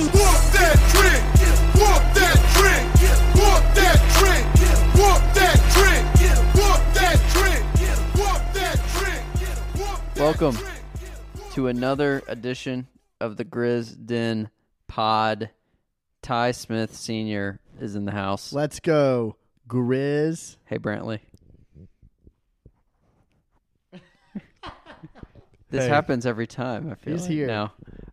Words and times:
Walk 0.00 0.12
that 0.52 0.76
trick. 0.90 1.20
Walk 1.80 2.02
that 2.14 2.38
trick. 2.56 2.82
Walk 3.36 3.64
that 3.74 3.98
trick. 4.16 4.44
Walk 4.98 5.22
that 5.34 5.58
trick. 5.74 6.02
Walk 6.56 6.80
that 6.94 7.18
trick. 7.34 7.62
Walk 8.18 8.42
that 8.54 8.78
trick. 8.96 10.16
Welcome 10.16 10.56
to 11.52 11.66
another 11.66 12.22
edition 12.28 12.86
of 13.20 13.36
the 13.36 13.44
Grizz 13.44 14.06
Den 14.06 14.48
Pod. 14.88 15.50
Ty 16.22 16.52
Smith 16.52 16.94
Sr. 16.96 17.60
is 17.78 17.94
in 17.94 18.06
the 18.06 18.12
house. 18.12 18.52
Let's 18.54 18.80
go, 18.80 19.36
Grizz. 19.68 20.56
Hey, 20.64 20.78
Brantley. 20.78 21.20
this 25.70 25.84
Hey. 25.84 25.88
happens 25.88 26.24
every 26.26 26.46
time. 26.46 26.90
I 26.90 26.94
feel 26.94 27.12
He's 27.14 27.22
like 27.22 27.30
here. 27.30 27.46
now. 27.46 27.72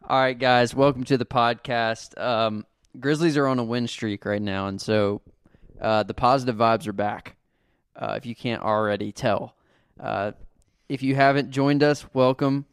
All 0.10 0.18
right, 0.18 0.40
guys, 0.40 0.74
welcome 0.74 1.04
to 1.04 1.18
the 1.18 1.26
podcast. 1.26 2.18
Um, 2.18 2.66
Grizzlies 2.98 3.36
are 3.36 3.46
on 3.46 3.60
a 3.60 3.64
win 3.66 3.90
streak 3.90 4.24
right 4.24 4.42
now, 4.42 4.68
and 4.68 4.80
so 4.80 5.22
uh, 5.82 6.04
the 6.04 6.14
positive 6.14 6.56
vibes 6.56 6.88
are 6.88 6.94
back. 6.94 7.36
Uh, 7.94 8.14
if 8.16 8.26
you 8.26 8.34
can't 8.34 8.62
already 8.62 9.12
tell, 9.12 9.58
uh, 10.00 10.32
if 10.88 11.04
you 11.04 11.14
haven't 11.14 11.52
joined 11.52 11.84
us, 11.84 12.06
welcome. 12.14 12.66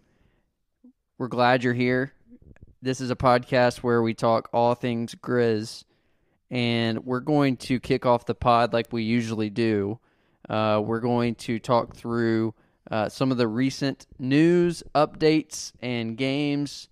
We're 1.18 1.26
glad 1.26 1.64
you're 1.64 1.74
here. 1.74 2.12
This 2.80 3.00
is 3.00 3.10
a 3.10 3.16
podcast 3.16 3.78
where 3.78 4.00
we 4.00 4.14
talk 4.14 4.48
all 4.52 4.76
things 4.76 5.16
Grizz, 5.16 5.82
and 6.52 7.04
we're 7.04 7.18
going 7.18 7.56
to 7.56 7.80
kick 7.80 8.06
off 8.06 8.26
the 8.26 8.36
pod 8.36 8.72
like 8.72 8.92
we 8.92 9.02
usually 9.02 9.50
do. 9.50 9.98
Uh, 10.48 10.80
we're 10.84 11.00
going 11.00 11.34
to 11.34 11.58
talk 11.58 11.96
through 11.96 12.54
uh, 12.92 13.08
some 13.08 13.32
of 13.32 13.38
the 13.38 13.48
recent 13.48 14.06
news, 14.20 14.84
updates, 14.94 15.72
and 15.82 16.16
games. 16.16 16.86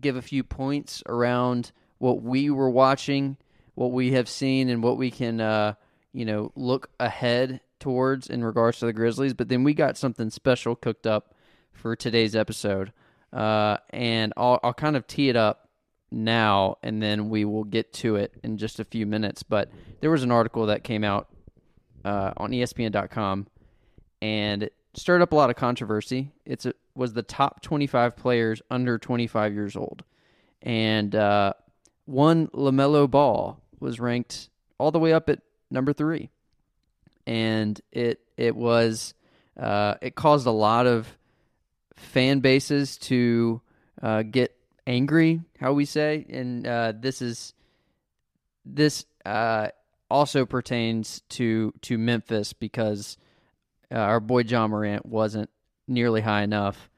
Give 0.00 0.16
a 0.16 0.22
few 0.22 0.44
points 0.44 1.02
around 1.06 1.72
what 1.98 2.22
we 2.22 2.50
were 2.50 2.70
watching, 2.70 3.36
what 3.74 3.92
we 3.92 4.12
have 4.12 4.28
seen, 4.28 4.68
and 4.68 4.82
what 4.82 4.98
we 4.98 5.10
can, 5.10 5.40
uh, 5.40 5.74
you 6.12 6.24
know, 6.24 6.52
look 6.54 6.90
ahead 7.00 7.60
towards 7.80 8.28
in 8.28 8.44
regards 8.44 8.78
to 8.80 8.86
the 8.86 8.92
Grizzlies. 8.92 9.34
But 9.34 9.48
then 9.48 9.64
we 9.64 9.74
got 9.74 9.96
something 9.96 10.30
special 10.30 10.76
cooked 10.76 11.06
up 11.06 11.34
for 11.72 11.96
today's 11.96 12.34
episode, 12.34 12.92
uh, 13.32 13.78
and 13.90 14.32
I'll, 14.36 14.60
I'll 14.62 14.74
kind 14.74 14.96
of 14.96 15.06
tee 15.06 15.28
it 15.28 15.36
up 15.36 15.68
now, 16.10 16.78
and 16.82 17.02
then 17.02 17.28
we 17.28 17.44
will 17.44 17.64
get 17.64 17.92
to 17.94 18.16
it 18.16 18.34
in 18.42 18.58
just 18.58 18.80
a 18.80 18.84
few 18.84 19.06
minutes. 19.06 19.42
But 19.42 19.70
there 20.00 20.10
was 20.10 20.22
an 20.22 20.30
article 20.30 20.66
that 20.66 20.84
came 20.84 21.04
out 21.04 21.28
uh, 22.04 22.32
on 22.36 22.50
ESPN.com, 22.50 23.46
and 24.22 24.70
stirred 24.96 25.22
up 25.22 25.32
a 25.32 25.36
lot 25.36 25.50
of 25.50 25.56
controversy. 25.56 26.32
It's 26.44 26.66
a, 26.66 26.74
was 26.94 27.12
the 27.12 27.22
top 27.22 27.62
25 27.62 28.16
players 28.16 28.62
under 28.70 28.98
25 28.98 29.54
years 29.54 29.76
old, 29.76 30.02
and 30.62 31.14
uh, 31.14 31.52
one 32.06 32.48
LaMelo 32.48 33.08
Ball 33.08 33.60
was 33.78 34.00
ranked 34.00 34.48
all 34.78 34.90
the 34.90 34.98
way 34.98 35.12
up 35.12 35.28
at 35.28 35.40
number 35.70 35.92
three, 35.92 36.30
and 37.26 37.80
it 37.92 38.20
it 38.36 38.56
was 38.56 39.14
uh, 39.58 39.94
it 40.00 40.14
caused 40.14 40.46
a 40.46 40.52
lot 40.52 40.86
of 40.86 41.06
fan 41.94 42.40
bases 42.40 42.96
to 42.96 43.60
uh, 44.02 44.22
get 44.22 44.56
angry, 44.86 45.40
how 45.60 45.72
we 45.72 45.84
say, 45.84 46.26
and 46.28 46.66
uh, 46.66 46.92
this 46.98 47.20
is 47.20 47.54
this 48.64 49.04
uh, 49.24 49.68
also 50.10 50.46
pertains 50.46 51.22
to 51.28 51.72
to 51.82 51.98
Memphis 51.98 52.52
because 52.52 53.18
uh, 53.92 53.96
our 53.96 54.20
boy 54.20 54.40
Ja 54.40 54.66
Morant 54.66 55.06
wasn't 55.06 55.50
nearly 55.86 56.20
high 56.20 56.42
enough, 56.42 56.90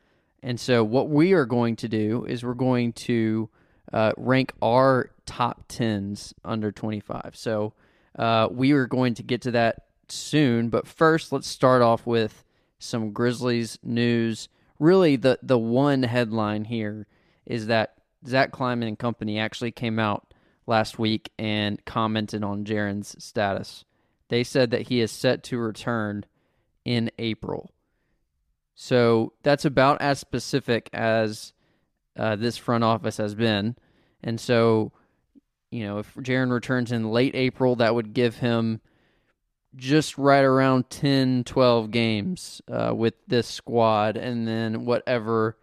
and 0.43 0.59
so 0.59 0.85
what 0.85 1.09
we 1.09 1.33
are 1.33 1.47
going 1.47 1.77
to 1.77 1.89
do 1.89 2.25
is 2.25 2.45
we're 2.45 2.55
going 2.55 2.93
to 2.93 3.49
uh, 3.93 4.13
rank 4.17 4.53
our 4.63 5.11
top 5.27 5.65
tens 5.69 6.35
under 6.45 6.73
twenty 6.73 7.01
five. 7.01 7.33
So 7.35 7.75
uh, 8.19 8.49
we 8.51 8.73
are 8.73 8.87
going 8.87 9.15
to 9.15 9.23
get 9.23 9.43
to 9.43 9.51
that 9.53 9.87
soon, 10.09 10.69
but 10.71 10.87
first 10.87 11.33
let's 11.33 11.49
start 11.49 11.83
off 11.83 12.07
with 12.07 12.45
some 12.79 13.13
Grizzlies 13.13 13.79
news. 13.83 14.49
Really, 14.79 15.17
the 15.17 15.39
the 15.43 15.59
one 15.59 16.05
headline 16.05 16.65
here 16.65 17.07
is 17.45 17.67
that 17.67 17.95
Zach 18.27 18.53
Kleiman 18.53 18.89
and 18.89 18.99
company 18.99 19.39
actually 19.39 19.73
came 19.73 19.99
out 19.99 20.33
last 20.67 20.99
week 20.99 21.31
and 21.39 21.85
commented 21.85 22.45
on 22.45 22.65
Jaren's 22.65 23.17
status. 23.23 23.85
They 24.29 24.45
said 24.45 24.71
that 24.71 24.89
he 24.89 25.01
is 25.01 25.11
set 25.11 25.43
to 25.45 25.59
return 25.59 26.25
in 26.89 27.11
April. 27.19 27.71
So 28.75 29.35
that's 29.43 29.67
about 29.67 30.01
as 30.01 30.19
specific 30.19 30.89
as 30.95 31.53
uh, 32.19 32.35
this 32.37 32.57
front 32.57 32.83
office 32.83 33.19
has 33.19 33.35
been. 33.35 33.77
And 34.23 34.41
so, 34.41 34.93
you 35.71 35.85
know, 35.85 35.99
if 35.99 36.15
Jaren 36.15 36.51
returns 36.51 36.91
in 36.91 37.11
late 37.11 37.35
April, 37.35 37.77
that 37.77 37.95
would 37.95 38.15
give 38.15 38.37
him 38.37 38.81
just 39.77 40.17
right 40.17 40.43
around 40.43 40.89
10, 40.89 41.45
12 41.45 41.91
games 41.91 42.63
uh, 42.73 42.95
with 42.97 43.15
this 43.27 43.47
squad, 43.47 44.17
and 44.17 44.49
then 44.49 44.87
whatever 44.87 45.59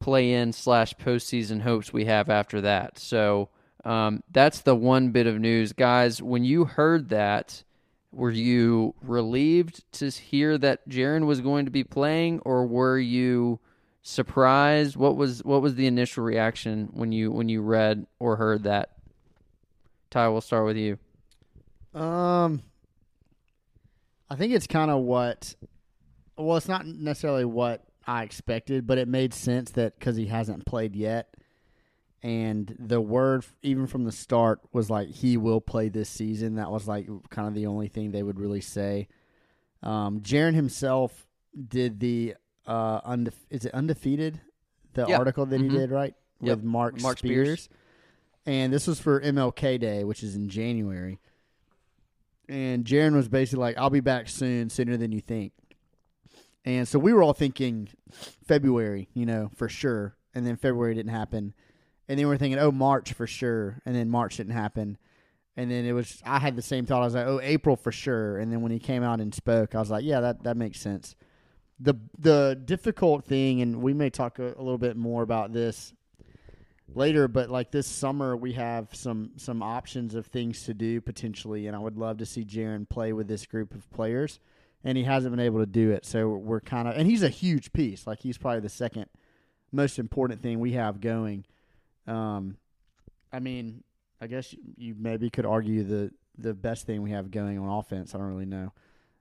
play 0.00 0.32
in 0.32 0.52
slash 0.52 0.92
postseason 0.94 1.60
hopes 1.60 1.92
we 1.92 2.06
have 2.06 2.28
after 2.28 2.62
that. 2.62 2.98
So 2.98 3.48
um, 3.84 4.24
that's 4.28 4.62
the 4.62 4.74
one 4.74 5.12
bit 5.12 5.28
of 5.28 5.38
news. 5.38 5.72
Guys, 5.72 6.20
when 6.20 6.42
you 6.42 6.64
heard 6.64 7.10
that, 7.10 7.62
were 8.12 8.30
you 8.30 8.94
relieved 9.02 9.90
to 9.92 10.10
hear 10.10 10.58
that 10.58 10.88
Jaren 10.88 11.26
was 11.26 11.40
going 11.40 11.64
to 11.64 11.70
be 11.70 11.84
playing, 11.84 12.40
or 12.40 12.66
were 12.66 12.98
you 12.98 13.58
surprised? 14.02 14.96
What 14.96 15.16
was 15.16 15.42
what 15.44 15.62
was 15.62 15.74
the 15.74 15.86
initial 15.86 16.22
reaction 16.22 16.90
when 16.92 17.12
you 17.12 17.30
when 17.30 17.48
you 17.48 17.62
read 17.62 18.06
or 18.18 18.36
heard 18.36 18.64
that? 18.64 18.90
Ty, 20.10 20.28
we'll 20.28 20.42
start 20.42 20.66
with 20.66 20.76
you. 20.76 20.98
Um, 21.98 22.62
I 24.28 24.36
think 24.36 24.52
it's 24.52 24.66
kind 24.66 24.90
of 24.90 25.02
what. 25.02 25.54
Well, 26.36 26.56
it's 26.56 26.68
not 26.68 26.86
necessarily 26.86 27.44
what 27.44 27.84
I 28.06 28.22
expected, 28.24 28.86
but 28.86 28.98
it 28.98 29.08
made 29.08 29.32
sense 29.32 29.70
that 29.72 29.98
because 29.98 30.16
he 30.16 30.26
hasn't 30.26 30.66
played 30.66 30.96
yet, 30.96 31.31
and 32.22 32.76
the 32.78 33.00
word 33.00 33.44
even 33.62 33.86
from 33.86 34.04
the 34.04 34.12
start 34.12 34.60
was 34.72 34.88
like 34.90 35.08
he 35.08 35.36
will 35.36 35.60
play 35.60 35.88
this 35.88 36.08
season. 36.08 36.54
That 36.54 36.70
was 36.70 36.86
like 36.86 37.08
kind 37.30 37.48
of 37.48 37.54
the 37.54 37.66
only 37.66 37.88
thing 37.88 38.10
they 38.12 38.22
would 38.22 38.38
really 38.38 38.60
say. 38.60 39.08
Um, 39.82 40.20
Jaren 40.20 40.54
himself 40.54 41.26
did 41.68 41.98
the 42.00 42.34
uh, 42.66 43.00
unde- 43.04 43.34
is 43.50 43.64
it 43.64 43.74
undefeated? 43.74 44.40
The 44.94 45.06
Yeah. 45.08 45.18
article 45.18 45.44
that 45.46 45.60
Mhm. 45.60 45.64
he 45.70 45.76
did 45.76 45.90
right 45.90 46.14
Yep. 46.40 46.58
with 46.58 46.64
Marc, 46.64 47.00
Marc 47.02 47.18
Spears. 47.18 47.62
Spears. 47.64 47.68
and 48.46 48.72
this 48.72 48.86
was 48.86 49.00
for 49.00 49.20
MLK 49.20 49.78
Day, 49.78 50.04
which 50.04 50.22
is 50.22 50.34
in 50.36 50.48
January. 50.48 51.18
And 52.48 52.84
Jaren 52.84 53.14
was 53.14 53.28
basically 53.28 53.60
like, 53.60 53.78
"I'll 53.78 53.90
be 53.90 54.00
back 54.00 54.28
soon, 54.28 54.68
sooner 54.68 54.96
than 54.96 55.12
you 55.12 55.20
think." 55.20 55.52
And 56.64 56.86
so 56.86 56.98
we 56.98 57.12
were 57.12 57.22
all 57.22 57.32
thinking 57.32 57.88
February, 58.10 59.08
you 59.14 59.26
know, 59.26 59.50
for 59.54 59.68
sure. 59.68 60.16
And 60.34 60.46
then 60.46 60.56
February 60.56 60.94
didn't 60.94 61.10
happen. 61.12 61.54
And 62.08 62.18
then 62.18 62.26
we're 62.26 62.36
thinking, 62.36 62.58
oh, 62.58 62.72
March 62.72 63.12
for 63.12 63.26
sure. 63.26 63.80
And 63.86 63.94
then 63.94 64.10
March 64.10 64.36
didn't 64.36 64.52
happen. 64.52 64.98
And 65.56 65.70
then 65.70 65.84
it 65.84 65.92
was, 65.92 66.20
I 66.24 66.38
had 66.38 66.56
the 66.56 66.62
same 66.62 66.86
thought. 66.86 67.02
I 67.02 67.04
was 67.04 67.14
like, 67.14 67.26
oh, 67.26 67.40
April 67.42 67.76
for 67.76 67.92
sure. 67.92 68.38
And 68.38 68.52
then 68.52 68.62
when 68.62 68.72
he 68.72 68.78
came 68.78 69.02
out 69.02 69.20
and 69.20 69.34
spoke, 69.34 69.74
I 69.74 69.78
was 69.78 69.90
like, 69.90 70.04
yeah, 70.04 70.20
that, 70.20 70.44
that 70.44 70.56
makes 70.56 70.80
sense. 70.80 71.14
The, 71.78 71.94
the 72.18 72.60
difficult 72.64 73.24
thing, 73.24 73.60
and 73.60 73.82
we 73.82 73.92
may 73.92 74.08
talk 74.10 74.38
a, 74.38 74.54
a 74.56 74.62
little 74.62 74.78
bit 74.78 74.96
more 74.96 75.22
about 75.22 75.52
this 75.52 75.92
later, 76.94 77.28
but 77.28 77.50
like 77.50 77.70
this 77.70 77.86
summer, 77.86 78.36
we 78.36 78.52
have 78.52 78.88
some, 78.92 79.32
some 79.36 79.62
options 79.62 80.14
of 80.14 80.26
things 80.26 80.64
to 80.64 80.74
do 80.74 81.00
potentially. 81.00 81.66
And 81.66 81.76
I 81.76 81.78
would 81.78 81.98
love 81.98 82.18
to 82.18 82.26
see 82.26 82.44
Jaren 82.44 82.88
play 82.88 83.12
with 83.12 83.28
this 83.28 83.46
group 83.46 83.74
of 83.74 83.90
players 83.90 84.40
and 84.84 84.98
he 84.98 85.04
hasn't 85.04 85.34
been 85.34 85.44
able 85.44 85.60
to 85.60 85.66
do 85.66 85.90
it. 85.90 86.04
So 86.04 86.28
we're 86.28 86.60
kind 86.60 86.88
of, 86.88 86.96
and 86.96 87.06
he's 87.06 87.22
a 87.22 87.28
huge 87.28 87.72
piece. 87.72 88.06
Like 88.06 88.20
he's 88.20 88.38
probably 88.38 88.60
the 88.60 88.68
second 88.68 89.06
most 89.70 89.98
important 89.98 90.42
thing 90.42 90.60
we 90.60 90.72
have 90.72 91.00
going. 91.00 91.44
Um, 92.06 92.56
I 93.32 93.38
mean, 93.38 93.82
I 94.20 94.26
guess 94.26 94.52
you, 94.52 94.58
you 94.76 94.94
maybe 94.98 95.30
could 95.30 95.46
argue 95.46 95.82
the 95.82 96.12
the 96.38 96.54
best 96.54 96.86
thing 96.86 97.02
we 97.02 97.10
have 97.10 97.30
going 97.30 97.58
on 97.58 97.68
offense. 97.68 98.14
I 98.14 98.18
don't 98.18 98.28
really 98.28 98.46
know. 98.46 98.72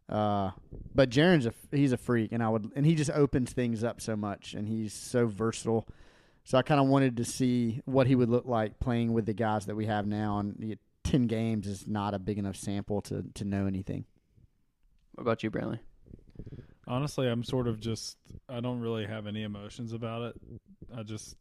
Uh, 0.09 0.51
but 0.93 1.09
Jaren's 1.09 1.45
a 1.45 1.53
he's 1.71 1.91
a 1.93 1.97
freak, 1.97 2.31
and 2.31 2.43
I 2.43 2.49
would 2.49 2.71
and 2.75 2.85
he 2.85 2.95
just 2.95 3.11
opens 3.11 3.53
things 3.53 3.83
up 3.83 4.01
so 4.01 4.15
much, 4.15 4.53
and 4.53 4.67
he's 4.67 4.93
so 4.93 5.25
versatile. 5.25 5.87
So 6.43 6.57
I 6.57 6.63
kind 6.63 6.81
of 6.81 6.87
wanted 6.87 7.17
to 7.17 7.25
see 7.25 7.81
what 7.85 8.07
he 8.07 8.15
would 8.15 8.29
look 8.29 8.45
like 8.45 8.79
playing 8.79 9.13
with 9.13 9.25
the 9.25 9.33
guys 9.33 9.67
that 9.67 9.75
we 9.75 9.85
have 9.85 10.05
now, 10.07 10.39
and 10.39 10.77
ten 11.03 11.27
games 11.27 11.67
is 11.67 11.87
not 11.87 12.13
a 12.13 12.19
big 12.19 12.37
enough 12.37 12.55
sample 12.57 13.01
to 13.03 13.23
to 13.35 13.45
know 13.45 13.67
anything. 13.67 14.05
What 15.13 15.21
about 15.23 15.43
you, 15.43 15.51
Brantley? 15.51 15.79
Honestly, 16.87 17.27
I'm 17.27 17.43
sort 17.43 17.67
of 17.67 17.79
just 17.79 18.17
I 18.49 18.59
don't 18.59 18.81
really 18.81 19.05
have 19.05 19.27
any 19.27 19.43
emotions 19.43 19.93
about 19.93 20.23
it. 20.23 20.41
I 20.97 21.03
just 21.03 21.35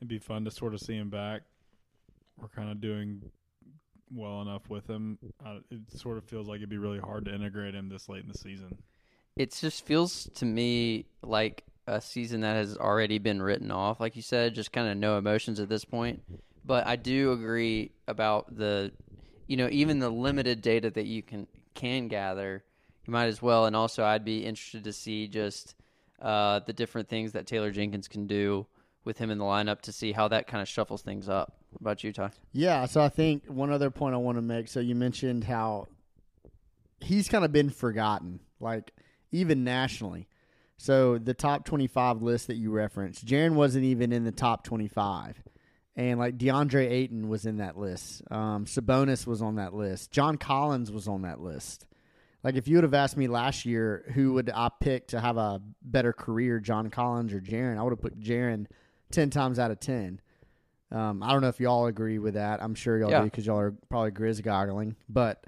it'd 0.00 0.08
be 0.08 0.18
fun 0.18 0.44
to 0.46 0.50
sort 0.50 0.72
of 0.74 0.80
see 0.80 0.96
him 0.96 1.10
back. 1.10 1.42
We're 2.40 2.48
kind 2.48 2.70
of 2.70 2.80
doing 2.80 3.22
well 4.10 4.40
enough 4.40 4.68
with 4.70 4.88
him. 4.88 5.18
Uh, 5.44 5.58
it 5.70 5.80
sort 5.98 6.16
of 6.16 6.24
feels 6.24 6.48
like 6.48 6.56
it'd 6.56 6.70
be 6.70 6.78
really 6.78 6.98
hard 6.98 7.26
to 7.26 7.34
integrate 7.34 7.74
him 7.74 7.88
this 7.88 8.08
late 8.08 8.22
in 8.22 8.28
the 8.28 8.38
season. 8.38 8.78
It 9.36 9.52
just 9.52 9.86
feels 9.86 10.28
to 10.34 10.44
me 10.44 11.04
like 11.22 11.64
a 11.86 12.00
season 12.00 12.40
that 12.40 12.56
has 12.56 12.76
already 12.76 13.18
been 13.18 13.42
written 13.42 13.70
off, 13.70 14.00
like 14.00 14.16
you 14.16 14.22
said, 14.22 14.54
just 14.54 14.72
kind 14.72 14.88
of 14.88 14.96
no 14.96 15.18
emotions 15.18 15.60
at 15.60 15.68
this 15.68 15.84
point. 15.84 16.22
But 16.64 16.86
I 16.86 16.96
do 16.96 17.32
agree 17.32 17.92
about 18.08 18.56
the, 18.56 18.92
you 19.46 19.56
know, 19.56 19.68
even 19.70 19.98
the 19.98 20.10
limited 20.10 20.62
data 20.62 20.90
that 20.90 21.06
you 21.06 21.22
can 21.22 21.46
can 21.74 22.08
gather, 22.08 22.64
you 23.06 23.12
might 23.12 23.26
as 23.26 23.40
well. 23.40 23.66
And 23.66 23.76
also, 23.76 24.04
I'd 24.04 24.24
be 24.24 24.44
interested 24.44 24.84
to 24.84 24.92
see 24.92 25.28
just 25.28 25.74
uh, 26.20 26.60
the 26.60 26.72
different 26.72 27.08
things 27.08 27.32
that 27.32 27.46
Taylor 27.46 27.70
Jenkins 27.70 28.08
can 28.08 28.26
do 28.26 28.66
with 29.04 29.18
him 29.18 29.30
in 29.30 29.38
the 29.38 29.44
lineup 29.44 29.80
to 29.82 29.92
see 29.92 30.12
how 30.12 30.28
that 30.28 30.46
kind 30.46 30.60
of 30.60 30.68
shuffles 30.68 31.02
things 31.02 31.28
up. 31.28 31.54
What 31.70 31.80
about 31.80 32.04
you, 32.04 32.12
Ty? 32.12 32.30
Yeah, 32.52 32.86
so 32.86 33.00
I 33.00 33.08
think 33.08 33.46
one 33.46 33.70
other 33.70 33.90
point 33.90 34.14
I 34.14 34.18
want 34.18 34.38
to 34.38 34.42
make. 34.42 34.68
So 34.68 34.80
you 34.80 34.94
mentioned 34.94 35.44
how 35.44 35.88
he's 37.00 37.28
kind 37.28 37.44
of 37.44 37.52
been 37.52 37.70
forgotten, 37.70 38.40
like 38.58 38.92
even 39.32 39.64
nationally. 39.64 40.28
So 40.76 41.18
the 41.18 41.34
top 41.34 41.64
twenty-five 41.64 42.22
list 42.22 42.46
that 42.46 42.56
you 42.56 42.70
referenced, 42.70 43.26
Jaren 43.26 43.52
wasn't 43.52 43.84
even 43.84 44.12
in 44.12 44.24
the 44.24 44.32
top 44.32 44.64
twenty-five, 44.64 45.42
and 45.94 46.18
like 46.18 46.38
DeAndre 46.38 46.90
Ayton 46.90 47.28
was 47.28 47.46
in 47.46 47.58
that 47.58 47.76
list. 47.76 48.22
Um, 48.30 48.64
Sabonis 48.64 49.26
was 49.26 49.42
on 49.42 49.56
that 49.56 49.74
list. 49.74 50.10
John 50.10 50.36
Collins 50.36 50.90
was 50.90 51.06
on 51.06 51.22
that 51.22 51.40
list. 51.40 51.86
Like 52.42 52.54
if 52.54 52.66
you 52.66 52.76
would 52.76 52.84
have 52.84 52.94
asked 52.94 53.18
me 53.18 53.28
last 53.28 53.66
year 53.66 54.10
who 54.14 54.32
would 54.32 54.50
I 54.54 54.70
pick 54.80 55.08
to 55.08 55.20
have 55.20 55.36
a 55.36 55.60
better 55.82 56.14
career, 56.14 56.58
John 56.58 56.88
Collins 56.88 57.34
or 57.34 57.40
Jaren, 57.40 57.78
I 57.78 57.82
would 57.82 57.92
have 57.92 58.00
put 58.00 58.18
Jaren 58.18 58.66
ten 59.10 59.30
times 59.30 59.58
out 59.58 59.70
of 59.70 59.80
ten. 59.80 60.20
Um, 60.92 61.22
I 61.22 61.32
don't 61.32 61.40
know 61.42 61.48
if 61.48 61.60
y'all 61.60 61.86
agree 61.86 62.18
with 62.18 62.34
that. 62.34 62.62
I'm 62.62 62.74
sure 62.74 62.98
y'all 62.98 63.10
Yeah. 63.10 63.20
do 63.20 63.24
because 63.26 63.46
y'all 63.46 63.58
are 63.60 63.70
probably 63.88 64.10
grizz 64.10 64.42
goggling. 64.42 64.96
But 65.08 65.44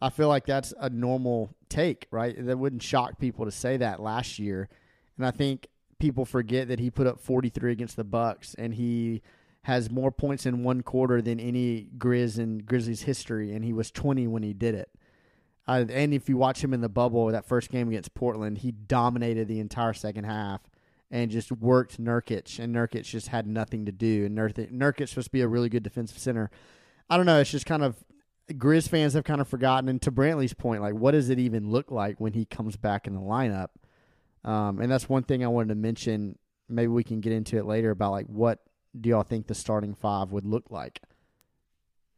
I 0.00 0.10
feel 0.10 0.28
like 0.28 0.46
that's 0.46 0.72
a 0.78 0.88
normal 0.90 1.50
take, 1.68 2.06
right? 2.10 2.34
That 2.46 2.58
wouldn't 2.58 2.82
shock 2.82 3.18
people 3.18 3.44
to 3.44 3.50
say 3.50 3.76
that 3.78 4.00
last 4.00 4.38
year. 4.38 4.68
And 5.16 5.26
I 5.26 5.30
think 5.32 5.66
people 5.98 6.24
forget 6.24 6.68
that 6.68 6.78
he 6.78 6.90
put 6.90 7.06
up 7.06 7.18
43 7.18 7.72
against 7.72 7.96
the 7.96 8.04
Bucks, 8.04 8.54
and 8.54 8.74
he 8.74 9.22
has 9.62 9.90
more 9.90 10.12
points 10.12 10.44
in 10.46 10.62
one 10.62 10.82
quarter 10.82 11.22
than 11.22 11.40
any 11.40 11.88
Grizz 11.96 12.38
in 12.38 12.58
Grizzlies 12.58 13.02
history, 13.02 13.52
and 13.54 13.64
he 13.64 13.72
was 13.72 13.90
20 13.90 14.26
when 14.26 14.42
he 14.42 14.52
did 14.52 14.74
it. 14.74 14.90
Uh, 15.66 15.86
and 15.88 16.12
if 16.12 16.28
you 16.28 16.36
watch 16.36 16.62
him 16.62 16.74
in 16.74 16.82
the 16.82 16.88
bubble, 16.90 17.28
that 17.28 17.46
first 17.46 17.70
game 17.70 17.88
against 17.88 18.12
Portland, 18.14 18.58
he 18.58 18.70
dominated 18.70 19.48
the 19.48 19.58
entire 19.60 19.94
second 19.94 20.24
half 20.24 20.60
and 21.10 21.30
just 21.30 21.52
worked 21.52 22.00
Nurkic, 22.00 22.58
and 22.58 22.74
Nurkic 22.74 23.04
just 23.04 23.28
had 23.28 23.46
nothing 23.46 23.86
to 23.86 23.92
do. 23.92 24.24
And 24.26 24.36
Nurkic, 24.36 24.72
Nurkic's 24.72 25.10
supposed 25.10 25.26
to 25.28 25.32
be 25.32 25.42
a 25.42 25.48
really 25.48 25.68
good 25.68 25.82
defensive 25.82 26.18
center. 26.18 26.50
I 27.08 27.16
don't 27.16 27.26
know. 27.26 27.38
It's 27.40 27.50
just 27.50 27.66
kind 27.66 27.82
of 27.82 27.96
Grizz 28.50 28.88
fans 28.88 29.12
have 29.14 29.24
kind 29.24 29.40
of 29.40 29.48
forgotten. 29.48 29.88
And 29.88 30.00
to 30.02 30.10
Brantley's 30.12 30.54
point, 30.54 30.82
like, 30.82 30.94
what 30.94 31.12
does 31.12 31.30
it 31.30 31.38
even 31.38 31.70
look 31.70 31.90
like 31.90 32.20
when 32.20 32.32
he 32.32 32.44
comes 32.44 32.76
back 32.76 33.06
in 33.06 33.14
the 33.14 33.20
lineup? 33.20 33.68
Um, 34.44 34.80
and 34.80 34.90
that's 34.90 35.08
one 35.08 35.22
thing 35.22 35.44
I 35.44 35.48
wanted 35.48 35.68
to 35.68 35.74
mention. 35.76 36.38
Maybe 36.68 36.88
we 36.88 37.04
can 37.04 37.20
get 37.20 37.32
into 37.32 37.56
it 37.58 37.66
later 37.66 37.90
about 37.90 38.12
like 38.12 38.26
what 38.26 38.60
do 38.98 39.08
y'all 39.10 39.22
think 39.22 39.46
the 39.46 39.54
starting 39.54 39.94
five 39.94 40.32
would 40.32 40.44
look 40.46 40.70
like 40.70 41.00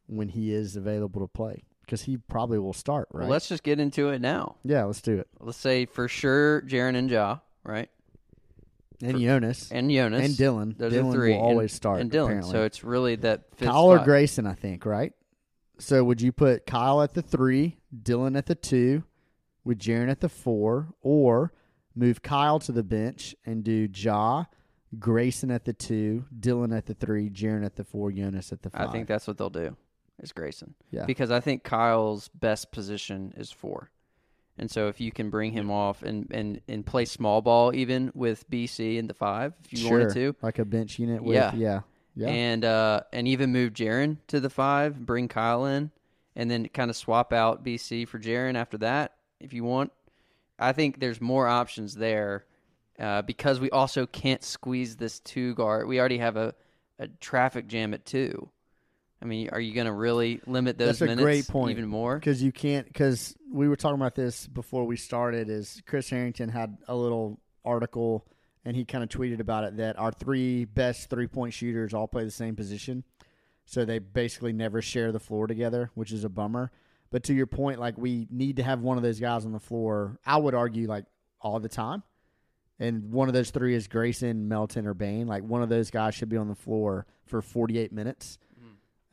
when 0.06 0.28
he 0.28 0.52
is 0.52 0.76
available 0.76 1.20
to 1.20 1.28
play? 1.28 1.64
Because 1.82 2.02
he 2.02 2.16
probably 2.16 2.58
will 2.58 2.72
start, 2.72 3.08
right? 3.12 3.22
Well, 3.22 3.30
let's 3.30 3.48
just 3.48 3.62
get 3.62 3.78
into 3.78 4.08
it 4.10 4.20
now. 4.20 4.56
yeah, 4.64 4.84
let's 4.84 5.00
do 5.00 5.18
it. 5.18 5.28
Let's 5.40 5.58
say 5.58 5.86
for 5.86 6.08
sure 6.08 6.62
Jaren 6.62 6.96
and 6.96 7.08
Ja, 7.10 7.38
right? 7.62 7.88
And 9.02 9.20
Jonas 9.20 9.70
And 9.70 9.90
Jonas. 9.90 10.24
and 10.24 10.36
Dillon. 10.36 10.74
Those 10.78 10.92
Dillon 10.92 11.10
are 11.10 11.12
three. 11.12 11.32
will 11.32 11.40
always 11.40 11.70
and, 11.72 11.76
start. 11.76 12.00
And 12.00 12.10
Dillon. 12.10 12.30
apparently. 12.32 12.52
So 12.52 12.64
it's 12.64 12.82
really 12.84 13.16
that 13.16 13.44
fifth 13.56 13.68
Kyle 13.68 13.86
or. 13.92 13.98
Grayson, 14.04 14.46
I 14.46 14.54
think, 14.54 14.86
right? 14.86 15.12
So 15.78 16.02
would 16.04 16.20
you 16.22 16.32
put 16.32 16.64
Kyle 16.66 17.02
at 17.02 17.12
the 17.14 17.22
three, 17.22 17.76
Dillon 18.02 18.36
at 18.36 18.46
the 18.46 18.54
two, 18.54 19.04
with 19.64 19.78
Jaren 19.78 20.10
at 20.10 20.20
the 20.20 20.28
four, 20.28 20.94
or 21.02 21.52
move 21.94 22.22
Kyle 22.22 22.58
to 22.60 22.72
the 22.72 22.82
bench 22.82 23.34
and 23.44 23.62
do 23.62 23.88
Ja, 23.94 24.44
Grayson 24.98 25.50
at 25.50 25.64
the 25.64 25.72
two, 25.74 26.24
Dillon 26.38 26.72
at 26.72 26.86
the 26.86 26.94
three, 26.94 27.28
Jaren 27.28 27.64
at 27.64 27.76
the 27.76 27.84
four, 27.84 28.10
Jonas 28.12 28.52
at 28.52 28.62
the 28.62 28.70
five? 28.70 28.88
I 28.88 28.92
think 28.92 29.08
that's 29.08 29.26
what 29.26 29.36
they'll 29.36 29.50
do. 29.50 29.76
Is 30.22 30.32
Grayson. 30.32 30.74
yeah. 30.90 31.04
Because 31.04 31.30
I 31.30 31.40
think 31.40 31.62
Kyle's 31.62 32.28
best 32.28 32.72
position 32.72 33.34
is 33.36 33.52
four. 33.52 33.90
And 34.58 34.70
so 34.70 34.88
if 34.88 35.00
you 35.00 35.12
can 35.12 35.30
bring 35.30 35.52
him 35.52 35.70
off 35.70 36.02
and, 36.02 36.26
and, 36.30 36.60
and 36.66 36.84
play 36.84 37.04
small 37.04 37.42
ball 37.42 37.74
even 37.74 38.10
with 38.14 38.48
BC 38.50 38.96
in 38.96 39.06
the 39.06 39.14
five, 39.14 39.52
if 39.64 39.72
you 39.72 39.78
sure. 39.80 39.98
wanted 39.98 40.14
to. 40.14 40.36
like 40.42 40.58
a 40.58 40.64
bench 40.64 40.98
unit 40.98 41.22
with 41.22 41.36
Yeah. 41.36 41.52
yeah, 41.54 41.80
yeah. 42.14 42.28
And 42.28 42.64
uh 42.64 43.02
and 43.12 43.28
even 43.28 43.52
move 43.52 43.74
Jaren 43.74 44.16
to 44.28 44.40
the 44.40 44.50
five, 44.50 45.04
bring 45.04 45.28
Kyle 45.28 45.66
in, 45.66 45.90
and 46.34 46.50
then 46.50 46.68
kind 46.68 46.90
of 46.90 46.96
swap 46.96 47.32
out 47.32 47.64
BC 47.64 48.08
for 48.08 48.18
Jaren 48.18 48.54
after 48.56 48.78
that, 48.78 49.14
if 49.40 49.52
you 49.52 49.64
want. 49.64 49.92
I 50.58 50.72
think 50.72 51.00
there's 51.00 51.20
more 51.20 51.46
options 51.46 51.94
there. 51.94 52.46
Uh, 52.98 53.20
because 53.20 53.60
we 53.60 53.68
also 53.70 54.06
can't 54.06 54.42
squeeze 54.42 54.96
this 54.96 55.20
two 55.20 55.54
guard. 55.54 55.86
We 55.86 56.00
already 56.00 56.16
have 56.16 56.38
a, 56.38 56.54
a 56.98 57.08
traffic 57.08 57.66
jam 57.66 57.92
at 57.92 58.06
two. 58.06 58.48
I 59.20 59.24
mean, 59.24 59.48
are 59.50 59.60
you 59.60 59.72
going 59.74 59.86
to 59.86 59.92
really 59.92 60.40
limit 60.46 60.76
those 60.76 60.98
That's 60.98 61.12
a 61.12 61.16
great 61.16 61.48
point. 61.48 61.70
even 61.70 61.88
more? 61.88 62.16
because 62.16 62.42
you 62.42 62.52
can't 62.52 62.86
because 62.86 63.34
we 63.50 63.68
were 63.68 63.76
talking 63.76 63.98
about 63.98 64.14
this 64.14 64.46
before 64.46 64.84
we 64.84 64.96
started 64.96 65.48
is 65.48 65.82
Chris 65.86 66.10
Herrington 66.10 66.48
had 66.48 66.76
a 66.86 66.94
little 66.94 67.40
article 67.64 68.26
and 68.66 68.76
he 68.76 68.84
kind 68.84 69.04
of 69.04 69.08
tweeted 69.08 69.40
about 69.40 69.64
it 69.64 69.76
that 69.78 69.98
our 69.98 70.12
three 70.12 70.64
best 70.64 71.08
three 71.08 71.26
point 71.26 71.54
shooters 71.54 71.94
all 71.94 72.06
play 72.06 72.24
the 72.24 72.30
same 72.30 72.54
position 72.54 73.04
so 73.64 73.84
they 73.84 73.98
basically 73.98 74.52
never 74.52 74.82
share 74.82 75.12
the 75.12 75.20
floor 75.20 75.46
together 75.46 75.90
which 75.94 76.12
is 76.12 76.24
a 76.24 76.28
bummer 76.28 76.70
but 77.10 77.22
to 77.24 77.34
your 77.34 77.46
point 77.46 77.80
like 77.80 77.96
we 77.96 78.26
need 78.30 78.56
to 78.56 78.62
have 78.62 78.80
one 78.80 78.96
of 78.96 79.02
those 79.02 79.20
guys 79.20 79.44
on 79.44 79.52
the 79.52 79.60
floor 79.60 80.18
i 80.26 80.36
would 80.36 80.54
argue 80.54 80.86
like 80.86 81.04
all 81.40 81.58
the 81.58 81.68
time 81.68 82.02
and 82.78 83.10
one 83.10 83.28
of 83.28 83.34
those 83.34 83.50
three 83.50 83.74
is 83.74 83.88
grayson 83.88 84.48
melton 84.48 84.86
or 84.86 84.94
Bane 84.94 85.26
like 85.26 85.42
one 85.42 85.62
of 85.62 85.68
those 85.68 85.90
guys 85.90 86.14
should 86.14 86.28
be 86.28 86.36
on 86.36 86.48
the 86.48 86.54
floor 86.54 87.06
for 87.24 87.42
48 87.42 87.92
minutes 87.92 88.38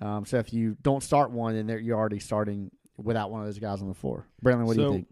um, 0.03 0.25
so 0.25 0.37
if 0.37 0.51
you 0.51 0.75
don't 0.81 1.01
start 1.01 1.31
one, 1.31 1.55
then 1.55 1.83
you're 1.83 1.97
already 1.97 2.19
starting 2.19 2.69
without 2.97 3.31
one 3.31 3.39
of 3.39 3.47
those 3.47 3.57
guys 3.57 3.81
on 3.81 3.87
the 3.87 3.93
floor. 3.93 4.27
Brandon, 4.41 4.65
what 4.65 4.75
do 4.75 4.83
you 4.83 4.91
think? 4.91 5.07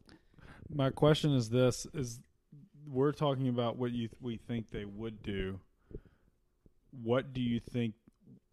My 0.70 0.90
question 0.90 1.34
is 1.34 1.50
this: 1.50 1.88
Is 1.94 2.20
we're 2.86 3.14
talking 3.14 3.48
about 3.48 3.78
what 3.78 3.94
you 3.94 4.10
we 4.20 4.36
think 4.36 4.70
they 4.70 4.84
would 4.84 5.24
do? 5.24 5.62
What 7.04 7.32
do 7.32 7.40
you 7.40 7.62
think? 7.62 7.94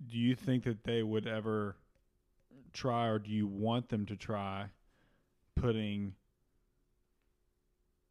Do 0.07 0.17
you 0.17 0.37
think 0.37 0.63
that 0.63 0.85
they 0.85 1.03
would 1.03 1.27
ever 1.27 1.75
try, 2.73 3.09
or 3.09 3.19
do 3.19 3.31
you 3.31 3.49
want 3.49 3.89
them 3.89 4.07
to 4.07 4.15
try 4.15 4.67
putting 5.57 6.15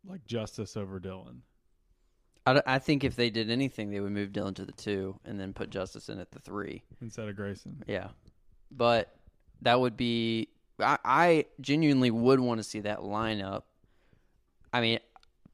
like 0.06 0.26
justice 0.26 0.76
over 0.76 1.00
Dillon? 1.00 1.44
I, 2.48 2.62
I 2.66 2.80
think 2.80 3.04
if 3.04 3.16
they 3.16 3.30
did 3.30 3.52
anything, 3.52 3.92
they 3.92 4.00
would 4.00 4.12
move 4.12 4.32
Dillon 4.32 4.54
to 4.56 4.66
the 4.66 4.72
two 4.72 5.20
and 5.26 5.40
then 5.40 5.54
put 5.54 5.70
Justice 5.70 6.08
in 6.10 6.20
at 6.20 6.32
the 6.32 6.40
three. 6.40 6.84
instead 7.02 7.28
of 7.28 7.36
Grayson. 7.36 7.84
Yeah, 7.88 8.08
but 8.72 9.14
that 9.62 9.80
would 9.80 9.98
be. 9.98 10.48
I, 10.80 10.98
I 11.04 11.46
genuinely 11.60 12.12
would 12.12 12.40
want 12.40 12.60
to 12.60 12.64
see 12.64 12.82
that 12.82 13.00
lineup. 13.00 13.64
I 14.72 14.82
mean, 14.82 15.00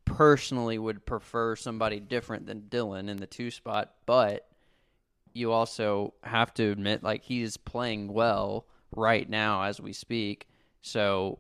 personally, 0.05 0.77
would 0.77 1.05
prefer 1.05 1.55
somebody 1.55 1.99
different 1.99 2.45
than 2.45 2.67
Dillon 2.67 3.09
in 3.09 3.17
the 3.17 3.27
two 3.27 3.49
spot, 3.49 3.93
but 4.05 4.47
you 5.33 5.51
also 5.51 6.13
have 6.23 6.53
to 6.55 6.71
admit, 6.71 7.03
like 7.03 7.23
he's 7.23 7.57
playing 7.57 8.13
well 8.13 8.67
right 8.95 9.27
now 9.27 9.63
as 9.63 9.81
we 9.81 9.93
speak. 9.93 10.47
So 10.81 11.39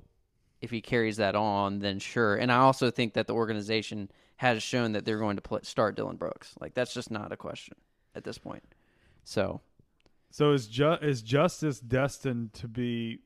if 0.63 0.71
he 0.71 0.81
carries 0.81 1.17
that 1.17 1.35
on, 1.35 1.79
then 1.79 1.99
sure. 1.99 2.35
And 2.35 2.51
I 2.51 2.57
also 2.57 2.89
think 2.89 3.13
that 3.13 3.27
the 3.27 3.33
organization 3.33 4.09
has 4.37 4.63
shown 4.63 4.93
that 4.93 5.05
they're 5.05 5.19
going 5.19 5.35
to 5.35 5.41
play, 5.41 5.59
start 5.63 5.95
Dillon 5.95 6.15
Brooks. 6.15 6.55
Like 6.59 6.73
that's 6.73 6.93
just 6.93 7.11
not 7.11 7.31
a 7.31 7.37
question 7.37 7.75
at 8.15 8.23
this 8.23 8.37
point. 8.37 8.63
So 9.25 9.61
So 10.31 10.51
is 10.53 10.67
ju- 10.67 10.97
is 11.01 11.21
Justice 11.21 11.79
destined 11.79 12.53
to 12.53 12.67
be 12.67 13.19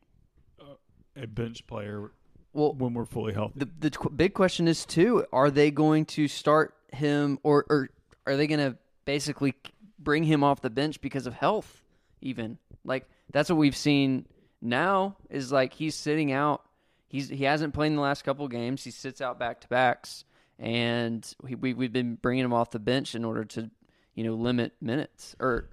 uh, 0.60 0.76
a 1.16 1.28
bench 1.28 1.66
player 1.68 2.12
well, 2.54 2.74
when 2.74 2.94
we're 2.96 3.06
fully 3.06 3.34
healthy? 3.34 3.60
the 3.60 3.70
the 3.80 3.92
qu- 3.92 4.10
big 4.10 4.34
question 4.34 4.68
is 4.68 4.86
too: 4.86 5.26
Are 5.32 5.52
they 5.52 5.70
going 5.72 6.06
to 6.06 6.28
start 6.28 6.74
him, 6.92 7.38
or 7.44 7.66
or 7.70 7.90
are 8.26 8.36
they 8.36 8.48
going 8.48 8.60
to 8.72 8.78
basically 9.06 9.54
bring 10.00 10.24
him 10.24 10.44
off 10.44 10.62
the 10.62 10.70
bench 10.72 11.00
because 11.02 11.28
of 11.28 11.34
health? 11.34 11.84
Even 12.22 12.58
like 12.84 13.06
that's 13.32 13.50
what 13.50 13.58
we've 13.58 13.76
seen 13.78 14.26
now 14.62 15.16
is 15.30 15.52
like 15.52 15.74
he's 15.74 15.94
sitting 15.96 16.32
out. 16.32 16.64
He's 17.08 17.30
he 17.30 17.44
hasn't 17.46 17.74
played 17.74 17.88
in 17.88 17.96
the 17.96 18.02
last 18.02 18.24
couple 18.24 18.46
of 18.46 18.52
games. 18.52 18.84
He 18.84 18.92
sits 18.92 19.22
out 19.22 19.40
back 19.40 19.62
to 19.62 19.68
backs, 19.68 20.26
and 20.60 21.28
we, 21.42 21.56
we 21.56 21.74
we've 21.74 21.94
been 21.94 22.16
bringing 22.16 22.44
him 22.44 22.54
off 22.54 22.72
the 22.72 22.80
bench 22.80 23.16
in 23.16 23.24
order 23.24 23.46
to 23.46 23.70
you 24.14 24.24
know 24.24 24.34
limit 24.34 24.74
minutes 24.82 25.36
or 25.40 25.70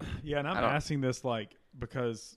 Yeah, 0.22 0.38
and 0.38 0.48
I'm 0.48 0.56
asking 0.56 1.00
this 1.00 1.24
like 1.24 1.56
because 1.78 2.36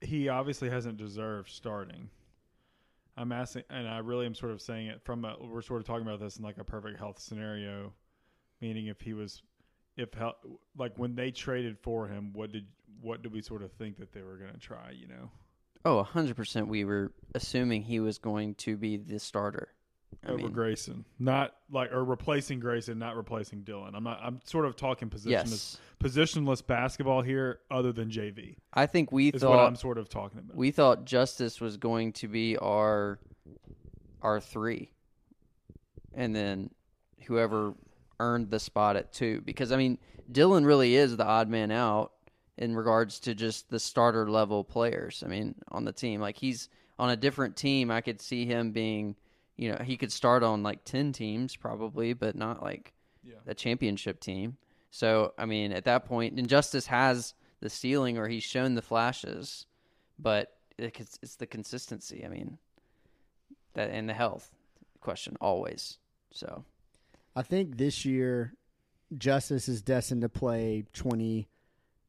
he 0.00 0.28
obviously 0.28 0.70
hasn't 0.70 0.96
deserved 0.96 1.50
starting. 1.50 2.10
I'm 3.16 3.32
asking, 3.32 3.64
and 3.68 3.88
I 3.88 3.98
really 3.98 4.26
am 4.26 4.34
sort 4.34 4.52
of 4.52 4.62
saying 4.62 4.86
it 4.86 5.02
from 5.02 5.24
a, 5.24 5.34
we're 5.40 5.62
sort 5.62 5.80
of 5.80 5.86
talking 5.86 6.06
about 6.06 6.20
this 6.20 6.36
in 6.36 6.44
like 6.44 6.58
a 6.58 6.64
perfect 6.64 6.98
health 6.98 7.18
scenario, 7.18 7.92
meaning 8.60 8.86
if 8.86 9.00
he 9.00 9.12
was, 9.12 9.42
if 9.98 10.08
like 10.76 10.92
when 10.96 11.14
they 11.14 11.30
traded 11.30 11.76
for 11.78 12.06
him, 12.06 12.32
what 12.32 12.52
did 12.52 12.66
what 13.02 13.22
did 13.22 13.32
we 13.32 13.42
sort 13.42 13.62
of 13.62 13.72
think 13.72 13.98
that 13.98 14.12
they 14.12 14.22
were 14.22 14.36
going 14.36 14.52
to 14.52 14.58
try? 14.58 14.92
You 14.92 15.08
know, 15.08 15.30
oh, 15.84 16.02
hundred 16.04 16.36
percent. 16.36 16.68
We 16.68 16.84
were 16.84 17.12
assuming 17.34 17.82
he 17.82 18.00
was 18.00 18.18
going 18.18 18.54
to 18.56 18.76
be 18.76 18.96
the 18.96 19.18
starter. 19.18 19.68
I 20.24 20.30
over 20.30 20.38
mean, 20.38 20.52
Grayson, 20.52 21.04
not 21.18 21.54
like 21.70 21.92
or 21.92 22.02
replacing 22.02 22.60
Grayson, 22.60 22.98
not 22.98 23.16
replacing 23.16 23.62
Dillon. 23.62 23.94
I'm 23.94 24.04
not. 24.04 24.20
I'm 24.22 24.40
sort 24.44 24.64
of 24.64 24.76
talking 24.76 25.10
positionless, 25.10 25.26
yes, 25.26 25.78
positionless 26.02 26.66
basketball 26.66 27.20
here, 27.20 27.58
other 27.70 27.92
than 27.92 28.08
JV. 28.08 28.56
I 28.72 28.86
think 28.86 29.12
we 29.12 29.28
Is 29.28 29.44
what 29.44 29.58
I'm 29.58 29.74
thought 29.74 29.80
sort 29.80 29.98
of 29.98 30.08
talking 30.08 30.38
about. 30.38 30.56
we 30.56 30.70
thought 30.70 31.04
Justice 31.04 31.60
was 31.60 31.76
going 31.76 32.12
to 32.14 32.28
be 32.28 32.56
our 32.56 33.18
our 34.22 34.40
three, 34.40 34.92
and 36.14 36.34
then 36.34 36.70
whoever 37.26 37.74
earned 38.20 38.50
the 38.50 38.58
spot 38.60 38.96
at 38.96 39.12
two. 39.12 39.40
Because 39.42 39.72
I 39.72 39.76
mean, 39.76 39.98
Dillon 40.30 40.64
really 40.66 40.96
is 40.96 41.16
the 41.16 41.24
odd 41.26 41.48
man 41.48 41.70
out 41.70 42.12
in 42.56 42.74
regards 42.74 43.20
to 43.20 43.34
just 43.34 43.70
the 43.70 43.78
starter 43.78 44.28
level 44.30 44.64
players. 44.64 45.22
I 45.24 45.28
mean, 45.28 45.54
on 45.68 45.84
the 45.84 45.92
team, 45.92 46.20
like 46.20 46.36
he's 46.36 46.68
on 46.98 47.10
a 47.10 47.16
different 47.16 47.56
team. 47.56 47.90
I 47.90 48.00
could 48.00 48.20
see 48.20 48.44
him 48.46 48.72
being, 48.72 49.14
you 49.56 49.70
know, 49.70 49.78
he 49.84 49.96
could 49.96 50.12
start 50.12 50.42
on 50.42 50.62
like 50.62 50.84
ten 50.84 51.12
teams 51.12 51.54
probably, 51.56 52.12
but 52.12 52.34
not 52.36 52.62
like 52.62 52.92
Yeah. 53.24 53.34
a 53.46 53.54
championship 53.54 54.20
team. 54.20 54.56
So 54.90 55.34
I 55.38 55.44
mean, 55.46 55.72
at 55.72 55.84
that 55.84 56.04
point, 56.06 56.38
Injustice 56.38 56.86
has 56.86 57.34
the 57.60 57.70
ceiling, 57.70 58.18
or 58.18 58.28
he's 58.28 58.44
shown 58.44 58.74
the 58.74 58.82
flashes, 58.82 59.66
but 60.18 60.56
it's, 60.78 61.18
it's 61.22 61.34
the 61.36 61.46
consistency. 61.46 62.24
I 62.24 62.28
mean, 62.28 62.58
that 63.74 63.90
and 63.90 64.08
the 64.08 64.14
health 64.14 64.50
question 65.00 65.36
always. 65.40 65.98
So 66.32 66.64
I 67.38 67.42
think 67.42 67.76
this 67.76 68.04
year, 68.04 68.52
Justice 69.16 69.68
is 69.68 69.80
destined 69.80 70.22
to 70.22 70.28
play 70.28 70.82
20, 70.92 71.46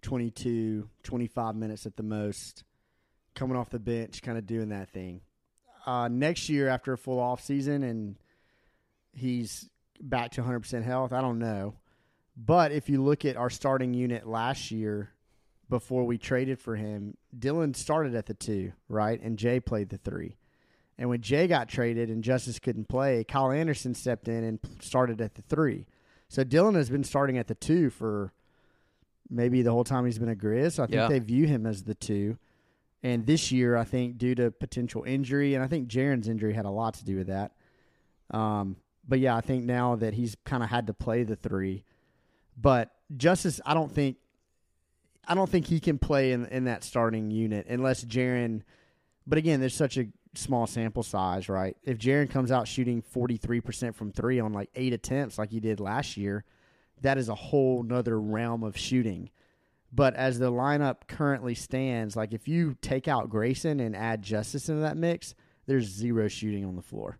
22, 0.01 0.89
25 1.03 1.55
minutes 1.55 1.85
at 1.85 1.95
the 1.95 2.01
most, 2.01 2.63
coming 3.35 3.55
off 3.55 3.69
the 3.69 3.77
bench, 3.77 4.23
kind 4.23 4.39
of 4.39 4.47
doing 4.47 4.69
that 4.69 4.89
thing. 4.89 5.21
Uh, 5.85 6.07
next 6.07 6.49
year, 6.49 6.67
after 6.67 6.93
a 6.93 6.97
full 6.97 7.19
off 7.19 7.43
season 7.43 7.83
and 7.83 8.15
he's 9.13 9.69
back 10.01 10.31
to 10.31 10.41
100% 10.41 10.83
health, 10.83 11.13
I 11.13 11.21
don't 11.21 11.37
know. 11.37 11.75
But 12.35 12.71
if 12.71 12.89
you 12.89 13.03
look 13.03 13.23
at 13.23 13.37
our 13.37 13.51
starting 13.51 13.93
unit 13.93 14.25
last 14.25 14.71
year, 14.71 15.11
before 15.69 16.05
we 16.05 16.17
traded 16.17 16.57
for 16.57 16.75
him, 16.75 17.17
Dillon 17.37 17.75
started 17.75 18.15
at 18.15 18.25
the 18.25 18.33
two, 18.33 18.73
right? 18.87 19.21
And 19.21 19.37
Jay 19.37 19.59
played 19.59 19.89
the 19.89 19.99
three. 19.99 20.37
And 20.99 21.07
when 21.09 21.21
Jay 21.21 21.47
got 21.47 21.69
traded 21.69 22.09
and 22.09 22.21
Justice 22.23 22.59
couldn't 22.59 22.89
play, 22.89 23.23
Kyle 23.23 23.51
Anderson 23.51 23.95
stepped 23.95 24.27
in 24.27 24.43
and 24.43 24.59
started 24.81 25.21
at 25.21 25.33
the 25.35 25.41
three. 25.41 25.87
So 26.27 26.43
Dillon 26.43 26.75
has 26.75 26.89
been 26.89 27.05
starting 27.05 27.37
at 27.37 27.47
the 27.47 27.55
two 27.55 27.89
for 27.89 28.33
maybe 29.29 29.61
the 29.61 29.71
whole 29.71 29.85
time 29.85 30.05
he's 30.05 30.19
been 30.19 30.29
a 30.29 30.35
Grizz. 30.35 30.73
So 30.73 30.83
I 30.83 30.87
think 30.87 30.95
Yeah. 30.95 31.07
they 31.07 31.19
view 31.19 31.47
him 31.47 31.65
as 31.65 31.83
the 31.83 31.95
two. 31.95 32.37
And 33.01 33.25
this 33.25 33.49
year, 33.49 33.77
I 33.77 33.85
think 33.85 34.17
due 34.17 34.35
to 34.35 34.51
potential 34.51 35.03
injury, 35.05 35.55
and 35.55 35.63
I 35.63 35.67
think 35.67 35.87
Jaren's 35.87 36.27
injury 36.27 36.53
had 36.53 36.65
a 36.65 36.69
lot 36.69 36.95
to 36.95 37.05
do 37.05 37.15
with 37.15 37.27
that. 37.27 37.53
Um, 38.31 38.75
but 39.07 39.19
yeah, 39.19 39.37
I 39.37 39.41
think 39.41 39.63
now 39.63 39.95
that 39.95 40.13
he's 40.15 40.35
kind 40.43 40.61
of 40.63 40.69
had 40.69 40.85
to 40.87 40.93
play 40.93 41.23
the 41.23 41.37
three, 41.37 41.85
but 42.57 42.91
Justice, 43.15 43.61
I 43.65 43.73
don't 43.73 43.91
think, 43.91 44.17
I 45.25 45.33
don't 45.33 45.49
think 45.49 45.67
he 45.67 45.79
can 45.79 45.97
play 45.97 46.33
in 46.33 46.45
in 46.47 46.65
that 46.65 46.83
starting 46.83 47.31
unit 47.31 47.67
unless 47.69 48.03
Jaren. 48.03 48.63
But 49.25 49.37
again, 49.37 49.59
there's 49.61 49.75
such 49.75 49.97
a 49.97 50.07
small 50.33 50.67
sample 50.67 51.03
size, 51.03 51.49
right? 51.49 51.75
If 51.83 51.97
Jaren 51.97 52.29
comes 52.29 52.51
out 52.51 52.67
shooting 52.67 53.01
43% 53.01 53.95
from 53.95 54.11
three 54.11 54.39
on 54.39 54.53
like 54.53 54.69
eight 54.75 54.93
attempts, 54.93 55.37
like 55.37 55.51
he 55.51 55.59
did 55.59 55.79
last 55.79 56.17
year, 56.17 56.45
that 57.01 57.17
is 57.17 57.29
a 57.29 57.35
whole 57.35 57.83
nother 57.83 58.19
realm 58.19 58.63
of 58.63 58.77
shooting. 58.77 59.29
But 59.91 60.15
as 60.15 60.37
the 60.37 60.51
lineup 60.51 61.07
currently 61.07 61.55
stands, 61.55 62.15
like 62.15 62.33
if 62.33 62.47
you 62.47 62.75
take 62.81 63.07
out 63.07 63.29
Grayson 63.29 63.79
and 63.79 63.95
add 63.95 64.21
Justice 64.21 64.69
into 64.69 64.81
that 64.81 64.97
mix, 64.97 65.33
there's 65.65 65.85
zero 65.85 66.27
shooting 66.27 66.65
on 66.65 66.75
the 66.75 66.81
floor. 66.81 67.19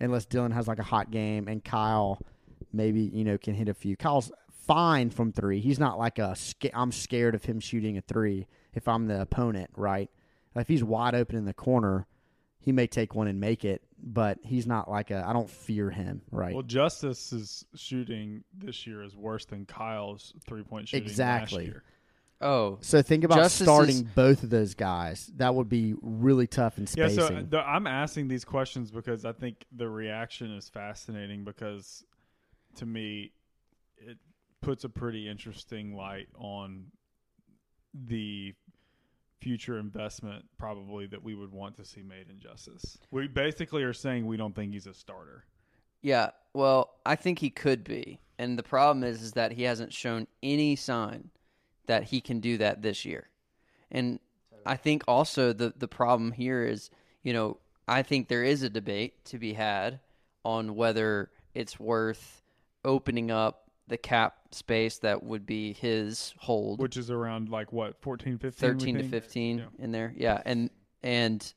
Unless 0.00 0.26
Dillon 0.26 0.52
has 0.52 0.68
like 0.68 0.78
a 0.78 0.84
hot 0.84 1.10
game 1.10 1.48
and 1.48 1.62
Kyle 1.64 2.20
maybe, 2.72 3.00
you 3.00 3.24
know, 3.24 3.36
can 3.36 3.54
hit 3.54 3.68
a 3.68 3.74
few. 3.74 3.96
Kyle's 3.96 4.30
fine 4.66 5.10
from 5.10 5.32
three. 5.32 5.60
He's 5.60 5.78
not 5.78 5.98
like 5.98 6.18
a 6.18 6.36
I'm 6.72 6.92
scared 6.92 7.34
of 7.34 7.44
him 7.44 7.60
shooting 7.60 7.98
a 7.98 8.00
three 8.00 8.46
if 8.74 8.86
I'm 8.86 9.06
the 9.06 9.20
opponent, 9.20 9.70
right? 9.76 10.10
If 10.54 10.68
he's 10.68 10.84
wide 10.84 11.14
open 11.14 11.36
in 11.36 11.44
the 11.44 11.54
corner, 11.54 12.06
he 12.68 12.72
may 12.72 12.86
take 12.86 13.14
one 13.14 13.28
and 13.28 13.40
make 13.40 13.64
it, 13.64 13.80
but 13.98 14.36
he's 14.44 14.66
not 14.66 14.90
like 14.90 15.10
a 15.10 15.24
I 15.26 15.32
don't 15.32 15.48
fear 15.48 15.88
him, 15.88 16.20
right? 16.30 16.52
Well, 16.52 16.62
Justice's 16.62 17.64
shooting 17.74 18.44
this 18.54 18.86
year 18.86 19.02
is 19.02 19.16
worse 19.16 19.46
than 19.46 19.64
Kyle's 19.64 20.34
three 20.46 20.64
point 20.64 20.86
shooting 20.86 21.08
Exactly. 21.08 21.62
last 21.64 21.66
year. 21.66 21.82
oh 22.42 22.76
so 22.82 23.00
think 23.00 23.24
about 23.24 23.38
Justice 23.38 23.66
starting 23.66 23.94
is- 23.94 24.02
both 24.02 24.42
of 24.42 24.50
those 24.50 24.74
guys. 24.74 25.30
That 25.36 25.54
would 25.54 25.70
be 25.70 25.94
really 26.02 26.46
tough 26.46 26.76
in 26.76 26.86
spacing. 26.86 27.18
Yeah, 27.18 27.28
so 27.28 27.46
the, 27.48 27.60
I'm 27.60 27.86
asking 27.86 28.28
these 28.28 28.44
questions 28.44 28.90
because 28.90 29.24
I 29.24 29.32
think 29.32 29.64
the 29.74 29.88
reaction 29.88 30.52
is 30.52 30.68
fascinating 30.68 31.44
because 31.44 32.04
to 32.76 32.84
me 32.84 33.32
it 33.96 34.18
puts 34.60 34.84
a 34.84 34.90
pretty 34.90 35.26
interesting 35.26 35.94
light 35.94 36.28
on 36.36 36.88
the 37.94 38.52
future 39.40 39.78
investment 39.78 40.44
probably 40.58 41.06
that 41.06 41.22
we 41.22 41.34
would 41.34 41.52
want 41.52 41.76
to 41.76 41.84
see 41.84 42.02
made 42.02 42.28
in 42.28 42.38
justice. 42.40 42.98
We 43.10 43.28
basically 43.28 43.82
are 43.84 43.92
saying 43.92 44.26
we 44.26 44.36
don't 44.36 44.54
think 44.54 44.72
he's 44.72 44.86
a 44.86 44.94
starter. 44.94 45.44
Yeah, 46.02 46.30
well, 46.52 46.94
I 47.04 47.16
think 47.16 47.38
he 47.38 47.50
could 47.50 47.84
be, 47.84 48.20
and 48.38 48.58
the 48.58 48.62
problem 48.62 49.02
is, 49.02 49.22
is 49.22 49.32
that 49.32 49.52
he 49.52 49.64
hasn't 49.64 49.92
shown 49.92 50.26
any 50.42 50.76
sign 50.76 51.30
that 51.86 52.04
he 52.04 52.20
can 52.20 52.40
do 52.40 52.58
that 52.58 52.82
this 52.82 53.04
year. 53.04 53.28
And 53.90 54.20
I 54.64 54.76
think 54.76 55.02
also 55.08 55.52
the 55.52 55.72
the 55.76 55.88
problem 55.88 56.32
here 56.32 56.64
is, 56.64 56.90
you 57.22 57.32
know, 57.32 57.58
I 57.86 58.02
think 58.02 58.28
there 58.28 58.44
is 58.44 58.62
a 58.62 58.70
debate 58.70 59.24
to 59.26 59.38
be 59.38 59.54
had 59.54 60.00
on 60.44 60.76
whether 60.76 61.30
it's 61.54 61.80
worth 61.80 62.42
opening 62.84 63.30
up 63.30 63.70
the 63.88 63.96
cap 63.96 64.37
space 64.50 64.98
that 64.98 65.22
would 65.22 65.44
be 65.46 65.72
his 65.74 66.34
hold 66.38 66.80
Which 66.80 66.96
is 66.96 67.10
around 67.10 67.48
like 67.48 67.72
what, 67.72 68.00
14, 68.00 68.38
15? 68.38 68.70
13 68.74 68.94
to 68.94 69.00
think? 69.00 69.10
15 69.10 69.58
Yeah. 69.58 69.64
in 69.78 69.92
there. 69.92 70.12
Yeah, 70.16 70.40
and 70.44 70.70
and 71.02 71.52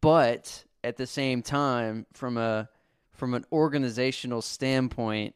but 0.00 0.64
at 0.82 0.96
the 0.96 1.06
same 1.06 1.42
time 1.42 2.06
from 2.12 2.36
a 2.36 2.68
from 3.12 3.34
an 3.34 3.44
organizational 3.52 4.42
standpoint, 4.42 5.34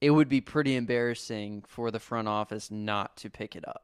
it 0.00 0.10
would 0.10 0.28
be 0.28 0.40
pretty 0.40 0.76
embarrassing 0.76 1.64
for 1.66 1.90
the 1.90 1.98
front 1.98 2.28
office 2.28 2.70
not 2.70 3.16
to 3.18 3.30
pick 3.30 3.56
it 3.56 3.66
up 3.66 3.82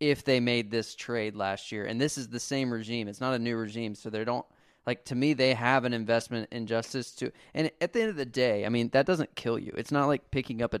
if 0.00 0.24
they 0.24 0.40
made 0.40 0.70
this 0.70 0.94
trade 0.94 1.36
last 1.36 1.70
year. 1.72 1.84
And 1.84 2.00
this 2.00 2.18
is 2.18 2.28
the 2.28 2.40
same 2.40 2.72
regime. 2.72 3.06
It's 3.06 3.20
not 3.20 3.34
a 3.34 3.38
new 3.38 3.56
regime, 3.56 3.94
so 3.94 4.10
they 4.10 4.24
don't 4.24 4.46
like 4.86 5.04
to 5.06 5.14
me 5.14 5.34
they 5.34 5.54
have 5.54 5.84
an 5.84 5.92
investment 5.92 6.48
in 6.50 6.66
justice 6.66 7.12
to 7.12 7.30
and 7.54 7.70
at 7.80 7.92
the 7.92 8.00
end 8.00 8.10
of 8.10 8.16
the 8.16 8.24
day, 8.26 8.64
I 8.66 8.68
mean, 8.70 8.88
that 8.90 9.06
doesn't 9.06 9.34
kill 9.36 9.58
you. 9.58 9.72
It's 9.76 9.92
not 9.92 10.06
like 10.06 10.30
picking 10.30 10.62
up 10.62 10.74
a 10.74 10.80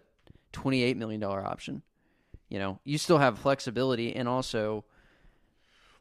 28 0.52 0.96
million 0.96 1.20
dollar 1.20 1.44
option. 1.44 1.82
You 2.48 2.58
know, 2.58 2.80
you 2.84 2.98
still 2.98 3.18
have 3.18 3.38
flexibility 3.38 4.14
and 4.16 4.28
also 4.28 4.84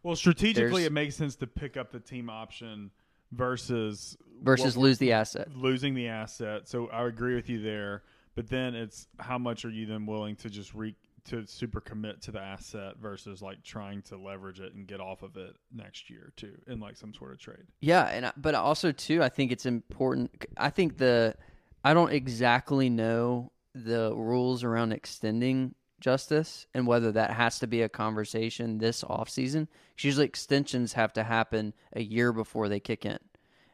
Well, 0.04 0.16
strategically, 0.16 0.86
it 0.86 0.92
makes 0.92 1.16
sense 1.16 1.36
to 1.38 1.48
pick 1.48 1.78
up 1.78 1.92
the 1.92 2.00
team 2.00 2.30
option 2.30 2.92
versus 3.32 4.18
versus 4.42 4.76
what- 4.78 4.84
lose 4.84 4.98
the 4.98 5.12
asset. 5.12 5.50
losing 5.56 5.94
the 5.94 6.08
asset. 6.08 6.68
So 6.68 6.88
I 6.88 7.06
agree 7.08 7.36
with 7.36 7.50
you 7.50 7.62
there. 7.62 8.04
But 8.36 8.48
then 8.48 8.74
it's 8.74 9.08
how 9.20 9.38
much 9.38 9.66
are 9.66 9.70
you 9.70 9.86
then 9.86 10.06
willing 10.06 10.36
to 10.38 10.50
just 10.50 10.74
re 10.74 10.96
to 11.26 11.46
super 11.46 11.82
commit 11.82 12.22
to 12.22 12.32
the 12.32 12.40
asset 12.40 12.96
versus 12.98 13.42
like 13.42 13.62
trying 13.64 14.02
to 14.04 14.18
leverage 14.18 14.62
it 14.62 14.74
and 14.74 14.88
get 14.88 15.02
off 15.02 15.22
of 15.22 15.36
it 15.36 15.54
next 15.72 16.10
year 16.10 16.32
too 16.38 16.58
in 16.66 16.80
like 16.80 16.96
some 16.96 17.14
sort 17.14 17.34
of 17.34 17.38
trade. 17.40 17.66
Yeah, 17.82 18.06
and 18.06 18.28
I- 18.28 18.34
but 18.38 18.56
also 18.56 18.92
too, 18.94 19.22
I 19.22 19.28
think 19.30 19.52
it's 19.52 19.66
important. 19.66 20.32
I 20.58 20.70
think 20.70 20.98
the 20.98 21.36
I 21.84 21.94
don't 21.94 22.12
exactly 22.14 22.90
know 22.90 23.52
the 23.74 24.14
rules 24.16 24.64
around 24.64 24.92
extending 24.92 25.76
justice 26.00 26.66
and 26.74 26.88
whether 26.88 27.12
that 27.12 27.32
has 27.32 27.60
to 27.60 27.68
be 27.68 27.82
a 27.82 27.90
conversation 27.90 28.78
this 28.78 29.04
off 29.04 29.30
season. 29.30 29.68
Usually, 29.98 30.26
extensions 30.26 30.94
have 30.94 31.14
to 31.14 31.24
happen 31.24 31.74
a 31.94 32.02
year 32.02 32.32
before 32.32 32.70
they 32.70 32.80
kick 32.80 33.06
in, 33.06 33.20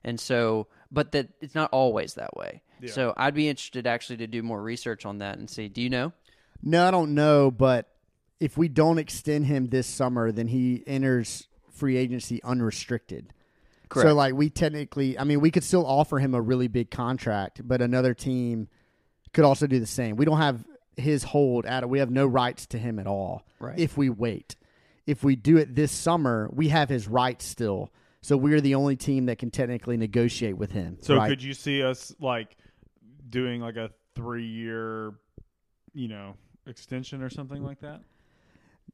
and 0.04 0.20
so 0.20 0.68
but 0.92 1.12
that 1.12 1.30
it's 1.42 1.56
not 1.56 1.70
always 1.72 2.16
that 2.16 2.36
way. 2.36 2.62
Yeah. 2.82 2.92
So 2.92 3.14
I'd 3.16 3.36
be 3.36 3.48
interested 3.48 3.88
actually 3.88 4.18
to 4.18 4.28
do 4.28 4.42
more 4.44 4.62
research 4.62 5.06
on 5.06 5.20
that 5.20 5.38
and 5.38 5.50
see. 5.50 5.68
Do 5.68 5.82
you 5.82 5.90
know? 5.90 6.14
No, 6.64 6.88
I 6.88 6.92
don't 6.92 7.14
know, 7.14 7.52
but 7.52 7.90
if 8.40 8.58
we 8.58 8.68
don't 8.68 8.98
extend 8.98 9.46
him 9.46 9.68
this 9.68 9.88
summer, 9.88 10.32
then 10.32 10.48
he 10.48 10.84
enters 10.88 11.48
free 11.72 11.98
agency 11.98 12.42
unrestricted. 12.44 13.34
Correct. 13.90 14.10
So, 14.10 14.16
like, 14.16 14.34
we 14.34 14.50
technically, 14.50 15.18
I 15.20 15.26
mean, 15.26 15.42
we 15.42 15.52
could 15.52 15.64
still 15.64 15.86
offer 15.86 16.18
him 16.18 16.34
a 16.34 16.42
really 16.42 16.68
big 16.68 16.90
contract, 16.90 17.62
but 17.68 17.82
another 17.82 18.14
team 18.14 18.68
could 19.36 19.44
also 19.46 19.68
do 19.68 19.80
the 19.80 19.86
same. 19.86 20.16
We 20.16 20.26
don't 20.26 20.38
have 20.38 20.66
his 20.98 21.24
hold 21.24 21.66
at 21.66 21.84
it. 21.84 21.90
We 21.90 22.00
have 22.00 22.10
no 22.10 22.26
rights 22.26 22.66
to 22.68 22.80
him 22.80 22.98
at 23.00 23.06
all 23.06 23.46
Right. 23.60 23.78
if 23.78 23.98
we 23.98 24.10
wait. 24.10 24.56
If 25.06 25.24
we 25.24 25.36
do 25.36 25.58
it 25.58 25.76
this 25.76 25.92
summer, 25.92 26.50
we 26.52 26.70
have 26.70 26.90
his 26.90 27.08
rights 27.08 27.46
still. 27.46 27.92
So 28.22 28.38
we're 28.38 28.62
the 28.62 28.74
only 28.74 28.96
team 28.96 29.28
that 29.28 29.38
can 29.38 29.52
technically 29.52 29.98
negotiate 29.98 30.58
with 30.58 30.72
him. 30.72 30.98
So 31.02 31.16
right? 31.16 31.30
could 31.30 31.44
you 31.44 31.54
see 31.54 31.84
us 31.84 32.16
like 32.20 32.58
doing 33.30 33.62
like 33.62 33.76
a 33.76 33.92
three 34.16 34.48
year, 34.48 35.14
you 35.94 36.08
know, 36.08 36.36
extension 36.66 37.22
or 37.22 37.30
something 37.30 37.62
like 37.62 37.82
that? 37.82 38.02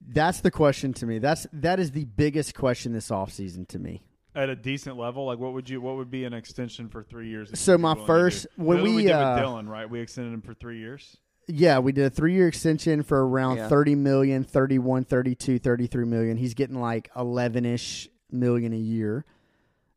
That's 0.06 0.42
the 0.42 0.52
question 0.52 0.92
to 0.94 1.06
me. 1.06 1.20
That's 1.20 1.46
that 1.54 1.80
is 1.80 1.92
the 1.92 2.06
biggest 2.06 2.56
question 2.56 2.92
this 2.94 3.10
offseason 3.10 3.68
to 3.70 3.80
me. 3.80 4.02
At 4.34 4.50
a 4.50 4.56
decent 4.56 4.98
level, 4.98 5.26
like 5.26 5.40
what 5.40 5.54
would 5.54 5.70
you 5.70 5.82
what 5.82 5.98
would 5.98 6.10
be 6.10 6.24
an 6.24 6.34
extension 6.34 6.88
for 6.88 7.04
three 7.04 7.28
years? 7.30 7.50
So 7.60 7.78
my 7.78 7.96
first- 8.06 8.48
when 8.56 8.78
That's 8.78 8.88
what 8.88 8.96
we, 8.96 9.04
did 9.04 9.12
uh, 9.12 9.34
with 9.36 9.44
Dillon, 9.44 9.68
right? 9.70 9.90
We 9.90 10.00
extended 10.00 10.34
him 10.34 10.42
for 10.42 10.54
three 10.54 10.80
years. 10.80 11.18
Yeah, 11.48 11.80
we 11.80 11.92
did 11.92 12.06
a 12.06 12.10
three 12.10 12.34
year 12.34 12.48
extension 12.48 13.04
for 13.04 13.28
around 13.28 13.58
Yeah. 13.58 13.68
30 13.68 13.96
million, 13.96 14.44
31, 14.44 15.04
32, 15.04 15.60
33 15.60 16.06
million. 16.06 16.38
He's 16.38 16.54
getting 16.54 16.80
like 16.80 17.10
11 17.16 17.66
ish 17.66 18.08
million 18.32 18.72
a 18.72 18.78
year. 18.78 19.26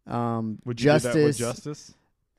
Um, 0.07 0.59
Would 0.65 0.81
you 0.81 0.85
Justice, 0.85 1.13
do 1.13 1.21
that 1.21 1.27
with 1.27 1.37
Justice? 1.39 1.95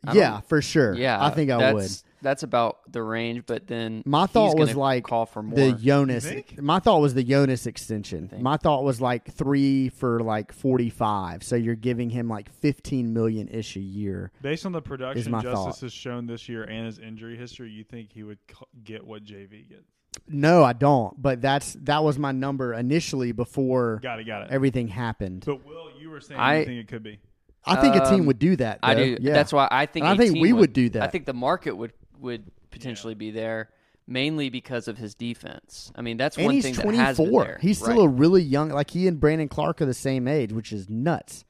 I 0.07 0.13
yeah, 0.13 0.39
for 0.41 0.61
sure. 0.61 0.93
Yeah, 0.95 1.23
I 1.23 1.29
think 1.31 1.51
I 1.51 1.57
that's, 1.57 1.73
would. 1.73 1.91
That's 2.21 2.43
about 2.43 2.79
the 2.91 3.03
range, 3.03 3.43
but 3.45 3.67
then 3.67 4.01
My 4.05 4.21
he's 4.21 4.31
thought 4.31 4.57
was 4.57 4.75
like 4.75 5.03
call 5.03 5.25
for 5.27 5.43
more. 5.43 5.55
The 5.55 5.67
You 5.71 5.75
Jonas. 5.75 6.27
My 6.57 6.79
thought 6.79 6.99
was 7.01 7.13
the 7.13 7.23
Jonas 7.23 7.67
extension. 7.67 8.31
My 8.39 8.57
thought 8.57 8.83
was 8.83 8.99
like 8.99 9.31
three 9.31 9.89
for 9.89 10.19
like 10.21 10.51
45. 10.51 11.43
So 11.43 11.55
you're 11.55 11.75
giving 11.75 12.09
him 12.09 12.27
like 12.27 12.49
15 12.51 13.13
million 13.13 13.47
ish 13.49 13.75
a 13.75 13.79
year. 13.81 14.31
Based 14.41 14.65
on 14.65 14.71
the 14.71 14.81
production 14.81 15.31
my 15.31 15.41
Justice 15.41 15.75
thought. 15.75 15.79
has 15.81 15.93
shown 15.93 16.25
this 16.25 16.49
year 16.49 16.63
and 16.63 16.87
his 16.87 16.97
injury 16.99 17.37
history, 17.37 17.69
you 17.69 17.83
think 17.83 18.11
he 18.11 18.23
would 18.23 18.39
get 18.83 19.05
what 19.05 19.23
JV 19.23 19.69
gets? 19.69 19.83
No, 20.27 20.63
I 20.63 20.73
don't. 20.73 21.21
But 21.21 21.41
that's 21.41 21.73
that 21.83 22.03
was 22.03 22.17
my 22.17 22.31
number 22.31 22.73
initially 22.73 23.33
before 23.33 23.99
Got 24.01 24.19
it, 24.19 24.23
got 24.23 24.43
it. 24.43 24.47
everything 24.51 24.87
happened. 24.87 25.43
But 25.45 25.65
Will, 25.65 25.89
you 25.99 26.09
were 26.09 26.21
saying 26.21 26.39
I- 26.39 26.59
you 26.59 26.65
think 26.65 26.79
it 26.79 26.87
could 26.87 27.03
be. 27.03 27.19
I 27.67 27.81
think 27.81 27.95
a 27.95 28.01
team 28.09 28.21
Um, 28.21 28.25
would 28.27 28.39
do 28.39 28.55
that. 28.57 28.79
I 28.83 28.93
though. 28.95 29.03
do. 29.05 29.17
Yeah. 29.21 29.33
That's 29.33 29.51
why 29.53 29.67
I 29.71 29.85
think. 29.85 30.03
And 30.05 30.11
I 30.11 30.13
a 30.13 30.17
think 30.17 30.33
team 30.33 30.41
we 30.41 30.53
would 30.53 30.73
do 30.73 30.89
that. 30.89 31.03
I 31.03 31.07
think 31.07 31.25
the 31.25 31.33
market 31.33 31.75
would 31.75 31.93
would 32.19 32.43
potentially 32.71 33.13
be 33.15 33.31
there, 33.31 33.69
mainly 34.07 34.49
because 34.49 34.87
of 34.87 34.97
his 34.97 35.15
defense. 35.15 35.91
I 35.95 36.01
mean, 36.01 36.17
that's 36.17 36.37
and 36.37 36.45
one 36.45 36.55
he's 36.55 36.63
thing 36.63 36.73
that 36.75 36.95
has 36.95 37.17
been 37.17 37.25
24. 37.27 37.43
there. 37.45 37.57
He's 37.61 37.77
still 37.77 37.97
Right. 37.97 38.05
a 38.05 38.09
really 38.09 38.41
young. 38.43 38.69
Like 38.69 38.91
he 38.91 39.07
and 39.07 39.19
Brandon 39.19 39.47
Clarke 39.47 39.81
are 39.81 39.85
the 39.85 39.93
same 39.93 40.27
age, 40.27 40.51
which 40.53 40.71
is 40.71 40.89
nuts. 40.89 41.43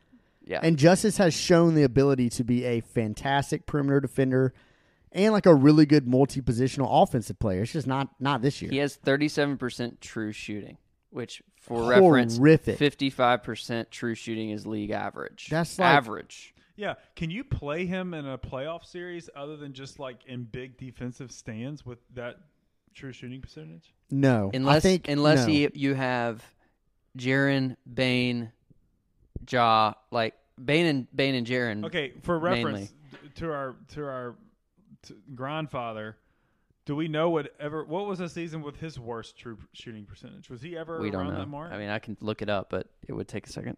yeah. 0.46 0.60
And 0.64 0.78
Justice 0.78 1.18
has 1.18 1.34
shown 1.34 1.76
the 1.76 1.84
ability 1.84 2.30
to 2.30 2.44
be 2.44 2.64
a 2.66 2.82
fantastic 2.82 3.66
perimeter 3.66 4.00
defender 4.00 4.54
and 5.12 5.34
like 5.34 5.46
a 5.46 5.56
really 5.56 5.86
good 5.86 6.08
multi-positional 6.08 6.88
offensive 7.04 7.40
player. 7.40 7.62
It's 7.64 7.72
just 7.74 7.88
not 7.88 8.10
not 8.20 8.42
this 8.42 8.62
year. 8.62 8.70
he 8.72 8.78
has 8.78 8.96
thirty-seven 8.96 9.58
percent 9.58 10.02
true 10.02 10.32
shooting, 10.32 10.78
which, 11.10 11.42
for 11.68 11.84
reference, 11.90 12.38
fifty-five 12.38 13.44
percent 13.44 13.92
true 13.92 14.16
shooting 14.16 14.50
is 14.52 14.66
league 14.66 14.92
average. 14.92 15.48
That's 15.50 15.78
like- 15.80 15.88
average. 15.94 16.54
Yeah, 16.78 16.96
can 17.16 17.32
you 17.32 17.46
play 17.46 17.86
him 17.86 18.14
in 18.14 18.28
a 18.28 18.38
playoff 18.38 18.84
series 18.86 19.30
other 19.34 19.56
than 19.56 19.72
just 19.72 19.98
like 19.98 20.26
in 20.28 20.44
big 20.44 20.78
defensive 20.78 21.32
stands 21.32 21.86
with 21.86 22.00
that 22.16 22.36
true 22.94 23.14
shooting 23.14 23.40
percentage? 23.42 23.94
no, 24.12 24.52
Unless 24.54 24.76
I 24.76 24.80
think 24.82 25.08
unless 25.08 25.48
no. 25.48 25.54
he, 25.54 25.70
you 25.74 25.94
have 25.94 26.44
Jaren, 27.18 27.78
Bane, 27.92 28.52
Ja, 29.50 29.94
like 30.12 30.34
Bane 30.64 30.86
and 30.86 31.08
Bane 31.16 31.36
and 31.36 31.48
Jaren. 31.48 31.86
Okay, 31.86 32.12
for 32.24 32.42
Mainly. 32.42 32.64
reference 32.74 32.94
to 33.36 33.52
our 33.54 33.76
to 33.94 34.04
our 34.06 34.36
to 35.04 35.16
Grindfather, 35.34 36.16
do 36.86 36.96
we 36.96 37.08
know 37.08 37.30
whatever 37.30 37.84
what 37.84 38.06
was 38.06 38.20
the 38.20 38.30
season 38.30 38.62
with 38.62 38.78
his 38.78 39.00
worst 39.00 39.38
true 39.38 39.58
shooting 39.74 40.06
percentage? 40.06 40.50
Was 40.50 40.62
he 40.62 40.78
ever 40.78 41.00
we 41.00 41.10
don't 41.12 41.22
around 41.22 41.34
know. 41.34 41.40
that 41.40 41.48
mark? 41.48 41.72
I 41.72 41.78
mean, 41.78 41.90
I 41.90 42.00
can 42.00 42.16
look 42.22 42.42
it 42.42 42.50
up, 42.50 42.70
but 42.70 42.88
it 43.08 43.14
would 43.14 43.28
take 43.28 43.48
a 43.48 43.50
second. 43.52 43.78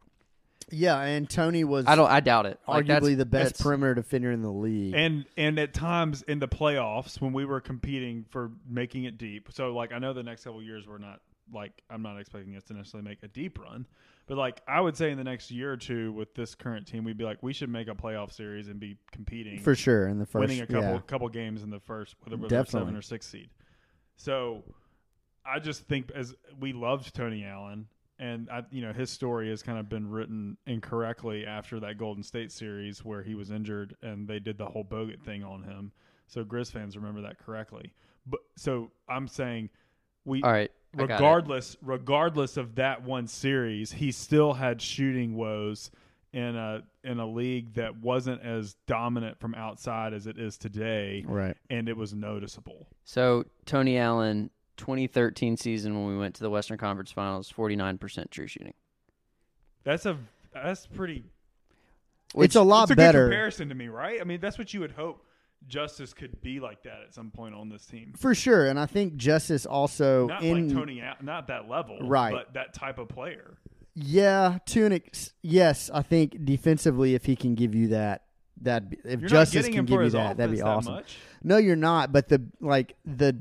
yeah, 0.70 1.00
and 1.00 1.30
Tony 1.30 1.64
was 1.64 1.86
I 1.88 1.96
don't. 1.96 2.10
I 2.12 2.20
doubt 2.20 2.46
it. 2.46 2.60
Like, 2.68 2.86
that's- 2.88 3.04
arguably 3.04 3.16
the 3.18 3.26
best 3.26 3.60
perimeter 3.62 3.94
defender 3.96 4.32
in 4.32 4.42
the 4.42 4.52
league. 4.52 4.94
and 4.96 5.26
and 5.38 5.58
at 5.60 5.74
times 5.74 6.22
in 6.24 6.40
the 6.40 6.48
playoffs 6.48 7.22
when 7.22 7.32
we 7.34 7.46
were 7.46 7.62
competing 7.62 8.26
for 8.30 8.52
making 8.70 9.06
it 9.06 9.18
deep. 9.18 9.50
So 9.54 9.74
like 9.74 9.94
I 9.94 10.00
know 10.00 10.14
the 10.14 10.24
next 10.24 10.44
couple 10.44 10.62
years 10.62 10.86
we're 10.88 10.98
not 10.98 11.22
like 11.54 11.72
I'm 11.90 12.02
not 12.02 12.20
expecting 12.20 12.56
us 12.58 12.64
to 12.66 12.74
necessarily 12.74 13.08
make 13.08 13.24
a 13.24 13.30
deep 13.30 13.58
run, 13.60 13.86
but 14.28 14.38
like 14.38 14.62
I 14.68 14.80
would 14.80 14.96
say 14.96 15.12
in 15.12 15.18
the 15.18 15.24
next 15.24 15.50
year 15.50 15.72
or 15.72 15.78
two 15.78 16.12
with 16.14 16.36
this 16.36 16.54
current 16.54 16.86
team 16.86 17.04
we'd 17.04 17.18
be 17.18 17.24
like 17.24 17.42
we 17.42 17.54
should 17.54 17.70
make 17.70 17.88
a 17.88 17.96
playoff 17.96 18.32
series 18.32 18.68
and 18.68 18.80
be 18.80 18.98
competing 19.12 19.60
for 19.60 19.76
sure 19.76 20.08
in 20.08 20.20
the 20.20 20.26
first 20.26 20.42
winning 20.42 20.62
a 20.62 20.68
couple 20.68 20.94
yeah. 20.94 21.00
couple 21.08 21.28
games 21.30 21.64
in 21.64 21.70
the 21.70 21.80
first 21.80 22.16
whether 22.24 22.38
we're 22.38 22.66
seven 22.66 22.96
or 22.96 23.02
six 23.02 23.26
seed. 23.28 23.50
So 24.18 24.64
I 25.46 25.60
just 25.60 25.88
think 25.88 26.12
as 26.14 26.36
we 26.60 26.74
loved 26.74 27.16
Tony 27.16 27.46
Allen 27.46 27.88
and 28.20 28.50
I, 28.50 28.64
you 28.72 28.82
know 28.82 28.94
his 28.94 29.10
story 29.10 29.50
has 29.50 29.64
kind 29.64 29.80
of 29.80 29.90
been 29.90 30.10
written 30.10 30.58
incorrectly 30.66 31.46
after 31.46 31.80
that 31.80 31.98
Golden 31.98 32.24
State 32.24 32.52
series 32.52 33.06
where 33.06 33.24
he 33.24 33.36
was 33.36 33.52
injured 33.52 33.96
and 34.02 34.28
they 34.28 34.40
did 34.40 34.58
the 34.58 34.66
whole 34.66 34.84
Bogut 34.84 35.22
thing 35.22 35.44
on 35.44 35.64
him. 35.64 35.92
So 36.28 36.44
Grizz 36.44 36.72
fans 36.72 36.98
remember 36.98 37.22
that 37.22 37.40
correctly. 37.40 37.94
But 38.26 38.42
so 38.58 38.92
I'm 39.08 39.28
saying 39.28 39.70
we 40.26 40.44
All 40.44 40.52
right. 40.52 40.72
I 40.94 40.98
got 40.98 41.10
it. 41.10 41.14
regardless 41.14 41.78
regardless 41.82 42.58
of 42.58 42.76
that 42.76 43.04
one 43.04 43.28
series, 43.28 43.92
he 43.92 44.12
still 44.12 44.54
had 44.54 44.82
shooting 44.82 45.36
woes 45.36 45.92
in 46.34 46.56
a 46.56 46.84
in 47.04 47.20
a 47.20 47.26
league 47.26 47.74
that 47.76 47.98
wasn't 47.98 48.42
as 48.42 48.76
dominant 48.86 49.40
from 49.40 49.56
outside 49.56 50.14
as 50.14 50.28
it 50.28 50.38
is 50.38 50.58
today, 50.58 51.24
right. 51.28 51.56
and 51.70 51.88
it 51.88 51.96
was 51.96 52.14
noticeable. 52.14 52.88
So 53.06 53.46
Tony 53.66 53.98
Allen, 53.98 54.50
2013 54.78 55.58
season 55.58 55.96
when 55.96 56.14
we 56.14 56.18
went 56.18 56.36
to 56.36 56.42
the 56.42 56.50
Western 56.50 56.78
Conference 56.78 57.12
Finals, 57.12 57.52
49% 57.56 58.30
true 58.30 58.48
shooting. 58.48 58.74
That's 59.84 60.06
a 60.06 60.18
that's 60.54 60.86
pretty. 60.88 61.24
it's 62.36 62.56
a 62.56 62.62
lot 62.62 62.84
it's 62.84 62.92
a 62.92 62.96
better. 62.96 63.26
good 63.26 63.32
comparison 63.32 63.70
to 63.70 63.76
me, 63.76 63.88
right? 63.88 64.20
I 64.20 64.24
mean, 64.24 64.40
that's 64.40 64.58
what 64.58 64.74
you 64.74 64.82
would 64.82 64.92
hope 64.92 65.24
Justice 65.68 66.14
could 66.14 66.42
be 66.42 66.60
like 66.60 66.84
that 66.84 67.02
at 67.08 67.14
some 67.14 67.32
point 67.32 67.56
on 67.56 67.70
this 67.70 67.86
team. 67.86 68.14
For 68.18 68.34
sure, 68.36 68.68
and 68.68 68.80
I 68.80 68.86
think 68.86 69.18
Justice 69.18 69.66
also 69.66 70.28
Not 70.28 70.44
in 70.44 70.70
like 70.70 70.78
Tony, 70.78 71.04
not 71.22 71.48
that 71.48 71.68
level, 71.70 72.00
Right. 72.02 72.34
But 72.34 72.54
that 72.54 72.74
type 72.74 73.00
of 73.00 73.10
player. 73.10 73.58
yeah 73.96 74.60
to 74.68 74.86
an 74.86 74.94
ex- 74.94 75.34
yes, 75.42 75.90
I 75.94 76.02
think 76.04 76.46
defensively 76.46 77.16
if 77.16 77.26
he 77.26 77.36
can 77.36 77.56
give 77.56 77.74
you 77.76 77.90
that 77.90 78.24
that 78.62 78.84
if 79.04 79.20
You're 79.22 79.30
Justice 79.30 79.68
can 79.68 79.86
give 79.86 80.02
you 80.02 80.10
that 80.12 80.38
that'd 80.38 80.56
be 80.56 80.62
awesome. 80.62 80.96
that. 80.96 81.06
No, 81.44 81.58
you're 81.58 81.76
not. 81.76 82.12
But 82.12 82.30
the 82.30 82.44
like 82.62 82.96
the 83.06 83.38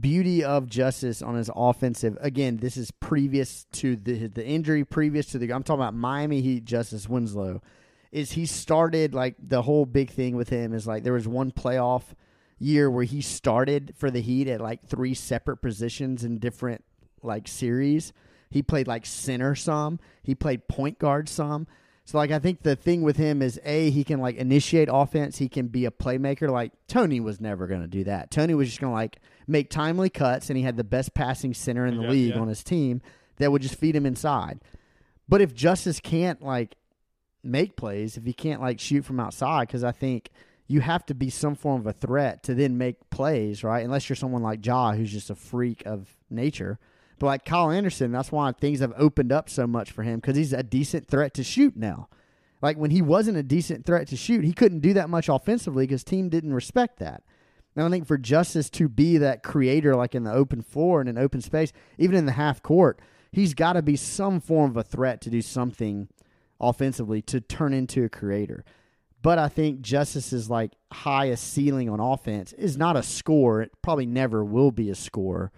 beauty 0.00 0.42
of 0.42 0.66
Justice 0.68 1.22
on 1.22 1.36
his 1.36 1.50
offensive 1.54 2.18
again, 2.20 2.56
this 2.56 2.76
is 2.76 2.90
previous 2.90 3.64
to 3.72 3.96
the 3.96 4.28
the 4.28 4.44
injury, 4.44 4.84
previous 4.84 5.26
to 5.26 5.38
the 5.38 5.52
I'm 5.52 5.62
talking 5.62 5.80
about 5.82 5.94
Miami 5.94 6.40
Heat 6.40 6.64
Justice 6.64 7.08
Winslow. 7.08 7.62
Is 8.16 8.32
he 8.32 8.46
started 8.46 9.14
like 9.14 9.34
the 9.38 9.62
whole 9.62 9.84
big 9.84 10.10
thing 10.10 10.36
with 10.36 10.48
him 10.48 10.72
is 10.72 10.86
like 10.86 11.02
there 11.04 11.12
was 11.12 11.28
one 11.28 11.50
playoff 11.52 12.02
year 12.58 12.90
where 12.90 13.04
he 13.04 13.20
started 13.20 13.92
for 13.96 14.10
the 14.10 14.20
Heat 14.22 14.48
at 14.48 14.60
like 14.60 14.86
three 14.86 15.12
separate 15.12 15.58
positions 15.58 16.24
in 16.24 16.38
different 16.38 16.82
like 17.22 17.46
series. 17.46 18.12
He 18.48 18.62
played 18.62 18.86
like 18.86 19.04
center 19.04 19.54
some. 19.54 19.98
He 20.22 20.34
played 20.34 20.66
point 20.66 20.98
guard 20.98 21.28
some. 21.28 21.66
So 22.06 22.16
like 22.16 22.30
I 22.30 22.38
think 22.38 22.62
the 22.62 22.76
thing 22.76 23.02
with 23.02 23.16
him 23.16 23.42
is 23.42 23.60
a 23.64 23.90
he 23.90 24.02
can 24.04 24.20
like 24.20 24.36
initiate 24.36 24.88
offense. 24.90 25.36
He 25.38 25.48
can 25.48 25.66
be 25.66 25.84
a 25.84 25.90
playmaker. 25.90 26.48
Like 26.48 26.72
Tony 26.88 27.20
was 27.20 27.40
never 27.40 27.66
going 27.66 27.82
to 27.82 27.86
do 27.86 28.04
that. 28.04 28.30
Tony 28.30 28.54
was 28.54 28.68
just 28.68 28.80
going 28.80 28.92
to 28.92 28.94
like 28.94 29.18
make 29.46 29.68
timely 29.68 30.08
cuts, 30.08 30.48
and 30.48 30.56
he 30.56 30.62
had 30.62 30.76
the 30.76 30.84
best 30.84 31.12
passing 31.14 31.52
center 31.52 31.84
in 31.84 31.96
the 31.96 32.04
Yeah, 32.04 32.10
league 32.10 32.34
yeah. 32.34 32.40
on 32.40 32.48
his 32.48 32.64
team 32.64 33.02
that 33.36 33.52
would 33.52 33.60
just 33.60 33.74
feed 33.74 33.94
him 33.94 34.06
inside. 34.06 34.60
But 35.28 35.40
if 35.42 35.52
Justice 35.52 36.00
can't 36.00 36.40
like 36.40 36.76
make 37.46 37.76
plays, 37.76 38.16
if 38.16 38.24
he 38.24 38.32
can't 38.32 38.60
like 38.60 38.80
shoot 38.80 39.04
from 39.04 39.20
outside, 39.20 39.68
because 39.68 39.84
I 39.84 39.92
think 39.92 40.30
you 40.68 40.80
have 40.80 41.06
to 41.06 41.14
be 41.14 41.30
some 41.30 41.54
form 41.54 41.80
of 41.80 41.86
a 41.86 41.92
threat 41.92 42.42
to 42.44 42.54
then 42.54 42.76
make 42.76 43.10
plays, 43.10 43.62
right? 43.62 43.84
Unless 43.84 44.08
you're 44.08 44.16
someone 44.16 44.42
like 44.42 44.64
Ja, 44.64 44.92
who's 44.92 45.12
just 45.12 45.30
a 45.30 45.34
freak 45.34 45.84
of 45.86 46.08
nature. 46.28 46.78
But 47.18 47.26
like 47.26 47.44
Kyle 47.44 47.70
Anderson, 47.70 48.12
that's 48.12 48.32
why 48.32 48.52
things 48.52 48.80
have 48.80 48.92
opened 48.96 49.32
up 49.32 49.48
so 49.48 49.66
much 49.66 49.92
for 49.92 50.02
him 50.02 50.20
because 50.20 50.36
he's 50.36 50.52
a 50.52 50.62
decent 50.62 51.08
threat 51.08 51.34
to 51.34 51.44
shoot 51.44 51.76
now. 51.76 52.08
Like 52.60 52.76
when 52.76 52.90
he 52.90 53.00
wasn't 53.00 53.38
a 53.38 53.42
decent 53.42 53.86
threat 53.86 54.08
to 54.08 54.16
shoot, 54.16 54.44
he 54.44 54.52
couldn't 54.52 54.80
do 54.80 54.92
that 54.94 55.10
much 55.10 55.28
offensively 55.28 55.86
because 55.86 56.04
team 56.04 56.28
didn't 56.28 56.54
respect 56.54 56.98
that. 56.98 57.22
Now 57.74 57.86
I 57.86 57.90
think 57.90 58.06
for 58.06 58.18
Justice 58.18 58.70
to 58.70 58.88
be 58.88 59.18
that 59.18 59.42
creator, 59.42 59.94
like 59.94 60.14
in 60.14 60.24
the 60.24 60.32
open 60.32 60.62
floor 60.62 61.00
and 61.00 61.08
in 61.08 61.18
open 61.18 61.42
space, 61.42 61.72
even 61.98 62.16
in 62.16 62.26
the 62.26 62.32
half 62.32 62.62
court, 62.62 63.00
he's 63.30 63.54
got 63.54 63.74
to 63.74 63.82
be 63.82 63.96
some 63.96 64.40
form 64.40 64.70
of 64.70 64.76
a 64.76 64.82
threat 64.82 65.20
to 65.22 65.30
do 65.30 65.42
something 65.42 66.08
offensively 66.60 67.22
to 67.22 67.40
turn 67.40 67.72
into 67.72 68.04
a 68.04 68.08
creator. 68.08 68.64
But 69.22 69.38
I 69.38 69.48
think 69.48 69.80
Justice's 69.80 70.48
like 70.48 70.72
highest 70.92 71.52
ceiling 71.52 71.88
on 71.88 72.00
offense 72.00 72.52
is 72.52 72.76
not 72.76 72.96
a 72.96 73.02
score. 73.02 73.62
It 73.62 73.72
probably 73.82 74.06
never 74.06 74.44
will 74.44 74.70
be 74.70 74.88
a 74.90 74.94
score, 74.94 75.50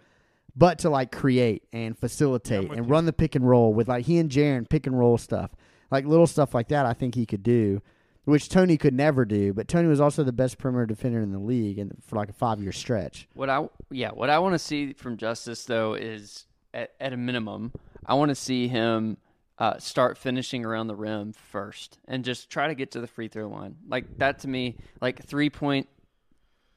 but 0.57 0.79
to 0.81 0.91
like 0.91 1.13
create 1.13 1.65
and 1.73 1.99
facilitate 1.99 2.71
and 2.71 2.77
you. 2.77 2.83
run 2.85 3.05
the 3.05 3.13
pick 3.13 3.35
and 3.35 3.47
roll 3.47 3.75
with 3.75 3.89
like 3.89 4.07
he 4.07 4.19
and 4.19 4.31
Jaren 4.31 4.69
pick 4.69 4.87
and 4.87 4.99
roll 4.99 5.19
stuff, 5.19 5.51
like 5.91 6.07
little 6.07 6.27
stuff 6.27 6.55
like 6.55 6.69
that. 6.69 6.87
I 6.87 6.95
think 6.95 7.15
he 7.15 7.27
could 7.27 7.43
do, 7.43 7.83
which 8.25 8.49
Tony 8.49 8.79
could 8.79 8.95
never 8.95 9.25
do. 9.25 9.53
But 9.53 9.69
Tony 9.69 9.89
was 9.89 10.01
also 10.01 10.25
the 10.25 10.33
best 10.33 10.57
perimeter 10.57 10.87
defender 10.87 11.21
in 11.21 11.33
the 11.33 11.39
league 11.39 11.79
and 11.79 11.93
for 12.07 12.17
like 12.17 12.31
a 12.31 12.35
five 12.35 12.63
year 12.63 12.73
stretch. 12.73 13.29
What 13.35 13.51
I 13.51 13.69
yeah, 13.91 14.13
what 14.13 14.31
I 14.31 14.39
want 14.39 14.55
to 14.55 14.59
see 14.59 14.95
from 14.95 15.17
Justice 15.19 15.65
though 15.67 15.93
is 15.93 16.47
at, 16.73 16.95
at 17.01 17.13
a 17.13 17.17
minimum, 17.17 17.73
I 18.07 18.15
want 18.15 18.31
to 18.31 18.35
see 18.35 18.69
him 18.69 19.19
uh, 19.59 19.79
start 19.79 20.17
finishing 20.17 20.65
around 20.65 20.87
the 20.87 20.95
rim 20.95 21.33
first 21.33 21.99
and 22.07 22.25
just 22.25 22.49
try 22.49 22.69
to 22.69 22.75
get 22.75 22.93
to 22.93 23.01
the 23.01 23.07
free 23.07 23.29
throw 23.29 23.49
line. 23.49 23.77
Like 23.89 24.19
that 24.19 24.41
to 24.41 24.49
me, 24.49 24.77
like 25.01 25.25
three 25.25 25.51
point 25.51 25.89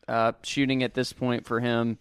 uh, 0.08 0.34
shooting 0.44 0.84
at 0.84 0.94
this 0.94 1.14
point 1.14 1.46
for 1.46 1.60
him. 1.60 2.00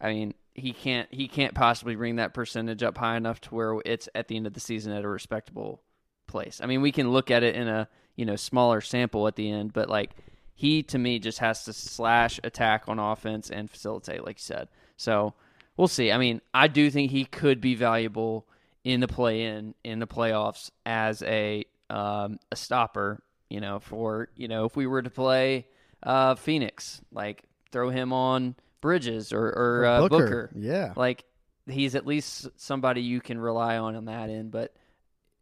I 0.00 0.12
mean, 0.12 0.34
he 0.54 0.72
can't 0.72 1.08
he 1.12 1.26
can't 1.28 1.54
possibly 1.54 1.96
bring 1.96 2.16
that 2.16 2.34
percentage 2.34 2.82
up 2.82 2.96
high 2.96 3.16
enough 3.16 3.40
to 3.42 3.54
where 3.54 3.80
it's 3.84 4.08
at 4.14 4.28
the 4.28 4.36
end 4.36 4.46
of 4.46 4.54
the 4.54 4.60
season 4.60 4.92
at 4.92 5.04
a 5.04 5.08
respectable 5.08 5.82
place. 6.26 6.60
I 6.62 6.66
mean, 6.66 6.82
we 6.82 6.92
can 6.92 7.10
look 7.10 7.30
at 7.30 7.42
it 7.42 7.56
in 7.56 7.66
a 7.66 7.88
you 8.14 8.24
know 8.24 8.36
smaller 8.36 8.80
sample 8.80 9.26
at 9.26 9.36
the 9.36 9.50
end, 9.50 9.72
but 9.72 9.88
like 9.88 10.12
he 10.54 10.82
to 10.84 10.98
me 10.98 11.18
just 11.18 11.40
has 11.40 11.64
to 11.64 11.72
slash 11.72 12.38
attack 12.44 12.84
on 12.86 12.98
offense 12.98 13.50
and 13.50 13.68
facilitate, 13.70 14.24
like 14.24 14.38
you 14.38 14.42
said. 14.42 14.68
So 14.96 15.34
we'll 15.76 15.88
see. 15.88 16.12
I 16.12 16.18
mean, 16.18 16.40
I 16.54 16.68
do 16.68 16.90
think 16.90 17.10
he 17.10 17.24
could 17.24 17.60
be 17.60 17.74
valuable 17.74 18.46
in 18.86 19.00
the 19.00 19.08
play 19.08 19.42
in 19.42 19.74
in 19.82 19.98
the 19.98 20.06
playoffs 20.06 20.70
as 20.86 21.20
a 21.22 21.64
um, 21.90 22.38
a 22.52 22.56
stopper. 22.56 23.20
You 23.50 23.60
know, 23.60 23.80
for 23.80 24.28
you 24.36 24.48
know 24.48 24.64
if 24.64 24.76
we 24.76 24.86
were 24.86 25.02
to 25.02 25.10
play 25.10 25.66
uh, 26.02 26.36
Phoenix, 26.36 27.00
like 27.12 27.42
throw 27.72 27.90
him 27.90 28.12
on 28.12 28.54
Bridges 28.80 29.32
or 29.32 29.48
or, 29.48 29.84
uh, 29.84 30.00
Booker. 30.00 30.16
Booker. 30.16 30.50
Yeah. 30.54 30.92
Like 30.96 31.24
he's 31.66 31.96
at 31.96 32.06
least 32.06 32.48
somebody 32.56 33.02
you 33.02 33.20
can 33.20 33.38
rely 33.38 33.76
on 33.76 33.96
on 33.96 34.04
that 34.04 34.30
end, 34.30 34.52
but 34.52 34.74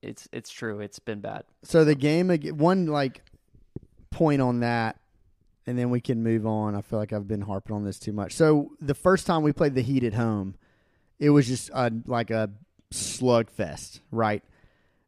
it's 0.00 0.26
it's 0.32 0.50
true. 0.50 0.80
It's 0.80 0.98
been 0.98 1.20
bad. 1.20 1.44
So 1.64 1.84
the 1.84 1.94
game 1.94 2.30
one 2.56 2.86
like 2.86 3.22
point 4.10 4.40
on 4.40 4.60
that, 4.60 4.96
and 5.66 5.78
then 5.78 5.90
we 5.90 6.00
can 6.00 6.22
move 6.22 6.46
on. 6.46 6.74
I 6.74 6.80
feel 6.80 6.98
like 6.98 7.12
I've 7.12 7.28
been 7.28 7.42
harping 7.42 7.76
on 7.76 7.84
this 7.84 7.98
too 7.98 8.12
much. 8.12 8.32
So 8.32 8.70
the 8.80 8.94
first 8.94 9.26
time 9.26 9.42
we 9.42 9.52
played 9.52 9.74
the 9.74 9.82
Heat 9.82 10.02
at 10.02 10.14
home, 10.14 10.54
it 11.18 11.28
was 11.30 11.46
just 11.46 11.70
a, 11.74 11.92
like 12.06 12.30
a 12.30 12.50
slugfest, 12.94 14.00
right? 14.10 14.42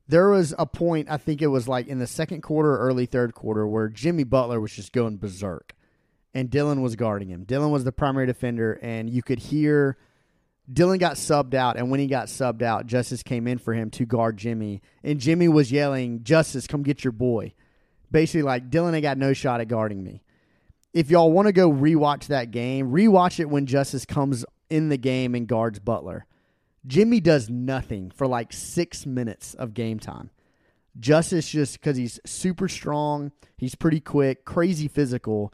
There 0.08 0.28
was 0.30 0.54
a 0.58 0.66
point 0.66 1.08
I 1.10 1.16
think 1.16 1.42
it 1.42 1.48
was 1.48 1.66
like 1.66 1.88
in 1.88 1.98
the 1.98 2.06
second 2.06 2.42
quarter, 2.42 2.78
early 2.78 3.06
third 3.06 3.34
quarter, 3.34 3.66
where 3.66 3.88
Jimmy 3.88 4.24
Butler 4.24 4.60
was 4.60 4.72
just 4.72 4.92
going 4.92 5.16
berserk, 5.16 5.74
and 6.32 6.48
Dillon 6.50 6.80
was 6.82 6.94
guarding 6.96 7.28
him. 7.28 7.44
Dillon 7.44 7.70
was 7.70 7.84
the 7.84 7.92
primary 7.92 8.26
defender, 8.26 8.78
and 8.82 9.10
you 9.10 9.22
could 9.22 9.38
hear. 9.38 9.96
Dillon 10.72 10.98
got 10.98 11.14
subbed 11.14 11.54
out, 11.54 11.76
and 11.76 11.90
when 11.90 12.00
he 12.00 12.08
got 12.08 12.26
subbed 12.26 12.62
out, 12.62 12.86
Justice 12.86 13.22
came 13.22 13.46
in 13.46 13.58
for 13.58 13.72
him 13.72 13.88
to 13.90 14.04
guard 14.04 14.36
Jimmy, 14.36 14.82
and 15.04 15.20
Jimmy 15.20 15.48
was 15.48 15.70
yelling, 15.70 16.24
"Justice, 16.24 16.66
come 16.66 16.82
get 16.82 17.04
your 17.04 17.12
boy!" 17.12 17.54
Basically, 18.10 18.42
like 18.42 18.70
Dillon 18.70 18.94
ain't 18.94 19.02
got 19.02 19.18
no 19.18 19.32
shot 19.32 19.60
at 19.60 19.68
guarding 19.68 20.02
me. 20.02 20.22
If 20.92 21.10
y'all 21.10 21.30
want 21.30 21.46
to 21.46 21.52
go 21.52 21.70
rewatch 21.70 22.28
that 22.28 22.50
game, 22.50 22.90
rewatch 22.90 23.38
it 23.38 23.50
when 23.50 23.66
Justice 23.66 24.04
comes 24.04 24.44
in 24.70 24.88
the 24.88 24.96
game 24.96 25.34
and 25.34 25.46
guards 25.46 25.78
Butler. 25.78 26.26
Jimmy 26.86 27.20
does 27.20 27.48
nothing 27.50 28.10
for 28.10 28.26
like 28.26 28.52
six 28.52 29.06
minutes 29.06 29.54
of 29.54 29.74
game 29.74 29.98
time. 29.98 30.30
Justice 30.98 31.48
just 31.50 31.80
because 31.80 31.96
he's 31.96 32.18
super 32.24 32.68
strong, 32.68 33.32
he's 33.56 33.74
pretty 33.74 34.00
quick, 34.00 34.44
crazy 34.44 34.88
physical, 34.88 35.52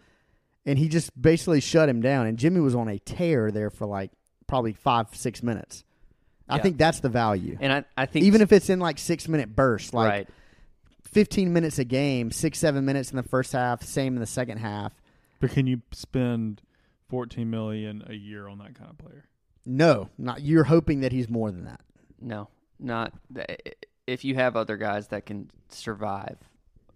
and 0.64 0.78
he 0.78 0.88
just 0.88 1.20
basically 1.20 1.60
shut 1.60 1.88
him 1.88 2.00
down. 2.00 2.26
And 2.26 2.38
Jimmy 2.38 2.60
was 2.60 2.74
on 2.74 2.88
a 2.88 2.98
tear 2.98 3.50
there 3.50 3.70
for 3.70 3.86
like 3.86 4.12
probably 4.46 4.72
five, 4.72 5.06
six 5.14 5.42
minutes. 5.42 5.84
I 6.48 6.56
Yeah. 6.56 6.62
think 6.62 6.76
that's 6.76 7.00
the 7.00 7.08
value. 7.08 7.56
And 7.60 7.72
I 7.72 7.84
I 7.96 8.06
think 8.06 8.24
Even 8.26 8.40
if 8.40 8.52
it's 8.52 8.68
in 8.70 8.78
like 8.78 8.98
six 8.98 9.26
minute 9.26 9.56
bursts, 9.56 9.92
like 9.94 10.08
right. 10.10 10.28
15 11.04 11.52
minutes 11.52 11.78
a 11.78 11.84
game, 11.84 12.30
six, 12.30 12.58
seven 12.58 12.84
minutes 12.84 13.10
in 13.10 13.16
the 13.16 13.22
first 13.22 13.52
half, 13.52 13.82
same 13.82 14.14
in 14.14 14.20
the 14.20 14.26
second 14.26 14.58
half. 14.58 14.92
But 15.40 15.50
can 15.50 15.66
you 15.66 15.82
spend 15.92 16.62
fourteen 17.08 17.50
million 17.50 18.04
a 18.06 18.14
year 18.14 18.46
on 18.48 18.58
that 18.58 18.74
kind 18.74 18.90
of 18.90 18.98
player? 18.98 19.24
No, 19.64 20.08
not 20.18 20.42
you're 20.42 20.64
hoping 20.64 21.00
that 21.00 21.12
he's 21.12 21.28
more 21.28 21.50
than 21.50 21.64
that. 21.64 21.80
No, 22.20 22.48
not 22.78 23.12
if 24.06 24.24
you 24.24 24.34
have 24.34 24.56
other 24.56 24.76
guys 24.76 25.08
that 25.08 25.26
can 25.26 25.50
survive 25.68 26.38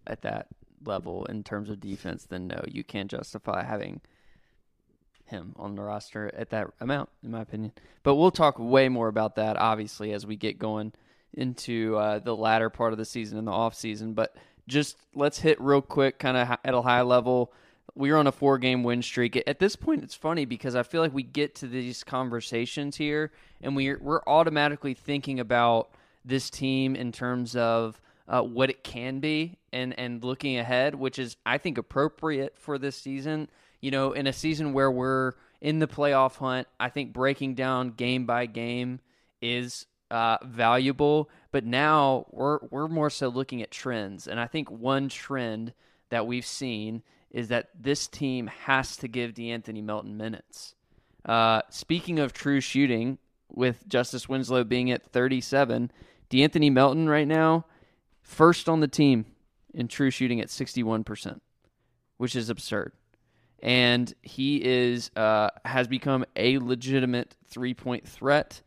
at 0.06 0.22
that 0.22 0.48
level 0.84 1.24
in 1.26 1.42
terms 1.42 1.70
of 1.70 1.80
defense, 1.80 2.24
then 2.24 2.48
no, 2.48 2.62
you 2.66 2.84
can't 2.84 3.10
justify 3.10 3.64
having 3.64 4.00
him 5.24 5.52
on 5.56 5.74
the 5.74 5.82
roster 5.82 6.30
at 6.36 6.50
that 6.50 6.68
amount, 6.80 7.08
in 7.22 7.30
my 7.30 7.42
opinion. 7.42 7.72
But 8.02 8.14
we'll 8.16 8.30
talk 8.30 8.58
way 8.58 8.88
more 8.88 9.08
about 9.08 9.36
that, 9.36 9.56
obviously, 9.56 10.12
as 10.12 10.26
we 10.26 10.36
get 10.36 10.58
going 10.58 10.92
into 11.32 11.96
uh, 11.96 12.20
the 12.20 12.36
latter 12.36 12.70
part 12.70 12.92
of 12.92 12.98
the 12.98 13.04
season 13.04 13.38
and 13.38 13.46
the 13.46 13.52
off 13.52 13.74
season. 13.74 14.14
But 14.14 14.36
just 14.68 14.96
let's 15.14 15.40
hit 15.40 15.60
real 15.60 15.82
quick, 15.82 16.18
kind 16.18 16.36
of 16.36 16.58
at 16.64 16.74
a 16.74 16.82
high 16.82 17.02
level. 17.02 17.52
We're 17.96 18.16
on 18.16 18.26
a 18.26 18.32
four 18.32 18.58
game 18.58 18.82
win 18.82 19.02
streak. 19.02 19.42
At 19.46 19.58
this 19.58 19.74
point, 19.74 20.04
it's 20.04 20.14
funny 20.14 20.44
because 20.44 20.76
I 20.76 20.82
feel 20.82 21.00
like 21.00 21.14
we 21.14 21.22
get 21.22 21.54
to 21.56 21.66
these 21.66 22.04
conversations 22.04 22.96
here 22.96 23.32
and 23.62 23.74
we're, 23.74 23.98
we're 24.00 24.20
automatically 24.26 24.92
thinking 24.92 25.40
about 25.40 25.90
this 26.24 26.50
team 26.50 26.94
in 26.94 27.10
terms 27.10 27.56
of 27.56 28.00
uh, 28.28 28.42
what 28.42 28.68
it 28.68 28.84
can 28.84 29.20
be 29.20 29.56
and, 29.72 29.98
and 29.98 30.22
looking 30.22 30.58
ahead, 30.58 30.94
which 30.94 31.18
is, 31.18 31.36
I 31.46 31.58
think, 31.58 31.78
appropriate 31.78 32.58
for 32.58 32.76
this 32.76 32.96
season. 32.96 33.48
You 33.80 33.90
know, 33.90 34.12
in 34.12 34.26
a 34.26 34.32
season 34.32 34.74
where 34.74 34.90
we're 34.90 35.32
in 35.60 35.78
the 35.78 35.86
playoff 35.86 36.36
hunt, 36.36 36.68
I 36.78 36.90
think 36.90 37.12
breaking 37.12 37.54
down 37.54 37.92
game 37.92 38.26
by 38.26 38.46
game 38.46 39.00
is 39.40 39.86
uh, 40.10 40.38
valuable. 40.44 41.30
But 41.50 41.64
now 41.64 42.26
we're 42.30 42.58
we're 42.70 42.88
more 42.88 43.10
so 43.10 43.28
looking 43.28 43.62
at 43.62 43.70
trends, 43.70 44.26
and 44.26 44.38
I 44.38 44.46
think 44.46 44.70
one 44.70 45.08
trend 45.08 45.72
that 46.10 46.26
we've 46.26 46.46
seen 46.46 47.02
is 47.36 47.48
that 47.48 47.68
this 47.78 48.08
team 48.08 48.46
has 48.64 48.96
to 48.96 49.08
give 49.08 49.34
De'Anthony 49.34 49.84
Melton 49.84 50.16
minutes. 50.16 50.74
Uh, 51.22 51.60
speaking 51.68 52.18
of 52.18 52.32
true 52.32 52.60
shooting, 52.60 53.18
with 53.50 53.86
Justice 53.86 54.26
Winslow 54.26 54.64
being 54.64 54.90
at 54.90 55.04
37, 55.12 55.90
De'Anthony 56.30 56.72
Melton 56.72 57.10
right 57.10 57.28
now 57.28 57.66
first 58.22 58.70
on 58.70 58.80
the 58.80 58.88
team 58.88 59.26
in 59.74 59.86
true 59.86 60.10
shooting 60.10 60.40
at 60.40 60.48
61%, 60.48 61.40
which 62.16 62.34
is 62.34 62.48
absurd. 62.48 62.92
And 63.62 64.12
he 64.22 64.64
is 64.64 65.10
uh, 65.14 65.50
has 65.66 65.88
become 65.88 66.24
a 66.36 66.56
legitimate 66.56 67.36
three 67.46 67.74
point 67.74 68.08
threat. 68.08 68.62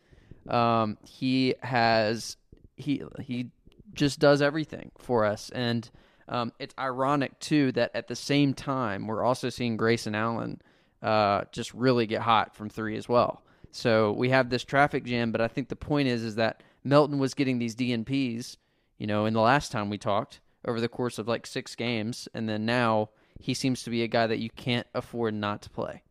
Um, 0.48 0.98
he 1.04 1.56
has 1.62 2.38
he 2.76 3.02
he 3.20 3.50
just 3.94 4.20
does 4.20 4.42
everything 4.42 4.92
for 4.98 5.26
us, 5.26 5.52
and 5.52 5.90
um, 6.30 6.54
it's 6.60 6.74
ironic 6.80 7.38
too 7.40 7.72
that 7.74 7.92
at 7.94 8.08
the 8.08 8.16
same 8.16 8.54
time 8.54 9.08
we're 9.08 9.24
also 9.24 9.50
seeing 9.50 9.76
Grayson 9.76 10.16
Allen 10.16 10.62
uh, 11.02 11.42
just 11.52 11.74
really 11.74 12.06
get 12.06 12.22
hot 12.22 12.56
from 12.56 12.70
three 12.70 12.96
as 12.96 13.10
well. 13.10 13.42
So 13.72 14.14
we 14.14 14.30
have 14.30 14.50
this 14.50 14.64
traffic 14.64 15.04
jam, 15.04 15.32
but 15.32 15.42
I 15.42 15.48
think 15.48 15.70
the 15.70 15.76
point 15.76 16.08
is 16.08 16.24
is 16.24 16.36
that 16.36 16.64
Melton 16.84 17.20
was 17.20 17.34
getting 17.34 17.60
these 17.60 17.76
DNPs, 17.76 18.58
you 18.98 19.08
know, 19.08 19.26
in 19.26 19.34
the 19.34 19.42
last 19.42 19.72
time 19.72 19.90
we 19.90 19.98
talked 19.98 20.40
over 20.66 20.80
the 20.80 20.88
course 20.88 21.18
of 21.18 21.28
like 21.28 21.46
six 21.48 21.76
games, 21.76 22.28
and 22.34 22.48
then 22.48 22.66
now 22.66 23.10
he 23.40 23.54
seems 23.54 23.84
to 23.84 23.90
be 23.90 24.04
a 24.04 24.08
guy 24.08 24.28
that 24.28 24.40
you 24.40 24.50
can't 24.50 24.88
afford 24.94 25.34
not 25.34 25.62
to 25.64 25.70
play. 25.70 26.04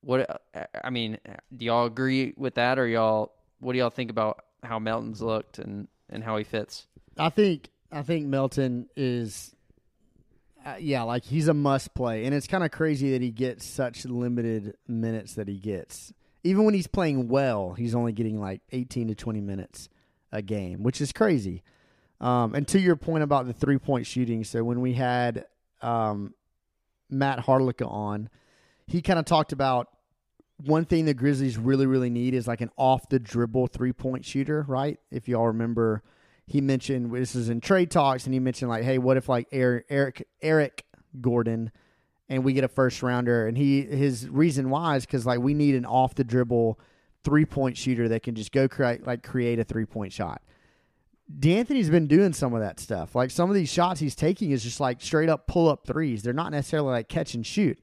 What 0.00 0.42
I 0.82 0.90
mean, 0.90 1.18
do 1.56 1.64
y'all 1.64 1.86
agree 1.86 2.34
with 2.36 2.54
that, 2.54 2.78
or 2.78 2.88
y'all? 2.88 3.32
What 3.60 3.72
do 3.72 3.78
y'all 3.78 3.90
think 3.90 4.10
about 4.10 4.44
how 4.64 4.78
Melton's 4.78 5.22
looked 5.22 5.58
and 5.58 5.86
and 6.08 6.24
how 6.24 6.36
he 6.36 6.44
fits? 6.44 6.86
I 7.18 7.28
think 7.28 7.70
I 7.92 8.02
think 8.02 8.26
Melton 8.26 8.88
is, 8.96 9.54
uh, 10.64 10.76
yeah, 10.80 11.02
like 11.02 11.24
he's 11.24 11.48
a 11.48 11.54
must 11.54 11.94
play, 11.94 12.24
and 12.24 12.34
it's 12.34 12.46
kind 12.46 12.64
of 12.64 12.70
crazy 12.70 13.12
that 13.12 13.22
he 13.22 13.30
gets 13.30 13.66
such 13.66 14.04
limited 14.04 14.76
minutes 14.88 15.34
that 15.34 15.46
he 15.48 15.58
gets. 15.58 16.12
Even 16.42 16.64
when 16.64 16.74
he's 16.74 16.86
playing 16.86 17.28
well, 17.28 17.74
he's 17.74 17.94
only 17.94 18.12
getting 18.12 18.40
like 18.40 18.62
eighteen 18.72 19.08
to 19.08 19.14
twenty 19.14 19.40
minutes 19.40 19.88
a 20.32 20.40
game, 20.40 20.82
which 20.82 21.00
is 21.00 21.12
crazy. 21.12 21.62
Um, 22.20 22.54
and 22.54 22.66
to 22.68 22.80
your 22.80 22.96
point 22.96 23.24
about 23.24 23.46
the 23.46 23.52
three 23.52 23.78
point 23.78 24.06
shooting, 24.06 24.44
so 24.44 24.64
when 24.64 24.80
we 24.80 24.94
had 24.94 25.44
um, 25.82 26.34
Matt 27.10 27.40
Harlica 27.40 27.90
on, 27.90 28.30
he 28.86 29.02
kind 29.02 29.18
of 29.18 29.24
talked 29.24 29.52
about 29.52 29.88
one 30.64 30.84
thing 30.84 31.04
the 31.04 31.14
Grizzlies 31.14 31.58
really, 31.58 31.86
really 31.86 32.10
need 32.10 32.34
is 32.34 32.46
like 32.46 32.60
an 32.60 32.70
off 32.76 33.08
the 33.08 33.18
dribble 33.18 33.66
three 33.68 33.92
point 33.92 34.24
shooter, 34.24 34.64
right? 34.68 34.98
If 35.10 35.28
y'all 35.28 35.48
remember, 35.48 36.02
he 36.52 36.60
mentioned 36.60 37.10
this 37.10 37.34
is 37.34 37.48
in 37.48 37.62
trade 37.62 37.90
talks, 37.90 38.26
and 38.26 38.34
he 38.34 38.38
mentioned 38.38 38.68
like, 38.68 38.84
hey, 38.84 38.98
what 38.98 39.16
if 39.16 39.26
like 39.26 39.48
Eric 39.52 39.86
Eric, 39.88 40.28
Eric 40.42 40.84
Gordon, 41.18 41.72
and 42.28 42.44
we 42.44 42.52
get 42.52 42.62
a 42.62 42.68
first 42.68 43.02
rounder, 43.02 43.46
and 43.46 43.56
he 43.56 43.80
his 43.80 44.28
reason 44.28 44.68
why 44.68 44.96
is 44.96 45.06
because 45.06 45.24
like 45.24 45.40
we 45.40 45.54
need 45.54 45.74
an 45.74 45.86
off 45.86 46.14
the 46.14 46.24
dribble 46.24 46.78
three 47.24 47.46
point 47.46 47.78
shooter 47.78 48.06
that 48.06 48.22
can 48.22 48.34
just 48.34 48.52
go 48.52 48.68
create 48.68 49.06
like 49.06 49.22
create 49.22 49.60
a 49.60 49.64
three 49.64 49.86
point 49.86 50.12
shot. 50.12 50.42
De'Anthony's 51.34 51.88
been 51.88 52.06
doing 52.06 52.34
some 52.34 52.52
of 52.52 52.60
that 52.60 52.78
stuff. 52.78 53.14
Like 53.14 53.30
some 53.30 53.48
of 53.48 53.54
these 53.56 53.72
shots 53.72 53.98
he's 53.98 54.14
taking 54.14 54.50
is 54.50 54.62
just 54.62 54.78
like 54.78 55.00
straight 55.00 55.30
up 55.30 55.46
pull 55.46 55.70
up 55.70 55.86
threes. 55.86 56.22
They're 56.22 56.34
not 56.34 56.52
necessarily 56.52 56.90
like 56.90 57.08
catch 57.08 57.32
and 57.32 57.46
shoot. 57.46 57.78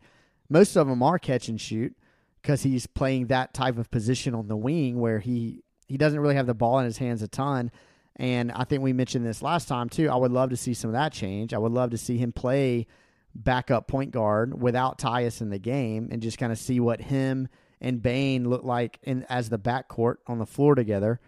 Most 0.48 0.76
of 0.76 0.86
them 0.86 1.02
are 1.02 1.18
catch 1.18 1.48
and 1.48 1.60
shoot 1.60 1.98
because 2.44 2.62
he's 2.62 2.86
playing 2.86 3.28
that 3.28 3.56
type 3.56 3.80
of 3.80 3.90
position 3.90 4.36
on 4.36 4.48
the 4.48 4.58
wing 4.58 5.00
where 5.00 5.18
he 5.18 5.64
he 5.88 5.98
doesn't 5.98 6.20
really 6.20 6.36
have 6.36 6.46
the 6.46 6.54
ball 6.54 6.78
in 6.78 6.86
his 6.86 7.00
hands 7.00 7.24
a 7.24 7.28
ton. 7.28 7.72
And 8.20 8.52
I 8.52 8.66
think 8.66 8.84
we 8.84 8.92
mentioned 8.92 9.26
this 9.26 9.42
last 9.42 9.70
time 9.70 9.88
too. 9.88 10.10
I 10.10 10.16
would 10.16 10.34
love 10.34 10.50
to 10.50 10.58
see 10.58 10.74
some 10.74 10.90
of 10.90 10.94
that 10.94 11.14
change. 11.14 11.54
I 11.54 11.58
would 11.58 11.72
love 11.72 11.92
to 11.92 11.98
see 11.98 12.18
him 12.18 12.34
play 12.34 12.86
backup 13.34 13.88
point 13.88 14.12
guard 14.12 14.62
without 14.62 14.98
Tyus 14.98 15.42
in 15.42 15.50
the 15.50 15.58
game 15.58 16.10
and 16.12 16.22
just 16.22 16.38
kind 16.38 16.52
of 16.52 16.58
see 16.58 16.82
what 16.82 17.00
him 17.00 17.48
and 17.80 18.02
Bane 18.02 18.50
look 18.50 18.66
like 18.66 19.00
in 19.04 19.24
as 19.30 19.48
the 19.50 19.58
backcourt 19.58 20.16
on 20.28 20.38
the 20.38 20.46
floor 20.46 20.76
together. 20.76 21.22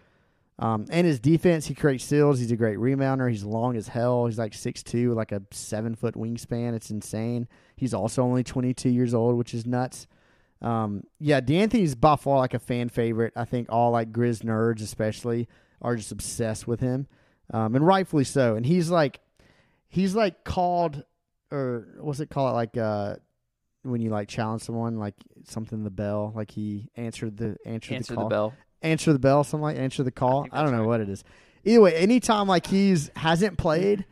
Um, 0.60 0.86
and 0.92 1.08
his 1.08 1.20
defense, 1.20 1.66
he 1.66 1.74
creates 1.74 2.04
steals. 2.04 2.40
He's 2.40 2.52
a 2.52 2.58
great 2.58 2.78
rebounder. 2.78 3.32
He's 3.32 3.46
long 3.46 3.78
as 3.78 3.88
hell. 3.88 4.28
He's 4.28 4.38
like 4.38 4.52
6'2", 4.52 5.16
like 5.16 5.32
a 5.32 5.42
seven 5.52 5.96
foot 5.96 6.16
wingspan. 6.16 6.76
It's 6.76 6.92
insane. 6.92 7.48
He's 7.78 7.94
also 7.94 8.22
only 8.22 8.44
22 8.44 8.90
years 8.90 9.14
old, 9.14 9.38
which 9.38 9.54
is 9.54 9.66
nuts. 9.66 10.08
Um, 10.62 11.06
yeah, 11.20 11.42
De'Anthony's 11.42 11.96
by 11.96 12.18
far 12.18 12.38
like 12.38 12.54
a 12.54 12.60
fan 12.60 12.90
favorite. 12.90 13.34
I 13.36 13.46
think 13.46 13.68
all 13.70 13.92
like 13.92 14.12
Grizz 14.12 14.44
nerds, 14.44 14.84
especially, 14.84 15.48
are 15.82 15.96
just 15.96 16.12
obsessed 16.12 16.68
with 16.68 16.80
him. 16.80 17.08
um, 17.54 17.76
and 17.76 17.86
rightfully 17.86 18.24
so. 18.24 18.56
And 18.56 18.66
he's 18.66 18.90
like, 18.90 19.20
he's 19.90 20.16
like 20.16 20.44
called, 20.44 21.04
or 21.52 21.88
what's 22.00 22.20
it 22.20 22.30
called? 22.30 22.54
Like 22.54 22.78
uh, 22.78 23.16
when 23.84 24.02
you 24.02 24.10
like 24.10 24.28
challenge 24.30 24.62
someone, 24.62 24.98
like 24.98 25.16
something 25.44 25.84
the 25.84 25.90
bell, 25.90 26.32
like 26.36 26.52
he 26.52 26.90
answered 26.96 27.38
the 27.38 27.58
answered 27.66 27.96
Answer 27.96 28.14
the 28.14 28.16
the 28.16 28.22
call, 28.22 28.30
bell. 28.30 28.54
answer 28.82 29.12
the 29.12 29.20
bell, 29.20 29.44
something 29.44 29.64
like 29.64 29.78
answer 29.78 30.04
the 30.04 30.12
call. 30.12 30.44
think 30.44 30.54
I, 30.54 30.64
don't 30.64 30.72
know 30.72 30.80
right. 30.80 30.88
what 30.88 31.02
it 31.02 31.10
is. 31.10 31.24
Either 31.66 31.82
way, 31.82 31.96
anytime 31.96 32.48
like 32.48 32.68
he's 32.68 33.10
hasn't 33.18 33.58
played, 33.58 34.06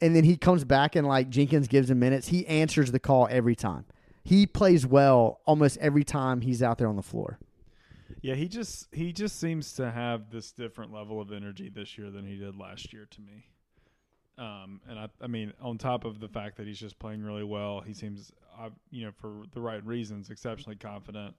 and 0.00 0.14
then 0.16 0.24
he 0.24 0.36
comes 0.36 0.64
back 0.64 0.96
and 0.96 1.06
like 1.06 1.28
Jenkins 1.30 1.68
gives 1.68 1.90
him 1.90 1.98
minutes, 1.98 2.28
he 2.28 2.46
answers 2.46 2.90
the 2.92 2.98
call 3.00 3.28
every 3.30 3.54
time. 3.56 3.84
He 4.24 4.46
plays 4.46 4.86
well 4.86 5.40
almost 5.46 5.78
every 5.78 6.04
time 6.04 6.40
he's 6.42 6.62
out 6.62 6.76
there 6.78 6.88
on 6.88 6.96
the 6.96 7.02
floor. 7.02 7.38
Yeah, 8.28 8.34
he 8.34 8.46
just 8.46 8.88
he 8.92 9.14
just 9.14 9.40
seems 9.40 9.72
to 9.76 9.90
have 9.90 10.30
this 10.30 10.52
different 10.52 10.92
level 10.92 11.18
of 11.18 11.32
energy 11.32 11.70
this 11.70 11.96
year 11.96 12.10
than 12.10 12.26
he 12.26 12.36
did 12.36 12.58
last 12.58 12.92
year 12.92 13.08
to 13.10 13.20
me. 13.22 13.46
Um, 14.36 14.82
and 14.86 14.98
I, 14.98 15.08
I 15.22 15.28
mean, 15.28 15.54
on 15.62 15.78
top 15.78 16.04
of 16.04 16.20
the 16.20 16.28
fact 16.28 16.58
that 16.58 16.66
he's 16.66 16.78
just 16.78 16.98
playing 16.98 17.22
really 17.22 17.42
well, 17.42 17.80
he 17.80 17.94
seems, 17.94 18.30
you 18.90 19.06
know, 19.06 19.12
for 19.12 19.44
the 19.54 19.62
right 19.62 19.82
reasons, 19.82 20.28
exceptionally 20.28 20.76
confident 20.76 21.36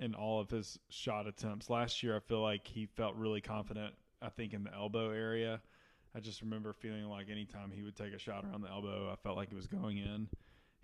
in 0.00 0.14
all 0.14 0.40
of 0.40 0.48
his 0.48 0.78
shot 0.88 1.26
attempts. 1.26 1.68
Last 1.68 2.02
year, 2.02 2.16
I 2.16 2.20
feel 2.20 2.40
like 2.40 2.66
he 2.66 2.86
felt 2.86 3.14
really 3.14 3.42
confident. 3.42 3.92
I 4.22 4.30
think 4.30 4.54
in 4.54 4.64
the 4.64 4.74
elbow 4.74 5.10
area, 5.10 5.60
I 6.14 6.20
just 6.20 6.40
remember 6.40 6.72
feeling 6.72 7.04
like 7.04 7.28
anytime 7.28 7.70
he 7.70 7.82
would 7.82 7.96
take 7.96 8.14
a 8.14 8.18
shot 8.18 8.46
around 8.46 8.62
the 8.62 8.70
elbow, 8.70 9.10
I 9.12 9.16
felt 9.16 9.36
like 9.36 9.52
it 9.52 9.56
was 9.56 9.66
going 9.66 9.98
in. 9.98 10.28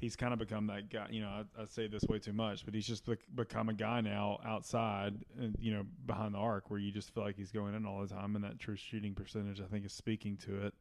He's 0.05 0.17
kind 0.17 0.35
of 0.35 0.39
become 0.39 0.67
that 0.67 0.91
guy. 0.91 1.07
You 1.11 1.23
know, 1.23 1.29
I, 1.29 1.63
I 1.63 1.65
say 1.65 1.87
this 1.87 2.03
way 2.03 2.19
too 2.19 2.35
much, 2.35 2.67
but 2.67 2.75
he's 2.75 2.87
just 2.87 3.07
bec- 3.07 3.27
become 3.35 3.71
a 3.71 3.73
guy 3.73 4.03
now 4.03 4.39
outside, 4.45 5.15
and 5.39 5.57
you 5.59 5.73
know, 5.73 5.87
behind 6.05 6.35
the 6.35 6.39
arc, 6.39 6.71
where 6.71 6.79
you 6.79 6.93
just 6.93 7.15
feel 7.15 7.25
like 7.25 7.37
he's 7.37 7.51
going 7.51 7.75
in 7.75 7.87
all 7.87 8.03
the 8.03 8.09
time, 8.09 8.37
and 8.37 8.45
that 8.45 8.59
true 8.59 8.77
shooting 8.77 9.15
percentage, 9.15 9.63
I 9.63 9.65
think, 9.65 9.87
is 9.87 9.95
speaking 9.95 10.37
to 10.45 10.67
it. 10.67 10.75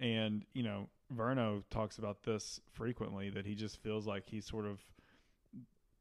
And 0.00 0.44
you 0.54 0.64
know, 0.64 0.88
Verno 1.14 1.62
talks 1.70 1.98
about 1.98 2.24
this 2.24 2.60
frequently 2.72 3.30
that 3.30 3.46
he 3.46 3.54
just 3.54 3.80
feels 3.80 4.08
like 4.08 4.28
he's 4.28 4.44
sort 4.44 4.66
of 4.66 4.80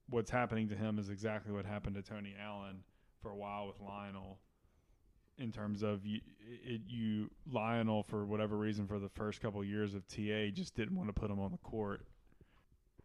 what's 0.09 0.31
happening 0.31 0.67
to 0.69 0.75
him 0.75 0.97
is 0.97 1.09
exactly 1.09 1.53
what 1.53 1.67
happened 1.67 1.95
to 1.95 2.01
Tony 2.01 2.33
Allen 2.43 2.83
for 3.21 3.29
a 3.29 3.35
while 3.35 3.67
with 3.67 3.79
Lionel. 3.79 4.39
In 5.37 5.51
terms 5.51 5.83
of 5.83 6.03
you, 6.07 6.21
it, 6.63 6.81
you 6.87 7.29
Lionel 7.51 8.01
for 8.01 8.25
whatever 8.25 8.57
reason 8.57 8.87
for 8.87 8.97
the 8.97 9.09
first 9.09 9.41
couple 9.41 9.61
of 9.61 9.67
years 9.67 9.93
of 9.93 10.07
TA 10.07 10.49
just 10.51 10.75
didn't 10.75 10.95
want 10.95 11.07
to 11.09 11.13
put 11.13 11.29
him 11.29 11.39
on 11.39 11.51
the 11.51 11.57
court. 11.57 12.01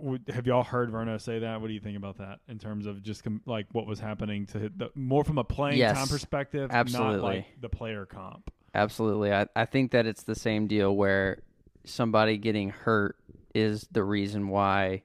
Would, 0.03 0.31
have 0.33 0.47
y'all 0.47 0.63
heard 0.63 0.91
Verno 0.91 1.21
say 1.21 1.41
that? 1.41 1.61
What 1.61 1.69
do 1.69 1.75
you 1.75 1.81
think 1.81 1.97
about 1.97 2.19
that 2.19 2.41
in 2.49 2.59
terms 2.59 2.87
of 2.87 3.03
just 3.03 3.25
com- 3.25 3.43
like 3.47 3.67
what 3.73 3.87
was 3.87 4.01
happening 4.01 4.47
to 4.47 4.71
the, 4.75 4.91
more 4.95 5.25
from 5.25 5.39
a 5.39 5.45
playing 5.45 5.79
Yes, 5.79 5.97
time 5.97 6.09
perspective, 6.09 6.71
not 6.71 6.79
absolutely. 6.79 7.21
like 7.21 7.47
the 7.61 7.69
player 7.69 8.07
comp? 8.07 8.51
Absolutely. 8.75 9.33
I, 9.33 9.47
I 9.57 9.65
think 9.65 9.93
that 9.93 10.07
it's 10.07 10.23
the 10.23 10.35
same 10.35 10.67
deal 10.67 10.95
where 10.95 11.43
somebody 11.85 12.39
getting 12.39 12.71
hurt 12.71 13.17
is 13.55 13.87
the 13.91 14.05
reason 14.05 14.49
why 14.49 15.03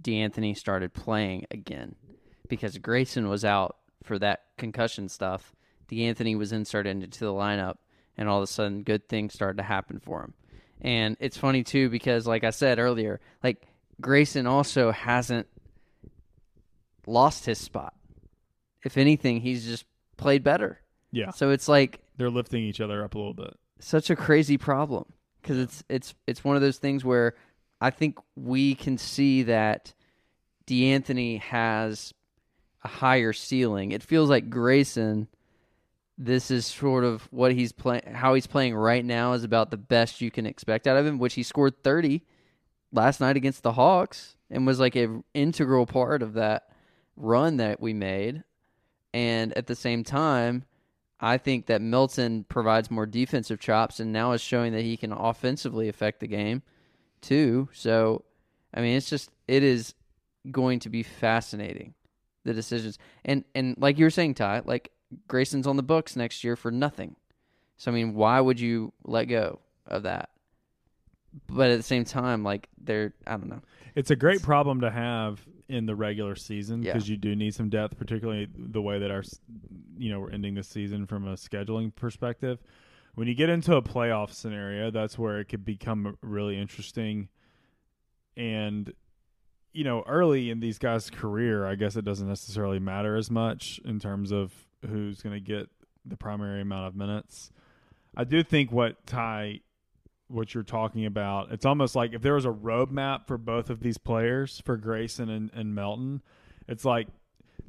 De'Anthony 0.00 0.56
started 0.56 0.94
playing 0.94 1.46
again. 1.50 1.96
Because 2.48 2.78
Grayson 2.78 3.28
was 3.28 3.44
out 3.44 3.76
for 4.02 4.18
that 4.18 4.44
concussion 4.58 5.08
stuff. 5.08 5.54
De'Anthony 5.90 6.36
was 6.36 6.52
inserted 6.52 7.02
into 7.02 7.20
the 7.20 7.32
lineup 7.32 7.76
and 8.16 8.28
all 8.28 8.38
of 8.38 8.44
a 8.44 8.46
sudden 8.46 8.82
good 8.82 9.08
things 9.08 9.34
started 9.34 9.56
to 9.56 9.62
happen 9.62 9.98
for 9.98 10.22
him. 10.22 10.34
And 10.80 11.16
it's 11.20 11.36
funny 11.36 11.62
too 11.62 11.88
because 11.88 12.26
like 12.26 12.44
I 12.44 12.50
said 12.50 12.78
earlier, 12.78 13.20
like 13.42 13.66
Grayson 14.00 14.46
also 14.46 14.90
hasn't 14.90 15.46
lost 17.06 17.46
his 17.46 17.58
spot. 17.58 17.94
If 18.84 18.96
anything, 18.96 19.40
he's 19.40 19.64
just 19.64 19.84
played 20.16 20.42
better. 20.42 20.80
Yeah, 21.12 21.30
So 21.30 21.50
it's 21.50 21.68
like 21.68 22.00
they're 22.16 22.30
lifting 22.30 22.62
each 22.62 22.80
other 22.80 23.04
up 23.04 23.14
a 23.14 23.18
little 23.18 23.34
bit. 23.34 23.54
such 23.80 24.08
a 24.10 24.16
crazy 24.16 24.56
problem 24.56 25.04
because 25.40 25.58
it's 25.58 25.84
it's 25.90 26.14
it's 26.26 26.42
one 26.44 26.56
of 26.56 26.62
those 26.62 26.78
things 26.78 27.04
where 27.04 27.34
I 27.80 27.90
think 27.90 28.18
we 28.34 28.74
can 28.74 28.96
see 28.96 29.42
that 29.44 29.92
De'Anthony 30.66 31.40
has 31.40 32.14
a 32.82 32.88
higher 32.88 33.32
ceiling. 33.32 33.92
It 33.92 34.02
feels 34.02 34.30
like 34.30 34.48
Grayson. 34.48 35.28
This 36.16 36.50
is 36.50 36.64
sort 36.66 37.04
of 37.04 37.22
what 37.32 37.52
he's 37.52 37.72
playing. 37.72 38.04
How 38.12 38.34
he's 38.34 38.46
playing 38.46 38.74
right 38.74 39.04
now 39.04 39.32
is 39.34 39.44
about 39.44 39.70
the 39.70 39.76
best 39.76 40.20
you 40.20 40.30
can 40.30 40.46
expect 40.46 40.86
out 40.86 40.96
of 40.96 41.04
him. 41.04 41.18
Which 41.18 41.34
he 41.34 41.42
scored 41.42 41.82
thirty 41.82 42.22
last 42.92 43.20
night 43.20 43.36
against 43.36 43.62
the 43.62 43.72
Hawks 43.72 44.36
and 44.50 44.66
was 44.66 44.78
like 44.78 44.94
an 44.96 45.24
integral 45.34 45.86
part 45.86 46.22
of 46.22 46.34
that 46.34 46.68
run 47.16 47.56
that 47.56 47.80
we 47.80 47.92
made. 47.92 48.44
And 49.14 49.56
at 49.56 49.66
the 49.66 49.74
same 49.74 50.04
time, 50.04 50.64
I 51.20 51.38
think 51.38 51.66
that 51.66 51.80
Melton 51.80 52.44
provides 52.44 52.90
more 52.90 53.06
defensive 53.06 53.60
chops 53.60 54.00
and 54.00 54.12
now 54.12 54.32
is 54.32 54.40
showing 54.40 54.72
that 54.72 54.82
he 54.82 54.96
can 54.96 55.12
offensively 55.12 55.88
affect 55.88 56.20
the 56.20 56.26
game 56.26 56.62
too. 57.20 57.68
So, 57.72 58.24
I 58.74 58.80
mean, 58.80 58.96
it's 58.96 59.08
just 59.08 59.30
it 59.46 59.62
is 59.62 59.94
going 60.50 60.80
to 60.80 60.88
be 60.88 61.02
fascinating 61.02 61.94
the 62.44 62.52
decisions. 62.52 62.98
And 63.24 63.44
and 63.54 63.76
like 63.78 63.98
you 63.98 64.06
were 64.06 64.10
saying, 64.10 64.34
Ty, 64.34 64.62
like 64.64 64.90
Grayson's 65.28 65.66
on 65.66 65.76
the 65.76 65.82
books 65.82 66.16
next 66.16 66.42
year 66.42 66.56
for 66.56 66.70
nothing. 66.72 67.14
So 67.76 67.90
I 67.90 67.94
mean, 67.94 68.14
why 68.14 68.40
would 68.40 68.58
you 68.58 68.92
let 69.04 69.26
go 69.26 69.60
of 69.86 70.02
that? 70.02 70.31
But 71.48 71.70
at 71.70 71.76
the 71.78 71.82
same 71.82 72.04
time, 72.04 72.42
like 72.44 72.68
they're 72.78 73.14
I 73.26 73.32
don't 73.32 73.48
know. 73.48 73.62
It's 73.94 74.10
a 74.10 74.16
great 74.16 74.42
problem 74.42 74.80
to 74.82 74.90
have 74.90 75.40
in 75.68 75.86
the 75.86 75.94
regular 75.94 76.34
season 76.36 76.82
Yeah. 76.82 76.92
because 76.92 77.08
you 77.08 77.16
do 77.16 77.34
need 77.34 77.54
some 77.54 77.68
depth, 77.68 77.98
particularly 77.98 78.48
the 78.54 78.82
way 78.82 78.98
that 78.98 79.10
our, 79.10 79.22
you 79.96 80.10
know, 80.10 80.20
we're 80.20 80.30
ending 80.30 80.54
the 80.54 80.62
season 80.62 81.06
from 81.06 81.26
a 81.26 81.34
scheduling 81.34 81.94
perspective. 81.94 82.58
When 83.14 83.28
you 83.28 83.34
get 83.34 83.48
into 83.48 83.76
a 83.76 83.82
playoff 83.82 84.32
scenario, 84.32 84.90
that's 84.90 85.18
where 85.18 85.40
it 85.40 85.46
could 85.46 85.64
become 85.64 86.16
really 86.22 86.58
interesting. 86.58 87.28
And, 88.36 88.92
you 89.72 89.84
know, 89.84 90.02
early 90.06 90.50
in 90.50 90.60
these 90.60 90.78
guys' 90.78 91.10
career, 91.10 91.66
I 91.66 91.74
guess 91.74 91.96
it 91.96 92.04
doesn't 92.04 92.28
necessarily 92.28 92.78
matter 92.78 93.16
as 93.16 93.30
much 93.30 93.80
in 93.84 93.98
terms 93.98 94.32
of 94.32 94.52
who's 94.86 95.22
going 95.22 95.34
to 95.34 95.40
get 95.40 95.68
the 96.04 96.16
primary 96.16 96.60
amount 96.62 96.86
of 96.88 96.96
minutes. 96.96 97.50
I 98.16 98.24
do 98.24 98.42
think 98.42 98.72
what 98.72 99.06
Ty 99.06 99.60
what 100.32 100.54
you're 100.54 100.62
talking 100.62 101.06
about. 101.06 101.52
It's 101.52 101.66
almost 101.66 101.94
like 101.94 102.12
if 102.12 102.22
there 102.22 102.34
was 102.34 102.46
a 102.46 102.50
roadmap 102.50 103.26
for 103.26 103.38
both 103.38 103.70
of 103.70 103.80
these 103.80 103.98
players, 103.98 104.62
for 104.64 104.76
Grayson 104.76 105.28
and, 105.28 105.50
and 105.52 105.74
Melton, 105.74 106.22
it's 106.66 106.84
like 106.84 107.08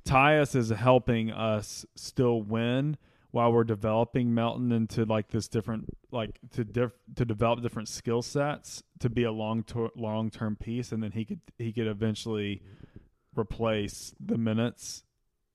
Tyus 0.05 0.55
is 0.55 0.69
helping 0.69 1.31
us 1.31 1.85
still 1.95 2.41
win 2.41 2.97
while 3.31 3.51
we're 3.51 3.63
developing 3.63 4.33
Melton 4.33 4.71
into 4.71 5.05
like 5.05 5.29
this 5.29 5.47
different 5.47 5.85
like 6.11 6.39
to 6.51 6.63
diff, 6.63 6.91
to 7.15 7.25
develop 7.25 7.61
different 7.61 7.89
skill 7.89 8.21
sets 8.21 8.83
to 8.99 9.09
be 9.09 9.23
a 9.23 9.31
long 9.31 9.63
to, 9.63 9.89
long 9.95 10.29
term 10.29 10.55
piece, 10.55 10.91
and 10.91 11.01
then 11.01 11.11
he 11.11 11.25
could 11.25 11.41
he 11.57 11.73
could 11.73 11.87
eventually 11.87 12.61
replace 13.35 14.13
the 14.19 14.37
minutes 14.37 15.03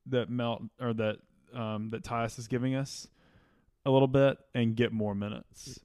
that 0.06 0.28
Melt 0.28 0.62
or 0.80 0.92
that 0.94 1.18
um, 1.54 1.90
that 1.90 2.02
Tyus 2.02 2.38
is 2.38 2.48
giving 2.48 2.74
us 2.74 3.08
a 3.86 3.90
little 3.90 4.08
bit 4.08 4.38
and 4.54 4.74
get 4.74 4.92
more 4.92 5.14
minutes 5.14 5.80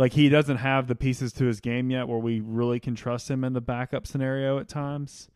like 0.00 0.14
he 0.14 0.30
doesn't 0.30 0.56
have 0.56 0.86
the 0.86 0.94
pieces 0.94 1.30
to 1.34 1.44
his 1.44 1.60
game 1.60 1.90
yet 1.90 2.08
where 2.08 2.18
we 2.18 2.40
really 2.40 2.80
can 2.80 2.94
trust 2.94 3.30
him 3.30 3.44
in 3.44 3.52
the 3.52 3.60
backup 3.60 4.06
scenario 4.06 4.58
at 4.58 4.66
times. 4.66 5.28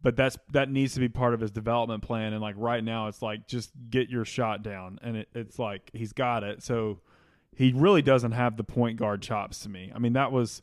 But 0.00 0.14
that's 0.14 0.38
that 0.52 0.70
needs 0.70 0.94
to 0.94 1.00
be 1.00 1.08
part 1.08 1.34
of 1.34 1.40
his 1.40 1.50
development 1.50 2.04
plan. 2.04 2.32
And 2.32 2.40
like 2.40 2.54
right 2.56 2.84
now 2.84 3.08
it's 3.08 3.22
like 3.22 3.48
just 3.48 3.72
get 3.90 4.08
your 4.08 4.24
shot 4.24 4.62
down. 4.62 5.00
And 5.02 5.16
it, 5.16 5.28
it's 5.34 5.58
like 5.58 5.90
he's 5.92 6.12
got 6.12 6.44
it. 6.44 6.62
So 6.62 7.00
he 7.56 7.72
really 7.72 8.00
doesn't 8.00 8.30
have 8.30 8.56
the 8.56 8.62
point 8.62 9.00
guard 9.00 9.20
chops 9.20 9.58
to 9.60 9.68
me. 9.68 9.90
I 9.92 9.98
mean 9.98 10.12
that 10.12 10.30
was 10.30 10.62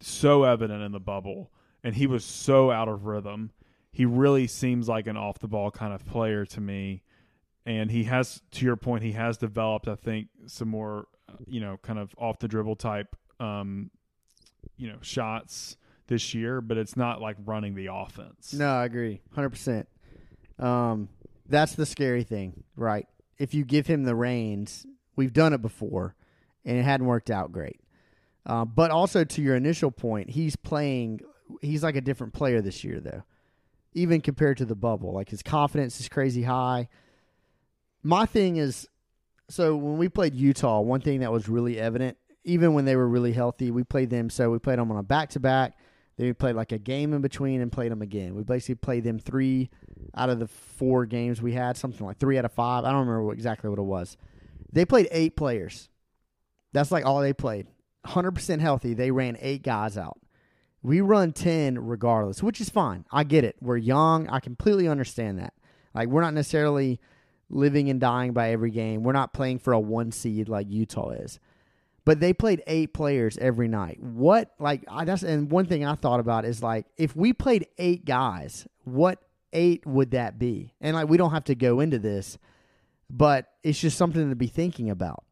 so 0.00 0.44
evident 0.44 0.82
in 0.82 0.92
the 0.92 1.00
bubble. 1.00 1.50
And 1.82 1.94
he 1.94 2.06
was 2.06 2.26
so 2.26 2.70
out 2.70 2.88
of 2.88 3.06
rhythm. 3.06 3.52
He 3.90 4.04
really 4.04 4.46
seems 4.46 4.86
like 4.86 5.06
an 5.06 5.16
off 5.16 5.38
the 5.38 5.48
ball 5.48 5.70
kind 5.70 5.94
of 5.94 6.04
player 6.04 6.44
to 6.44 6.60
me. 6.60 7.04
And 7.64 7.90
he 7.90 8.04
has 8.04 8.42
to 8.50 8.66
your 8.66 8.76
point 8.76 9.02
he 9.02 9.12
has 9.12 9.38
developed 9.38 9.86
i 9.86 9.94
think 9.94 10.28
some 10.46 10.68
more 10.68 11.06
you 11.46 11.60
know 11.60 11.78
kind 11.82 11.98
of 11.98 12.14
off 12.18 12.38
the 12.38 12.48
dribble 12.48 12.76
type 12.76 13.16
um 13.38 13.90
you 14.76 14.88
know 14.88 14.98
shots 15.00 15.76
this 16.06 16.34
year 16.34 16.60
but 16.60 16.76
it's 16.76 16.96
not 16.96 17.20
like 17.20 17.36
running 17.44 17.74
the 17.74 17.86
offense 17.86 18.52
No, 18.52 18.68
I 18.68 18.84
agree, 18.84 19.20
hundred 19.34 19.50
percent. 19.50 19.88
Um, 20.58 21.08
that's 21.48 21.74
the 21.74 21.86
scary 21.86 22.22
thing, 22.22 22.64
right? 22.76 23.06
If 23.38 23.54
you 23.54 23.64
give 23.64 23.86
him 23.86 24.04
the 24.04 24.14
reins, 24.14 24.86
we've 25.16 25.32
done 25.32 25.52
it 25.52 25.62
before, 25.62 26.14
and 26.64 26.76
it 26.76 26.82
hadn't 26.82 27.06
worked 27.06 27.30
out 27.30 27.50
great. 27.52 27.80
Uh, 28.44 28.64
but 28.64 28.90
also 28.90 29.24
to 29.24 29.42
your 29.42 29.56
initial 29.56 29.90
point, 29.90 30.30
he's 30.30 30.56
playing. 30.56 31.20
He's 31.62 31.82
like 31.82 31.96
a 31.96 32.00
different 32.00 32.32
player 32.34 32.60
this 32.60 32.84
year, 32.84 33.00
though, 33.00 33.22
even 33.94 34.20
compared 34.20 34.58
to 34.58 34.64
the 34.64 34.74
bubble. 34.74 35.12
Like 35.14 35.30
his 35.30 35.42
confidence 35.42 35.98
is 36.00 36.08
crazy 36.08 36.42
high. 36.42 36.88
My 38.02 38.26
thing 38.26 38.56
is, 38.56 38.88
so 39.50 39.76
when 39.76 39.98
we 39.98 40.08
played 40.08 40.34
Utah, 40.34 40.80
one 40.80 41.00
thing 41.00 41.20
that 41.20 41.32
was 41.32 41.48
really 41.48 41.78
evident, 41.78 42.16
even 42.44 42.72
when 42.72 42.84
they 42.84 42.96
were 42.96 43.08
really 43.08 43.32
healthy, 43.32 43.70
we 43.70 43.84
played 43.84 44.10
them. 44.10 44.30
So 44.30 44.50
we 44.50 44.58
played 44.58 44.78
them 44.78 44.90
on 44.90 44.96
a 44.96 45.02
back 45.02 45.30
to 45.30 45.40
back. 45.40 45.76
Then 46.16 46.26
we 46.26 46.32
played 46.32 46.54
like 46.54 46.72
a 46.72 46.78
game 46.78 47.12
in 47.12 47.20
between 47.20 47.60
and 47.60 47.72
played 47.72 47.90
them 47.90 48.02
again. 48.02 48.34
We 48.34 48.42
basically 48.42 48.76
played 48.76 49.04
them 49.04 49.18
three 49.18 49.70
out 50.14 50.30
of 50.30 50.38
the 50.38 50.46
four 50.46 51.06
games 51.06 51.40
we 51.40 51.52
had, 51.52 51.76
something 51.76 52.06
like 52.06 52.18
three 52.18 52.38
out 52.38 52.44
of 52.44 52.52
five. 52.52 52.84
I 52.84 52.90
don't 52.90 53.00
remember 53.00 53.24
what, 53.24 53.32
exactly 53.32 53.70
what 53.70 53.78
it 53.78 53.82
was. 53.82 54.16
They 54.72 54.84
played 54.84 55.08
eight 55.10 55.36
players. 55.36 55.88
That's 56.72 56.92
like 56.92 57.04
all 57.04 57.20
they 57.20 57.32
played. 57.32 57.66
100% 58.06 58.60
healthy. 58.60 58.94
They 58.94 59.10
ran 59.10 59.36
eight 59.40 59.62
guys 59.62 59.96
out. 59.98 60.18
We 60.82 61.00
run 61.00 61.32
10 61.32 61.78
regardless, 61.78 62.42
which 62.42 62.60
is 62.60 62.70
fine. 62.70 63.04
I 63.10 63.24
get 63.24 63.44
it. 63.44 63.56
We're 63.60 63.76
young. 63.76 64.28
I 64.28 64.40
completely 64.40 64.88
understand 64.88 65.38
that. 65.38 65.52
Like, 65.92 66.08
we're 66.08 66.22
not 66.22 66.34
necessarily 66.34 67.00
living 67.50 67.90
and 67.90 68.00
dying 68.00 68.32
by 68.32 68.50
every 68.50 68.70
game. 68.70 69.02
We're 69.02 69.12
not 69.12 69.34
playing 69.34 69.58
for 69.58 69.72
a 69.72 69.80
one 69.80 70.12
seed 70.12 70.48
like 70.48 70.70
Utah 70.70 71.10
is. 71.10 71.38
But 72.04 72.18
they 72.20 72.32
played 72.32 72.62
eight 72.66 72.94
players 72.94 73.36
every 73.38 73.68
night. 73.68 74.02
What, 74.02 74.52
like, 74.58 74.84
I, 74.88 75.04
that's, 75.04 75.22
and 75.22 75.50
one 75.50 75.66
thing 75.66 75.84
I 75.84 75.94
thought 75.94 76.18
about 76.18 76.44
is 76.44 76.62
like, 76.62 76.86
if 76.96 77.14
we 77.14 77.32
played 77.32 77.66
eight 77.78 78.04
guys, 78.04 78.66
what 78.84 79.22
eight 79.52 79.84
would 79.86 80.12
that 80.12 80.38
be? 80.38 80.72
And 80.80 80.96
like, 80.96 81.08
we 81.08 81.18
don't 81.18 81.32
have 81.32 81.44
to 81.44 81.54
go 81.54 81.80
into 81.80 81.98
this, 81.98 82.38
but 83.10 83.52
it's 83.62 83.78
just 83.78 83.98
something 83.98 84.30
to 84.30 84.36
be 84.36 84.46
thinking 84.46 84.88
about. 84.88 85.24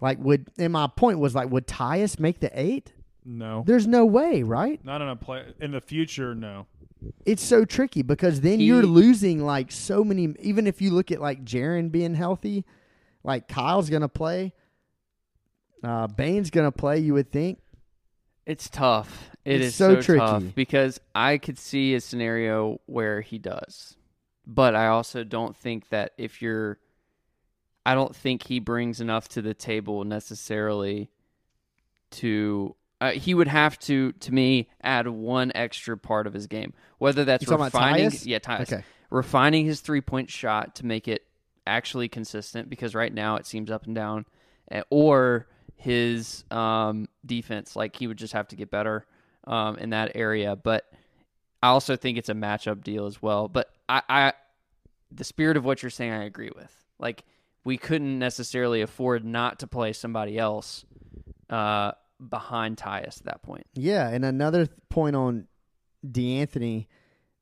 Like, 0.00 0.18
would, 0.18 0.48
and 0.58 0.72
my 0.72 0.88
point 0.88 1.20
was 1.20 1.34
like, 1.34 1.50
would 1.50 1.66
Tyus 1.66 2.18
make 2.18 2.40
the 2.40 2.50
eight? 2.52 2.92
No, 3.24 3.64
There's 3.66 3.86
no 3.86 4.04
way, 4.04 4.42
right? 4.42 4.84
not 4.84 5.00
in 5.00 5.08
a 5.08 5.16
play 5.16 5.44
in 5.60 5.70
the 5.70 5.80
future. 5.80 6.34
No, 6.34 6.66
It's 7.24 7.42
so 7.42 7.64
tricky 7.64 8.02
because 8.02 8.40
then 8.42 8.58
He- 8.60 8.66
you're 8.66 8.82
losing 8.84 9.44
like 9.44 9.72
so 9.72 10.04
many. 10.04 10.34
Even 10.40 10.66
if 10.66 10.82
you 10.82 10.90
look 10.90 11.10
at 11.10 11.20
like 11.20 11.44
Jaren 11.44 11.90
being 11.90 12.14
healthy, 12.14 12.64
like 13.22 13.48
Kyle's 13.48 13.88
gonna 13.90 14.08
play, 14.08 14.52
uh, 15.82 16.06
Bane's 16.08 16.50
gonna 16.50 16.72
play. 16.72 16.98
You 16.98 17.14
would 17.14 17.30
think. 17.30 17.60
It's 18.46 18.68
tough. 18.68 19.30
It 19.44 19.56
It's 19.60 19.66
is 19.68 19.74
so 19.74 19.94
so, 19.96 20.00
tricky. 20.02 20.20
tough 20.20 20.42
because 20.54 21.00
I 21.14 21.38
could 21.38 21.58
see 21.58 21.94
a 21.94 22.00
scenario 22.00 22.80
where 22.86 23.20
he 23.22 23.38
does, 23.38 23.96
but 24.46 24.74
I 24.74 24.88
also 24.88 25.24
don't 25.24 25.56
think 25.56 25.88
that 25.88 26.12
if 26.18 26.42
you're, 26.42 26.78
I 27.86 27.94
don't 27.94 28.14
think 28.14 28.44
he 28.44 28.60
brings 28.60 29.00
enough 29.00 29.28
to 29.30 29.40
the 29.42 29.54
table 29.54 30.04
necessarily. 30.04 31.08
To 32.12 32.76
uh, 33.04 33.10
he 33.10 33.34
would 33.34 33.48
have 33.48 33.78
to, 33.80 34.12
to 34.12 34.32
me, 34.32 34.66
add 34.82 35.06
one 35.06 35.52
extra 35.54 35.94
part 35.94 36.26
of 36.26 36.32
his 36.32 36.46
game, 36.46 36.72
whether 36.96 37.22
that's 37.22 37.42
You 37.42 37.46
talking 37.46 37.66
about 37.66 37.74
refining, 37.74 38.10
yeah, 38.22 38.38
Tyus, 38.38 38.62
Okay. 38.62 38.84
refining 39.10 39.66
his 39.66 39.82
three 39.82 40.00
point 40.00 40.30
shot 40.30 40.76
to 40.76 40.86
make 40.86 41.06
it 41.06 41.26
actually 41.66 42.08
consistent 42.08 42.70
because 42.70 42.94
right 42.94 43.12
now 43.12 43.36
it 43.36 43.44
seems 43.44 43.70
up 43.70 43.84
and 43.84 43.94
down, 43.94 44.24
eh, 44.70 44.80
or 44.88 45.46
his 45.76 46.44
um, 46.50 47.06
defense. 47.26 47.76
Like 47.76 47.94
he 47.94 48.06
would 48.06 48.16
just 48.16 48.32
have 48.32 48.48
to 48.48 48.56
get 48.56 48.70
better 48.70 49.04
um, 49.46 49.76
in 49.76 49.90
that 49.90 50.12
area. 50.14 50.56
But 50.56 50.90
I 51.62 51.68
also 51.68 51.96
think 51.96 52.16
it's 52.16 52.30
a 52.30 52.34
matchup 52.34 52.82
deal 52.82 53.04
as 53.04 53.20
well. 53.20 53.48
But 53.48 53.70
I, 53.86 54.00
I, 54.08 54.32
the 55.10 55.24
spirit 55.24 55.58
of 55.58 55.64
what 55.66 55.82
you're 55.82 55.90
saying, 55.90 56.12
I 56.12 56.24
agree 56.24 56.52
with. 56.56 56.74
Like 56.98 57.24
we 57.64 57.76
couldn't 57.76 58.18
necessarily 58.18 58.80
afford 58.80 59.26
not 59.26 59.58
to 59.58 59.66
play 59.66 59.92
somebody 59.92 60.38
else 60.38 60.86
uh, 61.50 61.92
behind 62.30 62.76
Tyus 62.76 63.18
at 63.18 63.24
that 63.24 63.42
point. 63.42 63.66
Yeah, 63.74 64.08
and 64.08 64.24
another 64.24 64.66
th- 64.66 64.78
point 64.88 65.16
on 65.16 65.46
De'Anthony, 66.06 66.86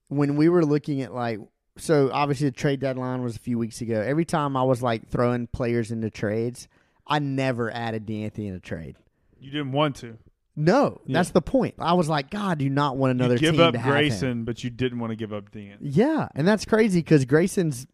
when 0.08 0.36
we 0.36 0.48
were 0.48 0.64
looking 0.64 1.02
at 1.02 1.14
like, 1.14 1.40
so 1.78 2.10
obviously 2.12 2.48
the 2.48 2.52
trade 2.56 2.80
deadline 2.80 3.22
was 3.22 3.36
a 3.36 3.38
few 3.40 3.58
weeks 3.58 3.80
ago. 3.80 4.00
Every 4.00 4.24
time 4.24 4.56
I 4.56 4.62
was 4.62 4.82
like 4.82 5.08
throwing 5.08 5.46
players 5.46 5.90
into 5.90 6.10
trades, 6.10 6.68
I 7.06 7.18
never 7.18 7.70
added 7.70 8.06
De'Anthony 8.06 8.48
in 8.48 8.54
a 8.54 8.60
trade. 8.60 8.96
you 9.40 9.50
didn't 9.50 9.72
want 9.72 9.96
to. 9.96 10.18
No, 10.54 11.00
Yeah. 11.06 11.14
that's 11.14 11.30
the 11.30 11.40
point. 11.42 11.74
I 11.78 11.94
was 11.94 12.08
like, 12.10 12.28
God, 12.30 12.58
do 12.58 12.68
not 12.68 12.96
want 12.98 13.10
another 13.12 13.34
you 13.34 13.40
give 13.40 13.54
team 13.54 13.60
up 13.62 13.72
to 13.72 13.78
have 13.78 13.86
him. 13.86 13.92
Grayson, 13.92 14.44
but 14.44 14.62
you 14.62 14.68
didn't 14.70 14.98
want 15.00 15.10
to 15.10 15.16
give 15.16 15.32
up 15.32 15.50
Dean. 15.50 15.78
Yeah, 15.80 16.28
and 16.34 16.46
that's 16.46 16.64
crazy 16.66 17.00
because 17.00 17.24
Grayson's 17.24 17.86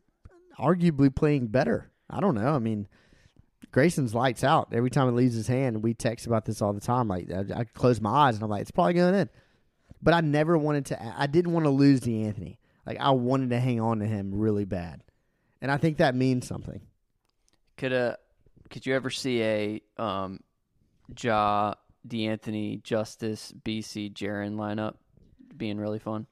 arguably 0.59 1.15
playing 1.15 1.47
better. 1.47 1.91
I 2.11 2.21
don't 2.21 2.35
know. 2.35 2.55
I 2.55 2.59
mean, 2.59 2.89
Grayson's 3.71 4.15
lights 4.15 4.43
out 4.43 4.69
every 4.73 4.91
time 4.91 5.09
it 5.09 5.13
leaves 5.13 5.35
his 5.35 5.47
hand. 5.47 5.83
We 5.83 5.95
text 5.95 6.27
about 6.27 6.45
this 6.45 6.63
all 6.63 6.73
the 6.73 6.81
time. 6.81 7.09
Like 7.09 7.31
I, 7.31 7.61
I 7.61 7.65
close 7.65 8.01
my 8.01 8.11
eyes 8.11 8.35
and 8.35 8.45
I'm 8.45 8.51
like, 8.51 8.63
it's 8.63 8.71
probably 8.71 8.95
going 8.95 9.15
in. 9.15 9.29
But 10.03 10.15
I 10.15 10.21
never 10.21 10.57
wanted 10.57 10.87
to. 10.87 11.15
I 11.19 11.27
didn't 11.27 11.53
want 11.53 11.65
to 11.65 11.71
lose 11.71 12.01
De'Anthony. 12.01 12.59
Like 12.87 12.99
I 13.01 13.11
wanted 13.11 13.51
to 13.51 13.61
hang 13.61 13.81
on 13.81 13.99
to 13.99 14.07
him 14.07 14.31
really 14.33 14.65
bad, 14.65 15.03
and 15.61 15.71
I 15.71 15.77
think 15.77 15.99
that 15.99 16.15
means 16.15 16.47
something. 16.47 16.81
Could 17.77 17.93
uh 17.93 18.17
could 18.71 18.87
you 18.87 18.95
ever 18.95 19.11
see 19.11 19.43
a 19.43 19.83
um 19.99 20.41
Ja 21.21 21.75
De'Anthony 22.07 22.83
Justice 22.83 23.53
BC 23.65 24.15
Jaren 24.15 24.55
lineup 24.55 24.95
being 25.57 25.79
really 25.79 25.99
fun? 25.99 26.27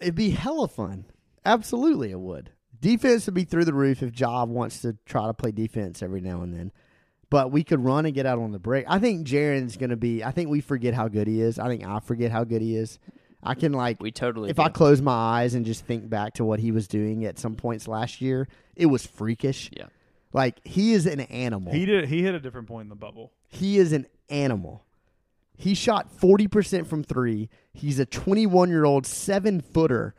It'd 0.00 0.14
be 0.14 0.30
hella 0.30 0.68
fun. 0.68 1.04
Absolutely, 1.44 2.10
it 2.10 2.20
would. 2.20 2.50
Defense 2.82 3.26
would 3.26 3.34
be 3.34 3.44
through 3.44 3.64
the 3.64 3.72
roof 3.72 4.02
if 4.02 4.10
Job 4.10 4.50
wants 4.50 4.82
to 4.82 4.96
try 5.06 5.26
to 5.28 5.32
play 5.32 5.52
defense 5.52 6.02
every 6.02 6.20
now 6.20 6.42
and 6.42 6.52
then. 6.52 6.72
But 7.30 7.52
we 7.52 7.62
could 7.62 7.82
run 7.82 8.04
and 8.06 8.14
get 8.14 8.26
out 8.26 8.40
on 8.40 8.50
the 8.50 8.58
break. 8.58 8.84
I 8.88 8.98
think 8.98 9.26
Jaren's 9.26 9.76
going 9.76 9.90
to 9.90 9.96
be. 9.96 10.22
I 10.24 10.32
think 10.32 10.50
we 10.50 10.60
forget 10.60 10.92
how 10.92 11.06
good 11.06 11.28
he 11.28 11.40
is. 11.40 11.60
I 11.60 11.68
think 11.68 11.86
I 11.86 12.00
forget 12.00 12.32
how 12.32 12.42
good 12.42 12.60
he 12.60 12.76
is. 12.76 12.98
I 13.40 13.54
can 13.54 13.72
like 13.72 14.02
We 14.02 14.10
totally 14.10 14.50
if 14.50 14.56
do. 14.56 14.62
I 14.62 14.68
close 14.68 15.00
my 15.00 15.12
eyes 15.12 15.54
and 15.54 15.64
just 15.64 15.86
think 15.86 16.10
back 16.10 16.34
to 16.34 16.44
what 16.44 16.58
he 16.60 16.72
was 16.72 16.88
doing 16.88 17.24
at 17.24 17.38
some 17.38 17.54
points 17.54 17.86
last 17.88 18.20
year, 18.20 18.48
it 18.76 18.86
was 18.86 19.06
freakish. 19.06 19.70
Yeah. 19.72 19.86
Like 20.32 20.60
he 20.64 20.92
is 20.92 21.06
an 21.06 21.20
animal. 21.20 21.72
He 21.72 21.86
did. 21.86 22.08
He 22.08 22.22
hit 22.22 22.34
a 22.34 22.40
different 22.40 22.66
point 22.66 22.86
in 22.86 22.88
the 22.88 22.96
bubble. 22.96 23.30
He 23.48 23.78
is 23.78 23.92
an 23.92 24.06
animal. 24.28 24.84
He 25.56 25.74
shot 25.74 26.08
40% 26.20 26.86
from 26.86 27.04
three. 27.04 27.48
He's 27.72 28.00
a 28.00 28.06
21 28.06 28.68
year 28.70 28.84
old 28.84 29.06
seven 29.06 29.60
footer 29.60 30.14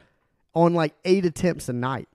on 0.56 0.73
like 0.73 0.93
eight 1.04 1.26
attempts 1.26 1.67
a 1.67 1.73
night. 1.73 2.08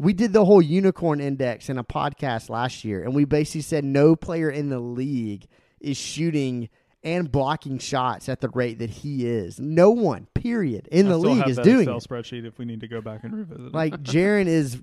We 0.00 0.14
did 0.14 0.32
the 0.32 0.44
whole 0.46 0.62
unicorn 0.62 1.20
index 1.20 1.68
in 1.68 1.76
a 1.78 1.84
podcast 1.84 2.48
last 2.48 2.84
year, 2.84 3.02
and 3.04 3.14
we 3.14 3.24
basically 3.26 3.60
said 3.60 3.84
no 3.84 4.16
player 4.16 4.48
in 4.50 4.70
the 4.70 4.80
league 4.80 5.46
is 5.80 5.96
shooting 5.98 6.70
and 7.02 7.30
blocking 7.30 7.78
shots 7.78 8.28
at 8.28 8.40
the 8.40 8.48
rate 8.50 8.78
that 8.78 8.90
he 8.90 9.26
is. 9.26 9.58
No 9.60 9.90
one, 9.90 10.26
period, 10.34 10.88
in 10.90 11.06
I 11.06 11.10
the 11.10 11.18
league 11.18 11.38
have 11.38 11.48
is 11.50 11.56
that 11.56 11.64
doing 11.64 11.88
Excel 11.88 11.98
it. 11.98 12.04
spreadsheet 12.04 12.46
if 12.46 12.58
we 12.58 12.64
need 12.64 12.80
to 12.80 12.88
go 12.88 13.00
back 13.00 13.24
and 13.24 13.34
revisit 13.34 13.66
it. 13.66 13.74
Like 13.74 13.94
Jaren 14.02 14.46
is 14.46 14.80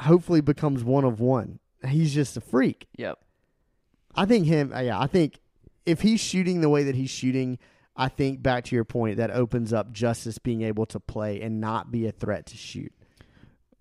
hopefully 0.00 0.40
becomes 0.40 0.82
one 0.82 1.04
of 1.04 1.20
one. 1.20 1.58
He's 1.86 2.12
just 2.14 2.36
a 2.36 2.40
freak. 2.40 2.88
Yep. 2.96 3.18
I 4.14 4.24
think 4.26 4.46
him. 4.46 4.72
uh, 4.74 4.80
Yeah, 4.80 5.00
I 5.00 5.06
think 5.06 5.38
if 5.86 6.00
he's 6.00 6.20
shooting 6.20 6.60
the 6.60 6.68
way 6.68 6.84
that 6.84 6.94
he's 6.94 7.10
shooting, 7.10 7.58
I 7.96 8.08
think 8.08 8.42
back 8.42 8.64
to 8.64 8.74
your 8.74 8.84
point 8.84 9.16
that 9.18 9.30
opens 9.30 9.72
up 9.72 9.92
Justice 9.92 10.38
being 10.38 10.62
able 10.62 10.86
to 10.86 11.00
play 11.00 11.40
and 11.40 11.60
not 11.60 11.90
be 11.90 12.06
a 12.06 12.12
threat 12.12 12.46
to 12.46 12.56
shoot. 12.56 12.92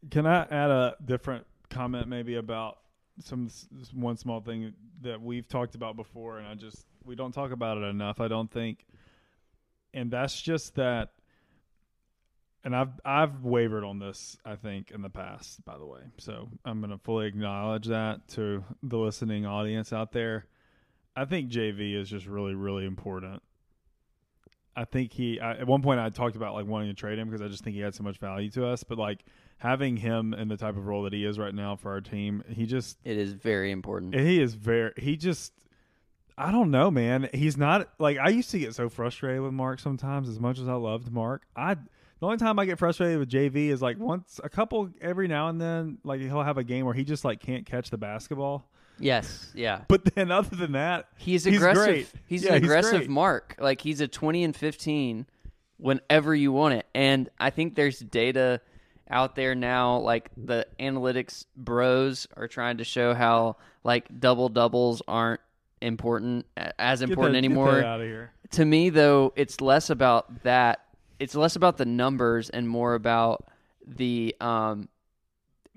Can 0.10 0.26
I 0.26 0.44
add 0.44 0.72
a 0.72 0.96
different 1.06 1.46
comment 1.70 2.08
maybe 2.08 2.36
about 2.36 2.78
some 3.24 3.50
one 3.94 4.18
small 4.18 4.42
thing 4.42 4.74
that 5.02 5.22
we've 5.22 5.48
talked 5.48 5.76
about 5.76 5.96
before, 5.96 6.38
and 6.38 6.48
I 6.48 6.56
just 6.56 6.86
we 7.06 7.16
don't 7.16 7.32
talk 7.32 7.52
about 7.52 7.78
it 7.78 7.84
enough. 7.84 8.20
I 8.20 8.28
don't 8.28 8.52
think, 8.52 8.86
and 9.94 10.12
that's 10.12 10.40
just 10.40 10.76
that. 10.76 11.10
And 12.64 12.76
I've 12.76 13.00
I've 13.04 13.44
wavered 13.44 13.84
on 13.84 14.00
this 14.00 14.38
I 14.46 14.56
think 14.56 14.92
in 14.92 15.02
the 15.02 15.10
past, 15.10 15.66
by 15.66 15.78
the 15.78 15.86
way. 15.86 16.02
So 16.18 16.50
I'm 16.64 16.80
going 16.80 16.92
to 16.92 17.00
fully 17.00 17.28
acknowledge 17.28 17.88
that 17.88 18.28
to 18.30 18.64
the 18.84 18.98
listening 18.98 19.46
audience 19.46 19.92
out 19.92 20.12
there. 20.12 20.46
I 21.16 21.26
think 21.26 21.50
JV 21.50 22.00
is 22.00 22.10
just 22.10 22.28
really 22.28 22.54
really 22.54 22.86
important. 22.86 23.42
I 24.76 24.86
think 24.86 25.12
he 25.12 25.40
I, 25.40 25.54
at 25.54 25.68
one 25.68 25.82
point 25.82 26.00
I 26.00 26.10
talked 26.10 26.36
about 26.36 26.54
like 26.54 26.68
wanting 26.68 26.90
to 26.90 26.94
trade 26.94 27.18
him 27.18 27.30
because 27.30 27.42
I 27.42 27.48
just 27.48 27.64
think 27.64 27.76
he 27.76 27.82
had 27.82 27.96
so 27.96 28.04
much 28.04 28.20
value 28.20 28.52
to 28.52 28.68
us, 28.68 28.84
but 28.84 29.00
like 29.00 29.26
having 29.62 29.96
him 29.98 30.34
in 30.34 30.48
the 30.48 30.58
type 30.58 30.76
of 30.76 30.88
role 30.88 31.04
that 31.04 31.14
he 31.14 31.24
is 31.24 31.38
right 31.38 31.54
now 31.54 31.76
for 31.76 31.92
our 31.92 32.02
team, 32.02 32.44
he 32.50 32.66
just 32.66 32.98
It 33.04 33.16
is 33.18 33.34
very 33.34 33.70
important. 33.72 34.16
he 34.16 34.42
is 34.42 34.56
very 34.56 34.92
he 34.98 35.16
just 35.18 35.54
I 36.38 36.52
don't 36.52 36.72
know, 36.72 36.90
man. 36.90 37.30
He's 37.34 37.58
not 37.58 37.90
like 38.00 38.18
I 38.18 38.30
used 38.30 38.50
to 38.52 38.60
get 38.60 38.74
so 38.74 38.90
frustrated 38.90 39.42
with 39.42 39.54
Marc 39.54 39.80
sometimes 39.80 40.28
as 40.28 40.40
much 40.40 40.58
as 40.58 40.68
I 40.68 40.74
loved 40.74 41.12
Marc. 41.12 41.44
I 41.56 41.76
the 41.76 42.26
only 42.28 42.38
time 42.38 42.58
I 42.58 42.66
get 42.66 42.80
frustrated 42.80 43.20
with 43.20 43.30
JV 43.30 43.68
is 43.70 43.82
like 43.82 44.00
once 44.00 44.40
a 44.44 44.50
couple 44.50 44.90
every 45.02 45.28
now 45.28 45.50
and 45.50 45.62
then 45.62 46.00
like 46.04 46.20
he'll 46.22 46.42
have 46.44 46.58
a 46.58 46.64
game 46.64 46.86
where 46.86 46.94
he 46.96 47.04
just 47.04 47.24
like 47.24 47.40
can't 47.40 47.66
catch 47.66 47.92
the 47.92 47.98
basketball. 47.98 48.68
yes. 49.00 49.52
Yeah. 49.54 49.82
But 49.88 50.16
then 50.16 50.32
other 50.32 50.56
than 50.56 50.72
that, 50.72 51.10
He's 51.18 51.44
He's 51.44 51.58
aggressive. 51.58 51.86
great. 51.86 52.08
He's 52.26 52.44
Yeah, 52.44 52.54
an 52.56 52.62
he's 52.64 52.72
aggressive 52.72 52.98
great. 53.02 53.10
mark. 53.10 53.56
Like 53.60 53.82
he's 53.82 54.02
a 54.02 54.08
20 54.08 54.44
and 54.44 54.56
15 54.56 55.28
whenever 55.78 56.34
you 56.34 56.52
want 56.52 56.74
it. 56.76 56.86
And 56.96 57.30
I 57.40 57.50
think 57.52 57.76
there's 57.76 58.00
data 58.00 58.62
out 59.10 59.36
there 59.36 59.56
now 59.56 59.98
like 59.98 60.30
the 60.38 60.66
analytics 60.80 61.46
bros 61.56 62.28
are 62.36 62.48
trying 62.48 62.78
to 62.78 62.84
show 62.84 63.14
how 63.14 63.58
like 63.84 64.20
double 64.20 64.50
doubles 64.50 65.02
aren't 65.08 65.42
important 65.82 66.46
as 66.78 67.02
important 67.02 67.34
that- 67.34 67.38
anymore. 67.40 67.76
Get 67.76 67.86
out 67.86 68.02
of 68.02 68.08
here. 68.08 68.32
to 68.52 68.66
me 68.66 68.90
though 68.90 69.34
it's 69.36 69.60
less 69.62 69.90
about 69.90 70.44
that 70.44 70.86
it's 71.20 71.36
less 71.36 71.56
about 71.56 71.78
the 71.78 71.86
numbers 71.86 72.50
and 72.50 72.68
more 72.68 72.94
about 72.94 73.48
the 73.86 74.36
um 74.40 74.88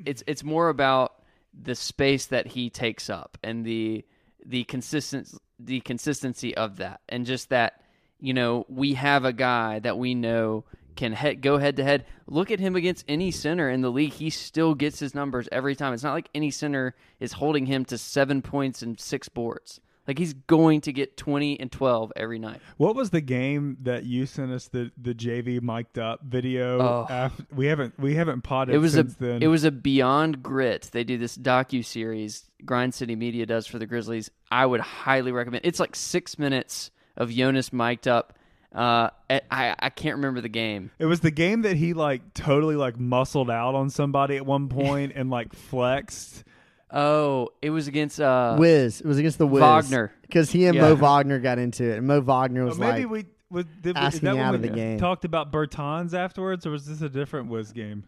it's 0.04 0.22
it's 0.26 0.44
more 0.44 0.68
about 0.68 1.14
the 1.58 1.74
space 1.74 2.26
that 2.26 2.46
he 2.48 2.68
takes 2.70 3.08
up 3.08 3.38
and 3.42 3.64
the 3.64 4.04
the 4.44 4.64
consistent 4.64 5.28
the 5.58 5.80
consistency 5.80 6.54
of 6.56 6.76
that 6.78 7.00
and 7.08 7.26
just 7.26 7.48
that 7.50 7.80
you 8.20 8.34
know 8.34 8.66
we 8.68 8.94
have 8.94 9.24
a 9.24 9.32
guy 9.32 9.78
that 9.78 9.96
we 9.96 10.14
know 10.14 10.64
can 10.96 11.14
he- 11.14 11.34
go 11.34 11.58
head 11.58 11.76
to 11.76 11.84
head. 11.84 12.04
Look 12.26 12.50
at 12.50 12.60
him 12.60 12.76
against 12.76 13.04
any 13.08 13.30
center 13.30 13.68
in 13.70 13.80
the 13.80 13.90
league. 13.90 14.12
He 14.12 14.30
still 14.30 14.74
gets 14.74 14.98
his 14.98 15.14
numbers 15.14 15.48
every 15.52 15.74
time. 15.76 15.92
It's 15.92 16.02
not 16.02 16.14
like 16.14 16.28
any 16.34 16.50
center 16.50 16.94
is 17.20 17.32
holding 17.32 17.66
him 17.66 17.84
to 17.86 17.98
seven 17.98 18.42
points 18.42 18.82
and 18.82 18.98
six 18.98 19.28
boards. 19.28 19.80
Like 20.06 20.18
he's 20.18 20.34
going 20.34 20.82
to 20.82 20.92
get 20.92 21.16
20 21.16 21.58
and 21.60 21.72
12 21.72 22.12
every 22.14 22.38
night. 22.38 22.60
What 22.76 22.94
was 22.94 23.08
the 23.08 23.22
game 23.22 23.78
that 23.84 24.04
you 24.04 24.26
sent 24.26 24.52
us 24.52 24.68
the 24.68 24.90
the 25.00 25.14
JV 25.14 25.62
mic'd 25.62 25.98
up 25.98 26.20
video? 26.22 26.78
Oh. 26.78 27.06
Af- 27.08 27.40
we 27.54 27.66
haven't 27.66 27.98
we 27.98 28.14
haven't 28.14 28.42
potted 28.42 28.74
It 28.74 28.78
was 28.78 28.94
a 28.94 28.98
since 28.98 29.14
then. 29.14 29.42
it 29.42 29.46
was 29.46 29.64
a 29.64 29.70
Beyond 29.70 30.42
Grit. 30.42 30.90
They 30.92 31.04
do 31.04 31.16
this 31.16 31.38
docu 31.38 31.82
series. 31.82 32.50
Grind 32.66 32.92
City 32.92 33.16
Media 33.16 33.46
does 33.46 33.66
for 33.66 33.78
the 33.78 33.86
Grizzlies. 33.86 34.30
I 34.50 34.66
would 34.66 34.80
highly 34.80 35.32
recommend. 35.32 35.64
It's 35.64 35.80
like 35.80 35.96
six 35.96 36.38
minutes 36.38 36.90
of 37.16 37.30
Jonas 37.30 37.72
mic'd 37.72 38.06
up. 38.06 38.38
Uh, 38.74 39.08
I 39.30 39.74
I 39.78 39.90
can't 39.90 40.16
remember 40.16 40.40
the 40.40 40.48
game. 40.48 40.90
It 40.98 41.06
was 41.06 41.20
the 41.20 41.30
game 41.30 41.62
that 41.62 41.76
he 41.76 41.94
like 41.94 42.34
totally 42.34 42.74
like 42.76 42.98
muscled 42.98 43.50
out 43.50 43.74
on 43.76 43.88
somebody 43.90 44.36
at 44.36 44.44
one 44.44 44.68
point 44.68 45.12
and 45.14 45.30
like 45.30 45.52
flexed. 45.70 46.42
Oh, 46.90 47.48
it 47.62 47.70
was 47.70 47.86
against 47.88 48.20
uh 48.20 48.56
Wiz. 48.58 49.00
It 49.00 49.06
was 49.06 49.18
against 49.18 49.38
the 49.38 49.46
Wiz. 49.46 49.62
Wagner. 49.62 50.12
Because 50.22 50.50
he 50.50 50.66
and 50.66 50.74
Yeah. 50.74 50.82
Mo 50.82 50.94
Wagner 50.96 51.38
got 51.38 51.58
into 51.58 51.84
it. 51.84 51.98
And 51.98 52.06
Mo 52.06 52.20
Wagner 52.20 52.62
Or 52.62 52.66
was 52.66 52.78
maybe 52.78 53.02
like, 53.04 53.10
we 53.10 53.24
was, 53.50 53.64
did, 53.80 53.96
is 53.96 54.02
asking 54.02 54.22
that 54.26 54.34
when 54.34 54.42
out 54.44 54.54
of 54.56 54.62
we 54.62 54.68
the 54.68 54.74
game. 54.74 54.98
talked 54.98 55.24
about 55.24 55.52
Bertans 55.52 56.12
afterwards, 56.14 56.66
or 56.66 56.70
was 56.70 56.86
this 56.86 57.00
a 57.02 57.08
different 57.08 57.48
Wiz 57.50 57.70
game? 57.72 58.04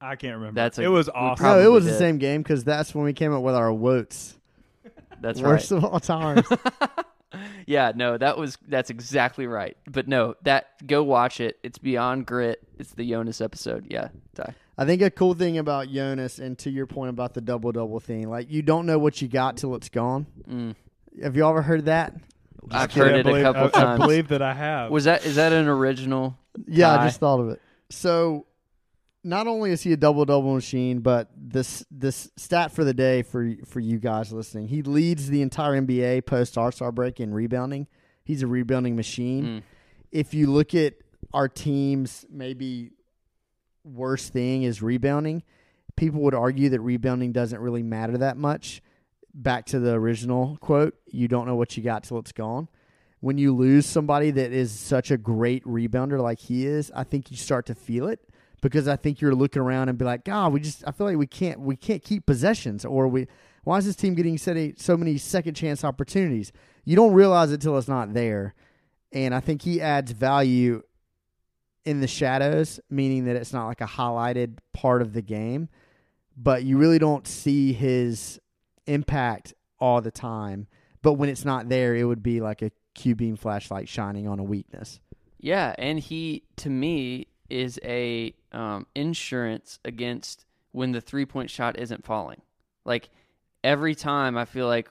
I 0.00 0.16
can't 0.16 0.36
remember. 0.36 0.58
That's 0.60 0.78
a- 0.78 0.82
it 0.84 0.88
was 0.88 1.08
awesome. 1.08 1.44
no, 1.44 1.50
it 1.50 1.54
probably 1.54 1.68
was 1.68 1.84
the 1.84 1.96
same 1.98 2.16
game 2.18 2.42
because 2.42 2.64
that's 2.64 2.94
when 2.94 3.04
we 3.04 3.12
came 3.12 3.32
up 3.34 3.42
with 3.42 3.54
our 3.54 3.72
Woats. 3.72 4.38
That's 5.20 5.40
Worst 5.40 5.70
right. 5.70 5.78
of 5.78 5.84
all 5.84 6.00
time. 6.00 6.42
Yeah, 7.66 7.92
no, 7.94 8.16
that 8.16 8.38
was 8.38 8.56
that's 8.68 8.90
exactly 8.90 9.46
right. 9.46 9.76
But 9.90 10.08
no, 10.08 10.34
that 10.42 10.86
go 10.86 11.02
watch 11.02 11.40
it. 11.40 11.58
It's 11.62 11.78
Beyond 11.78 12.26
Grit. 12.26 12.62
It's 12.78 12.92
the 12.92 13.08
Jonas 13.08 13.40
episode. 13.40 13.86
Yeah, 13.90 14.08
Ty. 14.34 14.54
I 14.78 14.84
think 14.84 15.02
a 15.02 15.10
cool 15.10 15.34
thing 15.34 15.58
about 15.58 15.88
Jonas, 15.88 16.38
and 16.38 16.56
to 16.58 16.70
your 16.70 16.86
point 16.86 17.10
about 17.10 17.34
the 17.34 17.40
double 17.40 17.72
double 17.72 17.98
thing, 18.00 18.28
like 18.30 18.50
you 18.50 18.62
don't 18.62 18.86
know 18.86 18.98
what 18.98 19.20
you 19.20 19.28
got 19.28 19.56
till 19.56 19.74
it's 19.74 19.88
gone. 19.88 20.26
Mm. 20.48 20.74
Have 21.22 21.36
you 21.36 21.46
ever 21.48 21.62
heard 21.62 21.86
that? 21.86 22.14
I've 22.70 22.92
heard 22.92 23.14
it 23.14 23.24
believe- 23.24 23.44
a 23.44 23.52
couple 23.52 23.66
I, 23.74 23.84
times. 23.84 24.00
I 24.00 24.04
believe 24.04 24.28
that 24.28 24.42
I 24.42 24.54
have. 24.54 24.90
Was 24.90 25.04
that 25.04 25.24
is 25.26 25.36
that 25.36 25.52
an 25.52 25.68
original? 25.68 26.38
Yeah, 26.66 26.94
I 26.98 27.06
just 27.06 27.20
thought 27.20 27.40
of 27.40 27.50
it. 27.50 27.60
So, 27.90 28.45
not 29.26 29.48
only 29.48 29.72
is 29.72 29.82
he 29.82 29.92
a 29.92 29.96
double 29.96 30.24
double 30.24 30.54
machine, 30.54 31.00
but 31.00 31.28
this 31.36 31.84
this 31.90 32.30
stat 32.36 32.70
for 32.70 32.84
the 32.84 32.94
day 32.94 33.22
for 33.22 33.52
for 33.66 33.80
you 33.80 33.98
guys 33.98 34.32
listening, 34.32 34.68
he 34.68 34.82
leads 34.82 35.28
the 35.28 35.42
entire 35.42 35.80
NBA 35.80 36.24
post 36.26 36.56
All 36.56 36.70
Star 36.70 36.92
break 36.92 37.20
in 37.20 37.34
rebounding. 37.34 37.88
He's 38.24 38.42
a 38.42 38.46
rebounding 38.46 38.94
machine. 38.94 39.44
Mm. 39.44 39.62
If 40.12 40.32
you 40.32 40.46
look 40.46 40.74
at 40.74 40.94
our 41.34 41.48
team's 41.48 42.24
maybe 42.30 42.92
worst 43.84 44.32
thing 44.32 44.62
is 44.62 44.80
rebounding, 44.80 45.42
people 45.96 46.20
would 46.22 46.34
argue 46.34 46.68
that 46.70 46.80
rebounding 46.80 47.32
doesn't 47.32 47.60
really 47.60 47.82
matter 47.82 48.18
that 48.18 48.36
much. 48.36 48.80
Back 49.34 49.66
to 49.66 49.80
the 49.80 49.92
original 49.92 50.56
quote, 50.60 50.94
you 51.06 51.26
don't 51.26 51.46
know 51.46 51.56
what 51.56 51.76
you 51.76 51.82
got 51.82 52.04
till 52.04 52.18
it's 52.18 52.32
gone 52.32 52.68
when 53.20 53.38
you 53.38 53.52
lose 53.54 53.86
somebody 53.86 54.30
that 54.30 54.52
is 54.52 54.70
such 54.70 55.10
a 55.10 55.16
great 55.16 55.64
rebounder 55.64 56.20
like 56.20 56.38
he 56.38 56.66
is, 56.66 56.92
I 56.94 57.02
think 57.02 57.30
you 57.30 57.36
start 57.36 57.66
to 57.66 57.74
feel 57.74 58.06
it 58.08 58.20
because 58.60 58.88
I 58.88 58.96
think 58.96 59.20
you're 59.20 59.34
looking 59.34 59.62
around 59.62 59.88
and 59.88 59.98
be 59.98 60.04
like, 60.04 60.24
God, 60.24 60.52
we 60.52 60.60
just 60.60 60.84
I 60.86 60.92
feel 60.92 61.06
like 61.06 61.16
we 61.16 61.26
can't 61.26 61.60
we 61.60 61.76
can't 61.76 62.02
keep 62.02 62.26
possessions 62.26 62.84
or 62.84 63.08
we 63.08 63.26
why 63.64 63.78
is 63.78 63.84
this 63.86 63.96
team 63.96 64.14
getting 64.14 64.38
so- 64.38 64.96
many 64.96 65.18
second 65.18 65.54
chance 65.54 65.82
opportunities? 65.82 66.52
You 66.84 66.94
don't 66.94 67.12
realize 67.12 67.50
it 67.50 67.60
till 67.60 67.76
it's 67.76 67.88
not 67.88 68.14
there. 68.14 68.54
And 69.12 69.34
I 69.34 69.40
think 69.40 69.62
he 69.62 69.80
adds 69.80 70.12
value 70.12 70.82
in 71.84 72.00
the 72.00 72.06
shadows, 72.06 72.78
meaning 72.90 73.24
that 73.24 73.34
it's 73.34 73.52
not 73.52 73.66
like 73.66 73.80
a 73.80 73.86
highlighted 73.86 74.58
part 74.72 75.02
of 75.02 75.14
the 75.14 75.22
game, 75.22 75.68
but 76.36 76.62
you 76.62 76.78
really 76.78 76.98
don't 76.98 77.26
see 77.26 77.72
his 77.72 78.40
impact 78.86 79.52
all 79.80 80.00
the 80.00 80.10
time. 80.12 80.68
But 81.02 81.14
when 81.14 81.28
it's 81.28 81.44
not 81.44 81.68
there, 81.68 81.96
it 81.96 82.04
would 82.04 82.22
be 82.22 82.40
like 82.40 82.62
a 82.62 82.70
Q 82.94 83.14
beam 83.14 83.36
flashlight 83.36 83.88
shining 83.88 84.28
on 84.28 84.38
a 84.38 84.44
weakness. 84.44 85.00
Yeah, 85.38 85.74
and 85.78 85.98
he 85.98 86.44
to 86.56 86.70
me 86.70 87.28
is 87.48 87.78
a 87.84 88.34
um, 88.56 88.86
insurance 88.94 89.78
against 89.84 90.44
when 90.72 90.92
the 90.92 91.00
three 91.00 91.26
point 91.26 91.50
shot 91.50 91.78
isn't 91.78 92.04
falling. 92.04 92.40
Like 92.84 93.10
every 93.62 93.94
time, 93.94 94.36
I 94.36 94.44
feel 94.44 94.66
like 94.66 94.90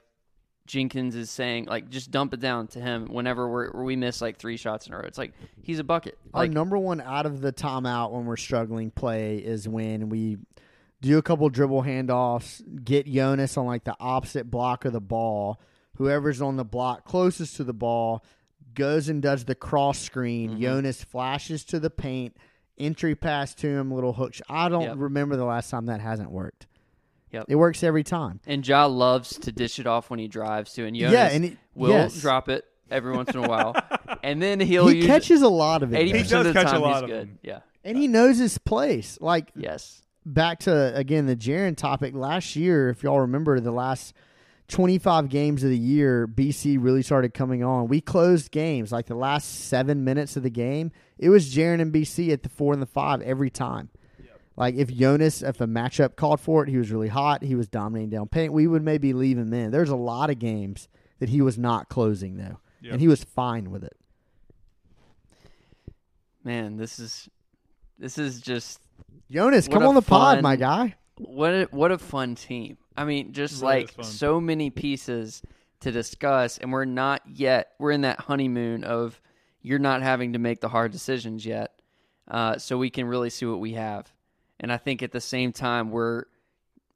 Jenkins 0.68 1.16
is 1.16 1.30
saying 1.30 1.66
like 1.66 1.90
just 1.90 2.12
dump 2.12 2.34
it 2.34 2.40
down 2.40 2.68
to 2.70 2.80
him 2.80 3.08
whenever 3.08 3.48
we're, 3.48 3.84
we 3.84 3.96
miss 3.96 4.22
like 4.22 4.38
three 4.38 4.58
shots 4.58 4.88
in 4.88 4.94
a 4.94 4.98
row. 4.98 5.04
It's 5.06 5.18
like 5.18 5.34
he's 5.62 5.80
a 5.80 5.84
bucket. 5.84 6.18
Our 6.34 6.48
number 6.48 6.78
one 6.78 7.02
out 7.02 7.26
of 7.26 7.42
the 7.42 7.54
timeout 7.54 8.12
when 8.12 8.26
we're 8.26 8.38
struggling 8.38 8.92
play 8.92 9.38
is 9.38 9.68
when 9.68 10.10
we 10.10 10.38
do 11.02 11.18
a 11.18 11.22
couple 11.22 11.48
dribble 11.50 11.84
handoffs, 11.84 12.64
get 12.84 13.06
Jonas 13.06 13.58
on 13.58 13.66
like 13.68 13.84
the 13.84 13.96
opposite 14.00 14.50
block 14.50 14.86
of 14.86 14.94
the 14.94 15.02
ball. 15.02 15.60
Whoever's 15.98 16.42
on 16.42 16.56
the 16.56 16.66
block 16.66 17.06
closest 17.06 17.58
to 17.58 17.64
the 17.64 17.74
ball 17.74 18.26
goes 18.74 19.08
and 19.08 19.22
does 19.22 19.46
the 19.46 19.56
cross 19.56 20.00
screen. 20.00 20.58
Mhm. 20.58 20.62
Jonas 20.62 21.04
flashes 21.04 21.64
to 21.66 21.80
the 21.80 21.90
paint, 21.92 22.36
entry 22.78 23.16
pass 23.16 23.54
to 23.56 23.68
him, 23.68 23.92
little 23.92 24.14
hook. 24.14 24.34
Sh- 24.36 24.42
I 24.50 24.70
don't 24.70 24.82
Yep. 24.84 24.96
remember 24.98 25.36
the 25.36 25.46
last 25.46 25.70
time 25.70 25.86
that 25.88 26.02
hasn't 26.02 26.32
worked. 26.32 26.68
Yep. 27.32 27.46
It 27.50 27.56
works 27.56 27.84
every 27.84 28.04
time. 28.04 28.40
and 28.46 28.66
Ja 28.66 28.86
loves 28.86 29.38
to 29.40 29.52
dish 29.52 29.80
it 29.80 29.88
off 29.88 30.10
when 30.10 30.20
he 30.20 30.28
drives 30.28 30.74
to, 30.74 30.86
and 30.86 30.96
Jonas 30.96 31.14
yeah, 31.14 31.28
and 31.32 31.46
it, 31.46 31.58
will 31.74 31.90
yes. 31.90 32.20
drop 32.22 32.48
it 32.50 32.64
every 32.90 33.14
once 33.14 33.30
in 33.32 33.44
a 33.44 33.48
while, 33.48 33.76
and 34.24 34.42
then 34.42 34.60
he'll 34.60 34.88
He 34.88 34.98
use 34.98 35.06
catches 35.06 35.42
a 35.42 35.50
lot 35.50 35.84
of 35.84 35.94
it, 35.94 35.98
eighty 35.98 36.12
though. 36.12 36.18
He 36.18 36.24
percent 36.24 36.44
does 36.44 36.48
of 36.48 36.54
the 36.54 36.60
catch 36.62 36.70
a 36.70 36.72
time. 36.74 36.82
lot 36.82 36.94
he's 36.94 37.02
of 37.04 37.10
good. 37.10 37.28
them. 37.30 37.40
Yeah. 37.42 37.60
and 37.84 37.98
he 37.98 38.08
knows 38.08 38.38
his 38.38 38.58
place. 38.58 39.18
Like 39.20 39.52
Yes. 39.56 40.02
back 40.26 40.60
to 40.60 40.96
again 40.96 41.26
the 41.26 41.36
Jaren 41.36 41.76
topic 41.76 42.14
last 42.16 42.56
year, 42.56 42.90
if 42.90 43.04
y'all 43.04 43.20
remember 43.22 43.60
the 43.60 43.72
last 43.72 44.14
25 44.68 45.30
games 45.30 45.64
of 45.64 45.70
the 45.70 45.78
year, 45.78 46.28
BC 46.28 46.78
really 46.80 47.04
started 47.04 47.34
coming 47.34 47.64
on. 47.64 47.88
We 47.88 48.02
closed 48.02 48.52
games 48.52 48.92
like 48.92 49.06
the 49.06 49.16
last 49.16 49.68
seven 49.68 50.04
minutes 50.04 50.36
of 50.38 50.44
the 50.44 50.50
game. 50.50 50.92
It 51.20 51.30
was 51.30 51.54
Jaren 51.54 51.82
and 51.82 51.94
BC 51.94 52.32
at 52.34 52.42
the 52.44 52.50
four 52.50 52.74
and 52.74 52.82
the 52.82 52.86
five 52.88 53.22
every 53.22 53.50
time. 53.50 53.90
Like 54.58 54.76
if 54.76 54.88
Jonas, 54.90 55.42
if 55.44 55.60
a 55.62 55.68
matchup 55.68 56.16
called 56.16 56.40
for 56.40 56.64
it, 56.64 56.70
he 56.70 56.78
was 56.78 56.90
really 56.90 57.10
hot. 57.10 57.44
He 57.44 57.56
was 57.56 57.68
dominating 57.68 58.10
down 58.10 58.28
paint. 58.30 58.54
We 58.54 58.68
would 58.68 58.84
maybe 58.84 59.12
leave 59.14 59.38
him 59.38 59.54
in. 59.54 59.70
There's 59.72 59.90
a 59.90 59.96
lot 59.98 60.30
of 60.30 60.40
games 60.40 60.88
that 61.20 61.30
he 61.30 61.42
was 61.42 61.58
not 61.58 61.90
closing 61.90 62.38
though, 62.38 62.60
Yep. 62.82 62.94
and 62.94 63.02
he 63.02 63.08
was 63.10 63.24
fine 63.24 63.70
with 63.70 63.84
it. 63.84 63.98
Man, 66.44 66.78
this 66.78 67.00
is 67.00 67.30
this 67.98 68.18
is 68.18 68.40
just 68.42 68.80
Jonas, 69.30 69.68
What 69.68 69.74
come 69.74 69.86
on 69.88 69.96
the 69.96 70.02
pod, 70.02 70.42
my 70.42 70.56
guy. 70.56 70.96
What 71.18 71.54
a, 71.54 71.64
what 71.72 71.92
a 71.92 71.98
fun 71.98 72.36
team. 72.36 72.78
I 72.98 73.06
mean, 73.06 73.34
just 73.34 73.62
Really 73.62 73.82
like 73.84 73.94
so 74.06 74.40
many 74.42 74.70
pieces 74.70 75.42
to 75.82 75.92
discuss, 75.92 76.58
and 76.58 76.72
we're 76.72 76.86
not 76.86 77.22
yet. 77.26 77.72
We're 77.80 77.92
in 77.92 78.02
that 78.02 78.20
honeymoon 78.20 78.84
of 78.84 79.22
you're 79.62 79.80
not 79.80 80.02
having 80.02 80.34
to 80.34 80.40
make 80.40 80.62
the 80.62 80.70
hard 80.70 80.92
decisions 80.92 81.46
yet, 81.46 81.80
uh, 82.30 82.58
so 82.58 82.78
we 82.78 82.90
can 82.90 83.06
really 83.08 83.30
see 83.30 83.46
what 83.46 83.60
we 83.60 83.74
have. 83.74 84.12
And 84.60 84.72
I 84.72 84.78
think 84.78 85.04
at 85.04 85.12
the 85.12 85.22
same 85.22 85.52
time, 85.52 85.92
we're 85.92 86.24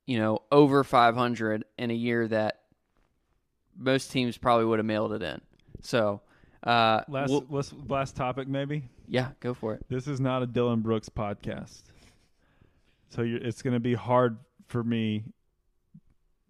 you 0.05 0.17
know 0.19 0.39
over 0.51 0.83
500 0.83 1.65
in 1.77 1.91
a 1.91 1.93
year 1.93 2.27
that 2.27 2.61
most 3.77 4.11
teams 4.11 4.37
probably 4.37 4.65
would 4.65 4.79
have 4.79 4.85
mailed 4.85 5.13
it 5.13 5.21
in. 5.21 5.39
So, 5.81 6.21
uh, 6.63 7.01
Last 7.07 7.29
we'll- 7.29 7.45
last, 7.49 7.73
last 7.87 8.15
topic 8.15 8.47
maybe. 8.47 8.83
yeah, 9.07 9.29
go 9.39 9.53
for 9.53 9.73
it. 9.75 9.85
This 9.89 10.07
is 10.07 10.19
not 10.19 10.43
a 10.43 10.45
Dillon 10.47 10.81
Brooks 10.81 11.09
podcast, 11.09 11.83
so 13.09 13.21
you're, 13.21 13.39
it's 13.41 13.61
going 13.61 13.73
to 13.73 13.79
be 13.79 13.93
hard 13.93 14.37
for 14.67 14.83
me 14.83 15.23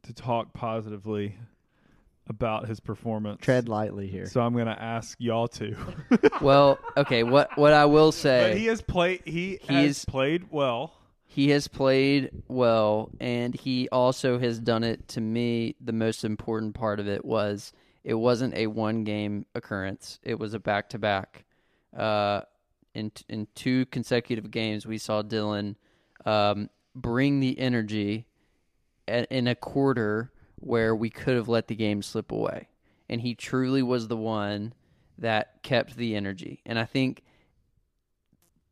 to 0.04 0.14
talk 0.14 0.54
positively 0.54 1.36
about 2.28 2.68
his 2.68 2.80
performance. 2.80 3.42
Tread 3.42 3.68
lightly 3.68 4.08
here. 4.08 4.26
So 4.28 4.42
I'm 4.42 4.54
going 4.54 4.68
to 4.68 4.82
ask 4.82 5.18
y'all 5.20 5.48
to. 5.50 5.76
Well, 6.42 6.80
okay. 6.96 7.24
What 7.24 7.58
what 7.58 7.74
I 7.74 7.84
will 7.86 8.10
but 8.10 8.14
say. 8.14 8.58
he 8.58 8.68
has 8.68 8.82
played. 8.82 9.22
He 9.26 9.60
He's- 9.62 9.68
has 9.70 10.06
played 10.06 10.46
well. 10.52 10.94
He 11.26 11.50
has 11.50 11.68
played 11.68 12.32
well, 12.48 13.12
and 13.20 13.54
he 13.54 13.88
also 13.92 14.40
has 14.40 14.58
done 14.60 14.84
it. 14.84 15.08
To 15.10 15.22
me, 15.22 15.76
the 15.82 15.92
most 15.94 16.24
important 16.24 16.74
part 16.76 17.00
of 17.00 17.08
it 17.10 17.24
was 17.26 17.72
it 18.04 18.14
wasn't 18.16 18.54
a 18.56 18.68
one 18.68 19.04
game 19.04 19.46
occurrence; 19.54 20.20
it 20.24 20.40
was 20.40 20.54
a 20.54 20.60
back 20.60 20.90
to 20.90 20.98
back. 21.00 21.44
In 21.94 23.12
in 23.28 23.48
two 23.54 23.86
consecutive 23.88 24.50
games, 24.50 24.86
we 24.88 24.98
saw 24.98 25.22
Dillon 25.22 25.76
um, 26.26 26.70
bring 26.96 27.40
the 27.40 27.60
energy 27.60 28.26
a- 29.08 29.32
in 29.34 29.48
a 29.48 29.56
quarter 29.56 30.32
where 30.56 30.96
we 30.96 31.10
could 31.10 31.36
have 31.36 31.48
let 31.48 31.68
the 31.68 31.76
game 31.76 32.02
slip 32.02 32.32
away, 32.32 32.68
and 33.08 33.22
he 33.22 33.34
truly 33.36 33.82
was 33.82 34.08
the 34.08 34.18
one 34.18 34.74
that 35.18 35.62
kept 35.64 35.96
the 35.96 36.16
energy. 36.16 36.62
And 36.66 36.80
I 36.80 36.86
think 36.86 37.24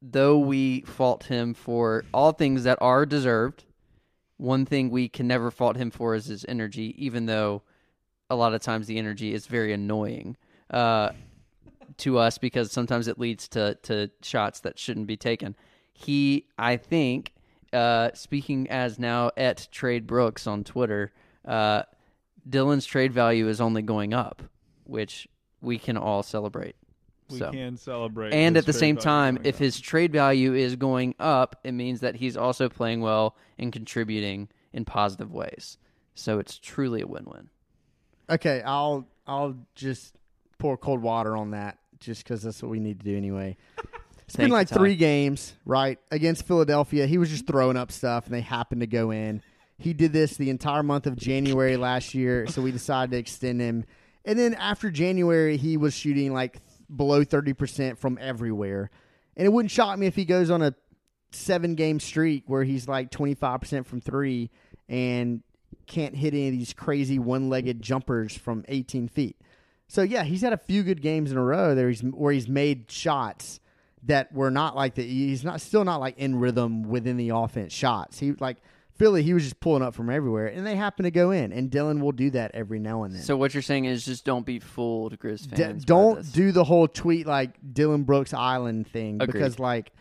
though 0.01 0.37
we 0.37 0.81
fault 0.81 1.25
him 1.25 1.53
for 1.53 2.05
all 2.13 2.31
things 2.31 2.63
that 2.63 2.77
are 2.81 3.05
deserved, 3.05 3.65
one 4.37 4.65
thing 4.65 4.89
we 4.89 5.09
can 5.09 5.27
never 5.27 5.49
fault 5.49 5.75
him 5.75 5.91
for 5.91 6.13
is 6.15 6.25
his 6.27 6.45
energy, 6.47 6.93
even 7.03 7.25
though 7.25 7.63
a 8.29 8.35
lot 8.35 8.53
of 8.53 8.61
times 8.61 8.87
the 8.87 8.97
energy 8.97 9.33
is 9.33 9.47
very 9.47 9.73
annoying. 9.73 10.37
Uh, 10.69 11.11
to 11.97 12.17
us 12.17 12.37
because 12.37 12.71
sometimes 12.71 13.07
it 13.07 13.19
leads 13.19 13.47
to 13.47 13.75
to 13.83 14.09
shots 14.21 14.59
that 14.61 14.79
shouldn't 14.79 15.07
be 15.07 15.17
taken. 15.17 15.55
He, 15.93 16.45
I 16.57 16.77
think, 16.77 17.33
uh, 17.73 18.11
speaking 18.13 18.69
as 18.69 18.99
now 18.99 19.31
at 19.37 19.67
Trade 19.71 20.07
Brooks 20.07 20.47
on 20.47 20.63
Twitter, 20.63 21.11
uh, 21.45 21.83
Dillon's 22.47 22.85
trade 22.85 23.13
value 23.13 23.47
is 23.47 23.59
only 23.59 23.81
going 23.81 24.13
up, 24.13 24.43
which 24.83 25.27
we 25.61 25.77
can 25.77 25.97
all 25.97 26.23
celebrate. 26.23 26.75
We 27.29 27.39
so. 27.39 27.51
can 27.51 27.77
celebrate. 27.77 28.33
And 28.33 28.55
at 28.55 28.65
the 28.65 28.73
same 28.73 28.95
time, 28.95 29.39
if 29.43 29.55
up. 29.55 29.59
his 29.59 29.79
trade 29.79 30.13
value 30.13 30.53
is 30.53 30.75
going 30.75 31.15
up, 31.19 31.59
it 31.63 31.73
means 31.73 31.99
that 31.99 32.15
he's 32.15 32.37
also 32.37 32.69
playing 32.69 33.01
well 33.01 33.35
and 33.59 33.71
contributing 33.73 34.47
in 34.71 34.85
positive 34.85 35.33
ways. 35.33 35.77
So 36.15 36.39
it's 36.39 36.57
truly 36.57 37.01
a 37.01 37.07
win-win. 37.07 37.49
Okay, 38.29 38.61
I'll 38.61 39.07
I'll 39.25 39.55
just 39.75 40.15
pour 40.57 40.77
cold 40.77 41.01
water 41.01 41.35
on 41.35 41.51
that 41.51 41.77
just 41.99 42.23
because 42.23 42.41
that's 42.41 42.61
what 42.61 42.71
we 42.71 42.79
need 42.79 42.99
to 42.99 43.05
do 43.05 43.15
anyway. 43.15 43.57
It's 44.27 44.35
been 44.35 44.51
like 44.51 44.67
three 44.67 44.97
games, 44.97 45.53
right? 45.65 45.99
Against 46.11 46.45
Philadelphia, 46.45 47.07
he 47.07 47.17
was 47.17 47.29
just 47.29 47.47
throwing 47.47 47.77
up 47.77 47.93
stuff, 47.93 48.25
and 48.25 48.33
they 48.33 48.41
happened 48.41 48.81
to 48.81 48.87
go 48.87 49.11
in. 49.11 49.41
He 49.77 49.93
did 49.93 50.11
this 50.11 50.35
the 50.35 50.49
entire 50.49 50.83
month 50.83 51.07
of 51.07 51.15
January 51.15 51.77
last 51.77 52.13
year, 52.13 52.45
so 52.47 52.61
we 52.61 52.71
decided 52.71 53.11
to 53.11 53.17
extend 53.17 53.61
him. 53.61 53.85
And 54.25 54.37
then 54.37 54.53
after 54.55 54.91
January, 54.91 55.55
he 55.55 55.77
was 55.77 55.93
shooting 55.93 56.33
like 56.33 56.57
below 56.93 57.23
thirty 57.23 57.53
percent 57.53 57.99
from 57.99 58.17
everywhere, 58.19 58.89
and 59.37 59.45
it 59.45 59.49
wouldn't 59.49 59.71
shock 59.71 59.97
me 59.97 60.07
if 60.07 60.15
he 60.15 60.25
goes 60.25 60.49
on 60.49 60.61
a 60.61 60.75
seven 61.31 61.75
game 61.75 61.99
streak 61.99 62.43
where 62.47 62.63
he's 62.63 62.85
like 62.87 63.11
twenty 63.11 63.33
five 63.33 63.61
percent 63.61 63.87
from 63.87 64.01
three 64.01 64.49
and 64.89 65.41
can't 65.85 66.15
hit 66.15 66.33
any 66.33 66.47
of 66.47 66.53
these 66.53 66.73
crazy 66.73 67.19
one 67.19 67.49
legged 67.49 67.81
jumpers 67.81 68.35
from 68.35 68.65
eighteen 68.67 69.07
feet. 69.07 69.37
So 69.87 70.01
yeah, 70.01 70.23
he's 70.23 70.41
had 70.41 70.51
a 70.51 70.57
few 70.57 70.83
good 70.83 71.01
games 71.01 71.31
in 71.31 71.37
a 71.37 71.43
row 71.43 71.75
there. 71.75 71.87
He's 71.87 72.01
where 72.01 72.33
he's 72.33 72.49
made 72.49 72.91
shots 72.91 73.61
that 74.03 74.31
were 74.33 74.51
not 74.51 74.75
like 74.75 74.95
the. 74.95 75.03
He's 75.03 75.43
not 75.43 75.61
still 75.61 75.83
not 75.83 75.99
like 75.99 76.17
in 76.17 76.39
rhythm 76.39 76.83
within 76.83 77.17
the 77.17 77.29
offense 77.29 77.73
shots. 77.73 78.19
He 78.19 78.33
like 78.33 78.57
Philly, 78.97 79.21
he 79.21 79.33
was 79.33 79.43
just 79.43 79.59
pulling 79.59 79.83
up 79.83 79.93
from 79.93 80.09
everywhere, 80.09 80.47
and 80.47 80.65
they 80.65 80.75
happen 80.75 81.03
to 81.03 81.11
go 81.11 81.31
in. 81.31 81.51
And 81.51 81.69
Dillon 81.69 82.01
will 82.01 82.11
do 82.11 82.31
that 82.31 82.51
every 82.53 82.79
now 82.79 83.03
and 83.03 83.13
then. 83.13 83.21
So 83.21 83.37
what 83.37 83.53
you're 83.53 83.61
saying 83.61 83.85
is 83.85 84.03
just 84.03 84.25
don't 84.25 84.45
be 84.45 84.59
fooled, 84.59 85.17
Grizz 85.19 85.47
fans. 85.47 85.85
by 85.85 85.87
don't 85.87 86.31
do 86.33 86.51
the 86.51 86.63
whole 86.63 86.87
tweet 86.87 87.27
like 87.27 87.57
Dillon 87.73 88.03
Brooks 88.03 88.33
Island 88.33 88.87
thing 88.87 89.21
Agreed. 89.21 89.33
because 89.33 89.59
like 89.59 89.91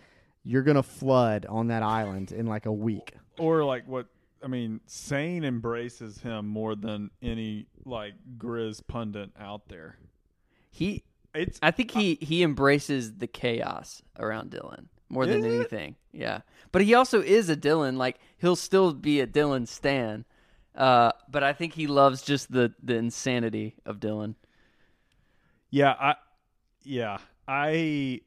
you're 0.45 0.63
gonna 0.63 0.83
flood 0.83 1.45
on 1.47 1.69
that 1.69 1.83
island 1.83 2.33
in 2.33 2.47
like 2.47 2.67
a 2.67 2.73
week. 2.73 3.13
or 3.39 3.65
like 3.65 3.87
what 3.87 4.07
I 4.43 4.49
mean, 4.49 4.81
Sane 4.87 5.45
embraces 5.45 6.19
him 6.19 6.47
more 6.47 6.75
than 6.75 7.11
any 7.21 7.67
like 7.85 8.15
Grizz 8.39 8.87
pundit 8.87 9.31
out 9.39 9.69
there. 9.69 9.99
he. 10.71 11.05
It's 11.37 11.59
I 11.63 11.71
think 11.71 11.91
he 11.91 12.15
he 12.21 12.43
embraces 12.43 13.15
the 13.17 13.27
chaos 13.27 14.03
around 14.19 14.51
Dillon 14.51 14.89
more 15.09 15.27
than 15.27 15.41
Is 15.41 15.45
it? 15.45 15.49
anything. 15.55 15.97
Yeah, 16.13 16.41
but 16.73 16.83
he 16.83 16.95
also 16.95 17.21
is 17.23 17.49
a 17.49 17.57
Dillon. 17.57 17.97
Like 17.99 18.19
he'll 18.39 18.57
still 18.57 18.93
be 18.93 19.21
a 19.21 19.27
Dillon 19.27 19.67
stan. 19.67 20.25
Uh, 20.75 21.13
but 21.31 21.43
I 21.43 21.53
think 21.53 21.75
he 21.75 21.87
loves 21.87 22.23
just 22.23 22.53
the 22.53 22.75
the 22.83 22.95
insanity 22.97 23.77
of 23.87 24.01
Dillon. 24.01 24.37
yeah, 25.71 25.93
I 25.99 26.15
yeah, 26.85 27.19
I 27.49 28.21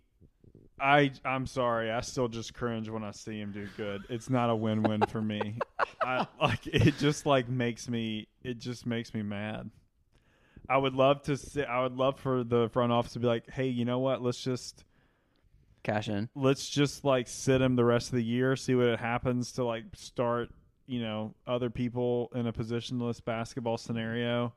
I 0.80 1.12
I'm 1.26 1.45
sorry. 1.47 1.91
I 1.91 2.01
still 2.01 2.28
just 2.28 2.53
cringe 2.53 2.89
when 2.89 3.03
I 3.03 3.12
see 3.12 3.39
him 3.39 3.51
do 3.51 3.68
good. 3.78 4.05
It's 4.10 4.30
not 4.30 4.49
a 4.49 4.55
win-win 4.55 5.05
for 5.05 5.22
me. 5.22 5.64
I 6.03 6.28
like 6.41 6.66
it 6.68 6.97
just 6.97 7.26
like 7.26 7.49
makes 7.49 7.89
me 7.89 8.28
it 8.43 8.60
just 8.60 8.86
makes 8.86 9.14
me 9.14 9.22
mad. 9.24 9.70
I 10.70 10.78
would 10.78 10.93
love 10.93 11.24
to 11.24 11.36
see 11.36 11.63
I 11.63 11.82
would 11.82 11.97
love 11.97 12.20
for 12.20 12.43
the 12.43 12.70
front 12.70 12.91
office 12.91 13.13
to 13.13 13.20
be 13.20 13.28
like, 13.28 13.49
"Hey, 13.49 13.67
you 13.67 13.86
know 13.86 13.99
what? 13.99 14.22
Let's 14.22 14.41
just 14.41 14.86
Cash 15.84 16.09
in. 16.09 16.30
let's 16.36 16.70
just 16.70 17.03
like 17.03 17.28
sit 17.28 17.61
him 17.61 17.76
the 17.76 17.86
rest 17.86 18.09
of 18.09 18.15
the 18.15 18.24
year, 18.24 18.55
see 18.55 18.76
what 18.76 18.88
it 18.88 18.99
happens 18.99 19.53
to 19.53 19.63
like 19.63 19.86
start, 19.95 20.49
you 20.88 21.01
know, 21.01 21.34
other 21.47 21.70
people 21.70 22.30
in 22.36 22.47
a 22.47 22.53
positionless 22.53 23.24
basketball 23.24 23.78
scenario. 23.78 24.53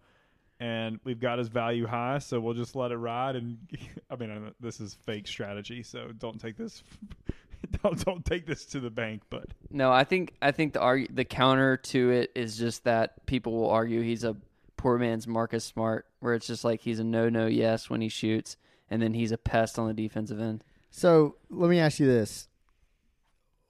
And 0.61 1.01
we've 1.03 1.19
got 1.19 1.39
his 1.39 1.49
value 1.49 1.87
high, 1.87 2.19
so 2.19 2.39
we'll 2.39 2.55
just 2.55 2.77
let 2.77 2.93
it 2.93 2.97
ride. 2.97 3.37
And 3.37 3.59
I 4.11 4.17
mean, 4.17 4.53
this 4.61 4.81
is 4.81 4.95
fake 4.95 5.27
strategy, 5.27 5.83
so 5.83 6.09
don't 6.19 6.41
take 6.41 6.57
this, 6.57 6.83
don't 7.83 8.05
don't 8.05 8.25
take 8.25 8.47
this 8.47 8.65
to 8.67 8.81
the 8.81 8.91
bank. 8.91 9.23
But 9.31 9.47
No, 9.71 9.93
I 9.93 10.05
think 10.05 10.35
I 10.43 10.53
think 10.53 10.73
the 10.75 10.81
argue, 10.81 11.09
the 11.11 11.25
counter 11.25 11.77
to 11.79 12.11
it 12.11 12.33
is 12.35 12.59
just 12.59 12.85
that 12.85 13.25
people 13.27 13.55
will 13.55 13.71
argue 13.71 14.03
he's 14.03 14.25
a 14.25 14.37
poor 14.83 14.99
man's 14.99 15.29
Marcus 15.29 15.65
Smart, 15.65 16.07
where 16.19 16.35
it's 16.35 16.49
just 16.49 16.65
like 16.65 16.81
he's 16.81 16.99
a 16.99 17.05
no 17.05 17.29
no 17.29 17.47
yes 17.47 17.89
when 17.89 18.01
he 18.01 18.09
shoots, 18.09 18.57
and 18.91 19.01
then 19.01 19.15
he's 19.15 19.31
a 19.31 19.39
pest 19.39 19.79
on 19.79 19.87
the 19.87 19.95
defensive 19.95 20.41
end. 20.41 20.65
So 20.91 21.37
let 21.49 21.71
me 21.71 21.79
ask 21.79 22.01
you 22.01 22.07
this: 22.07 22.49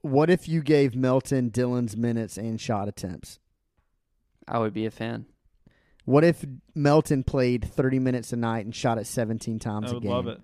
What 0.01 0.31
if 0.31 0.49
you 0.49 0.63
gave 0.63 0.97
Melton 0.97 1.51
Dillon's 1.51 1.97
minutes 1.99 2.39
and 2.39 2.59
shot 2.59 2.89
attempts? 2.89 3.39
I 4.49 4.59
would 4.59 4.73
be 4.73 4.87
a 4.87 4.91
fan. 4.91 5.27
What 6.07 6.25
if 6.25 6.45
Melton 6.75 7.23
played 7.23 7.65
30 7.65 7.99
minutes 8.01 8.33
a 8.33 8.37
night 8.37 8.65
and 8.65 8.75
shot 8.75 8.99
it 8.99 9.07
17 9.07 9.59
times 9.61 9.89
I 9.89 9.91
a 9.91 9.95
would 9.95 10.03
game? 10.03 10.11
love 10.11 10.27
it. 10.27 10.41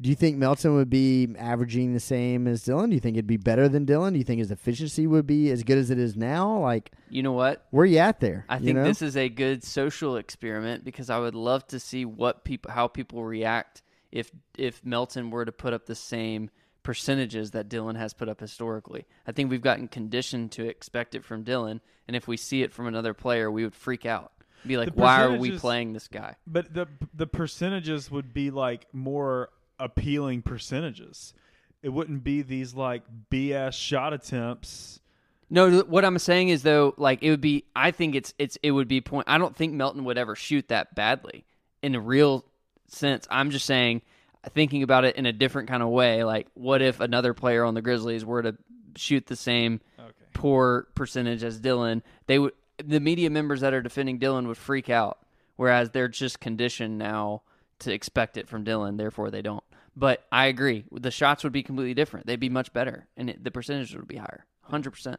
Do 0.00 0.08
you 0.08 0.14
think 0.14 0.38
Melton 0.38 0.74
would 0.76 0.88
be 0.88 1.28
averaging 1.38 1.92
the 1.92 2.00
same 2.00 2.46
as 2.46 2.62
Dillon? 2.62 2.88
Do 2.88 2.94
you 2.94 3.00
think 3.00 3.16
it'd 3.16 3.26
be 3.26 3.36
better 3.36 3.68
than 3.68 3.84
Dillon? 3.84 4.14
Do 4.14 4.18
you 4.18 4.24
think 4.24 4.38
his 4.38 4.50
efficiency 4.50 5.06
would 5.06 5.26
be 5.26 5.50
as 5.50 5.62
good 5.62 5.76
as 5.76 5.90
it 5.90 5.98
is 5.98 6.16
now? 6.16 6.58
Like, 6.58 6.92
You 7.10 7.22
know 7.22 7.32
what? 7.32 7.66
where 7.70 7.84
you 7.84 7.98
at 7.98 8.20
there? 8.20 8.46
I 8.48 8.56
you 8.56 8.64
think 8.64 8.76
know? 8.76 8.84
this 8.84 9.02
is 9.02 9.16
a 9.16 9.28
good 9.28 9.62
social 9.62 10.16
experiment 10.16 10.84
because 10.84 11.10
I 11.10 11.18
would 11.18 11.34
love 11.34 11.66
to 11.68 11.78
see 11.78 12.04
what 12.06 12.44
people 12.44 12.70
how 12.70 12.88
people 12.88 13.24
react 13.24 13.82
if 14.10 14.30
if 14.56 14.84
Melton 14.84 15.30
were 15.30 15.44
to 15.44 15.52
put 15.52 15.74
up 15.74 15.84
the 15.84 15.94
same 15.94 16.50
percentages 16.82 17.50
that 17.50 17.68
Dillon 17.68 17.96
has 17.96 18.14
put 18.14 18.28
up 18.28 18.40
historically. 18.40 19.06
I 19.26 19.32
think 19.32 19.50
we've 19.50 19.60
gotten 19.60 19.86
conditioned 19.86 20.52
to 20.52 20.66
expect 20.66 21.14
it 21.14 21.24
from 21.24 21.42
Dillon, 21.42 21.82
and 22.08 22.16
if 22.16 22.26
we 22.26 22.38
see 22.38 22.62
it 22.62 22.72
from 22.72 22.86
another 22.86 23.12
player, 23.12 23.50
we 23.50 23.64
would 23.64 23.74
freak 23.74 24.06
out. 24.06 24.32
Be 24.66 24.76
like, 24.76 24.90
why 24.94 25.22
are 25.22 25.36
we 25.36 25.58
playing 25.58 25.92
this 25.92 26.08
guy? 26.08 26.36
But 26.46 26.72
the 26.72 26.86
the 27.14 27.26
percentages 27.26 28.10
would 28.10 28.32
be 28.32 28.50
like 28.50 28.86
more 28.94 29.50
appealing 29.80 30.42
percentages. 30.42 31.34
It 31.82 31.88
wouldn't 31.88 32.22
be 32.22 32.42
these 32.42 32.74
like 32.74 33.02
BS 33.30 33.72
shot 33.72 34.12
attempts. 34.12 35.00
No, 35.48 35.80
what 35.80 36.04
I'm 36.04 36.18
saying 36.18 36.50
is 36.50 36.62
though, 36.62 36.94
like 36.96 37.22
it 37.22 37.30
would 37.30 37.40
be. 37.40 37.64
I 37.74 37.90
think 37.90 38.14
it's 38.14 38.34
it's 38.38 38.56
it 38.62 38.70
would 38.70 38.86
be 38.86 39.00
point. 39.00 39.28
I 39.28 39.38
don't 39.38 39.56
think 39.56 39.72
Melton 39.72 40.04
would 40.04 40.18
ever 40.18 40.36
shoot 40.36 40.68
that 40.68 40.94
badly 40.94 41.44
in 41.82 41.94
a 41.94 42.00
real 42.00 42.44
sense. 42.86 43.26
I'm 43.30 43.50
just 43.50 43.66
saying, 43.66 44.02
thinking 44.50 44.82
about 44.84 45.04
it 45.04 45.16
in 45.16 45.26
a 45.26 45.32
different 45.32 45.68
kind 45.68 45.82
of 45.82 45.88
way. 45.88 46.22
Like, 46.22 46.46
what 46.54 46.82
if 46.82 47.00
another 47.00 47.34
player 47.34 47.64
on 47.64 47.74
the 47.74 47.82
Grizzlies 47.82 48.24
were 48.24 48.42
to 48.42 48.56
shoot 48.96 49.26
the 49.26 49.36
same 49.36 49.80
Okay. 49.98 50.10
poor 50.34 50.86
percentage 50.94 51.42
as 51.42 51.58
Dillon? 51.58 52.02
They 52.26 52.38
would. 52.38 52.52
The 52.84 53.00
media 53.00 53.28
members 53.30 53.62
that 53.62 53.74
are 53.74 53.82
defending 53.82 54.18
Dillon 54.18 54.46
would 54.48 54.56
freak 54.56 54.88
out, 54.88 55.18
whereas 55.56 55.90
they're 55.90 56.08
just 56.08 56.38
conditioned 56.40 56.96
now 56.98 57.42
to 57.80 57.92
expect 57.92 58.36
it 58.36 58.48
from 58.48 58.62
Dillon. 58.64 58.96
Therefore, 58.98 59.30
they 59.30 59.42
don't. 59.42 59.64
But 59.96 60.24
I 60.30 60.46
agree. 60.46 60.84
The 60.92 61.10
shots 61.10 61.42
would 61.44 61.52
be 61.52 61.62
completely 61.62 61.94
different. 61.94 62.26
They'd 62.26 62.40
be 62.40 62.48
much 62.48 62.72
better, 62.72 63.08
and 63.16 63.28
it, 63.30 63.42
the 63.44 63.50
percentage 63.50 63.94
would 63.94 64.08
be 64.08 64.16
higher. 64.16 64.46
Hundred 64.62 64.92
percent. 64.92 65.18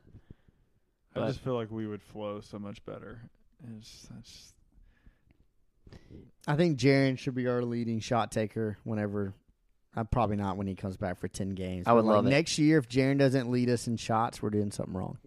I 1.15 1.19
But- 1.19 1.27
just 1.27 1.39
feel 1.41 1.55
like 1.55 1.69
we 1.71 1.87
would 1.87 2.01
flow 2.01 2.39
so 2.41 2.57
much 2.57 2.83
better. 2.85 3.21
It's, 3.77 4.07
it's, 4.17 4.53
I 6.47 6.55
think 6.55 6.79
Jaren 6.79 7.17
should 7.17 7.35
be 7.35 7.47
our 7.47 7.61
leading 7.63 7.99
shot 7.99 8.31
taker 8.31 8.77
whenever. 8.83 9.33
Uh, 9.95 10.05
probably 10.05 10.37
not 10.37 10.55
when 10.55 10.67
he 10.67 10.73
comes 10.73 10.95
back 10.95 11.19
for 11.19 11.27
10 11.27 11.49
games. 11.49 11.85
I 11.85 11.91
would 11.91 12.05
like, 12.05 12.15
love 12.15 12.25
it. 12.25 12.29
Next 12.29 12.57
year, 12.57 12.77
if 12.77 12.87
Jaren 12.87 13.19
doesn't 13.19 13.51
lead 13.51 13.69
us 13.69 13.87
in 13.87 13.97
shots, 13.97 14.41
we're 14.41 14.49
doing 14.49 14.71
something 14.71 14.93
wrong. 14.95 15.17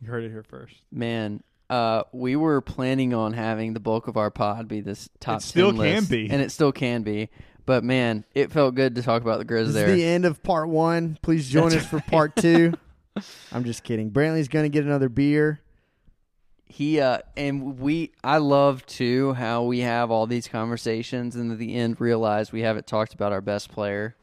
you 0.00 0.08
heard 0.08 0.24
it 0.24 0.30
here 0.30 0.42
first. 0.42 0.74
Man, 0.90 1.42
uh, 1.70 2.02
we 2.12 2.34
were 2.34 2.60
planning 2.60 3.14
on 3.14 3.32
having 3.32 3.72
the 3.72 3.78
bulk 3.78 4.08
of 4.08 4.16
our 4.16 4.32
pod 4.32 4.66
be 4.66 4.80
this 4.80 5.08
top. 5.20 5.38
It 5.38 5.44
still 5.44 5.70
10 5.70 5.76
can 5.76 5.94
list, 5.94 6.10
be. 6.10 6.28
and 6.28 6.42
it 6.42 6.50
still 6.50 6.72
can 6.72 7.02
be. 7.04 7.30
But 7.70 7.84
man, 7.84 8.24
it 8.34 8.50
felt 8.50 8.74
good 8.74 8.96
to 8.96 9.02
talk 9.04 9.22
about 9.22 9.38
the 9.38 9.44
Grizz 9.44 9.66
This 9.66 9.74
there. 9.74 9.88
is 9.90 9.94
the 9.94 10.04
end 10.04 10.24
of 10.24 10.42
part 10.42 10.68
one. 10.68 11.16
Please 11.22 11.48
join 11.48 11.68
That's 11.68 11.84
us 11.84 11.88
for 11.88 12.00
part 12.00 12.34
two. 12.34 12.72
I'm 13.52 13.62
just 13.62 13.84
kidding. 13.84 14.10
Brantley's 14.10 14.48
going 14.48 14.64
to 14.64 14.68
get 14.68 14.84
another 14.84 15.08
beer. 15.08 15.60
he 16.66 16.98
uh, 16.98 17.18
and 17.36 17.78
we. 17.78 18.10
I 18.24 18.38
love 18.38 18.84
too 18.86 19.34
how 19.34 19.62
we 19.62 19.78
have 19.82 20.10
all 20.10 20.26
these 20.26 20.48
conversations, 20.48 21.36
and 21.36 21.52
at 21.52 21.58
the 21.58 21.76
end 21.76 22.00
realize 22.00 22.50
we 22.50 22.62
haven't 22.62 22.88
talked 22.88 23.14
about 23.14 23.30
our 23.30 23.40
best 23.40 23.70
player. 23.70 24.16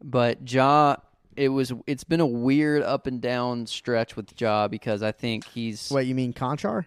But 0.00 0.48
Ja, 0.48 0.94
it 1.34 1.48
was. 1.48 1.72
It's 1.88 2.04
been 2.04 2.20
a 2.20 2.26
weird 2.26 2.84
up 2.84 3.08
and 3.08 3.20
down 3.20 3.66
stretch 3.66 4.14
with 4.14 4.40
Ja 4.40 4.68
because 4.68 5.02
I 5.02 5.10
think 5.10 5.44
he's 5.44 5.90
What, 5.90 6.06
you 6.06 6.14
mean 6.14 6.32
Conchar? 6.32 6.86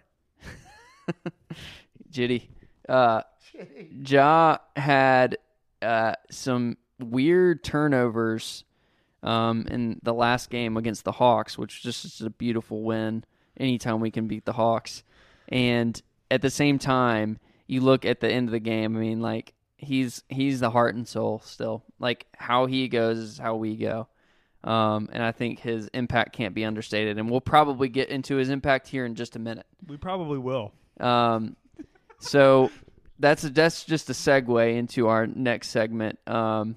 Jitty. 2.10 2.48
Uh, 2.88 3.20
Ja 4.06 4.56
had 4.76 5.36
uh, 5.84 6.14
some 6.30 6.76
weird 6.98 7.62
turnovers 7.62 8.64
um, 9.22 9.66
in 9.70 10.00
the 10.02 10.14
last 10.14 10.50
game 10.50 10.76
against 10.76 11.04
the 11.04 11.12
Hawks, 11.12 11.56
which 11.58 11.84
was 11.84 12.02
just 12.02 12.20
a 12.20 12.30
beautiful 12.30 12.82
win. 12.82 13.24
Anytime 13.58 14.00
we 14.00 14.10
can 14.10 14.26
beat 14.26 14.44
the 14.44 14.52
Hawks, 14.52 15.04
and 15.48 16.00
at 16.30 16.42
the 16.42 16.50
same 16.50 16.78
time, 16.78 17.38
you 17.68 17.80
look 17.80 18.04
at 18.04 18.20
the 18.20 18.28
end 18.28 18.48
of 18.48 18.52
the 18.52 18.60
game. 18.60 18.96
I 18.96 19.00
mean, 19.00 19.20
like 19.20 19.54
he's 19.76 20.24
he's 20.28 20.60
the 20.60 20.70
heart 20.70 20.94
and 20.94 21.06
soul 21.06 21.40
still. 21.44 21.84
Like 21.98 22.26
how 22.36 22.66
he 22.66 22.88
goes 22.88 23.18
is 23.18 23.38
how 23.38 23.54
we 23.56 23.76
go. 23.76 24.08
Um, 24.64 25.10
and 25.12 25.22
I 25.22 25.30
think 25.30 25.60
his 25.60 25.88
impact 25.92 26.34
can't 26.34 26.54
be 26.54 26.64
understated. 26.64 27.18
And 27.18 27.30
we'll 27.30 27.42
probably 27.42 27.88
get 27.88 28.08
into 28.08 28.36
his 28.36 28.48
impact 28.48 28.88
here 28.88 29.04
in 29.04 29.14
just 29.14 29.36
a 29.36 29.38
minute. 29.38 29.66
We 29.86 29.98
probably 29.98 30.38
will. 30.38 30.72
Um, 30.98 31.56
so 32.18 32.70
that's 33.18 33.42
that's 33.42 33.84
just 33.84 34.10
a 34.10 34.12
segue 34.12 34.76
into 34.76 35.08
our 35.08 35.26
next 35.26 35.68
segment, 35.68 36.18
um, 36.28 36.76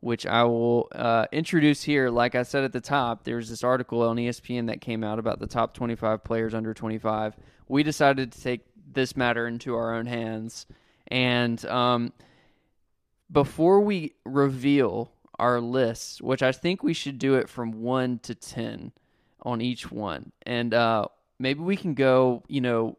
which 0.00 0.26
I 0.26 0.44
will 0.44 0.88
uh, 0.92 1.26
introduce 1.32 1.82
here. 1.82 2.10
Like 2.10 2.34
I 2.34 2.42
said 2.42 2.64
at 2.64 2.72
the 2.72 2.80
top, 2.80 3.24
there's 3.24 3.48
this 3.48 3.62
article 3.62 4.02
on 4.02 4.16
ESPN 4.16 4.66
that 4.66 4.80
came 4.80 5.04
out 5.04 5.18
about 5.18 5.38
the 5.38 5.46
top 5.46 5.74
25 5.74 6.24
players 6.24 6.54
under 6.54 6.74
25. 6.74 7.36
We 7.68 7.82
decided 7.82 8.32
to 8.32 8.40
take 8.40 8.60
this 8.90 9.16
matter 9.16 9.46
into 9.46 9.74
our 9.74 9.94
own 9.94 10.06
hands, 10.06 10.66
and 11.06 11.64
um, 11.66 12.12
before 13.30 13.80
we 13.80 14.14
reveal 14.24 15.12
our 15.38 15.60
lists, 15.60 16.20
which 16.20 16.42
I 16.42 16.50
think 16.50 16.82
we 16.82 16.94
should 16.94 17.18
do 17.18 17.34
it 17.34 17.48
from 17.48 17.82
one 17.82 18.18
to 18.20 18.34
ten 18.34 18.92
on 19.42 19.60
each 19.60 19.92
one, 19.92 20.32
and 20.44 20.74
uh, 20.74 21.06
maybe 21.38 21.60
we 21.60 21.76
can 21.76 21.94
go, 21.94 22.42
you 22.48 22.60
know 22.60 22.98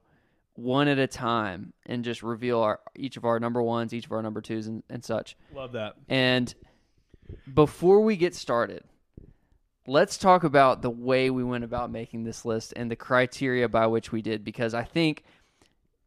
one 0.60 0.88
at 0.88 1.00
a 1.00 1.08
time 1.08 1.74
and 1.86 2.04
just 2.04 2.22
reveal 2.22 2.60
our 2.60 2.80
each 2.96 3.18
of 3.18 3.26
our 3.26 3.40
number 3.40 3.62
ones, 3.62 3.94
each 3.94 4.06
of 4.06 4.12
our 4.12 4.22
number 4.22 4.42
twos, 4.42 4.68
and, 4.68 4.84
and 4.90 5.04
such. 5.04 5.38
Love 5.54 5.72
that. 5.72 5.96
And 6.08 6.54
before 7.54 8.02
we 8.02 8.18
get 8.18 8.36
started, 8.36 8.84
let's 9.88 10.18
talk 10.18 10.44
about 10.44 10.82
the 10.82 10.90
way 10.90 11.30
we 11.30 11.44
went 11.44 11.64
about 11.64 11.92
making 11.92 12.24
this 12.24 12.46
list 12.46 12.74
and 12.76 12.92
the 12.92 12.96
criteria 12.96 13.70
by 13.70 13.88
which 13.88 14.12
we 14.12 14.22
did, 14.22 14.44
because 14.44 14.74
I 14.74 14.84
think 14.84 15.24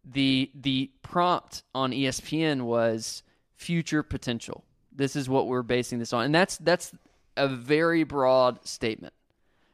the 0.05 0.51
the 0.55 0.91
prompt 1.03 1.63
on 1.75 1.93
ESPN 1.93 2.63
was 2.63 3.23
future 3.55 4.03
potential. 4.03 4.65
This 4.95 5.17
is 5.17 5.29
what 5.29 5.47
we're 5.47 5.63
basing 5.63 5.99
this 5.99 6.13
on, 6.13 6.27
and 6.27 6.35
that's 6.35 6.59
that's 6.59 6.93
a 7.37 7.49
very 7.49 8.05
broad 8.05 8.67
statement. 8.67 9.15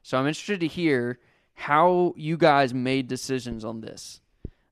So 0.03 0.19
I'm 0.19 0.27
interested 0.27 0.61
to 0.61 0.69
hear 0.69 1.19
how 1.55 2.15
you 2.17 2.37
guys 2.37 2.73
made 2.73 3.09
decisions 3.09 3.65
on 3.65 3.81
this 3.81 4.21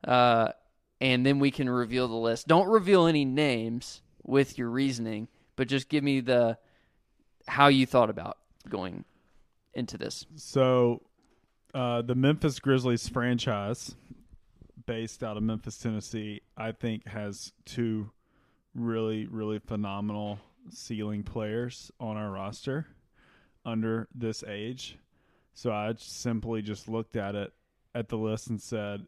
uh, 0.07 0.53
and 1.01 1.27
then 1.27 1.39
we 1.39 1.51
can 1.51 1.69
reveal 1.69 2.09
the 2.09 2.15
list. 2.15 2.49
Don't 2.49 2.69
reveal 2.69 3.07
any 3.07 3.25
names 3.25 4.03
with 4.23 4.59
your 4.59 4.71
reasoning, 4.71 5.29
but 5.57 5.69
just 5.69 5.89
give 5.89 6.03
me 6.03 6.21
the 6.21 6.59
how 7.49 7.69
you 7.69 7.87
thought 7.87 8.11
about 8.11 8.39
going 8.69 9.05
into 9.75 9.99
this. 9.99 10.27
So, 10.37 11.03
uh, 11.75 12.03
the 12.03 12.15
Memphis 12.15 12.59
Grizzlies 12.59 13.09
franchise, 13.09 13.95
based 14.87 15.23
out 15.23 15.37
of 15.37 15.43
Memphis, 15.43 15.79
Tennessee, 15.79 16.41
I 16.57 16.73
think 16.73 17.07
has 17.07 17.53
two 17.65 18.11
really, 18.75 19.27
really 19.27 19.59
phenomenal 19.59 20.39
ceiling 20.71 21.23
players 21.23 21.91
on 22.01 22.17
our 22.17 22.31
roster 22.31 22.87
under 23.65 24.09
this 24.15 24.43
age. 24.45 24.99
So 25.55 25.73
I 25.73 25.95
simply 25.99 26.63
just 26.63 26.89
looked 26.89 27.17
at 27.17 27.35
it 27.35 27.53
at 27.95 28.09
the 28.09 28.19
list 28.19 28.49
and 28.49 28.61
said, 28.61 29.07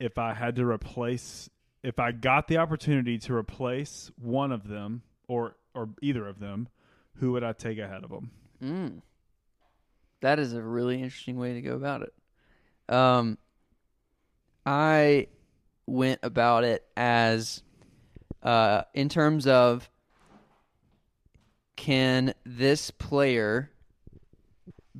if 0.00 0.18
I 0.18 0.34
had 0.34 0.56
to 0.56 0.66
replace, 0.66 1.48
if 1.82 2.00
I 2.00 2.10
got 2.10 2.48
the 2.48 2.56
opportunity 2.56 3.18
to 3.18 3.34
replace 3.34 4.10
one 4.16 4.50
of 4.50 4.66
them 4.66 5.02
or 5.28 5.56
or 5.74 5.90
either 6.02 6.26
of 6.26 6.40
them, 6.40 6.68
who 7.16 7.32
would 7.32 7.44
I 7.44 7.52
take 7.52 7.78
ahead 7.78 8.02
of 8.02 8.10
them? 8.10 8.30
Mm. 8.62 9.02
That 10.22 10.38
is 10.38 10.54
a 10.54 10.62
really 10.62 10.96
interesting 10.96 11.38
way 11.38 11.54
to 11.54 11.60
go 11.60 11.74
about 11.74 12.02
it. 12.02 12.94
Um, 12.94 13.38
I 14.66 15.28
went 15.86 16.20
about 16.22 16.64
it 16.64 16.84
as 16.96 17.62
uh, 18.42 18.82
in 18.94 19.08
terms 19.08 19.46
of 19.46 19.88
can 21.76 22.34
this 22.44 22.90
player 22.90 23.70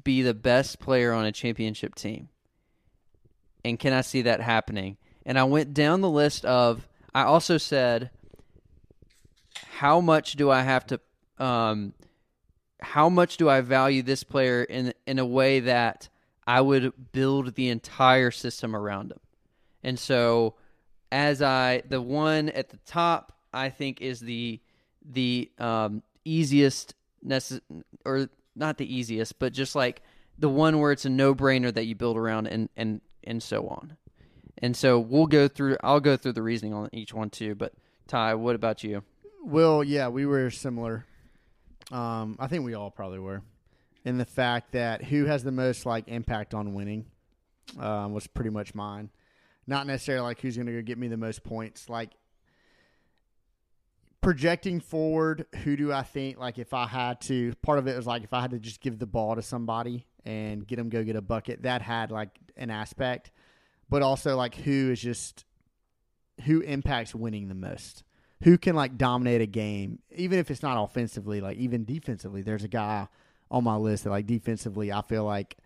be 0.03 0.23
the 0.23 0.35
best 0.35 0.79
player 0.79 1.13
on 1.13 1.27
a 1.27 1.33
championship 1.33 1.95
team? 1.95 2.29
And 3.65 3.79
can 3.79 3.93
I 3.93 4.01
see 4.01 4.23
that 4.23 4.41
happening? 4.41 4.97
And 5.27 5.39
I 5.39 5.45
went 5.45 5.75
down 5.75 6.01
the 6.01 6.11
list 6.11 6.45
of, 6.45 6.89
I 7.15 7.23
also 7.23 7.59
said, 7.59 8.11
how 9.73 10.01
much 10.01 10.35
do 10.35 10.51
I 10.51 10.63
have 10.63 10.87
to, 10.89 11.01
um, 11.39 11.95
how 12.81 13.09
much 13.09 13.37
do 13.37 13.49
I 13.49 13.61
value 13.61 14.03
this 14.03 14.25
player 14.25 14.65
in 14.65 14.95
in 15.07 15.19
a 15.19 15.27
way 15.27 15.61
that 15.61 16.09
I 16.47 16.61
would 16.61 17.13
build 17.13 17.55
the 17.55 17.69
entire 17.69 18.31
system 18.31 18.75
around 18.75 19.13
him? 19.13 19.21
And 19.83 19.99
so, 19.99 20.55
as 21.13 21.43
I, 21.43 21.83
the 21.89 22.01
one 22.01 22.49
at 22.51 22.71
the 22.71 22.79
top, 22.87 23.33
I 23.53 23.71
think 23.71 24.01
is 24.01 24.21
the 24.21 24.61
the 25.05 25.51
um, 25.59 26.03
easiest 26.25 26.95
necess- 27.27 27.61
or 28.05 28.29
not 28.55 28.79
the 28.79 28.95
easiest, 28.95 29.39
but 29.39 29.53
just 29.53 29.75
like 29.75 30.03
the 30.39 30.49
one 30.49 30.79
where 30.79 30.93
it's 30.93 31.05
a 31.05 31.11
no 31.11 31.35
brainer 31.35 31.73
that 31.73 31.87
you 31.87 31.95
build 31.95 32.17
around 32.17 32.47
and 32.47 32.69
and 32.77 33.01
and 33.31 33.41
so 33.41 33.69
on. 33.69 33.97
And 34.59 34.77
so 34.77 34.99
we'll 34.99 35.29
go 35.29 35.47
through. 35.49 35.77
I'll 35.83 36.01
go 36.01 36.17
through 36.17 36.33
the 36.33 36.43
reasoning 36.43 36.75
on 36.75 36.91
each 36.93 37.15
one 37.15 37.31
too. 37.31 37.55
But 37.55 37.73
Ty, 38.09 38.35
what 38.35 38.57
about 38.57 38.83
you? 38.85 39.05
Well, 39.43 39.83
yeah, 39.85 40.09
we 40.09 40.27
were 40.27 40.51
similar. 40.51 41.07
Um, 41.93 42.37
I 42.39 42.49
think 42.49 42.65
we 42.65 42.75
all 42.75 42.91
probably 42.91 43.21
were. 43.21 43.43
In 44.05 44.19
the 44.19 44.25
fact 44.25 44.73
that 44.73 45.05
who 45.05 45.27
has 45.27 45.45
the 45.45 45.53
most 45.53 45.87
like 45.87 46.09
impact 46.09 46.55
on 46.55 46.75
winning 46.75 47.07
um, 47.79 48.13
was 48.13 48.27
pretty 48.27 48.51
much 48.51 48.75
mine. 48.75 49.11
Not 49.67 49.87
necessarily 49.87 50.25
like 50.25 50.41
who's 50.41 50.57
going 50.57 50.67
to 50.67 50.73
go 50.73 50.83
get 50.83 50.99
me 50.99 51.07
the 51.07 51.17
most 51.17 51.45
points. 51.45 51.89
Like 51.89 52.11
projecting 54.21 54.81
forward, 54.81 55.47
who 55.63 55.77
do 55.77 55.93
I 55.93 56.03
think 56.03 56.39
like 56.39 56.59
if 56.59 56.75
I 56.75 56.87
had 56.87 57.21
to? 57.23 57.55
Part 57.63 57.79
of 57.79 57.87
it 57.87 57.97
was 57.97 58.07
like 58.07 58.25
if 58.25 58.33
I 58.33 58.41
had 58.41 58.51
to 58.51 58.59
just 58.59 58.81
give 58.81 58.99
the 58.99 59.07
ball 59.07 59.37
to 59.37 59.43
somebody 59.43 60.07
and 60.25 60.67
get 60.67 60.77
them 60.77 60.89
go 60.89 61.03
get 61.03 61.17
a 61.17 61.23
bucket. 61.23 61.63
That 61.63 61.83
had 61.83 62.11
like 62.11 62.31
an 62.61 62.71
aspect, 62.71 63.31
but 63.89 64.03
also 64.03 64.37
like 64.37 64.55
who 64.55 64.93
is 64.93 65.01
just 65.01 65.45
who 66.45 66.61
impacts 66.61 67.15
winning 67.15 67.49
the 67.49 67.55
most 67.55 68.05
who 68.43 68.57
can 68.57 68.75
like 68.75 68.97
dominate 68.97 69.41
a 69.41 69.47
game, 69.47 69.99
even 70.15 70.39
if 70.39 70.51
it's 70.51 70.63
not 70.63 70.83
offensively, 70.83 71.41
like 71.41 71.59
even 71.59 71.85
defensively. 71.85 72.43
There's 72.43 72.65
a 72.65 72.69
guy 72.69 73.09
on 73.51 73.65
my 73.65 73.77
list 73.77 74.05
that 74.05 74.11
like 74.11 74.27
defensively, 74.27 74.93
I 74.93 75.03
feel 75.03 75.25
like 75.25 75.59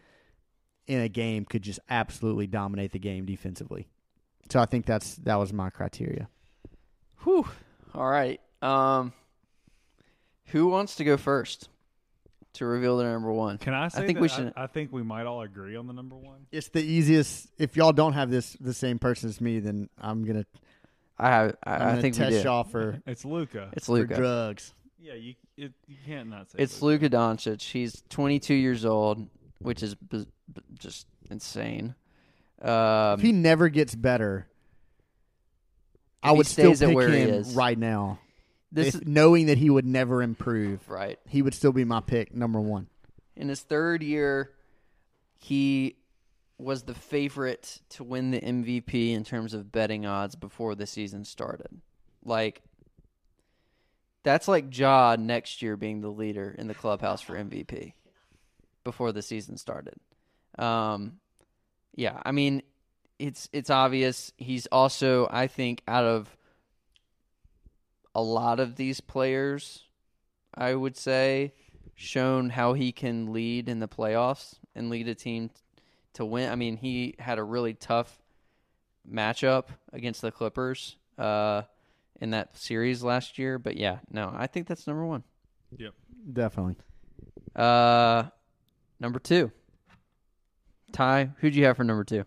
in 0.86 1.01
a 1.01 1.09
game 1.09 1.45
could 1.45 1.62
just 1.62 1.80
absolutely 1.88 2.47
dominate 2.47 2.92
the 2.92 2.99
game 2.99 3.26
defensively. 3.26 3.88
So 4.51 4.61
I 4.61 4.66
think 4.66 4.86
that's 4.86 5.14
that 5.16 5.36
was 5.36 5.53
my 5.53 5.70
criteria. 5.70 6.28
Whew. 7.22 7.47
All 7.95 8.09
right. 8.09 8.40
Um, 8.61 9.12
who 10.47 10.66
wants 10.66 10.97
to 10.97 11.05
go 11.05 11.16
first 11.16 11.68
to 12.55 12.66
reveal 12.66 12.96
their 12.96 13.11
number 13.12 13.32
one? 13.32 13.59
Can 13.59 13.74
I 13.74 13.88
say 13.88 14.07
think 14.07 14.18
that 14.18 14.22
we 14.22 14.28
should- 14.28 14.52
I, 14.57 14.64
I 14.64 14.66
think 14.66 14.92
we 14.92 15.02
might 15.02 15.26
all 15.26 15.42
agree 15.42 15.76
on 15.76 15.86
the 15.86 15.92
number 15.92 16.16
one. 16.16 16.46
It's 16.52 16.68
the 16.68 16.82
easiest. 16.82 17.48
If 17.59 17.76
y'all 17.76 17.92
don't 17.92 18.12
have 18.14 18.30
this 18.30 18.55
the 18.61 18.74
same 18.74 18.98
person 18.98 19.28
as 19.28 19.40
me, 19.40 19.61
then 19.61 19.88
I'm 20.00 20.24
gonna 20.24 20.46
I 21.18 21.28
have. 21.30 21.57
I'm 21.64 21.72
I, 21.74 21.78
gonna 21.78 21.98
I 21.98 22.00
think 22.00 22.14
we 22.16 22.18
test 22.24 22.36
do. 22.38 22.42
y'all 22.42 22.64
for, 22.64 23.00
It's 23.07 23.24
Luka. 23.24 23.70
It's 23.74 23.86
for 23.86 23.92
Luka. 23.92 24.16
drugs. 24.16 24.74
yeah, 25.00 25.14
you 25.14 25.34
it, 25.57 25.72
you 25.86 25.96
can't 26.05 26.28
not 26.30 26.50
say 26.50 26.59
It's 26.59 26.82
Luka. 26.82 27.05
Luka 27.05 27.16
Doncic. 27.16 27.62
He's 27.62 28.02
22 28.09 28.55
years 28.55 28.84
old, 28.84 29.28
which 29.61 29.82
is 29.84 29.94
b- 29.94 30.26
b- 30.52 30.62
just 30.78 31.07
insane. 31.30 31.94
Um, 32.61 33.14
if 33.14 33.20
he 33.20 33.30
never 33.32 33.68
gets 33.68 33.94
better, 33.94 34.46
I 36.22 36.32
would 36.32 36.46
still 36.46 36.70
stays 36.74 36.82
at 36.82 36.88
pick 36.88 36.96
where 36.96 37.09
he 37.11 37.18
him 37.18 37.30
is. 37.34 37.55
right 37.55 37.78
now. 37.78 38.18
This 38.75 38.89
if, 38.89 38.95
is, 38.97 39.03
knowing 39.07 39.47
that 39.47 39.59
he 39.59 39.70
would 39.70 39.87
never 39.87 40.22
improve, 40.22 40.89
right 40.89 41.18
he 41.29 41.43
would 41.43 41.55
still 41.55 41.72
be 41.72 41.85
my 41.85 42.01
pick 42.01 42.35
number 42.35 42.61
one. 42.61 42.89
in 43.37 43.49
his 43.49 43.61
third 43.61 44.03
year, 44.03 44.51
he 45.39 45.97
was 46.59 46.85
the 46.85 46.95
favorite 46.95 47.81
to 47.91 48.05
win 48.05 48.31
the 48.31 48.41
MVP 48.41 49.12
in 49.12 49.25
terms 49.25 49.55
of 49.55 49.72
betting 49.72 50.07
odds 50.07 50.37
before 50.37 50.75
the 50.75 50.87
season 50.87 51.25
started. 51.25 51.81
Like 52.25 52.62
that's 54.22 54.49
like 54.49 54.77
Ja 54.77 55.16
next 55.18 55.62
year 55.62 55.77
being 55.77 56.01
the 56.01 56.09
leader 56.09 56.55
in 56.59 56.66
the 56.66 56.75
clubhouse 56.75 57.20
for 57.20 57.35
MVP 57.35 57.93
before 58.83 59.12
the 59.12 59.22
season 59.22 59.57
started. 59.57 59.95
Um, 60.59 61.18
yeah, 61.95 62.20
I 62.25 62.33
mean, 62.33 62.62
it's 63.18 63.49
it's 63.53 63.70
obvious. 63.70 64.33
He's 64.37 64.66
also, 64.66 65.29
I 65.31 65.47
think, 65.47 65.83
out 65.87 66.05
of 66.05 66.37
a 68.14 68.22
lot 68.22 68.60
of 68.60 68.76
these 68.76 69.00
players, 69.00 69.84
I 70.54 70.74
would 70.74 70.96
say, 70.96 71.52
shown 71.94 72.50
how 72.50 72.74
he 72.74 72.92
can 72.92 73.32
lead 73.32 73.68
in 73.68 73.80
the 73.80 73.88
playoffs 73.88 74.56
and 74.74 74.90
lead 74.90 75.08
a 75.08 75.14
team 75.14 75.50
to 76.14 76.24
win. 76.24 76.50
I 76.50 76.54
mean, 76.54 76.76
he 76.76 77.14
had 77.18 77.38
a 77.38 77.44
really 77.44 77.74
tough 77.74 78.20
matchup 79.10 79.66
against 79.92 80.22
the 80.22 80.30
Clippers 80.30 80.96
uh, 81.18 81.62
in 82.20 82.30
that 82.30 82.56
series 82.56 83.02
last 83.02 83.38
year. 83.38 83.58
But 83.58 83.76
yeah, 83.76 83.98
no, 84.10 84.32
I 84.34 84.46
think 84.46 84.66
that's 84.66 84.86
number 84.86 85.04
one. 85.04 85.24
Yep, 85.76 85.94
definitely. 86.32 86.76
Uh, 87.54 88.24
number 89.00 89.18
two, 89.18 89.50
Ty. 90.92 91.30
Who'd 91.38 91.54
you 91.54 91.64
have 91.64 91.76
for 91.76 91.84
number 91.84 92.04
two? 92.04 92.24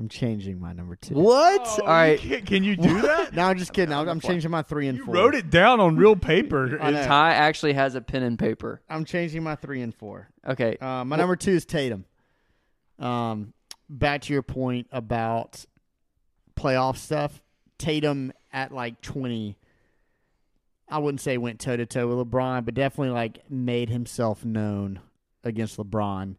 I'm 0.00 0.08
changing 0.08 0.58
my 0.58 0.72
number 0.72 0.96
two. 0.96 1.12
What? 1.14 1.60
Oh, 1.62 1.82
All 1.82 1.86
right. 1.88 2.18
Can, 2.18 2.46
can 2.46 2.64
you 2.64 2.74
do 2.74 3.02
that? 3.02 3.34
No, 3.34 3.42
I'm 3.44 3.58
just 3.58 3.74
kidding. 3.74 3.94
I'm, 3.94 4.08
I'm 4.08 4.18
changing 4.18 4.50
my 4.50 4.62
three 4.62 4.88
and 4.88 4.96
you 4.96 5.04
four. 5.04 5.14
wrote 5.14 5.34
it 5.34 5.50
down 5.50 5.78
on 5.78 5.96
real 5.96 6.16
paper. 6.34 6.78
I 6.80 6.90
know. 6.90 7.04
Ty 7.04 7.34
actually 7.34 7.74
has 7.74 7.94
a 7.94 8.00
pen 8.00 8.22
and 8.22 8.38
paper. 8.38 8.80
I'm 8.88 9.04
changing 9.04 9.42
my 9.42 9.56
three 9.56 9.82
and 9.82 9.94
four. 9.94 10.30
Okay. 10.46 10.78
Uh, 10.80 11.04
my 11.04 11.16
number 11.16 11.36
two 11.36 11.50
is 11.50 11.66
Tatum. 11.66 12.06
Um, 12.98 13.52
back 13.90 14.22
to 14.22 14.32
your 14.32 14.42
point 14.42 14.86
about 14.90 15.66
playoff 16.58 16.96
stuff. 16.96 17.42
Tatum 17.76 18.32
at 18.52 18.72
like 18.72 19.02
20, 19.02 19.58
I 20.88 20.98
wouldn't 20.98 21.20
say 21.20 21.36
went 21.36 21.60
toe 21.60 21.76
to 21.76 21.84
toe 21.84 22.06
with 22.08 22.26
LeBron, 22.26 22.64
but 22.64 22.72
definitely 22.72 23.12
like 23.12 23.50
made 23.50 23.90
himself 23.90 24.46
known 24.46 25.00
against 25.44 25.76
LeBron. 25.76 26.36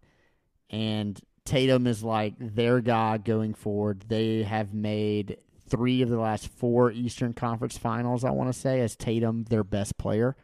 And 0.72 1.22
Tatum 1.52 1.86
is 1.86 2.02
like 2.02 2.36
their 2.40 2.80
guy 2.80 3.18
going 3.18 3.54
forward. 3.54 4.06
They 4.08 4.44
have 4.44 4.74
made 4.74 5.36
three 5.68 6.02
of 6.02 6.08
the 6.08 6.18
last 6.18 6.48
four 6.48 6.94
Eastern 6.94 7.34
Conference 7.34 7.78
Finals. 7.78 8.24
I 8.24 8.32
want 8.32 8.54
to 8.54 8.58
say 8.58 8.80
as 8.80 8.96
Tatum 8.96 9.44
their 9.50 9.66
best 9.66 9.98
player. 9.98 10.38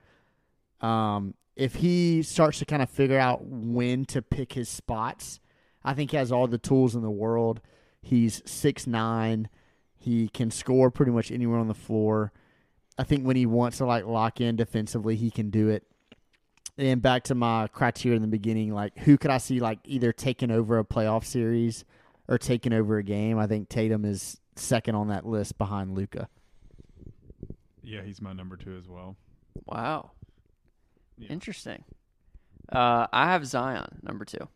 Um, 0.82 1.34
if 1.56 1.76
he 1.76 2.24
starts 2.24 2.60
to 2.60 2.66
kind 2.66 2.82
of 2.82 2.90
figure 2.90 3.18
out 3.18 3.46
when 3.46 4.04
to 4.08 4.22
pick 4.22 4.52
his 4.52 4.68
spots, 4.68 5.40
I 5.82 5.94
think 5.94 6.12
he 6.12 6.18
has 6.18 6.30
all 6.30 6.46
the 6.46 6.58
tools 6.58 6.94
in 6.94 7.04
the 7.04 7.10
world. 7.10 7.62
He's 8.02 8.42
six 8.46 8.86
nine. 8.86 9.48
He 9.96 10.28
can 10.28 10.52
score 10.52 10.92
pretty 10.92 11.14
much 11.14 11.32
anywhere 11.32 11.60
on 11.60 11.70
the 11.70 11.74
floor. 11.74 12.34
I 12.98 13.04
think 13.04 13.24
when 13.24 13.38
he 13.38 13.46
wants 13.46 13.78
to 13.78 13.86
like 13.86 14.06
lock 14.06 14.42
in 14.42 14.58
defensively, 14.58 15.16
he 15.16 15.32
can 15.32 15.52
do 15.52 15.70
it. 15.70 15.87
And 16.78 17.02
back 17.02 17.24
to 17.24 17.36
my 17.36 17.68
criteria 17.68 18.16
in 18.16 18.22
the 18.22 18.28
beginning, 18.28 18.72
like 18.74 18.98
who 19.00 19.18
could 19.18 19.32
I 19.32 19.40
see 19.40 19.60
like 19.60 19.80
either 19.86 20.12
taking 20.12 20.52
over 20.52 20.78
a 20.78 20.84
playoff 20.86 21.26
series 21.26 21.86
or 22.28 22.38
taking 22.38 22.72
over 22.74 22.98
a 22.98 23.04
game? 23.04 23.40
I 23.40 23.48
think 23.48 23.70
Tatum 23.70 24.06
is 24.06 24.40
second 24.56 24.96
on 24.96 25.08
that 25.08 25.26
list 25.26 25.58
behind 25.58 25.96
Luka. 25.96 26.30
yeah, 27.84 28.02
he's 28.04 28.22
my 28.22 28.34
number 28.34 28.58
two 28.58 28.78
as 28.78 28.88
well. 28.88 29.16
Wow. 29.66 30.12
Yeah. 31.18 31.30
Interesting. 31.30 31.84
Uh, 32.72 33.08
I 33.12 33.32
have 33.32 33.46
Zion 33.48 34.00
number 34.04 34.26
two. 34.26 34.48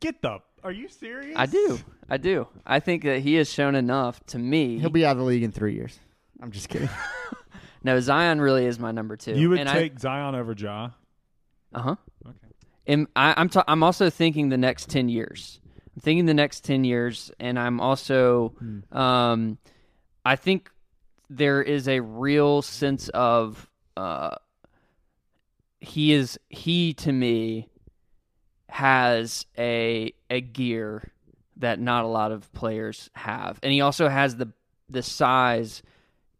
Get 0.00 0.20
the. 0.22 0.38
Are 0.64 0.72
you 0.72 0.88
serious? 0.88 1.36
I 1.36 1.46
do. 1.46 1.78
I 2.08 2.16
do. 2.16 2.48
I 2.66 2.80
think 2.80 3.04
that 3.04 3.20
he 3.20 3.34
has 3.34 3.52
shown 3.52 3.74
enough 3.74 4.24
to 4.26 4.38
me. 4.38 4.78
He'll 4.78 4.90
be 4.90 5.04
out 5.04 5.12
of 5.12 5.18
the 5.18 5.24
league 5.24 5.42
in 5.42 5.52
three 5.52 5.74
years. 5.74 5.98
I'm 6.40 6.50
just 6.50 6.68
kidding. 6.68 6.88
no, 7.84 8.00
Zion 8.00 8.40
really 8.40 8.66
is 8.66 8.78
my 8.78 8.90
number 8.90 9.16
two. 9.16 9.34
You 9.34 9.50
would 9.50 9.60
and 9.60 9.68
take 9.68 9.98
Zion 10.00 10.34
over 10.34 10.54
Ja. 10.56 10.90
Uh 11.74 11.80
huh. 11.80 11.96
Okay. 12.26 12.36
And 12.86 13.06
I, 13.16 13.34
I'm 13.36 13.48
ta- 13.48 13.64
I'm 13.66 13.82
also 13.82 14.10
thinking 14.10 14.48
the 14.48 14.58
next 14.58 14.88
ten 14.88 15.08
years. 15.08 15.60
I'm 15.94 16.00
thinking 16.00 16.26
the 16.26 16.34
next 16.34 16.64
ten 16.64 16.84
years, 16.84 17.30
and 17.38 17.58
I'm 17.58 17.80
also, 17.80 18.54
um, 18.92 19.58
I 20.24 20.36
think 20.36 20.70
there 21.28 21.62
is 21.62 21.88
a 21.88 22.00
real 22.00 22.62
sense 22.62 23.08
of, 23.10 23.68
uh, 23.96 24.36
he 25.80 26.12
is 26.12 26.38
he 26.48 26.94
to 26.94 27.12
me 27.12 27.68
has 28.68 29.44
a 29.58 30.14
a 30.30 30.40
gear 30.40 31.12
that 31.56 31.78
not 31.78 32.04
a 32.04 32.08
lot 32.08 32.32
of 32.32 32.52
players 32.52 33.10
have, 33.14 33.58
and 33.62 33.72
he 33.72 33.80
also 33.80 34.08
has 34.08 34.36
the 34.36 34.52
the 34.88 35.02
size 35.02 35.82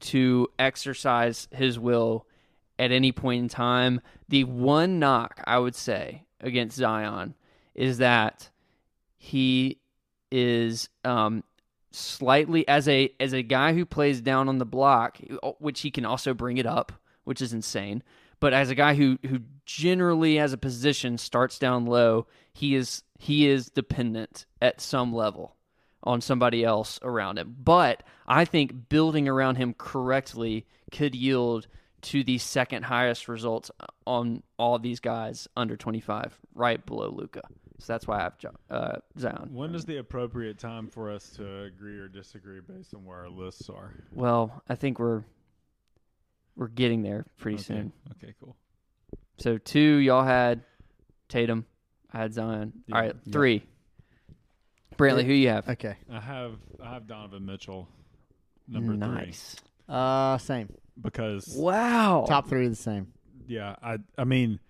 to 0.01 0.49
exercise 0.59 1.49
his 1.53 1.79
will 1.79 2.27
at 2.79 2.93
any 2.93 3.13
point 3.13 3.43
in 3.43 3.49
time. 3.49 4.01
The 4.29 4.45
one 4.45 4.99
knock 4.99 5.43
I 5.47 5.59
would 5.59 5.75
say 5.75 6.25
against 6.41 6.77
Zion 6.77 7.35
is 7.75 7.99
that 7.99 8.51
he 9.19 9.79
is 10.31 10.89
um, 11.05 11.45
slightly 11.91 12.67
as 12.67 12.89
a 12.89 13.13
as 13.21 13.33
a 13.33 13.43
guy 13.43 13.75
who 13.75 13.85
plays 13.85 14.21
down 14.21 14.49
on 14.49 14.59
the 14.59 14.67
block, 14.67 15.19
which 15.59 15.81
he 15.81 15.91
can 15.91 16.05
also 16.05 16.35
bring 16.35 16.59
it 16.59 16.67
up, 16.67 16.93
which 17.25 17.41
is 17.41 17.53
insane. 17.53 18.03
But 18.41 18.53
as 18.53 18.71
a 18.71 18.75
guy 18.75 18.95
who 18.95 19.19
who 19.29 19.41
generally 19.65 20.39
as 20.39 20.53
a 20.53 20.59
position 20.59 21.19
starts 21.19 21.59
down 21.59 21.87
low, 21.87 22.27
he 22.53 22.75
is 22.75 23.03
he 23.19 23.47
is 23.47 23.67
dependent 23.67 24.47
at 24.61 24.81
some 24.81 25.15
level 25.15 25.57
on 26.03 26.21
somebody 26.21 26.65
else 26.65 26.99
around 27.03 27.39
him. 27.39 27.55
But 27.57 28.03
I 28.27 28.45
think 28.45 28.89
building 28.89 29.29
around 29.29 29.57
him 29.57 29.75
correctly 29.79 30.67
could 30.91 31.15
yield 31.15 31.69
to 32.03 32.25
the 32.25 32.39
second 32.39 32.85
highest 32.85 33.29
results 33.29 33.71
on 34.07 34.43
all 34.59 34.75
of 34.75 34.83
these 34.83 35.01
guys 35.01 35.49
under 35.57 35.77
25, 35.77 36.39
right 36.55 36.85
below 36.85 37.09
Luka. 37.11 37.43
So 37.79 37.93
that's 37.93 38.07
why 38.07 38.19
I 38.19 38.23
have 38.23 38.39
Jo- 38.39 38.51
uh, 38.71 38.97
Zion. 39.19 39.51
When 39.53 39.75
is 39.75 39.85
the 39.85 39.97
appropriate 39.99 40.59
time 40.59 40.89
for 40.89 41.11
us 41.11 41.31
to 41.37 41.63
agree 41.65 41.99
or 41.99 42.09
disagree 42.09 42.61
based 42.61 42.95
on 42.95 43.05
where 43.05 43.19
our 43.19 43.29
lists 43.31 43.69
are? 43.69 43.93
Well, 44.13 44.63
I 44.69 44.75
think 44.77 44.99
we're 44.99 45.25
we're 46.57 46.69
getting 46.69 47.03
there 47.03 47.25
pretty 47.39 47.57
okay. 47.57 47.65
soon. 47.65 47.93
Okay, 48.23 48.35
cool. 48.41 48.57
So 49.39 49.59
two, 49.59 49.81
y'all 49.97 50.23
had 50.25 50.63
Tatum. 51.29 51.67
I 52.13 52.19
had 52.19 52.35
Zion. 52.35 52.73
Yeah. 52.87 52.95
All 52.95 53.01
right, 53.03 53.17
Yeah. 53.25 53.33
three. 53.33 53.63
Brantley, 54.97 55.25
who 55.25 55.33
you 55.33 55.49
have? 55.49 55.69
Okay. 55.69 55.97
I 56.11 56.21
have 56.21 56.53
I 56.81 56.93
have 56.93 57.07
Donovan 57.07 57.47
Mitchell 57.47 57.89
number 58.69 58.93
three. 58.93 58.99
nice. 58.99 59.57
Uh, 59.89 60.39
same. 60.39 60.73
because 61.01 61.55
Wow. 61.57 62.25
Top 62.29 62.49
three 62.49 62.67
are 62.67 62.69
the 62.69 62.77
same. 62.77 63.13
yeah 63.47 63.77
I 63.83 63.99
I 64.17 64.25
mean 64.25 64.61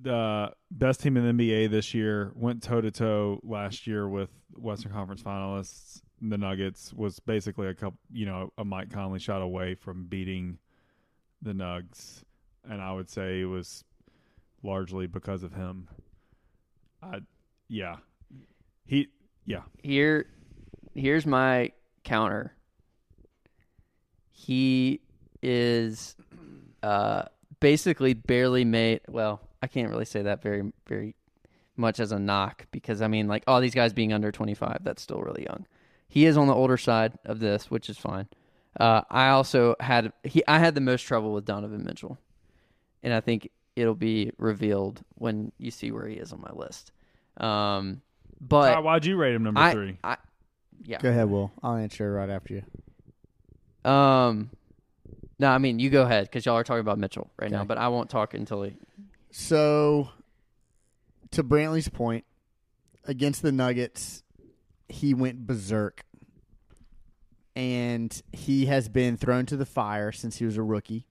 the 0.00 0.52
best 0.70 1.00
team 1.00 1.16
in 1.16 1.36
the 1.36 1.50
NBA 1.50 1.70
this 1.70 1.94
year 1.94 2.32
went 2.34 2.62
toe 2.62 2.80
to 2.80 2.90
toe 2.90 3.40
last 3.42 3.86
year 3.86 4.08
with 4.08 4.30
Western 4.54 4.92
Conference 4.92 5.22
finalists. 5.22 6.00
The 6.20 6.38
Nuggets 6.38 6.92
was 6.92 7.18
basically 7.20 7.68
a 7.68 7.74
couple, 7.74 7.98
you 8.12 8.26
know, 8.26 8.52
a 8.56 8.64
Mike 8.64 8.90
Conley 8.90 9.18
shot 9.18 9.42
away 9.42 9.74
from 9.74 10.04
beating 10.04 10.58
the 11.42 11.52
Nugs, 11.52 12.22
and 12.68 12.80
I 12.80 12.92
would 12.92 13.10
say 13.10 13.40
it 13.40 13.46
was 13.46 13.84
largely 14.62 15.06
because 15.08 15.42
of 15.42 15.52
him. 15.52 15.88
I, 17.02 17.20
yeah, 17.68 17.96
he, 18.84 19.08
yeah, 19.44 19.62
Here, 19.82 20.26
here's 20.94 21.26
my 21.26 21.72
counter. 22.04 22.54
He 24.44 25.00
is 25.40 26.16
uh, 26.82 27.24
basically 27.60 28.14
barely 28.14 28.64
made. 28.64 29.02
Well, 29.08 29.40
I 29.62 29.68
can't 29.68 29.88
really 29.88 30.04
say 30.04 30.22
that 30.22 30.42
very, 30.42 30.72
very 30.88 31.14
much 31.76 32.00
as 32.00 32.10
a 32.10 32.18
knock 32.18 32.66
because 32.72 33.02
I 33.02 33.06
mean, 33.06 33.28
like 33.28 33.44
all 33.46 33.60
these 33.60 33.74
guys 33.74 33.92
being 33.92 34.12
under 34.12 34.32
25, 34.32 34.78
that's 34.82 35.00
still 35.00 35.20
really 35.20 35.44
young. 35.44 35.66
He 36.08 36.26
is 36.26 36.36
on 36.36 36.48
the 36.48 36.54
older 36.54 36.76
side 36.76 37.12
of 37.24 37.38
this, 37.38 37.70
which 37.70 37.88
is 37.88 37.96
fine. 37.96 38.26
Uh, 38.78 39.02
I 39.10 39.28
also 39.28 39.76
had 39.78 40.12
he 40.24 40.42
I 40.48 40.58
had 40.58 40.74
the 40.74 40.80
most 40.80 41.02
trouble 41.02 41.32
with 41.32 41.44
Donovan 41.44 41.84
Mitchell, 41.84 42.18
and 43.04 43.14
I 43.14 43.20
think 43.20 43.48
it'll 43.76 43.94
be 43.94 44.32
revealed 44.38 45.02
when 45.14 45.52
you 45.58 45.70
see 45.70 45.92
where 45.92 46.08
he 46.08 46.16
is 46.16 46.32
on 46.32 46.40
my 46.40 46.50
list. 46.52 46.90
Um, 47.36 48.02
but 48.40 48.74
Ty, 48.74 48.80
why'd 48.80 49.04
you 49.04 49.16
rate 49.16 49.34
him 49.34 49.44
number 49.44 49.60
I, 49.60 49.72
three? 49.72 49.98
I, 50.02 50.16
yeah. 50.84 50.98
Go 50.98 51.10
ahead, 51.10 51.30
Will. 51.30 51.52
I'll 51.62 51.76
answer 51.76 52.12
right 52.12 52.28
after 52.28 52.54
you. 52.54 52.62
Um, 53.84 54.50
no, 55.38 55.48
I 55.48 55.58
mean 55.58 55.78
you 55.78 55.90
go 55.90 56.02
ahead 56.02 56.24
because 56.24 56.46
y'all 56.46 56.56
are 56.56 56.64
talking 56.64 56.80
about 56.80 56.98
Mitchell 56.98 57.30
right 57.40 57.50
now, 57.50 57.60
Okay. 57.60 57.66
but 57.68 57.78
I 57.78 57.88
won't 57.88 58.08
talk 58.10 58.34
until 58.34 58.62
he. 58.62 58.74
So, 59.30 60.10
to 61.32 61.42
Brantley's 61.42 61.88
point, 61.88 62.24
against 63.04 63.42
the 63.42 63.50
Nuggets, 63.52 64.22
he 64.88 65.14
went 65.14 65.46
berserk. 65.46 66.04
And 67.54 68.18
he 68.32 68.66
has 68.66 68.88
been 68.88 69.16
thrown 69.18 69.44
to 69.46 69.56
the 69.58 69.66
fire 69.66 70.10
since 70.10 70.36
he 70.36 70.44
was 70.46 70.56
a 70.56 70.62
rookie. 70.62 71.06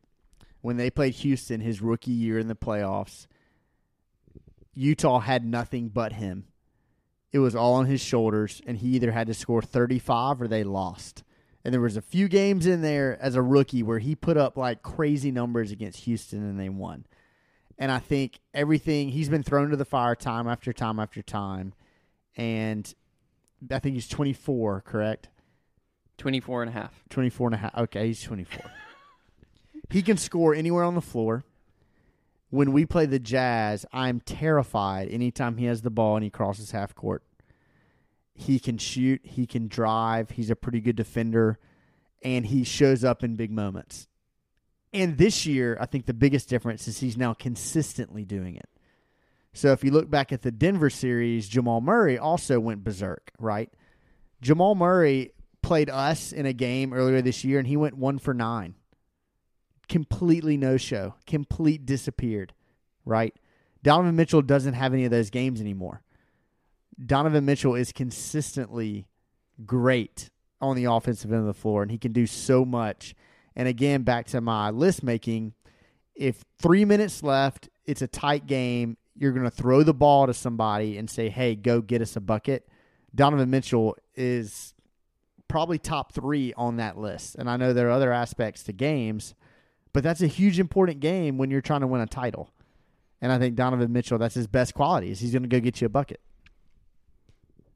When 0.62 0.78
they 0.78 0.90
played 0.90 1.14
Houston 1.16 1.62
his 1.62 1.82
rookie 1.82 2.12
year 2.12 2.40
in 2.40 2.48
the 2.48 2.56
playoffs, 2.56 3.28
Utah 4.74 5.20
had 5.20 5.46
nothing 5.46 5.90
but 5.90 6.14
him. 6.14 6.46
It 7.32 7.40
was 7.40 7.56
all 7.56 7.74
on 7.76 7.86
his 7.86 8.02
shoulders, 8.02 8.62
and 8.66 8.78
he 8.78 8.90
either 8.90 9.12
had 9.12 9.28
to 9.28 9.34
score 9.34 9.62
35 9.62 10.42
or 10.42 10.48
they 10.48 10.64
lost. 10.64 11.24
And 11.64 11.74
there 11.74 11.82
was 11.82 11.98
a 11.98 12.02
few 12.02 12.28
games 12.28 12.66
in 12.66 12.82
there 12.82 13.18
as 13.22 13.36
a 13.36 13.42
rookie 13.42 13.84
where 13.84 14.00
he 14.00 14.16
put 14.16 14.38
up 14.38 14.58
like 14.58 14.82
crazy 14.82 15.32
numbers 15.32 15.72
against 15.72 16.06
Houston 16.06 16.44
and 16.44 16.60
they 16.60 16.70
won. 16.70 17.06
And 17.78 17.92
I 17.92 18.00
think 18.00 18.40
everything 18.54 19.10
he's 19.10 19.30
been 19.30 19.44
thrown 19.44 19.70
to 19.70 19.78
the 19.78 19.86
fire 19.86 20.16
time 20.16 20.48
after 20.48 20.74
time 20.74 21.00
after 21.00 21.22
time. 21.22 21.74
And 22.36 22.92
I 23.70 23.80
think 23.80 23.96
he's 23.96 24.08
24, 24.08 24.82
correct? 24.82 25.30
24 26.18 26.64
and 26.64 26.70
a 26.70 26.74
half. 26.74 27.04
24 27.10 27.48
and 27.48 27.56
a 27.56 27.58
half. 27.58 27.78
Okay, 27.78 28.08
he's 28.08 28.22
24. 28.22 28.64
he 29.90 30.02
can 30.02 30.18
score 30.18 30.54
anywhere 30.54 30.84
on 30.84 30.96
the 30.96 31.02
floor. 31.02 31.44
When 32.50 32.72
we 32.74 32.86
play 32.86 33.06
the 33.06 33.20
Jazz, 33.20 33.86
I'm 33.94 34.20
terrified 34.20 35.10
anytime 35.10 35.58
he 35.58 35.66
has 35.66 35.82
the 35.82 35.90
ball 35.90 36.18
and 36.18 36.24
he 36.24 36.30
crosses 36.30 36.72
half 36.72 36.94
court. 36.94 37.24
He 38.34 38.60
can 38.60 38.78
shoot, 38.78 39.22
he 39.24 39.46
can 39.46 39.68
drive, 39.68 40.32
he's 40.32 40.50
a 40.50 40.56
pretty 40.56 40.82
good 40.82 40.96
defender, 40.96 41.60
and 42.24 42.46
he 42.46 42.64
shows 42.64 43.04
up 43.04 43.24
in 43.24 43.36
big 43.36 43.52
moments. 43.52 44.08
And 44.94 45.18
this 45.18 45.46
year, 45.46 45.78
I 45.80 45.86
think 45.86 46.06
the 46.06 46.14
biggest 46.14 46.50
difference 46.50 46.88
is 46.88 47.00
he's 47.00 47.18
now 47.18 47.34
consistently 47.34 48.26
doing 48.26 48.56
it. 48.56 48.70
So 49.54 49.72
if 49.72 49.84
you 49.84 49.92
look 49.92 50.10
back 50.10 50.32
at 50.32 50.42
the 50.42 50.52
Denver 50.52 50.90
series, 50.90 51.50
Jamal 51.50 51.82
Murray 51.82 52.18
also 52.18 52.60
went 52.60 52.84
berserk, 52.84 53.32
right? 53.40 53.70
Jamal 54.42 54.76
Murray 54.76 55.34
played 55.62 55.90
us 55.90 56.32
in 56.32 56.46
a 56.46 56.54
game 56.54 56.94
earlier 56.94 57.22
this 57.22 57.44
year, 57.44 57.60
and 57.60 57.68
he 57.68 57.78
went 57.78 57.98
one 57.98 58.18
for 58.18 58.34
nine. 58.34 58.76
Completely 59.88 60.58
no 60.58 60.78
show. 60.78 61.16
Complete 61.28 61.86
disappeared. 61.86 62.54
Right. 63.04 63.36
Donovan 63.84 64.16
Mitchell 64.16 64.42
doesn't 64.42 64.74
have 64.74 64.94
any 64.94 65.06
of 65.06 65.12
those 65.12 65.30
games 65.30 65.60
anymore. 65.60 66.02
Donovan 67.04 67.46
Mitchell 67.46 67.76
is 67.76 67.92
consistently 67.92 69.08
great 69.66 70.30
on 70.60 70.76
the 70.76 70.86
offensive 70.86 71.32
end 71.32 71.42
of 71.42 71.48
the 71.48 71.54
floor, 71.54 71.82
and 71.82 71.92
he 71.92 71.98
can 71.98 72.12
do 72.12 72.28
so 72.28 72.64
much. 72.64 73.16
And 73.56 73.68
again, 73.68 74.04
back 74.04 74.28
to 74.28 74.42
my 74.42 74.70
list 74.70 75.04
making, 75.04 75.54
if 76.16 76.44
three 76.60 76.86
minutes 76.86 77.24
left, 77.24 77.70
it's 77.86 78.02
a 78.02 78.08
tight 78.08 78.46
game, 78.46 78.98
you're 79.16 79.32
going 79.32 79.44
to 79.44 79.52
throw 79.52 79.84
the 79.84 79.94
ball 79.94 80.28
to 80.28 80.34
somebody 80.34 80.98
and 80.98 81.10
say, 81.10 81.30
hey, 81.30 81.56
go 81.56 81.82
get 81.82 82.02
us 82.02 82.16
a 82.16 82.22
bucket. 82.22 82.68
Donovan 83.14 83.50
Mitchell 83.50 83.98
is 84.16 84.74
probably 85.48 85.78
top 85.78 86.14
three 86.14 86.54
on 86.56 86.78
that 86.78 86.98
list. 86.98 87.36
And 87.36 87.50
I 87.50 87.58
know 87.58 87.74
there 87.74 87.88
are 87.88 87.92
other 87.92 88.14
aspects 88.14 88.64
to 88.64 88.74
games, 88.74 89.36
but 89.92 90.04
that's 90.04 90.22
a 90.22 90.28
huge 90.28 90.60
important 90.60 91.02
game 91.02 91.38
when 91.38 91.52
you're 91.52 91.62
trying 91.62 91.82
to 91.82 91.88
win 91.88 92.02
a 92.02 92.08
title. 92.08 92.50
And 93.20 93.32
I 93.32 93.38
think 93.38 93.56
Donovan 93.56 93.92
Mitchell, 93.92 94.18
that's 94.18 94.36
his 94.36 94.48
best 94.48 94.74
quality, 94.74 95.12
is 95.12 95.20
he's 95.20 95.34
going 95.34 95.44
to 95.44 95.50
go 95.50 95.60
get 95.60 95.82
you 95.82 95.88
a 95.88 95.90
bucket. 95.90 96.22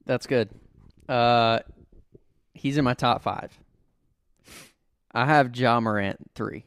That's 0.06 0.28
good. 0.28 0.49
Uh, 1.10 1.60
he's 2.53 2.78
in 2.78 2.84
my 2.84 2.93
top 2.93 3.22
five. 3.22 3.58
I 5.12 5.26
have 5.26 5.56
Ja 5.56 5.80
Morant 5.80 6.32
three, 6.36 6.66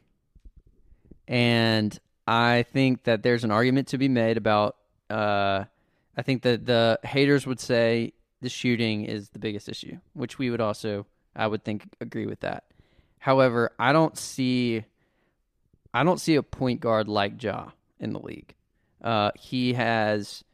and 1.27 1.99
I 2.27 2.65
think 2.73 3.05
that 3.05 3.23
there's 3.23 3.45
an 3.45 3.51
argument 3.51 3.89
to 3.89 3.99
be 3.99 4.09
made 4.09 4.37
about. 4.37 4.77
Uh, 5.11 5.65
I 6.17 6.23
think 6.23 6.43
that 6.43 6.67
the 6.67 6.99
haters 7.05 7.47
would 7.47 7.61
say 7.61 8.13
the 8.41 8.49
shooting 8.49 9.05
is 9.05 9.31
the 9.31 9.39
biggest 9.39 9.69
issue, 9.69 9.99
which 10.15 10.39
we 10.39 10.51
would 10.51 10.61
also, 10.61 11.07
I 11.37 11.47
would 11.47 11.65
think, 11.65 11.85
agree 12.01 12.27
with 12.27 12.41
that. 12.41 12.65
However, 13.19 13.73
I 13.79 13.93
don't 13.93 14.17
see, 14.17 14.85
I 15.93 16.05
don't 16.05 16.21
see 16.21 16.37
a 16.37 16.43
point 16.43 16.81
guard 16.81 17.09
like 17.09 17.43
Ja 17.43 17.71
in 18.01 18.13
the 18.13 18.21
league. 18.21 18.55
Uh, 19.03 19.31
he 19.39 19.75
has 19.75 20.45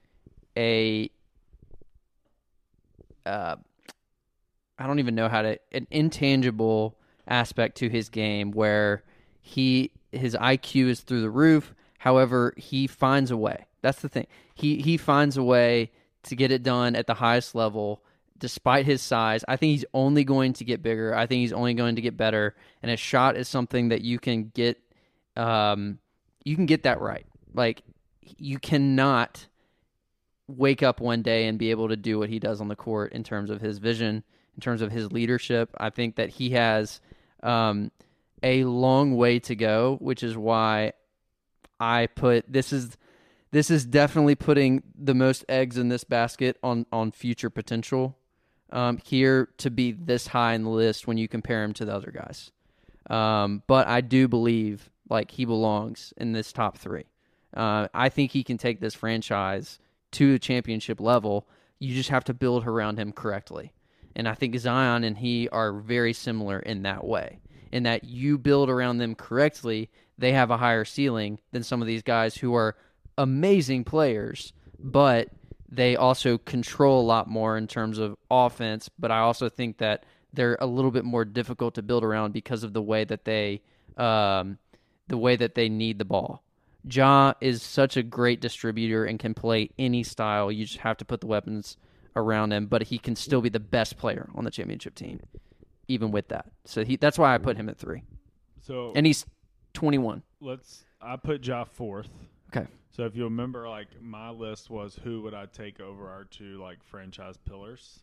a 0.56 1.10
uh, 3.26 3.56
I 4.78 4.86
don't 4.86 4.98
even 4.98 5.14
know 5.14 5.28
how 5.28 5.42
to 5.42 5.58
an 5.72 5.86
intangible 5.90 6.98
aspect 7.26 7.76
to 7.78 7.88
his 7.88 8.08
game 8.08 8.50
where 8.50 9.02
he 9.40 9.92
his 10.12 10.34
IQ 10.34 10.88
is 10.88 11.00
through 11.00 11.22
the 11.22 11.30
roof. 11.30 11.74
However, 11.98 12.54
he 12.56 12.86
finds 12.86 13.30
a 13.30 13.36
way. 13.36 13.66
That's 13.82 14.00
the 14.00 14.08
thing. 14.08 14.26
He 14.54 14.80
he 14.80 14.96
finds 14.96 15.36
a 15.36 15.42
way 15.42 15.90
to 16.24 16.36
get 16.36 16.50
it 16.50 16.62
done 16.62 16.96
at 16.96 17.06
the 17.06 17.14
highest 17.14 17.54
level 17.54 18.02
despite 18.36 18.84
his 18.84 19.00
size. 19.00 19.44
I 19.46 19.56
think 19.56 19.70
he's 19.70 19.84
only 19.94 20.24
going 20.24 20.54
to 20.54 20.64
get 20.64 20.82
bigger. 20.82 21.14
I 21.14 21.26
think 21.26 21.40
he's 21.40 21.52
only 21.52 21.74
going 21.74 21.96
to 21.96 22.02
get 22.02 22.16
better 22.16 22.54
and 22.82 22.90
his 22.90 23.00
shot 23.00 23.36
is 23.36 23.48
something 23.48 23.88
that 23.88 24.02
you 24.02 24.18
can 24.18 24.50
get 24.54 24.80
um 25.36 25.98
you 26.44 26.56
can 26.56 26.66
get 26.66 26.82
that 26.82 27.00
right. 27.00 27.26
Like 27.54 27.82
you 28.22 28.58
cannot 28.58 29.46
wake 30.46 30.82
up 30.82 31.00
one 31.00 31.22
day 31.22 31.46
and 31.46 31.58
be 31.58 31.70
able 31.70 31.88
to 31.88 31.96
do 31.96 32.18
what 32.18 32.28
he 32.28 32.38
does 32.38 32.60
on 32.60 32.68
the 32.68 32.76
court 32.76 33.12
in 33.12 33.24
terms 33.24 33.50
of 33.50 33.60
his 33.60 33.78
vision, 33.78 34.22
in 34.54 34.60
terms 34.60 34.82
of 34.82 34.92
his 34.92 35.10
leadership. 35.12 35.70
I 35.78 35.90
think 35.90 36.16
that 36.16 36.30
he 36.30 36.50
has 36.50 37.00
um, 37.42 37.90
a 38.42 38.64
long 38.64 39.16
way 39.16 39.38
to 39.40 39.54
go, 39.54 39.96
which 40.00 40.22
is 40.22 40.36
why 40.36 40.92
I 41.80 42.06
put 42.06 42.50
this 42.50 42.72
is 42.72 42.96
this 43.50 43.70
is 43.70 43.84
definitely 43.84 44.34
putting 44.34 44.82
the 44.98 45.14
most 45.14 45.44
eggs 45.48 45.78
in 45.78 45.88
this 45.88 46.04
basket 46.04 46.58
on 46.62 46.86
on 46.92 47.12
future 47.12 47.50
potential 47.50 48.16
um, 48.70 48.98
here 49.04 49.48
to 49.58 49.70
be 49.70 49.92
this 49.92 50.28
high 50.28 50.54
in 50.54 50.64
the 50.64 50.70
list 50.70 51.06
when 51.06 51.16
you 51.16 51.28
compare 51.28 51.62
him 51.62 51.72
to 51.74 51.84
the 51.84 51.94
other 51.94 52.10
guys. 52.10 52.50
Um, 53.08 53.62
but 53.66 53.86
I 53.86 54.00
do 54.00 54.28
believe 54.28 54.90
like 55.08 55.30
he 55.30 55.44
belongs 55.44 56.12
in 56.16 56.32
this 56.32 56.52
top 56.52 56.78
three. 56.78 57.04
Uh, 57.54 57.88
I 57.94 58.08
think 58.08 58.32
he 58.32 58.42
can 58.42 58.58
take 58.58 58.80
this 58.80 58.94
franchise 58.94 59.78
to 60.14 60.32
the 60.32 60.38
championship 60.38 61.00
level. 61.00 61.46
You 61.78 61.94
just 61.94 62.10
have 62.10 62.24
to 62.24 62.34
build 62.34 62.66
around 62.66 62.98
him 62.98 63.12
correctly. 63.12 63.72
And 64.16 64.28
I 64.28 64.34
think 64.34 64.56
Zion 64.58 65.04
and 65.04 65.18
he 65.18 65.48
are 65.48 65.72
very 65.72 66.12
similar 66.12 66.58
in 66.60 66.82
that 66.82 67.04
way. 67.04 67.40
In 67.72 67.82
that 67.82 68.04
you 68.04 68.38
build 68.38 68.70
around 68.70 68.98
them 68.98 69.14
correctly, 69.14 69.90
they 70.16 70.32
have 70.32 70.50
a 70.50 70.56
higher 70.56 70.84
ceiling 70.84 71.40
than 71.50 71.64
some 71.64 71.80
of 71.80 71.88
these 71.88 72.02
guys 72.02 72.36
who 72.36 72.54
are 72.54 72.76
amazing 73.18 73.82
players, 73.82 74.52
but 74.78 75.28
they 75.68 75.96
also 75.96 76.38
control 76.38 77.00
a 77.00 77.02
lot 77.06 77.28
more 77.28 77.56
in 77.56 77.66
terms 77.66 77.98
of 77.98 78.16
offense. 78.30 78.88
But 78.96 79.10
I 79.10 79.18
also 79.18 79.48
think 79.48 79.78
that 79.78 80.06
they're 80.32 80.56
a 80.60 80.66
little 80.66 80.92
bit 80.92 81.04
more 81.04 81.24
difficult 81.24 81.74
to 81.74 81.82
build 81.82 82.04
around 82.04 82.32
because 82.32 82.62
of 82.62 82.72
the 82.72 82.82
way 82.82 83.02
that 83.04 83.24
they 83.24 83.62
um, 83.96 84.58
the 85.08 85.18
way 85.18 85.34
that 85.34 85.54
they 85.56 85.68
need 85.68 85.98
the 85.98 86.04
ball. 86.04 86.43
Ja 86.88 87.34
is 87.40 87.62
such 87.62 87.96
a 87.96 88.02
great 88.02 88.40
distributor 88.40 89.04
and 89.04 89.18
can 89.18 89.34
play 89.34 89.70
any 89.78 90.02
style. 90.02 90.52
You 90.52 90.64
just 90.64 90.78
have 90.78 90.96
to 90.98 91.04
put 91.04 91.20
the 91.20 91.26
weapons 91.26 91.76
around 92.16 92.52
him, 92.52 92.66
but 92.66 92.82
he 92.84 92.98
can 92.98 93.16
still 93.16 93.40
be 93.40 93.48
the 93.48 93.60
best 93.60 93.96
player 93.96 94.28
on 94.34 94.44
the 94.44 94.50
championship 94.50 94.94
team, 94.94 95.20
even 95.88 96.10
with 96.10 96.28
that. 96.28 96.46
So 96.64 96.84
he 96.84 96.96
that's 96.96 97.18
why 97.18 97.34
I 97.34 97.38
put 97.38 97.56
him 97.56 97.68
at 97.68 97.78
three, 97.78 98.02
So 98.60 98.92
and 98.94 99.06
he's 99.06 99.24
twenty 99.72 99.98
one. 99.98 100.22
let's. 100.40 100.84
I 101.00 101.16
put 101.16 101.44
Ja 101.46 101.64
fourth. 101.64 102.08
Okay. 102.54 102.66
So 102.90 103.04
if 103.04 103.16
you 103.16 103.24
remember, 103.24 103.68
like 103.68 103.88
my 104.00 104.30
list 104.30 104.70
was 104.70 104.98
who 105.02 105.20
would 105.22 105.34
I 105.34 105.46
take 105.46 105.80
over 105.80 106.08
our 106.08 106.24
two 106.24 106.60
like 106.62 106.82
franchise 106.82 107.36
pillars. 107.36 108.00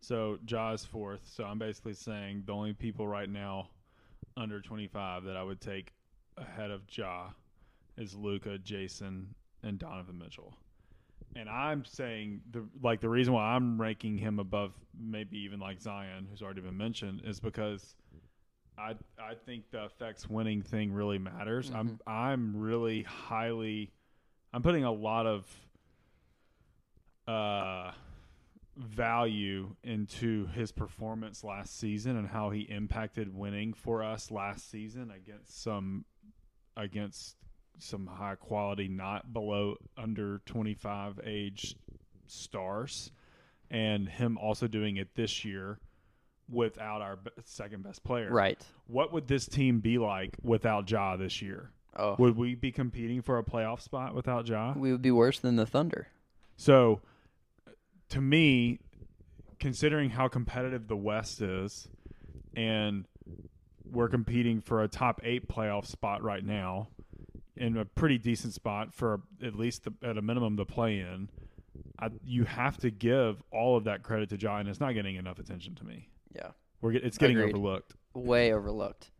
So 0.00 0.38
Ja 0.46 0.72
is 0.72 0.84
fourth. 0.84 1.20
So 1.24 1.44
I'm 1.44 1.58
basically 1.58 1.94
saying 1.94 2.44
the 2.46 2.52
only 2.52 2.72
people 2.72 3.06
right 3.06 3.28
now 3.28 3.68
under 4.36 4.60
25 4.60 5.24
that 5.24 5.36
I 5.36 5.42
would 5.42 5.60
take 5.60 5.92
ahead 6.38 6.70
of 6.70 6.82
Ja 6.90 7.30
is 7.96 8.14
Luka, 8.14 8.58
Jayson, 8.58 9.26
and 9.62 9.78
Donovan 9.78 10.18
Mitchell. 10.18 10.54
And 11.34 11.48
I'm 11.48 11.84
saying 11.84 12.42
the 12.50 12.66
like 12.82 13.00
the 13.00 13.08
reason 13.08 13.32
why 13.32 13.54
I'm 13.54 13.80
ranking 13.80 14.18
him 14.18 14.38
above 14.38 14.72
maybe 14.98 15.38
even 15.38 15.60
like 15.60 15.80
Zion, 15.80 16.26
who's 16.30 16.42
already 16.42 16.60
been 16.60 16.76
mentioned, 16.76 17.22
is 17.24 17.40
because 17.40 17.94
I 18.76 18.94
I 19.18 19.34
think 19.46 19.70
the 19.70 19.84
effects 19.84 20.28
winning 20.28 20.62
thing 20.62 20.92
really 20.92 21.18
matters. 21.18 21.70
I'm 21.74 21.98
I'm 22.06 22.56
really 22.56 23.02
highly 23.02 23.92
I'm 24.52 24.62
putting 24.62 24.84
a 24.84 24.92
lot 24.92 25.26
of 25.26 25.46
uh 27.26 27.92
value 28.76 29.76
into 29.84 30.46
his 30.46 30.72
performance 30.72 31.44
last 31.44 31.78
season 31.78 32.16
and 32.16 32.26
how 32.26 32.50
he 32.50 32.60
impacted 32.62 33.34
winning 33.34 33.74
for 33.74 34.02
us 34.02 34.30
last 34.30 34.70
season 34.70 35.10
against 35.10 35.62
some 35.62 36.04
against 36.76 37.36
some 37.82 38.06
high 38.06 38.36
quality 38.36 38.88
not 38.88 39.32
below 39.32 39.76
under 39.96 40.40
25 40.46 41.20
age 41.24 41.74
stars 42.26 43.10
and 43.70 44.08
him 44.08 44.38
also 44.38 44.66
doing 44.68 44.96
it 44.96 45.14
this 45.14 45.44
year 45.44 45.78
without 46.48 47.00
our 47.02 47.18
second 47.44 47.82
best 47.82 48.04
player 48.04 48.30
Right. 48.30 48.60
what 48.86 49.12
would 49.12 49.26
this 49.28 49.46
team 49.46 49.80
be 49.80 49.98
like 49.98 50.36
without 50.42 50.90
Ja 50.90 51.16
this 51.16 51.42
year? 51.42 51.70
Oh, 51.94 52.16
Would 52.18 52.36
we 52.36 52.54
be 52.54 52.72
competing 52.72 53.20
for 53.20 53.36
a 53.38 53.44
playoff 53.44 53.80
spot 53.80 54.14
without 54.14 54.46
Ja? 54.48 54.72
we 54.76 54.92
would 54.92 55.02
be 55.02 55.10
worse 55.10 55.38
than 55.40 55.56
the 55.56 55.66
Thunder. 55.66 56.08
So, 56.56 57.00
to 58.10 58.20
me, 58.20 58.78
considering 59.58 60.10
how 60.10 60.28
competitive 60.28 60.88
the 60.88 60.96
West 60.96 61.40
is, 61.42 61.88
and 62.54 63.06
we're 63.84 64.08
competing 64.08 64.60
for 64.60 64.82
a 64.82 64.88
top 64.88 65.20
eight 65.22 65.48
playoff 65.48 65.86
spot 65.86 66.22
right 66.22 66.44
now, 66.44 66.88
in 67.56 67.76
a 67.76 67.84
pretty 67.84 68.18
decent 68.18 68.54
spot 68.54 68.92
for 68.94 69.20
at 69.42 69.54
least 69.54 69.84
the, 69.84 69.92
at 70.02 70.16
a 70.16 70.22
minimum 70.22 70.56
the 70.56 70.64
play 70.64 71.00
in, 71.00 71.28
I, 71.98 72.10
you 72.24 72.44
have 72.44 72.76
to 72.78 72.90
give 72.90 73.42
all 73.52 73.76
of 73.76 73.84
that 73.84 74.02
credit 74.02 74.30
to 74.30 74.50
and 74.50 74.68
it's 74.68 74.80
not 74.80 74.92
getting 74.92 75.16
enough 75.16 75.38
attention 75.38 75.74
to 75.76 75.84
me. 75.84 76.08
Yeah. 76.34 76.48
We're 76.80 76.92
it's 76.92 77.18
getting 77.18 77.36
Agreed. 77.36 77.54
overlooked. 77.54 77.94
way 78.14 78.52
overlooked. 78.52 79.10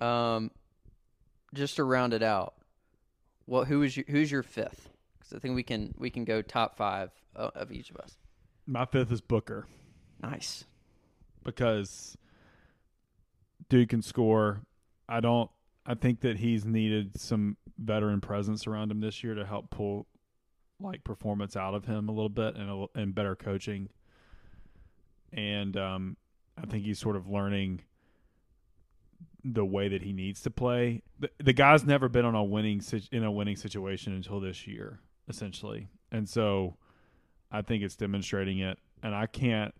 Um, 0.00 0.50
just 1.52 1.76
to 1.76 1.84
round 1.84 2.14
it 2.14 2.22
out, 2.22 2.54
what 3.46 3.68
who 3.68 3.82
is 3.82 3.96
your, 3.96 4.06
who's 4.08 4.30
your 4.30 4.42
fifth? 4.42 4.88
Because 5.18 5.34
I 5.34 5.38
think 5.38 5.54
we 5.54 5.62
can 5.62 5.94
we 5.98 6.10
can 6.10 6.24
go 6.24 6.40
top 6.42 6.76
five 6.76 7.10
of, 7.36 7.50
of 7.54 7.72
each 7.72 7.90
of 7.90 7.96
us. 7.96 8.16
My 8.66 8.86
fifth 8.86 9.12
is 9.12 9.20
Booker. 9.20 9.66
Nice. 10.22 10.64
because 11.44 12.16
dude 13.68 13.88
can 13.90 14.00
score. 14.02 14.62
I 15.08 15.20
don't. 15.20 15.50
I 15.86 15.94
think 15.94 16.20
that 16.20 16.38
he's 16.38 16.64
needed 16.64 17.20
some 17.20 17.58
veteran 17.78 18.20
presence 18.20 18.66
around 18.66 18.90
him 18.90 19.00
this 19.00 19.22
year 19.22 19.34
to 19.34 19.44
help 19.44 19.70
pull 19.70 20.06
like 20.80 21.04
performance 21.04 21.56
out 21.56 21.74
of 21.74 21.84
him 21.84 22.08
a 22.08 22.12
little 22.12 22.28
bit 22.28 22.56
and 22.56 22.70
a, 22.70 22.86
and 22.98 23.14
better 23.14 23.34
coaching. 23.34 23.88
And 25.32 25.76
um, 25.76 26.16
I 26.60 26.66
think 26.66 26.84
he's 26.84 26.98
sort 26.98 27.16
of 27.16 27.28
learning 27.28 27.82
the 29.42 29.64
way 29.64 29.88
that 29.88 30.02
he 30.02 30.12
needs 30.12 30.40
to 30.42 30.50
play. 30.50 31.02
The, 31.18 31.30
the 31.42 31.52
guy's 31.52 31.84
never 31.84 32.08
been 32.08 32.24
on 32.24 32.34
a 32.34 32.44
winning 32.44 32.82
in 33.12 33.24
a 33.24 33.30
winning 33.30 33.56
situation 33.56 34.14
until 34.14 34.40
this 34.40 34.66
year, 34.66 35.00
essentially, 35.28 35.88
and 36.10 36.28
so 36.28 36.76
I 37.50 37.62
think 37.62 37.82
it's 37.82 37.96
demonstrating 37.96 38.60
it. 38.60 38.78
And 39.02 39.14
I 39.14 39.26
can't 39.26 39.74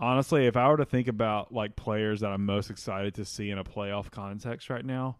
Honestly, 0.00 0.46
if 0.46 0.56
I 0.56 0.66
were 0.68 0.78
to 0.78 0.86
think 0.86 1.08
about 1.08 1.52
like 1.52 1.76
players 1.76 2.20
that 2.20 2.30
I'm 2.30 2.46
most 2.46 2.70
excited 2.70 3.14
to 3.16 3.24
see 3.26 3.50
in 3.50 3.58
a 3.58 3.64
playoff 3.64 4.10
context 4.10 4.70
right 4.70 4.84
now, 4.84 5.18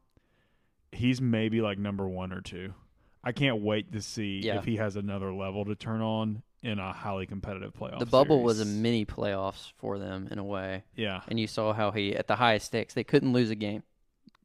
he's 0.92 1.20
maybe 1.20 1.60
like 1.60 1.78
number 1.78 2.08
one 2.08 2.32
or 2.32 2.40
two. 2.40 2.74
I 3.22 3.32
can't 3.32 3.60
wait 3.62 3.92
to 3.92 4.00
see 4.00 4.40
Yeah. 4.44 4.58
if 4.58 4.64
he 4.64 4.76
has 4.76 4.96
another 4.96 5.32
level 5.32 5.64
to 5.66 5.74
turn 5.74 6.00
on 6.00 6.42
in 6.62 6.78
a 6.78 6.92
highly 6.92 7.26
competitive 7.26 7.72
playoff. 7.74 7.98
The 7.98 8.06
bubble 8.06 8.42
was 8.42 8.60
a 8.60 8.64
series. 8.64 8.80
mini 8.80 9.04
playoffs 9.06 9.72
for 9.76 9.98
them 9.98 10.28
in 10.30 10.38
a 10.38 10.44
way, 10.44 10.84
yeah, 10.94 11.22
and 11.28 11.38
you 11.40 11.46
saw 11.46 11.72
how 11.72 11.90
he 11.90 12.14
at 12.16 12.26
the 12.26 12.36
highest 12.36 12.66
stakes 12.66 12.94
they 12.94 13.04
couldn't 13.04 13.32
lose 13.32 13.50
a 13.50 13.54
game 13.54 13.82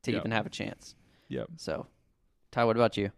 to 0.03 0.11
Yep. 0.11 0.21
even 0.21 0.31
have 0.31 0.45
a 0.45 0.49
chance. 0.49 0.95
yep. 1.29 1.47
So, 1.57 1.87
Ty, 2.51 2.65
what 2.65 2.75
about 2.77 2.95
you? 2.97 3.11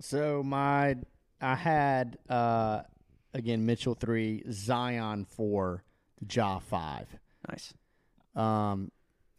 So 0.00 0.42
my 0.42 0.96
I 1.40 1.54
had 1.54 2.18
uh 2.28 2.82
again 3.34 3.64
Mitchell 3.66 3.94
three, 3.94 4.42
Zion 4.50 5.24
four, 5.24 5.82
Ja 6.30 6.58
five. 6.58 7.08
Nice. 7.48 7.74
Um, 8.34 8.90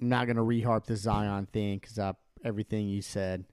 I'm 0.01 0.09
not 0.09 0.27
gonna 0.27 0.43
reharp 0.43 0.85
the 0.85 0.95
Zion 0.95 1.45
thing 1.47 1.77
because 1.79 1.97
I 1.99 2.13
everything 2.47 2.87
you 2.87 3.01
said. 3.01 3.45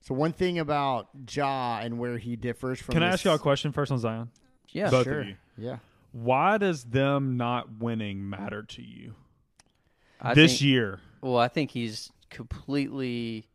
So 0.00 0.14
one 0.14 0.32
thing 0.32 0.58
about 0.58 1.08
Ja 1.30 1.80
and 1.82 1.98
where 1.98 2.16
he 2.16 2.36
differs 2.36 2.80
from 2.80 2.94
Can 2.94 3.02
I 3.02 3.08
ask 3.08 3.24
y'all 3.24 3.34
a 3.34 3.38
question 3.38 3.72
first 3.72 3.92
on 3.92 3.98
Zion? 3.98 4.30
Yeah, 4.70 4.88
Both 4.88 5.04
sure. 5.04 5.20
of 5.20 5.26
you. 5.28 5.36
Yeah. 5.58 5.78
Why 6.12 6.58
does 6.58 6.84
them 6.84 7.36
not 7.36 7.78
winning 7.78 8.28
matter 8.28 8.62
to 8.62 8.82
you 8.82 9.14
I 10.20 10.34
this 10.34 10.52
think, 10.52 10.62
year? 10.62 11.00
Well, 11.20 11.36
I 11.36 11.48
think 11.48 11.70
he's 11.70 12.10
completely, 12.30 13.48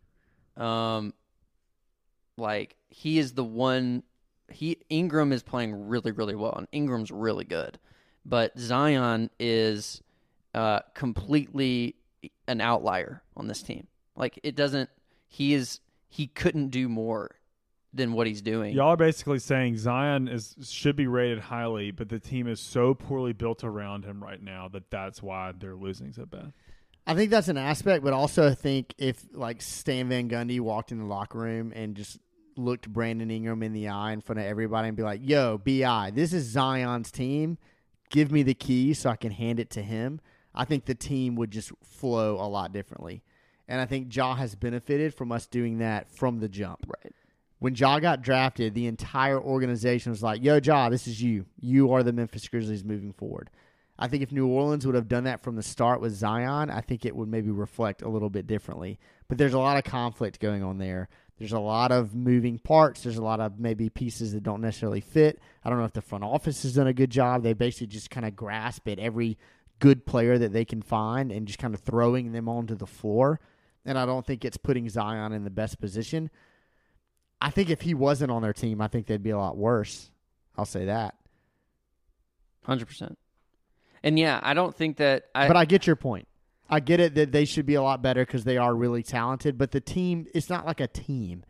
um, 0.55 1.13
like 2.37 2.75
he 2.89 3.17
is 3.17 3.33
the 3.33 3.43
one. 3.43 4.03
He 4.49 4.77
Ingram 4.89 5.31
is 5.33 5.41
playing 5.41 5.87
really, 5.87 6.11
really 6.11 6.35
well, 6.35 6.53
and 6.53 6.67
Ingram's 6.71 7.11
really 7.11 7.45
good, 7.45 7.79
but 8.25 8.57
Zion 8.57 9.31
is 9.39 10.01
uh, 10.53 10.79
completely 10.93 11.95
an 12.47 12.61
outlier 12.61 13.23
on 13.35 13.47
this 13.47 13.61
team. 13.63 13.87
Like 14.15 14.39
it 14.43 14.55
doesn't. 14.55 14.89
He 15.27 15.53
is. 15.53 15.79
He 16.07 16.27
couldn't 16.27 16.69
do 16.69 16.87
more 16.87 17.35
than 17.93 18.11
what 18.11 18.27
he's 18.27 18.41
doing. 18.41 18.73
Y'all 18.73 18.89
are 18.89 18.97
basically 18.97 19.39
saying 19.39 19.77
Zion 19.77 20.27
is 20.27 20.55
should 20.69 20.95
be 20.95 21.07
rated 21.07 21.39
highly, 21.39 21.91
but 21.91 22.09
the 22.09 22.19
team 22.19 22.47
is 22.47 22.59
so 22.59 22.93
poorly 22.93 23.33
built 23.33 23.63
around 23.63 24.05
him 24.05 24.21
right 24.21 24.41
now 24.41 24.67
that 24.69 24.91
that's 24.91 25.23
why 25.23 25.53
they're 25.57 25.75
losing 25.75 26.11
so 26.11 26.25
bad. 26.25 26.51
I 27.07 27.13
think 27.13 27.29
that's 27.29 27.47
an 27.47 27.57
aspect, 27.57 28.03
but 28.03 28.13
also 28.13 28.47
I 28.49 28.55
think 28.55 28.93
if 28.97 29.25
like 29.31 29.61
Stan 29.61 30.09
Van 30.09 30.29
Gundy 30.29 30.59
walked 30.59 30.91
in 30.91 30.99
the 30.99 31.05
locker 31.05 31.37
room 31.37 31.71
and 31.75 31.95
just 31.95 32.19
looked 32.57 32.91
Brandon 32.91 33.29
Ingram 33.29 33.63
in 33.63 33.73
the 33.73 33.89
eye 33.89 34.11
in 34.11 34.21
front 34.21 34.39
of 34.39 34.45
everybody 34.45 34.87
and 34.89 34.97
be 34.97 35.03
like, 35.03 35.21
"Yo, 35.23 35.57
Bi, 35.57 36.11
this 36.13 36.33
is 36.33 36.45
Zion's 36.45 37.11
team. 37.11 37.57
Give 38.09 38.31
me 38.31 38.43
the 38.43 38.53
key 38.53 38.93
so 38.93 39.09
I 39.09 39.15
can 39.15 39.31
hand 39.31 39.59
it 39.59 39.69
to 39.71 39.81
him." 39.81 40.19
I 40.53 40.65
think 40.65 40.85
the 40.85 40.95
team 40.95 41.35
would 41.35 41.51
just 41.51 41.71
flow 41.83 42.35
a 42.35 42.47
lot 42.47 42.71
differently, 42.71 43.23
and 43.67 43.81
I 43.81 43.85
think 43.85 44.15
Ja 44.15 44.35
has 44.35 44.55
benefited 44.55 45.13
from 45.13 45.31
us 45.31 45.47
doing 45.47 45.79
that 45.79 46.09
from 46.11 46.39
the 46.39 46.49
jump. 46.49 46.85
right. 46.87 47.13
When 47.59 47.73
Ja 47.73 47.99
got 47.99 48.21
drafted, 48.21 48.73
the 48.73 48.85
entire 48.85 49.39
organization 49.39 50.11
was 50.11 50.21
like, 50.21 50.43
"Yo, 50.43 50.59
Ja, 50.61 50.89
this 50.89 51.07
is 51.07 51.21
you. 51.21 51.45
You 51.59 51.93
are 51.93 52.03
the 52.03 52.13
Memphis 52.13 52.47
Grizzlies 52.47 52.83
moving 52.83 53.13
forward." 53.13 53.49
I 53.97 54.07
think 54.07 54.23
if 54.23 54.31
New 54.31 54.47
Orleans 54.47 54.85
would 54.85 54.95
have 54.95 55.07
done 55.07 55.23
that 55.23 55.41
from 55.41 55.55
the 55.55 55.63
start 55.63 56.01
with 56.01 56.13
Zion, 56.13 56.69
I 56.69 56.81
think 56.81 57.05
it 57.05 57.15
would 57.15 57.29
maybe 57.29 57.49
reflect 57.49 58.01
a 58.01 58.09
little 58.09 58.29
bit 58.29 58.45
differently. 58.45 58.99
But 59.29 59.37
there's 59.37 59.53
a 59.53 59.59
lot 59.59 59.77
of 59.77 59.85
conflict 59.85 60.41
going 60.41 60.63
on 60.63 60.77
there. 60.79 61.07
There's 61.37 61.53
a 61.53 61.59
lot 61.59 61.91
of 61.91 62.13
moving 62.13 62.59
parts. 62.59 63.03
There's 63.03 63.17
a 63.17 63.23
lot 63.23 63.39
of 63.39 63.59
maybe 63.59 63.89
pieces 63.89 64.33
that 64.33 64.43
don't 64.43 64.61
necessarily 64.61 65.01
fit. 65.01 65.39
I 65.63 65.69
don't 65.69 65.79
know 65.79 65.85
if 65.85 65.93
the 65.93 66.01
front 66.01 66.23
office 66.23 66.63
has 66.63 66.75
done 66.75 66.87
a 66.87 66.93
good 66.93 67.09
job. 67.09 67.43
They 67.43 67.53
basically 67.53 67.87
just 67.87 68.09
kind 68.09 68.25
of 68.25 68.35
grasp 68.35 68.87
at 68.87 68.99
every 68.99 69.37
good 69.79 70.05
player 70.05 70.37
that 70.37 70.53
they 70.53 70.65
can 70.65 70.81
find 70.81 71.31
and 71.31 71.47
just 71.47 71.59
kind 71.59 71.73
of 71.73 71.81
throwing 71.81 72.31
them 72.31 72.47
onto 72.47 72.75
the 72.75 72.85
floor. 72.87 73.39
And 73.85 73.97
I 73.97 74.05
don't 74.05 74.25
think 74.25 74.43
it's 74.43 74.57
putting 74.57 74.89
Zion 74.89 75.31
in 75.31 75.43
the 75.43 75.49
best 75.49 75.79
position. 75.79 76.29
I 77.39 77.49
think 77.49 77.69
if 77.69 77.81
he 77.81 77.93
wasn't 77.93 78.31
on 78.31 78.41
their 78.41 78.53
team, 78.53 78.81
I 78.81 78.87
think 78.87 79.07
they'd 79.07 79.21
be 79.21 79.29
a 79.29 79.37
lot 79.37 79.57
worse. 79.57 80.09
I'll 80.57 80.65
say 80.65 80.85
that. 80.85 81.15
Hundred 82.63 82.87
percent. 82.87 83.17
And 84.03 84.17
yeah, 84.17 84.39
I 84.41 84.53
don't 84.53 84.75
think 84.75 84.97
that. 84.97 85.25
I, 85.35 85.47
but 85.47 85.57
I 85.57 85.65
get 85.65 85.85
your 85.85 85.95
point. 85.95 86.27
I 86.69 86.79
get 86.79 86.99
it 86.99 87.15
that 87.15 87.31
they 87.31 87.45
should 87.45 87.65
be 87.65 87.75
a 87.75 87.81
lot 87.81 88.01
better 88.01 88.25
because 88.25 88.43
they 88.43 88.57
are 88.57 88.73
really 88.73 89.03
talented. 89.03 89.57
But 89.57 89.71
the 89.71 89.81
team, 89.81 90.25
it's 90.33 90.49
not 90.49 90.65
like 90.65 90.79
a 90.79 90.87
team. 90.87 91.43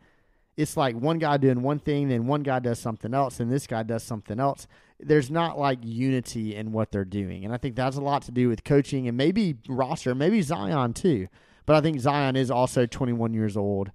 It's 0.56 0.76
like 0.76 0.96
one 0.96 1.18
guy 1.18 1.36
doing 1.36 1.62
one 1.62 1.78
thing, 1.78 2.08
then 2.08 2.26
one 2.26 2.42
guy 2.42 2.60
does 2.60 2.78
something 2.78 3.12
else, 3.12 3.40
and 3.40 3.52
this 3.52 3.66
guy 3.66 3.82
does 3.82 4.02
something 4.02 4.40
else. 4.40 4.66
There's 4.98 5.30
not 5.30 5.58
like 5.58 5.80
unity 5.82 6.54
in 6.54 6.72
what 6.72 6.90
they're 6.90 7.04
doing, 7.04 7.44
and 7.44 7.52
I 7.52 7.58
think 7.58 7.76
that's 7.76 7.96
a 7.96 8.00
lot 8.00 8.22
to 8.22 8.32
do 8.32 8.48
with 8.48 8.64
coaching 8.64 9.06
and 9.06 9.18
maybe 9.18 9.56
roster, 9.68 10.14
maybe 10.14 10.40
Zion 10.40 10.94
too. 10.94 11.28
But 11.66 11.76
I 11.76 11.80
think 11.80 12.00
Zion 12.00 12.36
is 12.36 12.50
also 12.50 12.86
21 12.86 13.34
years 13.34 13.56
old 13.56 13.90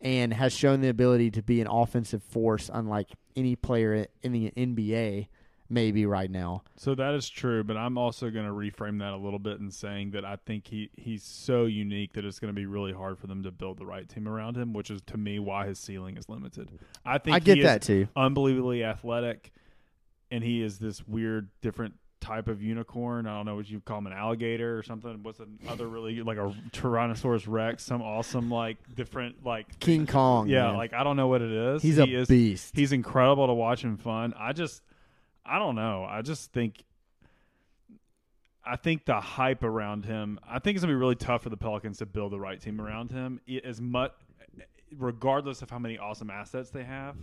and 0.00 0.32
has 0.32 0.52
shown 0.52 0.80
the 0.80 0.88
ability 0.88 1.30
to 1.32 1.42
be 1.42 1.60
an 1.60 1.66
offensive 1.66 2.22
force, 2.22 2.70
unlike 2.72 3.08
any 3.34 3.56
player 3.56 4.06
in 4.22 4.32
the 4.32 4.52
NBA 4.56 5.28
maybe 5.68 6.06
right 6.06 6.30
now. 6.30 6.62
So 6.76 6.94
that 6.94 7.14
is 7.14 7.28
true, 7.28 7.64
but 7.64 7.76
I'm 7.76 7.98
also 7.98 8.30
going 8.30 8.46
to 8.46 8.52
reframe 8.52 9.00
that 9.00 9.12
a 9.12 9.16
little 9.16 9.38
bit 9.38 9.58
in 9.58 9.70
saying 9.70 10.12
that 10.12 10.24
I 10.24 10.36
think 10.36 10.68
he 10.68 10.90
he's 10.96 11.22
so 11.22 11.64
unique 11.64 12.12
that 12.12 12.24
it's 12.24 12.38
going 12.38 12.52
to 12.52 12.58
be 12.58 12.66
really 12.66 12.92
hard 12.92 13.18
for 13.18 13.26
them 13.26 13.42
to 13.42 13.50
build 13.50 13.78
the 13.78 13.86
right 13.86 14.08
team 14.08 14.28
around 14.28 14.56
him, 14.56 14.72
which 14.72 14.90
is 14.90 15.02
to 15.08 15.16
me 15.16 15.38
why 15.38 15.66
his 15.66 15.78
ceiling 15.78 16.16
is 16.16 16.28
limited. 16.28 16.70
I 17.04 17.18
think 17.18 17.36
I 17.36 17.38
get 17.40 17.56
he 17.56 17.60
is 17.62 17.66
that 17.66 17.82
too. 17.82 18.08
unbelievably 18.14 18.84
athletic, 18.84 19.52
and 20.30 20.44
he 20.44 20.62
is 20.62 20.78
this 20.78 21.06
weird, 21.06 21.48
different 21.60 21.94
type 22.20 22.48
of 22.48 22.62
unicorn. 22.62 23.26
I 23.26 23.36
don't 23.36 23.46
know 23.46 23.56
what 23.56 23.68
you 23.68 23.80
call 23.80 23.98
him, 23.98 24.06
an 24.06 24.12
alligator 24.12 24.78
or 24.78 24.82
something. 24.82 25.22
What's 25.22 25.40
another 25.40 25.86
really 25.86 26.22
like 26.22 26.38
a 26.38 26.54
Tyrannosaurus 26.72 27.44
Rex? 27.46 27.84
Some 27.84 28.02
awesome 28.02 28.50
like 28.50 28.78
different 28.94 29.44
like 29.44 29.78
King 29.80 30.06
Kong. 30.06 30.48
yeah, 30.48 30.68
man. 30.68 30.76
like 30.76 30.92
I 30.92 31.04
don't 31.04 31.16
know 31.16 31.28
what 31.28 31.42
it 31.42 31.52
is. 31.52 31.82
he's 31.82 31.96
he 31.96 32.14
a 32.14 32.20
is, 32.20 32.28
beast. 32.28 32.74
He's 32.74 32.92
incredible 32.92 33.46
to 33.46 33.54
watch 33.54 33.84
and 33.84 34.00
fun. 34.00 34.34
I 34.38 34.52
just, 34.52 34.82
I 35.44 35.58
don't 35.58 35.74
know. 35.76 36.06
I 36.08 36.22
just 36.22 36.52
think, 36.52 36.82
I 38.64 38.76
think 38.76 39.04
the 39.04 39.20
hype 39.20 39.62
around 39.62 40.04
him. 40.04 40.40
I 40.48 40.58
think 40.58 40.76
it's 40.76 40.84
gonna 40.84 40.92
be 40.94 40.98
really 40.98 41.14
tough 41.14 41.42
for 41.42 41.50
the 41.50 41.56
Pelicans 41.56 41.98
to 41.98 42.06
build 42.06 42.32
the 42.32 42.40
right 42.40 42.60
team 42.60 42.80
around 42.80 43.12
him. 43.12 43.40
As 43.64 43.80
much, 43.80 44.12
regardless 44.96 45.62
of 45.62 45.70
how 45.70 45.78
many 45.78 45.98
awesome 45.98 46.30
assets 46.30 46.70
they 46.70 46.84
have, 46.84 47.16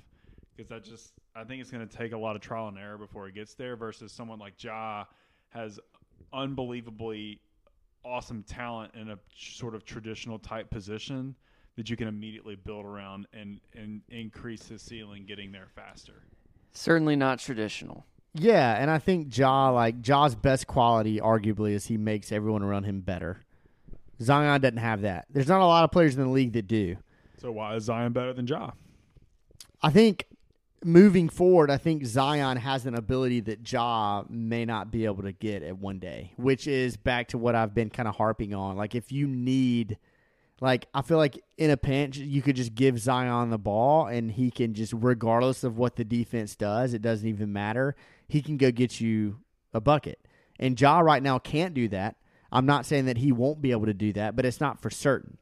because 0.55 0.71
I 0.71 0.79
just, 0.79 1.13
I 1.35 1.43
think 1.43 1.61
it's 1.61 1.71
gonna 1.71 1.85
take 1.87 2.11
a 2.13 2.17
lot 2.17 2.35
of 2.35 2.41
trial 2.41 2.67
and 2.67 2.77
error 2.77 2.97
before 2.97 3.27
it 3.27 3.35
gets 3.35 3.53
there. 3.55 3.75
Versus 3.75 4.11
someone 4.11 4.39
like 4.39 4.61
Ja 4.63 5.05
has 5.49 5.79
unbelievably 6.31 7.39
awesome 8.03 8.43
talent 8.43 8.93
in 8.95 9.11
a 9.11 9.19
sort 9.35 9.75
of 9.75 9.85
traditional 9.85 10.37
type 10.39 10.69
position 10.69 11.35
that 11.75 11.89
you 11.89 11.95
can 11.95 12.07
immediately 12.07 12.55
build 12.55 12.85
around 12.85 13.27
and 13.33 13.59
and 13.73 14.01
increase 14.09 14.67
his 14.67 14.81
ceiling 14.81 15.25
getting 15.25 15.51
there 15.51 15.67
faster. 15.75 16.23
certainly 16.73 17.15
not 17.15 17.39
traditional. 17.39 18.05
Yeah, 18.35 18.75
and 18.81 18.89
I 18.89 18.97
think 18.97 19.35
Ja 19.37 19.69
like 19.69 20.01
Ja's 20.01 20.33
best 20.35 20.65
quality 20.67 21.19
arguably 21.19 21.71
is 21.73 21.85
he 21.85 21.97
makes 21.97 22.31
everyone 22.31 22.63
around 22.63 22.83
him 22.85 23.01
better. 23.01 23.41
Zion 24.21 24.59
doesn't 24.61 24.77
have 24.77 25.01
that. 25.01 25.25
There's 25.29 25.47
not 25.47 25.61
a 25.61 25.65
lot 25.65 25.83
of 25.83 25.91
players 25.91 26.15
in 26.15 26.21
the 26.23 26.29
league 26.29 26.53
that 26.53 26.67
do. 26.67 26.97
So 27.37 27.51
why 27.51 27.75
is 27.75 27.83
Zion 27.83 28.11
better 28.11 28.33
than 28.33 28.47
Ja? 28.47 28.71
I 29.83 29.91
think 29.91 30.25
moving 30.85 31.29
forward, 31.29 31.69
I 31.69 31.77
think 31.77 32.05
Zion 32.05 32.57
has 32.57 32.85
an 32.85 32.95
ability 32.95 33.41
that 33.41 33.71
Ja 33.71 34.23
may 34.29 34.65
not 34.65 34.91
be 34.91 35.05
able 35.05 35.23
to 35.23 35.31
get 35.31 35.63
at 35.63 35.77
one 35.77 35.99
day, 35.99 36.33
which 36.37 36.67
is 36.67 36.97
back 36.97 37.29
to 37.29 37.37
what 37.37 37.55
I've 37.55 37.73
been 37.73 37.89
kind 37.89 38.07
of 38.07 38.15
harping 38.15 38.53
on. 38.53 38.75
Like 38.75 38.95
if 38.95 39.11
you 39.11 39.27
need 39.27 39.97
like 40.61 40.87
I 40.93 41.01
feel 41.01 41.17
like 41.17 41.43
in 41.57 41.69
a 41.71 41.77
pinch 41.77 42.17
you 42.17 42.41
could 42.41 42.55
just 42.55 42.73
give 42.75 42.97
Zion 42.99 43.49
the 43.49 43.57
ball 43.57 44.07
and 44.07 44.31
he 44.31 44.49
can 44.49 44.73
just 44.73 44.93
regardless 44.95 45.63
of 45.63 45.77
what 45.77 45.95
the 45.95 46.05
defense 46.05 46.55
does, 46.55 46.93
it 46.93 47.01
doesn't 47.01 47.27
even 47.27 47.51
matter. 47.51 47.95
He 48.27 48.41
can 48.41 48.57
go 48.57 48.71
get 48.71 49.01
you 49.01 49.39
a 49.73 49.81
bucket. 49.81 50.19
And 50.59 50.79
Ja 50.79 50.99
right 50.99 51.21
now 51.21 51.39
can't 51.39 51.73
do 51.73 51.87
that. 51.89 52.15
I'm 52.51 52.65
not 52.65 52.85
saying 52.85 53.05
that 53.05 53.17
he 53.17 53.31
won't 53.31 53.61
be 53.61 53.71
able 53.71 53.87
to 53.87 53.93
do 53.93 54.13
that, 54.13 54.35
but 54.35 54.45
it's 54.45 54.61
not 54.61 54.79
for 54.79 54.89
certain, 54.89 55.37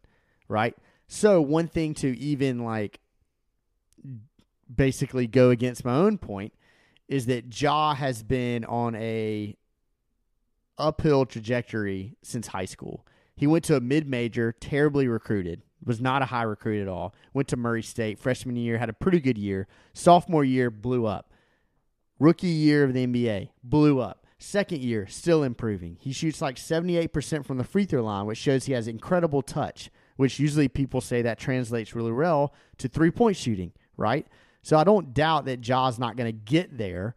right? 0.47 0.75
So 1.07 1.41
one 1.41 1.67
thing 1.67 1.93
to 1.95 2.17
even 2.17 2.63
like 2.63 2.99
basically 4.75 5.27
go 5.27 5.49
against 5.49 5.85
my 5.85 5.95
own 5.95 6.17
point 6.17 6.53
is 7.07 7.25
that 7.25 7.61
Ja 7.61 7.93
has 7.93 8.23
been 8.23 8.63
on 8.65 8.95
a 8.95 9.55
uphill 10.77 11.25
trajectory 11.25 12.15
since 12.23 12.47
high 12.47 12.65
school. 12.65 13.05
He 13.35 13.47
went 13.47 13.63
to 13.65 13.75
a 13.75 13.81
mid 13.81 14.07
major, 14.07 14.51
terribly 14.51 15.07
recruited, 15.07 15.61
was 15.83 15.99
not 15.99 16.21
a 16.21 16.25
high 16.25 16.43
recruit 16.43 16.81
at 16.81 16.87
all. 16.87 17.13
Went 17.33 17.47
to 17.49 17.57
Murray 17.57 17.83
State 17.83 18.19
freshman 18.19 18.55
year, 18.55 18.77
had 18.77 18.89
a 18.89 18.93
pretty 18.93 19.19
good 19.19 19.37
year. 19.37 19.67
Sophomore 19.93 20.43
year 20.43 20.69
blew 20.69 21.05
up. 21.05 21.31
Rookie 22.19 22.47
year 22.47 22.83
of 22.83 22.93
the 22.93 23.05
NBA 23.07 23.49
blew 23.63 23.99
up. 23.99 24.25
Second 24.37 24.81
year 24.81 25.07
still 25.07 25.43
improving. 25.43 25.97
He 25.99 26.13
shoots 26.13 26.41
like 26.41 26.55
78% 26.55 27.45
from 27.45 27.57
the 27.57 27.63
free 27.63 27.85
throw 27.85 28.03
line, 28.03 28.25
which 28.25 28.37
shows 28.37 28.65
he 28.65 28.73
has 28.73 28.87
incredible 28.87 29.41
touch, 29.41 29.91
which 30.17 30.39
usually 30.39 30.67
people 30.67 31.01
say 31.01 31.21
that 31.21 31.39
translates 31.39 31.95
really 31.95 32.11
well 32.11 32.53
to 32.77 32.87
three 32.87 33.11
point 33.11 33.37
shooting, 33.37 33.71
right? 33.97 34.27
So 34.61 34.77
I 34.77 34.83
don't 34.83 35.13
doubt 35.13 35.45
that 35.45 35.61
Ja's 35.61 35.97
not 35.97 36.15
going 36.17 36.27
to 36.27 36.31
get 36.31 36.77
there, 36.77 37.15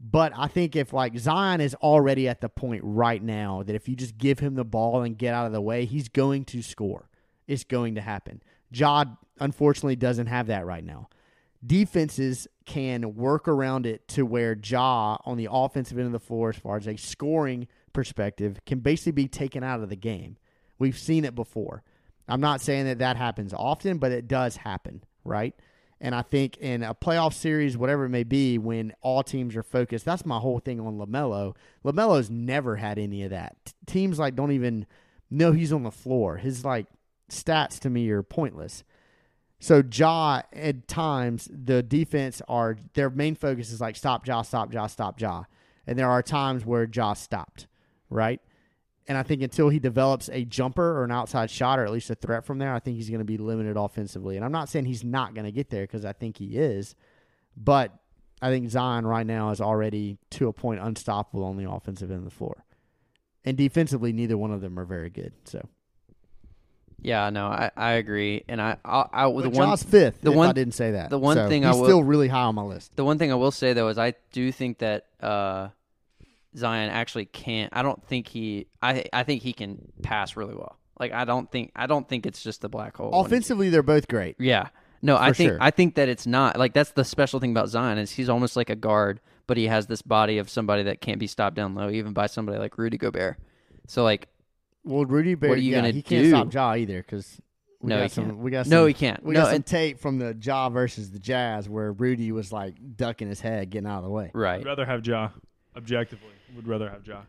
But 0.00 0.32
I 0.36 0.46
think 0.46 0.76
if 0.76 0.92
like 0.92 1.18
Zion 1.18 1.60
is 1.60 1.74
already 1.76 2.28
at 2.28 2.40
the 2.40 2.48
point 2.48 2.82
right 2.84 3.22
now 3.22 3.62
that 3.64 3.74
if 3.74 3.88
you 3.88 3.96
just 3.96 4.16
give 4.16 4.38
him 4.38 4.54
the 4.54 4.64
ball 4.64 5.02
and 5.02 5.18
get 5.18 5.34
out 5.34 5.46
of 5.46 5.52
the 5.52 5.60
way, 5.60 5.84
he's 5.86 6.08
going 6.08 6.44
to 6.46 6.62
score. 6.62 7.08
It's 7.46 7.64
going 7.64 7.96
to 7.96 8.00
happen. 8.00 8.42
Ja 8.70 9.04
unfortunately 9.40 9.96
doesn't 9.96 10.26
have 10.26 10.48
that 10.48 10.66
right 10.66 10.84
now. 10.84 11.08
Defenses 11.64 12.46
can 12.66 13.16
work 13.16 13.48
around 13.48 13.86
it 13.86 14.06
to 14.08 14.24
where 14.24 14.56
Ja 14.62 15.16
on 15.24 15.36
the 15.36 15.48
offensive 15.50 15.98
end 15.98 16.06
of 16.06 16.12
the 16.12 16.20
floor, 16.20 16.50
as 16.50 16.56
far 16.56 16.76
as 16.76 16.86
a 16.86 16.96
scoring 16.96 17.66
perspective, 17.92 18.60
can 18.66 18.78
basically 18.78 19.12
be 19.12 19.28
taken 19.28 19.64
out 19.64 19.80
of 19.80 19.88
the 19.88 19.96
game. 19.96 20.36
We've 20.78 20.98
seen 20.98 21.24
it 21.24 21.34
before. 21.34 21.82
I'm 22.28 22.40
not 22.40 22.60
saying 22.60 22.84
that 22.86 22.98
that 22.98 23.16
happens 23.16 23.52
often, 23.52 23.98
but 23.98 24.12
it 24.12 24.28
does 24.28 24.56
happen, 24.56 25.02
right? 25.24 25.54
And 26.00 26.14
I 26.14 26.22
think 26.22 26.56
in 26.58 26.82
a 26.82 26.94
playoff 26.94 27.32
series, 27.32 27.76
whatever 27.76 28.04
it 28.04 28.10
may 28.10 28.22
be, 28.22 28.56
when 28.56 28.92
all 29.00 29.22
teams 29.22 29.56
are 29.56 29.62
focused, 29.62 30.04
that's 30.04 30.24
my 30.24 30.38
whole 30.38 30.60
thing 30.60 30.78
on 30.80 30.98
LaMelo. 30.98 31.56
LaMelo's 31.84 32.30
never 32.30 32.76
had 32.76 32.98
any 32.98 33.24
of 33.24 33.30
that. 33.30 33.56
T- 33.64 33.72
teams 33.86 34.18
like 34.18 34.36
don't 34.36 34.52
even 34.52 34.86
know 35.30 35.52
he's 35.52 35.72
on 35.72 35.82
the 35.82 35.90
floor. 35.90 36.36
His 36.36 36.64
like 36.64 36.86
stats 37.30 37.80
to 37.80 37.90
me 37.90 38.08
are 38.10 38.22
pointless. 38.22 38.84
So 39.60 39.82
Ja 39.92 40.42
at 40.52 40.86
times 40.86 41.48
the 41.52 41.82
defense 41.82 42.40
are 42.48 42.76
their 42.94 43.10
main 43.10 43.34
focus 43.34 43.72
is 43.72 43.80
like 43.80 43.96
stop 43.96 44.26
Ja, 44.26 44.42
stop 44.42 44.72
Ja, 44.72 44.86
stop 44.86 45.20
Ja. 45.20 45.44
And 45.86 45.98
there 45.98 46.08
are 46.08 46.22
times 46.22 46.64
where 46.64 46.88
Ja 46.92 47.14
stopped, 47.14 47.66
right? 48.08 48.40
And 49.08 49.16
I 49.16 49.22
think 49.22 49.40
until 49.42 49.70
he 49.70 49.78
develops 49.78 50.28
a 50.28 50.44
jumper 50.44 50.98
or 51.00 51.04
an 51.04 51.10
outside 51.10 51.50
shot 51.50 51.78
or 51.78 51.84
at 51.86 51.90
least 51.90 52.10
a 52.10 52.14
threat 52.14 52.44
from 52.44 52.58
there, 52.58 52.74
I 52.74 52.78
think 52.78 52.96
he's 52.98 53.08
going 53.08 53.20
to 53.20 53.24
be 53.24 53.38
limited 53.38 53.76
offensively. 53.76 54.36
And 54.36 54.44
I'm 54.44 54.52
not 54.52 54.68
saying 54.68 54.84
he's 54.84 55.02
not 55.02 55.32
going 55.34 55.46
to 55.46 55.50
get 55.52 55.70
there 55.70 55.84
because 55.84 56.04
I 56.04 56.12
think 56.12 56.36
he 56.36 56.58
is, 56.58 56.94
but 57.56 57.92
I 58.42 58.50
think 58.50 58.68
Zion 58.68 59.06
right 59.06 59.26
now 59.26 59.48
is 59.50 59.62
already 59.62 60.18
to 60.32 60.48
a 60.48 60.52
point 60.52 60.80
unstoppable 60.80 61.42
on 61.44 61.56
the 61.56 61.70
offensive 61.70 62.10
end 62.10 62.18
of 62.18 62.24
the 62.24 62.30
floor. 62.30 62.64
And 63.46 63.56
defensively, 63.56 64.12
neither 64.12 64.36
one 64.36 64.52
of 64.52 64.60
them 64.60 64.78
are 64.78 64.84
very 64.84 65.08
good. 65.08 65.32
So, 65.44 65.66
Yeah, 67.00 67.30
no, 67.30 67.46
I, 67.46 67.70
I 67.76 67.92
agree, 67.92 68.44
and 68.48 68.60
I 68.60 68.76
I, 68.84 69.06
I 69.12 69.26
the 69.30 69.50
but 69.50 69.52
one 69.54 69.76
fifth. 69.78 70.20
the 70.20 70.32
one- 70.32 70.50
I 70.50 70.52
didn't 70.52 70.74
say 70.74 70.90
that. 70.92 71.08
the 71.10 71.18
one 71.18 71.36
So 71.36 71.48
thing 71.48 71.64
I 71.64 71.70
will- 71.70 71.84
still 71.84 72.02
really 72.02 72.28
high 72.28 72.42
on 72.42 72.54
my 72.56 72.62
list. 72.62 72.94
the 72.96 73.04
one 73.04 73.18
thing 73.18 73.30
I 73.32 73.36
will 73.36 73.52
say 73.52 73.72
though 73.72 73.88
is 73.88 73.96
I 73.98 74.14
do 74.32 74.50
think 74.52 74.78
that 74.78 75.06
uh, 75.22 75.68
Zion 76.56 76.90
actually 76.90 77.26
can't. 77.26 77.72
I 77.76 77.82
don't 77.82 78.02
think 78.06 78.28
he. 78.28 78.66
I 78.82 79.04
I 79.12 79.22
think 79.22 79.42
he 79.42 79.52
can 79.52 79.92
pass 80.02 80.36
really 80.36 80.54
well. 80.54 80.78
Like 80.98 81.12
I 81.12 81.24
don't 81.24 81.50
think 81.50 81.72
I 81.76 81.86
don't 81.86 82.08
think 82.08 82.26
it's 82.26 82.42
just 82.42 82.60
the 82.62 82.68
black 82.68 82.96
hole. 82.96 83.10
Offensively, 83.12 83.68
they're 83.68 83.82
both 83.82 84.08
great. 84.08 84.36
Yeah. 84.38 84.68
No, 85.00 85.16
I 85.16 85.32
think 85.32 85.50
sure. 85.50 85.58
I 85.60 85.70
think 85.70 85.94
that 85.94 86.08
it's 86.08 86.26
not 86.26 86.58
like 86.58 86.72
that's 86.72 86.90
the 86.90 87.04
special 87.04 87.38
thing 87.38 87.52
about 87.52 87.68
Zion 87.68 87.98
is 87.98 88.10
he's 88.10 88.28
almost 88.28 88.56
like 88.56 88.68
a 88.68 88.74
guard, 88.74 89.20
but 89.46 89.56
he 89.56 89.68
has 89.68 89.86
this 89.86 90.02
body 90.02 90.38
of 90.38 90.50
somebody 90.50 90.82
that 90.84 91.00
can't 91.00 91.20
be 91.20 91.28
stopped 91.28 91.54
down 91.54 91.74
low, 91.76 91.88
even 91.88 92.12
by 92.12 92.26
somebody 92.26 92.58
like 92.58 92.76
Rudy 92.78 92.98
Gobert. 92.98 93.36
So 93.86 94.02
like, 94.02 94.26
Well, 94.82 95.04
Rudy, 95.04 95.36
Bear, 95.36 95.50
What 95.50 95.58
are 95.58 95.62
you 95.62 95.70
yeah, 95.70 95.78
gonna 95.82 95.92
he 95.92 96.02
can't 96.02 96.24
do? 96.24 96.30
stop 96.30 96.52
Ja 96.52 96.74
either 96.74 97.00
because 97.00 97.40
we 97.80 97.90
No, 97.90 97.98
got 97.98 98.02
he 98.02 98.08
some. 98.08 98.24
can't. 98.24 98.38
We 98.38 98.50
got 98.50 98.66
some, 98.66 98.70
no, 98.70 98.86
he 98.86 98.92
can't. 98.94 99.22
We 99.22 99.34
no, 99.34 99.40
got 99.42 99.46
some 99.46 99.54
and- 99.54 99.66
tape 99.66 100.00
from 100.00 100.18
the 100.18 100.36
Ja 100.42 100.68
versus 100.68 101.12
the 101.12 101.20
Jazz 101.20 101.68
where 101.68 101.92
Rudy 101.92 102.32
was 102.32 102.50
like 102.52 102.74
ducking 102.96 103.28
his 103.28 103.40
head, 103.40 103.70
getting 103.70 103.86
out 103.88 103.98
of 103.98 104.04
the 104.04 104.10
way. 104.10 104.32
right. 104.34 104.58
I'd 104.60 104.66
rather 104.66 104.84
have 104.84 105.06
Ja. 105.06 105.28
Objectively, 105.76 106.30
would 106.56 106.66
rather 106.66 106.88
have 106.90 107.06
Ja. 107.06 107.20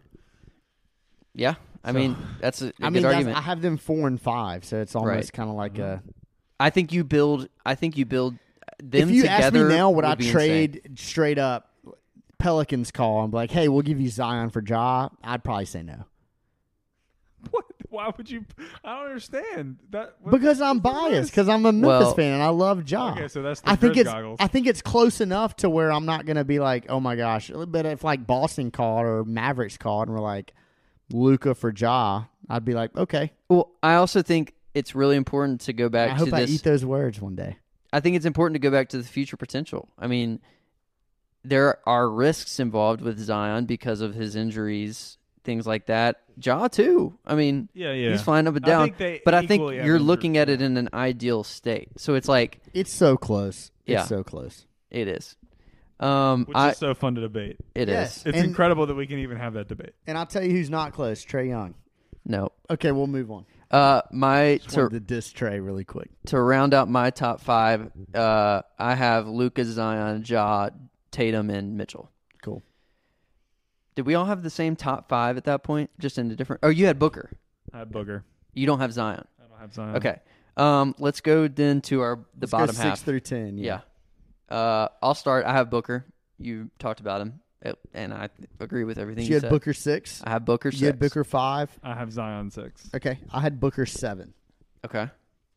Yeah. 1.35 1.55
I 1.83 1.91
So- 1.91 1.97
mean, 1.97 2.17
that's 2.41 2.61
a, 2.61 2.67
a 2.67 2.67
I 2.67 2.71
good 2.85 2.93
mean, 2.93 3.03
that's, 3.03 3.15
argument. 3.15 3.37
I 3.37 3.41
have 3.41 3.61
them 3.61 3.77
four 3.77 4.07
and 4.07 4.19
five, 4.21 4.65
so 4.65 4.81
it's 4.81 4.95
almost 4.95 5.13
Right. 5.13 5.33
kind 5.33 5.49
of 5.49 5.55
like 5.55 5.77
a. 5.77 5.85
Uh-huh. 5.93 6.11
I 6.59 6.69
think 6.71 6.91
you 6.91 7.03
build. 7.03 7.47
I 7.65 7.75
think 7.75 7.95
you 7.97 8.05
build 8.05 8.35
them 8.83 9.09
if 9.09 9.11
you 9.15 9.21
together. 9.21 9.43
ask 9.45 9.53
me 9.53 9.63
now, 9.63 9.89
would, 9.91 10.03
I 10.03 10.15
be 10.15 10.27
insane. 10.27 10.33
trade 10.71 10.99
straight 10.99 11.37
up 11.37 11.69
Pelicans 12.37 12.91
call 12.91 13.21
and 13.23 13.31
be 13.31 13.35
like, 13.37 13.51
"Hey, 13.51 13.69
we'll 13.69 13.81
give 13.81 13.99
you 14.01 14.09
Zion 14.09 14.49
for 14.49 14.61
Ja"? 14.65 15.09
I'd 15.23 15.43
probably 15.43 15.65
say 15.65 15.83
no 15.83 16.05
What? 17.51 17.65
Why 17.99 18.13
would 18.15 18.31
you? 18.31 18.45
I 18.81 18.95
don't 18.95 19.05
understand 19.07 19.75
that. 19.89 20.15
what- 20.21 20.31
because 20.31 20.61
I'm 20.61 20.79
biased 20.79 21.31
because 21.31 21.49
I'm 21.49 21.65
a 21.65 21.73
Memphis 21.73 21.85
Well- 21.85 22.13
fan 22.13 22.33
and 22.35 22.41
I 22.41 22.47
love 22.47 22.89
Ja. 22.89 23.11
Okay, 23.11 23.27
so 23.27 23.41
that's 23.41 23.59
the 23.59 23.69
I 23.69 23.75
think 23.75 23.95
Grizz 23.95 23.99
it's 23.99 24.09
goggles. 24.09 24.37
I 24.39 24.47
think 24.47 24.67
it's 24.67 24.81
close 24.81 25.19
enough 25.19 25.57
to 25.57 25.69
where 25.69 25.91
I'm 25.91 26.05
not 26.05 26.25
gonna 26.25 26.45
be 26.45 26.59
like, 26.59 26.85
oh 26.87 27.01
my 27.01 27.17
gosh. 27.17 27.51
But 27.53 27.85
if 27.85 28.01
like 28.05 28.25
Boston 28.25 28.71
called 28.71 29.05
or 29.05 29.25
Mavericks 29.25 29.75
called 29.75 30.07
and 30.07 30.15
we're 30.15 30.23
like, 30.23 30.53
Luka 31.11 31.53
for 31.55 31.73
Ja, 31.75 32.23
I'd 32.49 32.63
be 32.63 32.73
like, 32.73 32.95
okay. 32.95 33.33
Well, 33.49 33.71
I 33.83 33.95
also 33.95 34.21
think 34.21 34.53
it's 34.73 34.95
really 34.95 35.17
important 35.17 35.59
to 35.61 35.73
go 35.73 35.89
back 35.89 36.11
I 36.11 36.13
back 36.13 36.19
hope 36.19 36.29
to 36.29 36.35
I 36.37 36.39
this. 36.41 36.51
eat 36.51 36.63
those 36.63 36.85
words 36.85 37.19
one 37.19 37.35
day. 37.35 37.57
I 37.91 37.99
think 37.99 38.15
it's 38.15 38.25
important 38.25 38.53
to 38.55 38.59
go 38.59 38.71
back 38.71 38.87
to 38.89 38.97
the 38.97 39.03
future 39.03 39.35
potential. 39.35 39.89
I 39.99 40.07
mean, 40.07 40.39
there 41.43 41.79
are 41.85 42.09
risks 42.09 42.61
involved 42.61 43.01
with 43.01 43.19
Zion 43.19 43.65
because 43.65 43.99
of 43.99 44.13
his 44.15 44.35
injuries, 44.37 45.17
things 45.49 45.65
like 45.67 45.87
that. 45.87 46.21
Ja 46.41 46.67
too. 46.67 47.17
I 47.25 47.33
mean, 47.35 47.69
yeah, 47.73 47.91
yeah. 47.91 48.11
he's 48.11 48.21
flying 48.21 48.47
up 48.47 48.55
and 48.55 48.63
I 48.65 48.69
down. 48.69 48.85
think 48.85 48.97
they 48.97 49.21
but 49.25 49.33
I 49.33 49.39
think 49.47 49.61
equally 49.61 49.75
you're 49.77 49.85
injuries, 49.95 50.01
looking 50.03 50.37
at 50.37 50.47
it 50.47 50.61
in 50.61 50.77
an 50.77 50.89
ideal 50.93 51.43
state. 51.43 51.89
So 51.97 52.13
it's 52.13 52.27
like 52.27 52.59
It's 52.73 52.93
so 52.93 53.17
close. 53.17 53.71
Yeah. 53.85 54.01
It's 54.01 54.09
so 54.09 54.23
close. 54.23 54.65
it 54.91 55.07
is. 55.07 55.35
Um, 55.99 56.45
which 56.45 56.55
I 56.55 56.69
is 56.69 56.77
so 56.77 56.93
fun 56.93 57.15
to 57.15 57.21
debate. 57.21 57.57
it 57.75 57.89
is 57.89 57.93
Yes. 57.93 58.25
It's 58.25 58.37
And- 58.37 58.47
incredible 58.47 58.85
that 58.87 58.95
we 58.95 59.05
can 59.07 59.19
even 59.19 59.37
have 59.37 59.53
that 59.55 59.67
debate. 59.67 59.93
And 60.07 60.17
I'll 60.17 60.25
tell 60.27 60.43
you 60.43 60.51
who's 60.51 60.69
not 60.69 60.93
close, 60.93 61.25
Trae 61.25 61.49
Young. 61.49 61.73
no. 62.25 62.51
Okay, 62.69 62.91
we'll 62.91 63.07
move 63.07 63.31
on. 63.31 63.45
Uh, 63.71 64.01
my 64.11 64.57
Just 64.63 64.75
to, 64.75 64.81
wanted 64.83 64.91
to 65.07 65.13
diss 65.15 65.33
Trae 65.33 65.63
really 65.63 65.83
quick. 65.83 66.09
to 66.27 66.39
round 66.39 66.73
out 66.73 66.87
my 66.89 67.09
top 67.09 67.41
five, 67.41 67.91
uh, 68.15 68.61
I 68.79 68.95
have 68.95 69.27
Lucas, 69.27 69.67
Zion, 69.67 70.23
Ja, 70.25 70.69
Tatum, 71.11 71.49
and 71.49 71.75
Mitchell. 71.75 72.09
Cool. 73.99 74.05
Did 74.05 74.07
we 74.07 74.15
all 74.15 74.25
have 74.25 74.43
the 74.43 74.49
same 74.49 74.75
top 74.75 75.09
five 75.09 75.37
at 75.37 75.43
that 75.45 75.63
point? 75.63 75.89
Just 75.99 76.17
in 76.17 76.31
a 76.31 76.35
different. 76.35 76.61
Oh, 76.63 76.69
you 76.69 76.85
had 76.85 76.97
Booker. 76.99 77.29
I 77.73 77.79
had 77.79 77.91
Booger. 77.91 78.23
You 78.53 78.65
don't 78.65 78.79
have 78.79 78.93
Zion. 78.93 79.25
I 79.39 79.47
don't 79.49 79.59
have 79.59 79.73
Zion. 79.73 79.95
Okay. 79.97 80.19
Um, 80.57 80.95
let's 80.99 81.21
go 81.21 81.47
then 81.47 81.81
to 81.81 82.01
our 82.01 82.15
the 82.15 82.23
Let's 82.41 82.51
bottom 82.51 82.67
go 82.67 82.71
six 82.73 82.83
half. 82.83 83.01
through 83.01 83.19
ten. 83.21 83.57
yeah. 83.57 83.81
Uh, 84.49 84.87
I'll 85.01 85.13
start. 85.15 85.45
I 85.45 85.53
have 85.53 85.69
Booker. 85.69 86.05
You 86.37 86.69
talked 86.79 86.99
about 87.01 87.21
him, 87.21 87.39
and 87.93 88.13
I 88.13 88.29
agree 88.59 88.83
with 88.83 88.97
everything 88.97 89.23
So 89.25 89.27
you, 89.27 89.29
you 89.29 89.35
had 89.35 89.41
said. 89.43 89.51
Booker 89.51 89.73
six. 89.73 90.21
I 90.25 90.31
have 90.31 90.45
Booker. 90.45 90.71
Six. 90.71 90.81
You 90.81 90.87
had 90.87 90.99
Booker 90.99 91.23
five. 91.23 91.69
I 91.83 91.93
have 91.93 92.11
Zion 92.11 92.49
six. 92.51 92.89
Okay, 92.95 93.19
I 93.31 93.41
had 93.41 93.59
Booker 93.59 93.85
seven. 93.85 94.33
Okay. 94.85 95.07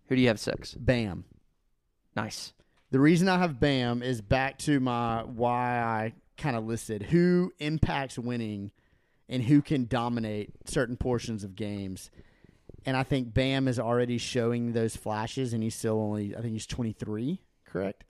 Who 0.09 0.17
do 0.17 0.21
you 0.21 0.29
have 0.29 0.41
six? 0.41 0.75
Bam. 0.75 1.25
Nice. 2.15 2.53
The 2.91 3.01
reason 3.01 3.29
I 3.29 3.39
have 3.39 3.59
Bam 3.59 4.03
is 4.03 4.21
back 4.21 4.59
to 4.61 4.79
my 4.79 5.23
why 5.23 5.81
I 5.81 6.13
kind 6.37 6.57
of 6.57 6.65
listed 6.65 7.03
who 7.05 7.53
impacts 7.59 8.19
winning 8.19 8.71
and 9.29 9.43
who 9.43 9.63
can 9.63 9.87
dominate 9.87 10.51
certain 10.67 10.97
portions 10.97 11.45
of 11.45 11.57
games. 11.57 12.11
And 12.85 12.97
I 12.97 13.03
think 13.03 13.33
Bam 13.33 13.69
is 13.69 13.79
already 13.79 14.19
showing 14.19 14.73
those 14.73 14.97
flashes, 14.97 15.53
and 15.53 15.63
he's 15.63 15.75
still 15.75 16.01
only, 16.01 16.37
I 16.37 16.41
think 16.41 16.53
he's 16.53 16.67
23, 16.67 17.41
correct? 17.65 18.05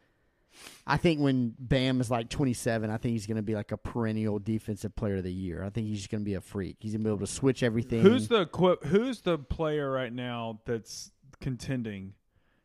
I 0.86 0.96
think 0.96 1.20
when 1.20 1.54
Bam 1.58 2.00
is 2.00 2.10
like 2.10 2.28
27, 2.28 2.90
I 2.90 2.96
think 2.96 3.12
he's 3.12 3.26
going 3.26 3.36
to 3.36 3.42
be 3.42 3.54
like 3.54 3.72
a 3.72 3.76
perennial 3.76 4.38
defensive 4.38 4.94
player 4.96 5.16
of 5.16 5.24
the 5.24 5.32
year. 5.32 5.62
I 5.62 5.70
think 5.70 5.86
he's 5.86 5.98
just 5.98 6.10
going 6.10 6.22
to 6.22 6.24
be 6.24 6.34
a 6.34 6.40
freak. 6.40 6.76
He's 6.80 6.92
going 6.92 7.02
to 7.02 7.04
be 7.04 7.10
able 7.10 7.26
to 7.26 7.32
switch 7.32 7.62
everything. 7.62 8.02
Who's 8.02 8.28
the 8.28 8.48
Who's 8.84 9.20
the 9.20 9.38
player 9.38 9.90
right 9.90 10.12
now 10.12 10.60
that's 10.64 11.10
contending 11.40 12.14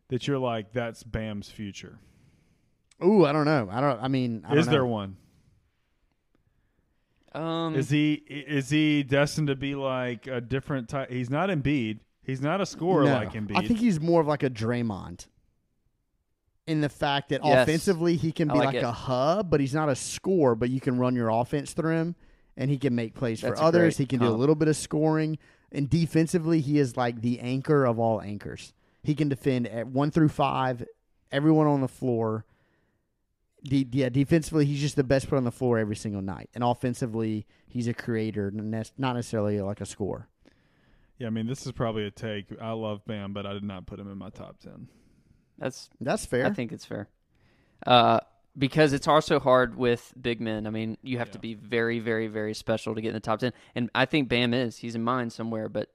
that 0.09 0.27
you're 0.27 0.39
like 0.39 0.73
that's 0.73 1.03
Bam's 1.03 1.49
future? 1.49 1.99
Ooh, 3.03 3.25
I 3.25 3.31
don't 3.31 3.45
know. 3.45 3.69
I 3.71 3.79
don't. 3.79 4.01
I 4.01 4.07
mean, 4.07 4.43
I 4.47 4.55
Is 4.55 4.67
there 4.67 4.85
one? 4.85 5.17
Um, 7.37 7.75
Is 7.75 7.89
he 7.89 8.13
is 8.13 8.69
he 8.69 9.03
destined 9.03 9.47
to 9.47 9.55
be 9.55 9.75
like 9.75 10.27
a 10.27 10.41
different 10.41 10.89
type? 10.89 11.11
He's 11.11 11.29
not 11.29 11.49
Embiid. 11.49 11.99
He's 12.23 12.41
not 12.41 12.59
a 12.61 12.65
scorer 12.65 13.05
No. 13.05 13.13
like 13.13 13.33
Embiid. 13.33 13.57
I 13.57 13.65
think 13.67 13.79
he's 13.79 13.99
more 13.99 14.19
of 14.21 14.27
like 14.27 14.43
a 14.43 14.49
Draymond. 14.49 15.27
In 16.65 16.81
the 16.81 16.89
fact 16.89 17.29
that 17.29 17.41
Yes. 17.45 17.63
offensively 17.63 18.17
he 18.17 18.31
can 18.33 18.49
I 18.49 18.53
be 18.53 18.59
like 18.59 18.73
like, 18.75 18.83
a 18.83 18.91
hub, 18.91 19.49
but 19.49 19.59
he's 19.61 19.73
not 19.73 19.87
a 19.87 19.95
scorer. 19.95 20.55
But 20.55 20.69
you 20.69 20.81
can 20.81 20.97
run 20.97 21.15
your 21.15 21.29
offense 21.29 21.73
through 21.73 21.95
him, 21.95 22.15
and 22.57 22.69
he 22.69 22.77
can 22.77 22.93
make 22.93 23.13
plays 23.13 23.39
That's 23.41 23.57
for 23.59 23.65
others. 23.65 23.97
He 23.97 24.05
can 24.05 24.19
do 24.19 24.27
a 24.27 24.35
little 24.35 24.55
bit 24.55 24.67
of 24.67 24.75
scoring, 24.75 25.37
and 25.71 25.89
defensively 25.89 26.59
he 26.59 26.77
is 26.79 26.97
like 26.97 27.21
the 27.21 27.39
anchor 27.39 27.85
of 27.85 27.99
all 27.99 28.19
anchors. 28.21 28.73
He 29.03 29.15
can 29.15 29.29
defend 29.29 29.67
at 29.67 29.87
one 29.87 30.11
through 30.11 30.29
five, 30.29 30.85
everyone 31.31 31.67
on 31.67 31.79
the 31.79 31.87
floor. 31.87 32.45
De- 33.67 33.87
yeah, 33.91 34.09
defensively 34.09 34.65
he's 34.65 34.79
just 34.79 34.95
the 34.95 35.03
best 35.03 35.27
player 35.27 35.37
on 35.37 35.43
the 35.43 35.51
floor 35.51 35.77
every 35.77 35.95
single 35.95 36.21
night, 36.21 36.49
and 36.55 36.63
offensively 36.63 37.45
he's 37.67 37.87
a 37.87 37.93
creator, 37.93 38.51
n- 38.55 38.83
not 38.97 39.13
necessarily 39.15 39.59
like 39.61 39.81
a 39.81 39.85
scorer. 39.85 40.27
yeah, 41.19 41.27
I 41.27 41.29
mean 41.29 41.47
this 41.47 41.65
is 41.65 41.71
probably 41.71 42.05
a 42.05 42.11
take. 42.11 42.45
I 42.61 42.71
love 42.71 43.05
Bam, 43.05 43.33
but 43.33 43.45
I 43.45 43.53
did 43.53 43.63
not 43.63 43.85
put 43.85 43.99
him 43.99 44.11
in 44.11 44.17
my 44.17 44.29
top 44.29 44.59
ten. 44.59 44.87
that's. 45.57 45.89
That's 45.99 46.25
fair. 46.25 46.45
I 46.45 46.51
think 46.51 46.71
it's 46.71 46.85
fair. 46.85 47.09
Uh, 47.85 48.19
because 48.57 48.91
it's 48.93 49.07
also 49.07 49.39
hard 49.39 49.75
with 49.75 50.13
big 50.19 50.41
men. 50.41 50.65
I 50.65 50.71
mean, 50.71 50.97
you 51.03 51.19
have 51.19 51.29
to 51.31 51.39
be 51.39 51.53
very, 51.53 51.99
very, 51.99 52.27
very 52.27 52.55
special 52.55 52.95
to 52.95 53.01
get 53.01 53.09
in 53.09 53.13
the 53.13 53.19
top 53.19 53.39
ten, 53.39 53.53
and 53.75 53.89
I 53.93 54.05
think 54.05 54.29
Bam 54.29 54.53
is. 54.53 54.77
He's 54.77 54.95
in 54.95 55.03
mine 55.03 55.29
somewhere, 55.29 55.69
but 55.69 55.89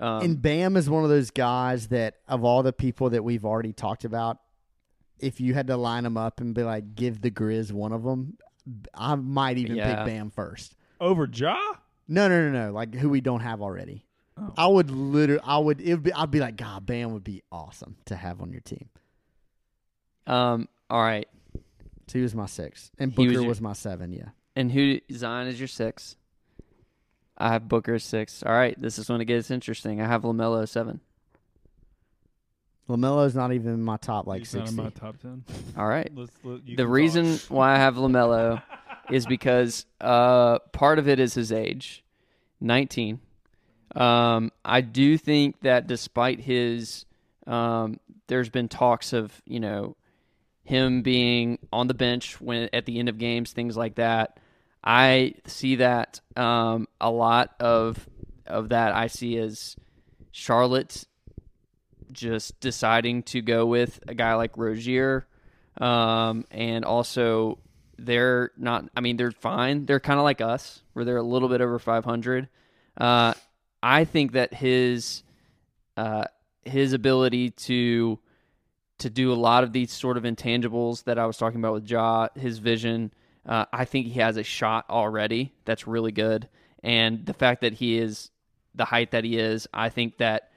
um, 0.00 0.22
and 0.22 0.42
Bam 0.42 0.76
is 0.76 0.88
one 0.88 1.04
of 1.04 1.10
those 1.10 1.30
guys 1.30 1.88
that 1.88 2.16
of 2.26 2.42
all 2.44 2.62
the 2.62 2.72
people 2.72 3.10
that 3.10 3.22
we've 3.22 3.44
already 3.44 3.72
talked 3.72 4.04
about, 4.04 4.38
if 5.20 5.40
you 5.40 5.54
had 5.54 5.66
to 5.68 5.76
line 5.76 6.04
them 6.04 6.16
up 6.16 6.40
and 6.40 6.54
be 6.54 6.62
like, 6.62 6.94
give 6.94 7.20
the 7.20 7.30
Grizz 7.30 7.72
one 7.72 7.92
of 7.92 8.02
them, 8.02 8.38
I 8.94 9.14
might 9.14 9.58
even 9.58 9.76
Yeah. 9.76 9.96
pick 9.96 10.06
Bam 10.06 10.30
first. 10.30 10.74
Over 11.00 11.28
Ja? 11.32 11.56
No, 12.08 12.28
no, 12.28 12.50
no, 12.50 12.66
no. 12.66 12.72
Like 12.72 12.94
who 12.94 13.08
we 13.08 13.20
don't 13.20 13.40
have 13.40 13.60
already. 13.62 14.04
Oh. 14.36 14.52
I 14.56 14.66
would 14.66 14.90
literally, 14.90 15.42
I 15.44 15.58
would, 15.58 15.80
it 15.80 15.92
would 15.94 16.02
be, 16.02 16.12
I'd 16.12 16.30
be 16.30 16.40
like, 16.40 16.56
God, 16.56 16.86
Bam 16.86 17.12
would 17.12 17.24
be 17.24 17.42
awesome 17.50 17.96
to 18.06 18.16
have 18.16 18.40
on 18.40 18.52
your 18.52 18.60
team. 18.60 18.88
Um. 20.26 20.68
All 20.90 21.02
right. 21.02 21.28
So 22.06 22.18
he 22.18 22.22
was 22.22 22.34
my 22.34 22.46
six, 22.46 22.90
and 22.98 23.12
He 23.12 23.26
was 23.26 23.32
Booker 23.34 23.40
your- 23.42 23.48
was, 23.48 23.60
my 23.60 23.74
seven. 23.74 24.12
Yeah, 24.12 24.28
And 24.56 24.72
who 24.72 24.98
Zion 25.12 25.46
is 25.48 25.58
your 25.60 25.68
six? 25.68 26.16
I 27.36 27.48
have 27.52 27.68
Booker 27.68 27.94
as 27.94 28.04
six. 28.04 28.42
All 28.42 28.52
right. 28.52 28.80
This 28.80 28.98
is 28.98 29.08
when 29.10 29.20
it 29.20 29.26
gets 29.26 29.50
interesting. 29.50 30.00
I 30.00 30.06
have 30.06 30.22
Lamelo 30.22 30.62
as 30.62 30.70
seven. 30.70 31.00
Lamelo's 32.88 33.34
not 33.34 33.52
even 33.52 33.74
in 33.74 33.82
my 33.82 33.96
top 33.98 34.26
like 34.26 34.40
He's 34.40 34.54
not 34.54 34.60
in 34.62 34.66
sixty. 34.68 34.82
my 34.82 34.90
top 34.90 35.18
ten. 35.20 35.44
All 35.76 35.86
right. 35.86 36.10
Let's, 36.14 36.32
let, 36.42 36.66
you 36.66 36.76
the 36.76 36.84
can 36.84 36.90
reason 36.90 37.38
talk. 37.38 37.50
why 37.50 37.74
I 37.74 37.76
have 37.78 37.96
Lamelo 37.96 38.62
is 39.10 39.26
because 39.26 39.84
uh, 40.00 40.58
part 40.72 40.98
of 40.98 41.08
it 41.08 41.20
is 41.20 41.34
his 41.34 41.52
age, 41.52 42.02
nineteen. 42.60 43.20
Um, 43.94 44.52
I 44.64 44.80
do 44.80 45.16
think 45.18 45.60
that 45.60 45.86
despite 45.86 46.40
his, 46.40 47.04
um, 47.46 47.98
there's 48.26 48.48
been 48.50 48.68
talks 48.68 49.12
of 49.12 49.32
you 49.46 49.60
know 49.60 49.96
him 50.64 51.02
being 51.02 51.58
on 51.72 51.88
the 51.88 51.94
bench 51.94 52.40
when 52.40 52.68
at 52.72 52.86
the 52.86 52.98
end 52.98 53.08
of 53.08 53.18
games, 53.18 53.52
things 53.52 53.76
like 53.76 53.96
that. 53.96 54.38
I 54.84 55.34
see 55.46 55.76
that 55.76 56.20
um, 56.36 56.86
a 57.00 57.10
lot 57.10 57.54
of 57.60 58.08
of 58.46 58.70
that 58.70 58.94
I 58.94 59.08
see 59.08 59.36
as 59.38 59.76
Charlotte 60.32 61.04
just 62.12 62.58
deciding 62.60 63.22
to 63.24 63.42
go 63.42 63.66
with 63.66 64.00
a 64.08 64.14
guy 64.14 64.34
like 64.34 64.56
Rozier, 64.56 65.26
um, 65.80 66.44
and 66.50 66.84
also 66.84 67.58
they're 67.98 68.52
not. 68.56 68.88
I 68.96 69.00
mean, 69.00 69.16
they're 69.16 69.32
fine. 69.32 69.86
They're 69.86 70.00
kind 70.00 70.18
of 70.18 70.24
like 70.24 70.40
us, 70.40 70.82
where 70.92 71.04
they're 71.04 71.16
a 71.16 71.22
little 71.22 71.48
bit 71.48 71.60
over 71.60 71.78
500. 71.78 72.48
Uh, 72.96 73.34
I 73.82 74.04
think 74.04 74.32
that 74.32 74.54
his 74.54 75.22
uh, 75.96 76.24
his 76.64 76.92
ability 76.92 77.50
to 77.50 78.18
to 78.98 79.10
do 79.10 79.32
a 79.32 79.34
lot 79.34 79.62
of 79.62 79.72
these 79.72 79.92
sort 79.92 80.16
of 80.16 80.24
intangibles 80.24 81.04
that 81.04 81.18
I 81.18 81.26
was 81.26 81.36
talking 81.36 81.60
about 81.60 81.74
with 81.74 81.90
Ja, 81.90 82.28
his 82.34 82.58
vision. 82.58 83.12
Uh, 83.46 83.64
I 83.72 83.84
think 83.84 84.06
he 84.06 84.20
has 84.20 84.36
a 84.36 84.42
shot 84.42 84.86
already 84.90 85.52
that's 85.64 85.86
really 85.86 86.12
good, 86.12 86.48
and 86.82 87.24
the 87.24 87.34
fact 87.34 87.62
that 87.62 87.74
he 87.74 87.98
is 87.98 88.30
the 88.74 88.84
height 88.84 89.10
that 89.10 89.24
he 89.24 89.38
is, 89.38 89.66
I 89.72 89.88
think 89.88 90.18
that 90.18 90.50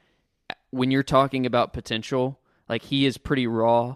when 0.71 0.91
you're 0.91 1.03
talking 1.03 1.45
about 1.45 1.73
potential, 1.73 2.39
like 2.67 2.81
he 2.81 3.05
is 3.05 3.17
pretty 3.17 3.47
raw, 3.47 3.95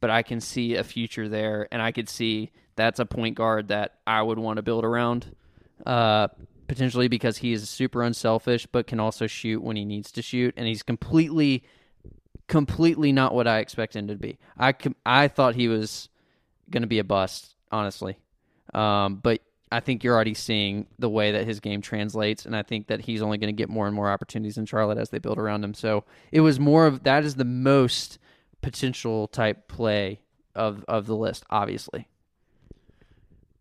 but 0.00 0.10
I 0.10 0.22
can 0.22 0.40
see 0.40 0.74
a 0.74 0.84
future 0.84 1.28
there, 1.28 1.66
and 1.72 1.80
I 1.80 1.92
could 1.92 2.08
see 2.08 2.52
that's 2.76 3.00
a 3.00 3.06
point 3.06 3.36
guard 3.36 3.68
that 3.68 3.94
I 4.06 4.22
would 4.22 4.38
want 4.38 4.58
to 4.58 4.62
build 4.62 4.84
around. 4.84 5.34
Uh, 5.86 6.28
potentially 6.68 7.08
because 7.08 7.38
he 7.38 7.52
is 7.52 7.68
super 7.68 8.02
unselfish, 8.02 8.66
but 8.66 8.86
can 8.86 9.00
also 9.00 9.26
shoot 9.26 9.62
when 9.62 9.74
he 9.74 9.84
needs 9.84 10.12
to 10.12 10.22
shoot, 10.22 10.54
and 10.56 10.66
he's 10.66 10.82
completely, 10.82 11.64
completely 12.46 13.10
not 13.10 13.34
what 13.34 13.48
I 13.48 13.58
expect 13.58 13.96
him 13.96 14.06
to 14.08 14.14
be. 14.14 14.38
I 14.56 14.72
com- 14.72 14.96
I 15.04 15.28
thought 15.28 15.54
he 15.54 15.66
was 15.66 16.08
going 16.70 16.82
to 16.82 16.86
be 16.86 16.98
a 16.98 17.04
bust, 17.04 17.54
honestly, 17.72 18.18
um, 18.74 19.16
but 19.16 19.40
I 19.70 19.80
think 19.80 20.02
you're 20.02 20.14
already 20.14 20.34
seeing 20.34 20.86
the 20.98 21.08
way 21.08 21.32
that 21.32 21.46
his 21.46 21.60
game 21.60 21.80
translates, 21.80 22.46
and 22.46 22.56
I 22.56 22.62
think 22.62 22.86
that 22.88 23.00
he's 23.00 23.22
only 23.22 23.38
going 23.38 23.54
to 23.54 23.56
get 23.56 23.68
more 23.68 23.86
and 23.86 23.94
more 23.94 24.10
opportunities 24.10 24.58
in 24.58 24.66
Charlotte 24.66 24.98
as 24.98 25.10
they 25.10 25.18
build 25.18 25.38
around 25.38 25.64
him. 25.64 25.74
So 25.74 26.04
it 26.32 26.40
was 26.40 26.58
more 26.58 26.86
of 26.86 27.02
that 27.04 27.24
is 27.24 27.34
the 27.34 27.44
most 27.44 28.18
potential 28.62 29.28
type 29.28 29.68
play 29.68 30.20
of 30.54 30.84
of 30.88 31.06
the 31.06 31.16
list, 31.16 31.44
obviously. 31.50 32.08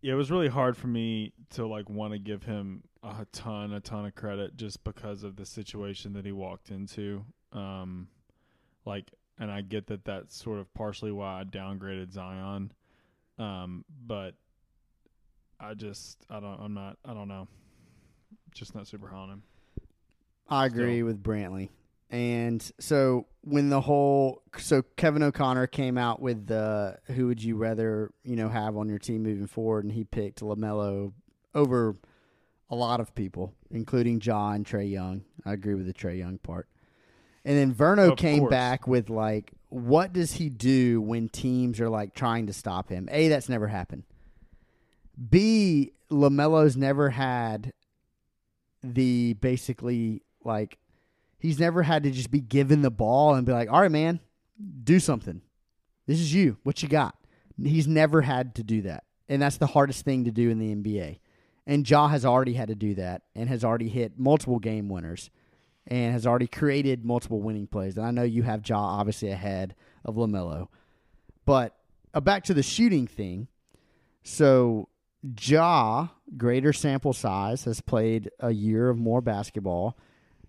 Yeah, 0.01 0.13
it 0.13 0.17
was 0.17 0.31
really 0.31 0.47
hard 0.47 0.77
for 0.77 0.87
me 0.87 1.33
to 1.51 1.65
like 1.67 1.89
want 1.89 2.13
to 2.13 2.19
give 2.19 2.43
him 2.43 2.83
a 3.03 3.25
ton, 3.31 3.73
a 3.73 3.79
ton 3.79 4.05
of 4.05 4.15
credit 4.15 4.55
just 4.55 4.83
because 4.83 5.23
of 5.23 5.35
the 5.35 5.45
situation 5.45 6.13
that 6.13 6.25
he 6.25 6.31
walked 6.31 6.71
into. 6.71 7.25
Um, 7.51 8.07
like, 8.85 9.11
and 9.39 9.51
I 9.51 9.61
get 9.61 9.87
that 9.87 10.05
that's 10.05 10.35
sort 10.35 10.59
of 10.59 10.73
partially 10.73 11.11
why 11.11 11.41
I 11.41 11.43
downgraded 11.43 12.11
Zion. 12.11 12.71
Um, 13.37 13.85
but 14.05 14.35
I 15.59 15.73
just, 15.73 16.17
I 16.29 16.39
don't, 16.39 16.59
I'm 16.59 16.73
not, 16.73 16.97
I 17.05 17.13
don't 17.13 17.27
know, 17.27 17.47
just 18.53 18.75
not 18.75 18.87
super 18.87 19.07
high 19.07 19.17
on 19.17 19.29
him. 19.29 19.43
I 20.49 20.65
agree 20.65 21.03
with 21.03 21.21
Brantley. 21.21 21.69
And 22.09 22.63
so 22.79 23.25
when 23.41 23.69
the 23.69 23.81
whole 23.81 24.41
so 24.57 24.81
Kevin 24.95 25.21
O'Connor 25.23 25.67
came 25.67 25.97
out 25.97 26.21
with 26.21 26.47
the 26.47 26.97
who 27.07 27.27
would 27.27 27.43
you 27.43 27.57
rather 27.57 28.13
you 28.23 28.37
know 28.37 28.47
have 28.47 28.77
on 28.77 28.87
your 28.87 28.97
team 28.97 29.23
moving 29.23 29.47
forward, 29.47 29.83
and 29.83 29.91
he 29.93 30.05
picked 30.05 30.39
Lamelo 30.39 31.11
over 31.53 31.97
a 32.69 32.75
lot 32.75 33.01
of 33.01 33.13
people, 33.13 33.53
including 33.71 34.21
John 34.21 34.63
Trae 34.63 34.89
Young. 34.89 35.25
I 35.45 35.51
agree 35.51 35.75
with 35.75 35.85
the 35.85 35.93
Trae 35.93 36.17
Young 36.17 36.37
part. 36.37 36.69
And 37.43 37.57
then 37.57 37.73
Verno 37.73 38.13
Of 38.13 38.17
came 38.17 38.39
course. 38.39 38.51
back 38.51 38.87
with 38.87 39.09
like, 39.09 39.51
what 39.67 40.13
does 40.13 40.33
he 40.33 40.49
do 40.49 41.01
when 41.01 41.27
teams 41.27 41.79
are 41.81 41.89
like 41.89 42.13
trying 42.13 42.47
to 42.47 42.53
stop 42.53 42.87
him? 42.89 43.09
A, 43.11 43.27
that's 43.27 43.49
never 43.49 43.67
happened. 43.67 44.03
B, 45.17 45.93
Lamelo's 46.11 46.77
never 46.77 47.09
had 47.09 47.73
the 48.83 49.33
basically 49.33 50.21
like 50.43 50.77
he's 51.39 51.59
never 51.59 51.83
had 51.83 52.03
to 52.03 52.11
just 52.11 52.31
be 52.31 52.39
given 52.39 52.81
the 52.81 52.91
ball 52.91 53.35
and 53.35 53.45
be 53.45 53.51
like, 53.51 53.71
all 53.71 53.81
right, 53.81 53.91
man, 53.91 54.19
do 54.83 54.99
something. 54.99 55.41
This 56.05 56.19
is 56.19 56.33
you. 56.33 56.57
What 56.63 56.81
you 56.81 56.89
got? 56.89 57.15
He's 57.61 57.87
never 57.87 58.21
had 58.21 58.55
to 58.55 58.63
do 58.63 58.83
that. 58.83 59.03
And 59.27 59.41
that's 59.41 59.57
the 59.57 59.67
hardest 59.67 60.05
thing 60.05 60.25
to 60.25 60.31
do 60.31 60.49
in 60.49 60.59
the 60.59 60.73
NBA. 60.73 61.19
And 61.65 61.89
Ja 61.89 62.07
has 62.07 62.23
already 62.23 62.53
had 62.53 62.69
to 62.69 62.75
do 62.75 62.95
that 62.95 63.23
and 63.35 63.49
has 63.49 63.63
already 63.63 63.89
hit 63.89 64.17
multiple 64.17 64.59
game 64.59 64.87
winners 64.87 65.29
and 65.85 66.13
has 66.13 66.25
already 66.25 66.47
created 66.47 67.03
multiple 67.03 67.41
winning 67.41 67.67
plays. 67.67 67.97
And 67.97 68.05
I 68.05 68.11
know 68.11 68.23
you 68.23 68.43
have 68.43 68.67
Ja 68.67 68.79
obviously 68.79 69.31
ahead 69.31 69.75
of 70.05 70.15
LaMelo. 70.15 70.67
But 71.45 71.75
uh, 72.13 72.21
back 72.21 72.43
to 72.45 72.53
the 72.53 72.63
shooting 72.63 73.05
thing. 73.05 73.47
So 74.23 74.87
Ja, 75.23 76.07
greater 76.37 76.73
sample 76.73 77.13
size, 77.13 77.63
has 77.63 77.81
played 77.81 78.29
a 78.39 78.51
year 78.51 78.89
of 78.89 78.97
more 78.97 79.21
basketball. 79.21 79.97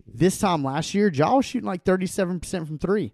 This 0.05 0.39
time 0.39 0.63
last 0.63 0.93
year, 0.93 1.09
Ja 1.09 1.35
was 1.35 1.45
shooting 1.45 1.67
like 1.67 1.83
37% 1.83 2.67
from 2.67 2.77
three. 2.77 3.13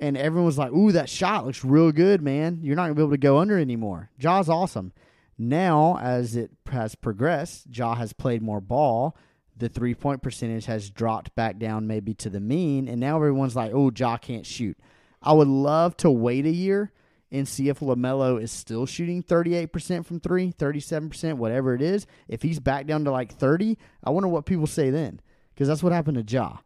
And 0.00 0.16
everyone 0.16 0.46
was 0.46 0.58
like, 0.58 0.72
ooh, 0.72 0.92
that 0.92 1.08
shot 1.08 1.46
looks 1.46 1.64
real 1.64 1.92
good, 1.92 2.22
man. 2.22 2.58
You're 2.62 2.74
not 2.74 2.84
going 2.84 2.94
to 2.94 2.96
be 2.96 3.02
able 3.02 3.12
to 3.12 3.18
go 3.18 3.38
under 3.38 3.58
anymore. 3.58 4.10
Ja's 4.18 4.48
awesome. 4.48 4.92
Now, 5.38 5.98
as 6.00 6.36
it 6.36 6.50
has 6.70 6.94
progressed, 6.94 7.66
Ja 7.70 7.94
has 7.94 8.12
played 8.12 8.42
more 8.42 8.60
ball. 8.60 9.16
The 9.56 9.68
three 9.68 9.94
point 9.94 10.22
percentage 10.22 10.66
has 10.66 10.90
dropped 10.90 11.34
back 11.34 11.58
down 11.58 11.86
maybe 11.86 12.14
to 12.14 12.30
the 12.30 12.40
mean. 12.40 12.88
And 12.88 13.00
now 13.00 13.16
everyone's 13.16 13.56
like, 13.56 13.72
oh, 13.72 13.92
Ja 13.96 14.16
can't 14.16 14.46
shoot. 14.46 14.76
I 15.22 15.32
would 15.32 15.48
love 15.48 15.96
to 15.98 16.10
wait 16.10 16.46
a 16.46 16.50
year 16.50 16.92
and 17.32 17.48
see 17.48 17.70
if 17.70 17.80
LaMelo 17.80 18.40
is 18.40 18.52
still 18.52 18.84
shooting 18.84 19.22
38% 19.22 20.04
from 20.04 20.20
three, 20.20 20.52
37%, 20.52 21.34
whatever 21.34 21.74
it 21.74 21.80
is. 21.80 22.06
If 22.28 22.42
he's 22.42 22.60
back 22.60 22.86
down 22.86 23.04
to 23.04 23.10
like 23.10 23.32
30, 23.32 23.78
I 24.04 24.10
wonder 24.10 24.28
what 24.28 24.44
people 24.44 24.66
say 24.66 24.90
then. 24.90 25.20
Because 25.54 25.66
that's 25.66 25.82
what 25.82 25.92
happened 25.92 26.24
to 26.24 26.32
Ja. 26.34 26.58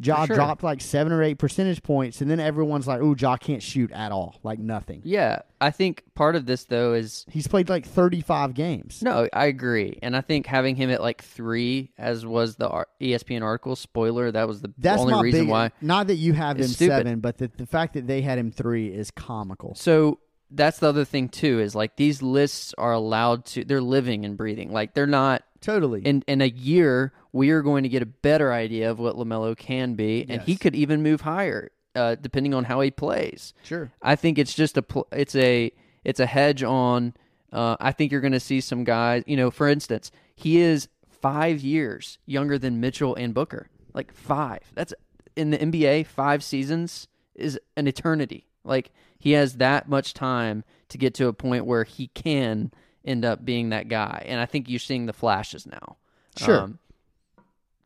Ja 0.00 0.26
sure. 0.26 0.36
dropped 0.36 0.62
like 0.62 0.80
seven 0.80 1.12
or 1.12 1.22
eight 1.22 1.38
percentage 1.38 1.82
points, 1.82 2.20
and 2.20 2.30
then 2.30 2.40
everyone's 2.40 2.86
like, 2.86 3.00
"Oh, 3.00 3.14
Ja 3.18 3.36
can't 3.36 3.62
shoot 3.62 3.90
at 3.92 4.12
all, 4.12 4.38
like 4.42 4.58
nothing." 4.58 5.00
Yeah, 5.04 5.40
I 5.60 5.70
think 5.70 6.04
part 6.14 6.36
of 6.36 6.46
this 6.46 6.64
though 6.64 6.94
is 6.94 7.24
He's 7.28 7.46
played 7.46 7.68
like 7.68 7.86
thirty-five 7.86 8.54
games. 8.54 9.02
no, 9.02 9.28
I 9.32 9.46
agree, 9.46 9.98
and 10.02 10.16
I 10.16 10.20
think 10.20 10.46
having 10.46 10.76
him 10.76 10.90
at 10.90 11.00
like 11.00 11.22
three, 11.22 11.92
as 11.98 12.24
was 12.26 12.56
the 12.56 12.68
ESPN 13.00 13.42
article 13.42 13.76
spoiler, 13.76 14.30
that 14.32 14.46
was 14.46 14.60
the 14.60 14.72
That's 14.78 15.00
only 15.02 15.22
reason 15.22 15.42
big. 15.42 15.48
why. 15.50 15.70
Not 15.80 16.06
that 16.08 16.16
you 16.16 16.32
have 16.32 16.58
him 16.58 16.66
stupid. 16.68 16.92
seven, 16.98 17.20
but 17.20 17.38
the, 17.38 17.48
the 17.56 17.66
fact 17.66 17.94
that 17.94 18.06
they 18.06 18.22
had 18.22 18.38
him 18.38 18.50
three 18.52 18.88
is 18.88 19.10
comical. 19.10 19.74
So 19.74 20.20
that's 20.50 20.78
the 20.78 20.86
other 20.88 21.04
thing 21.04 21.28
too 21.28 21.60
is 21.60 21.74
like 21.74 21.96
these 21.96 22.22
lists 22.22 22.72
are 22.78 22.92
allowed 22.92 23.44
to 23.44 23.64
they're 23.64 23.82
living 23.82 24.24
and 24.24 24.36
breathing. 24.36 24.72
Like 24.72 24.94
they're 24.94 25.06
not 25.06 25.42
Totally. 25.60 26.02
in 26.02 26.22
in 26.26 26.40
a 26.40 26.48
year 26.48 27.12
we 27.32 27.50
are 27.50 27.62
going 27.62 27.82
to 27.82 27.88
get 27.88 28.02
a 28.02 28.06
better 28.06 28.52
idea 28.52 28.90
of 28.90 28.98
what 28.98 29.16
Lamelo 29.16 29.56
can 29.56 29.94
be, 29.94 30.24
and 30.28 30.42
he 30.42 30.56
could 30.56 30.74
even 30.74 31.02
move 31.02 31.22
higher 31.22 31.70
uh, 31.94 32.14
depending 32.14 32.54
on 32.54 32.64
how 32.64 32.80
he 32.80 32.90
plays. 32.90 33.54
sure. 33.62 33.90
I 34.02 34.16
think 34.16 34.38
it's 34.38 34.54
just 34.54 34.76
a 34.76 34.82
pl- 34.82 35.08
it's 35.12 35.34
a 35.34 35.72
it's 36.04 36.20
a 36.20 36.26
hedge 36.26 36.62
on. 36.62 37.14
Uh, 37.52 37.76
I 37.80 37.92
think 37.92 38.12
you're 38.12 38.20
going 38.20 38.32
to 38.32 38.40
see 38.40 38.60
some 38.60 38.84
guys. 38.84 39.24
You 39.26 39.36
know, 39.36 39.50
for 39.50 39.68
instance, 39.68 40.10
he 40.34 40.58
is 40.58 40.88
five 41.08 41.60
years 41.60 42.18
younger 42.26 42.58
than 42.58 42.80
Mitchell 42.80 43.14
and 43.14 43.34
Booker. 43.34 43.68
Like 43.94 44.12
five. 44.12 44.60
That's 44.74 44.94
in 45.36 45.50
the 45.50 45.58
NBA. 45.58 46.06
Five 46.06 46.44
seasons 46.44 47.08
is 47.34 47.58
an 47.76 47.86
eternity. 47.86 48.46
Like 48.64 48.92
he 49.18 49.32
has 49.32 49.54
that 49.54 49.88
much 49.88 50.14
time 50.14 50.64
to 50.88 50.98
get 50.98 51.14
to 51.14 51.26
a 51.26 51.32
point 51.32 51.66
where 51.66 51.84
he 51.84 52.08
can 52.08 52.70
end 53.04 53.24
up 53.24 53.44
being 53.44 53.70
that 53.70 53.88
guy. 53.88 54.24
And 54.26 54.40
I 54.40 54.46
think 54.46 54.68
you're 54.68 54.78
seeing 54.78 55.06
the 55.06 55.12
flashes 55.12 55.66
now. 55.66 55.96
Sure. 56.36 56.60
Um, 56.62 56.78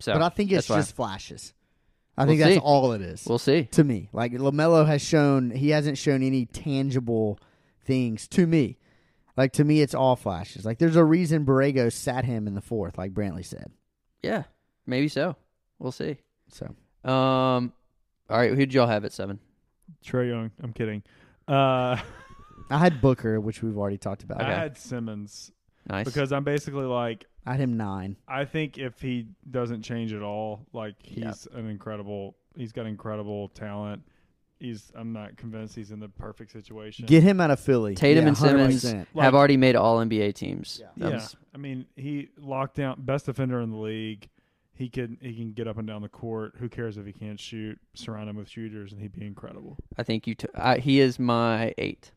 so, 0.00 0.12
but 0.14 0.22
I 0.22 0.28
think 0.30 0.50
it's 0.50 0.66
that's 0.66 0.70
why. 0.70 0.76
just 0.78 0.96
flashes. 0.96 1.52
I 2.16 2.24
We'll 2.24 2.32
think 2.32 2.40
that's 2.42 2.54
see. 2.56 2.60
all 2.60 2.92
it 2.92 3.00
is. 3.00 3.24
we'll 3.26 3.38
see. 3.38 3.64
to 3.72 3.84
me. 3.84 4.08
Like 4.12 4.32
Lamelo 4.32 4.86
has 4.86 5.00
shown, 5.00 5.50
he 5.50 5.70
hasn't 5.70 5.96
shown 5.96 6.22
any 6.22 6.44
tangible 6.44 7.38
things 7.84 8.28
to 8.28 8.46
me. 8.46 8.78
Like 9.36 9.52
to 9.54 9.64
me, 9.64 9.80
it's 9.80 9.94
all 9.94 10.14
flashes. 10.16 10.66
Like 10.66 10.78
there's 10.78 10.96
a 10.96 11.04
reason 11.04 11.46
Borrego 11.46 11.90
sat 11.90 12.24
him 12.26 12.46
in 12.46 12.54
the 12.54 12.60
fourth, 12.60 12.98
like 12.98 13.14
Brantley 13.14 13.44
said. 13.46 13.70
Yeah, 14.22 14.42
maybe 14.86 15.08
so. 15.08 15.36
We'll 15.78 15.92
see. 15.92 16.18
So 16.50 16.66
Um, 17.10 17.72
all 18.28 18.36
right, 18.38 18.50
who 18.50 18.56
did 18.56 18.74
y'all 18.74 18.86
have 18.88 19.04
at 19.06 19.12
seven? 19.12 19.38
Trae 20.04 20.28
Young. 20.28 20.50
I'm 20.62 20.72
kidding. 20.74 21.02
Uh, 21.48 21.96
I 22.72 22.78
had 22.78 23.00
Booker, 23.00 23.40
which 23.40 23.62
we've 23.62 23.76
already 23.76 23.98
talked 23.98 24.22
about. 24.22 24.40
I 24.40 24.44
Okay. 24.44 24.54
had 24.60 24.78
Simmons 24.78 25.52
Nice. 25.88 26.04
because 26.04 26.32
I'm 26.32 26.44
basically 26.44 26.84
like 26.86 27.26
I 27.46 27.52
had 27.52 27.60
him 27.60 27.76
nine. 27.76 28.16
I 28.28 28.44
think 28.44 28.78
if 28.78 29.00
he 29.00 29.26
doesn't 29.50 29.82
change 29.82 30.12
at 30.12 30.22
all, 30.22 30.66
like 30.72 30.94
Yeah. 31.04 31.28
he's 31.28 31.46
an 31.52 31.68
incredible. 31.68 32.36
He's 32.56 32.72
got 32.72 32.86
incredible 32.86 33.48
talent. 33.48 34.02
He's. 34.60 34.92
I'm 34.94 35.12
not 35.12 35.36
convinced 35.36 35.74
he's 35.74 35.90
in 35.90 35.98
the 35.98 36.08
perfect 36.08 36.52
situation. 36.52 37.06
Get 37.06 37.24
him 37.24 37.40
out 37.40 37.50
of 37.50 37.58
Philly. 37.58 37.96
Tatum 37.96 38.22
Yeah, 38.24 38.28
and 38.28 38.38
Simmons 38.38 38.84
100%. 38.84 39.06
have 39.20 39.34
already 39.34 39.56
made 39.56 39.74
All 39.74 39.98
NBA 39.98 40.32
teams. 40.34 40.78
Yeah. 40.80 40.86
That 40.98 41.08
yeah, 41.08 41.14
was- 41.16 41.36
I 41.52 41.58
mean, 41.58 41.86
he 41.96 42.28
locked 42.38 42.76
down 42.76 43.00
best 43.02 43.26
defender 43.26 43.60
in 43.60 43.70
the 43.70 43.76
league. 43.76 44.28
He 44.74 44.88
can 44.88 45.18
he 45.20 45.34
can 45.34 45.52
get 45.52 45.66
up 45.66 45.78
and 45.78 45.86
down 45.88 46.02
the 46.02 46.08
court. 46.08 46.54
Who 46.58 46.68
cares 46.68 46.96
if 46.96 47.04
he 47.06 47.12
can't 47.12 47.40
shoot? 47.40 47.78
Surround 47.94 48.30
him 48.30 48.36
with 48.36 48.48
shooters, 48.48 48.92
and 48.92 49.00
he'd 49.02 49.12
be 49.12 49.26
incredible. 49.26 49.76
I 49.98 50.04
think 50.04 50.26
you. 50.28 50.34
T- 50.36 50.46
I, 50.54 50.78
he 50.78 51.00
is 51.00 51.18
my 51.18 51.74
eight. 51.76 52.12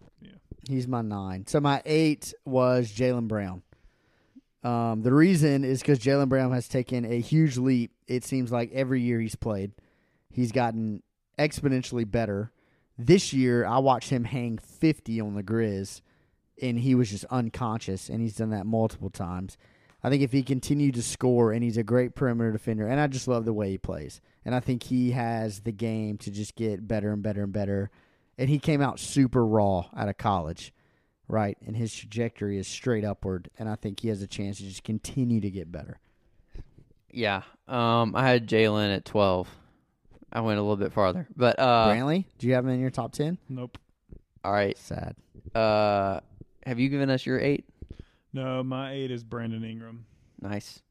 He's 0.67 0.87
my 0.87 1.01
nine. 1.01 1.45
So 1.47 1.59
my 1.59 1.81
eight 1.85 2.33
was 2.45 2.91
Jaylen 2.91 3.27
Brown. 3.27 3.61
Um, 4.63 5.03
the 5.03 5.13
reason 5.13 5.63
is 5.63 5.81
because 5.81 5.99
Jaylen 5.99 6.27
Brown 6.27 6.51
has 6.51 6.67
taken 6.67 7.05
a 7.05 7.19
huge 7.19 7.57
leap. 7.57 7.91
It 8.07 8.23
seems 8.23 8.51
like 8.51 8.71
every 8.73 8.99
year 9.01 9.19
he's 9.19 9.35
played, 9.35 9.73
he's 10.31 10.51
gotten 10.51 11.03
exponentially 11.37 12.09
better. 12.09 12.51
This 12.97 13.33
year, 13.33 13.65
I 13.65 13.77
watched 13.77 14.09
him 14.09 14.23
hang 14.23 14.57
50 14.57 15.21
on 15.21 15.35
the 15.35 15.43
Grizz, 15.43 16.01
and 16.61 16.79
he 16.79 16.95
was 16.95 17.11
just 17.11 17.25
unconscious, 17.25 18.09
and 18.09 18.21
he's 18.21 18.37
done 18.37 18.51
that 18.51 18.65
multiple 18.65 19.09
times. 19.09 19.57
I 20.01 20.09
think 20.09 20.23
if 20.23 20.31
he 20.31 20.43
continued 20.43 20.95
to 20.95 21.03
score, 21.03 21.51
and 21.51 21.63
he's 21.63 21.77
a 21.77 21.83
great 21.83 22.15
perimeter 22.15 22.51
defender, 22.51 22.87
and 22.87 22.99
I 22.99 23.07
just 23.07 23.27
love 23.27 23.45
the 23.45 23.53
way 23.53 23.69
he 23.69 23.77
plays, 23.77 24.21
and 24.45 24.55
I 24.55 24.61
think 24.61 24.83
he 24.83 25.11
has 25.11 25.59
the 25.59 25.71
game 25.71 26.17
to 26.19 26.31
just 26.31 26.55
get 26.55 26.87
better 26.87 27.11
and 27.11 27.21
better 27.21 27.43
and 27.43 27.53
better. 27.53 27.91
And 28.37 28.49
he 28.49 28.59
came 28.59 28.81
out 28.81 28.99
super 28.99 29.45
raw 29.45 29.85
out 29.95 30.09
of 30.09 30.17
college, 30.17 30.73
right? 31.27 31.57
And 31.65 31.75
his 31.75 31.93
trajectory 31.95 32.57
is 32.57 32.67
straight 32.67 33.05
upward, 33.05 33.49
and 33.57 33.69
I 33.69 33.75
think 33.75 34.01
he 34.01 34.09
has 34.09 34.21
a 34.21 34.27
chance 34.27 34.57
to 34.57 34.63
just 34.63 34.83
continue 34.83 35.39
to 35.41 35.49
get 35.49 35.71
better. 35.71 35.99
Yeah. 37.11 37.43
Um, 37.67 38.13
I 38.15 38.27
had 38.27 38.47
Jaylen 38.47 38.93
at 38.93 39.05
twelve. 39.05 39.47
I 40.33 40.41
went 40.41 40.59
a 40.59 40.61
little 40.61 40.75
bit 40.75 40.91
farther, 40.91 41.27
but 41.37 41.57
uh, 41.59 41.87
Brantley, 41.87 42.25
do 42.39 42.47
you 42.47 42.53
have 42.55 42.65
him 42.65 42.71
in 42.71 42.81
your 42.81 42.89
top 42.89 43.13
ten? 43.13 43.37
Nope. 43.47 43.77
all 44.43 44.51
right. 44.51 44.77
Sad. 44.77 45.15
Uh, 45.53 46.19
have 46.65 46.77
you 46.77 46.89
given 46.89 47.09
us 47.09 47.25
your 47.25 47.39
eight? 47.39 47.63
No, 48.33 48.61
my 48.63 48.91
eight 48.91 49.11
is 49.11 49.23
Brandon 49.23 49.63
Ingram. 49.63 50.05
Nice. 50.41 50.81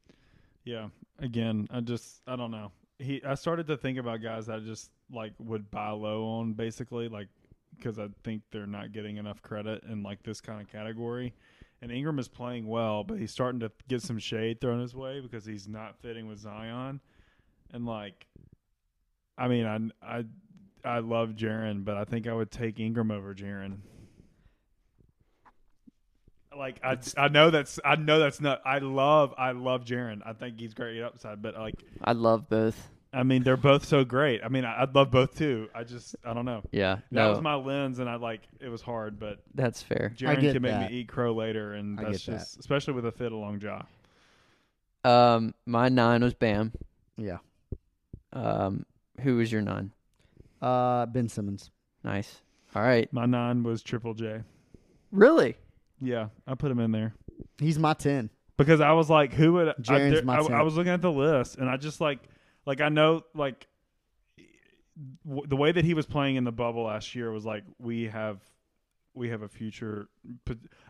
Yeah. 0.63 0.87
Again, 1.19 1.67
I 1.69 1.81
just 1.81 2.21
I 2.25 2.35
don't 2.35 2.49
know. 2.49 2.71
He 2.97 3.21
I 3.23 3.35
started 3.35 3.67
to 3.67 3.77
think 3.77 3.99
about 3.99 4.23
guys 4.23 4.47
that 4.47 4.55
I 4.55 4.59
just 4.61 4.89
like 5.11 5.33
would 5.39 5.69
buy 5.71 5.89
low 5.89 6.25
on 6.25 6.53
basically 6.53 7.07
like 7.07 7.27
because 7.77 7.99
I 7.99 8.07
think 8.23 8.41
they're 8.51 8.65
not 8.65 8.91
getting 8.91 9.17
enough 9.17 9.41
credit 9.41 9.83
in 9.83 10.03
like 10.03 10.23
this 10.23 10.41
kind 10.41 10.61
of 10.61 10.71
category. 10.71 11.33
And 11.81 11.91
Ingram 11.91 12.19
is 12.19 12.27
playing 12.27 12.67
well, 12.67 13.03
but 13.03 13.19
he's 13.19 13.31
starting 13.31 13.59
to 13.59 13.71
get 13.87 14.01
some 14.01 14.17
shade 14.17 14.61
thrown 14.61 14.79
his 14.79 14.95
way 14.95 15.19
because 15.19 15.45
he's 15.45 15.67
not 15.67 15.99
fitting 16.01 16.27
with 16.27 16.39
Zion. 16.39 17.01
And 17.73 17.85
like 17.85 18.27
I 19.37 19.47
mean, 19.47 19.65
I 20.01 20.17
I 20.17 20.25
I 20.83 20.99
love 20.99 21.31
Jaren, 21.31 21.83
but 21.83 21.97
I 21.97 22.05
think 22.05 22.27
I 22.27 22.33
would 22.33 22.51
take 22.51 22.79
Ingram 22.79 23.11
over 23.11 23.33
Jaren. 23.33 23.77
Like 26.57 26.79
I, 26.83 26.97
I 27.17 27.27
know 27.27 27.49
that's 27.49 27.79
I 27.83 27.97
know 27.97 28.19
that's 28.19 28.39
not 28.39 28.61
I 28.65 28.77
love 28.77 29.33
I 29.37 29.51
love 29.51 29.83
Jaren. 29.83 30.21
I 30.25 30.33
think 30.33 30.59
he's 30.59 30.73
great 30.73 31.01
upside, 31.01 31.41
but 31.41 31.55
like 31.55 31.75
I 32.01 32.13
love 32.13 32.47
both. 32.47 32.91
I 33.15 33.23
mean 33.23 33.43
they're 33.43 33.57
both 33.57 33.85
so 33.85 34.03
great. 34.03 34.41
I 34.43 34.49
mean 34.49 34.65
I, 34.65 34.81
I'd 34.81 34.93
love 34.93 35.09
both 35.11 35.37
too. 35.37 35.69
I 35.73 35.83
just 35.83 36.15
I 36.25 36.33
don't 36.33 36.45
know. 36.45 36.61
Yeah. 36.71 36.95
That 36.95 37.01
no, 37.11 37.29
was 37.31 37.41
my 37.41 37.55
lens, 37.55 37.99
and 37.99 38.09
I 38.09 38.15
like 38.15 38.41
it 38.59 38.69
was 38.69 38.81
hard, 38.81 39.19
but 39.19 39.39
that's 39.53 39.81
fair. 39.81 40.13
Jaren 40.17 40.41
get 40.41 40.53
can 40.53 40.61
make 40.61 40.71
that. 40.71 40.91
me 40.91 40.97
eat 40.97 41.07
crow 41.07 41.33
later, 41.33 41.73
and 41.73 41.99
I 41.99 42.03
that's 42.05 42.25
get 42.25 42.31
that. 42.33 42.37
just 42.39 42.59
especially 42.59 42.93
with 42.93 43.05
a 43.05 43.11
fit 43.11 43.31
along 43.31 43.61
Ja. 43.61 43.83
Um, 45.03 45.53
my 45.65 45.89
nine 45.89 46.23
was 46.23 46.33
Bam. 46.33 46.73
Yeah. 47.17 47.37
Um, 48.33 48.85
who 49.21 49.37
was 49.37 49.51
your 49.51 49.61
nine? 49.61 49.91
Uh, 50.61 51.05
Ben 51.05 51.29
Simmons. 51.29 51.71
Nice. 52.03 52.41
All 52.75 52.81
right. 52.81 53.11
My 53.13 53.25
nine 53.25 53.63
was 53.63 53.81
Triple 53.81 54.13
J. 54.13 54.41
Really? 55.11 55.55
Yeah, 56.01 56.27
I 56.45 56.55
put 56.55 56.71
him 56.71 56.79
in 56.79 56.91
there. 56.91 57.13
He's 57.59 57.79
my 57.79 57.93
ten. 57.93 58.29
because 58.57 58.81
I 58.81 58.91
was 58.91 59.09
like, 59.09 59.33
who 59.33 59.53
would 59.53 59.69
I, 59.69 59.73
Jaren's 59.81 60.13
there- 60.15 60.23
my 60.23 60.35
I, 60.37 60.41
temp. 60.41 60.51
I 60.51 60.61
was 60.63 60.75
looking 60.75 60.91
at 60.91 61.01
the 61.01 61.11
list 61.11 61.57
and 61.57 61.69
I 61.69 61.77
just 61.77 62.01
like, 62.01 62.19
like 62.65 62.81
I 62.81 62.89
know 62.89 63.21
like 63.33 63.67
w- 65.25 65.47
the 65.47 65.55
way 65.55 65.71
that 65.71 65.85
he 65.85 65.93
was 65.93 66.05
playing 66.05 66.35
in 66.35 66.43
the 66.43 66.51
bubble 66.51 66.83
last 66.83 67.15
year 67.15 67.31
was 67.31 67.45
like 67.45 67.63
we 67.79 68.05
have 68.05 68.39
we 69.13 69.29
have 69.29 69.41
a 69.41 69.47
future. 69.47 70.09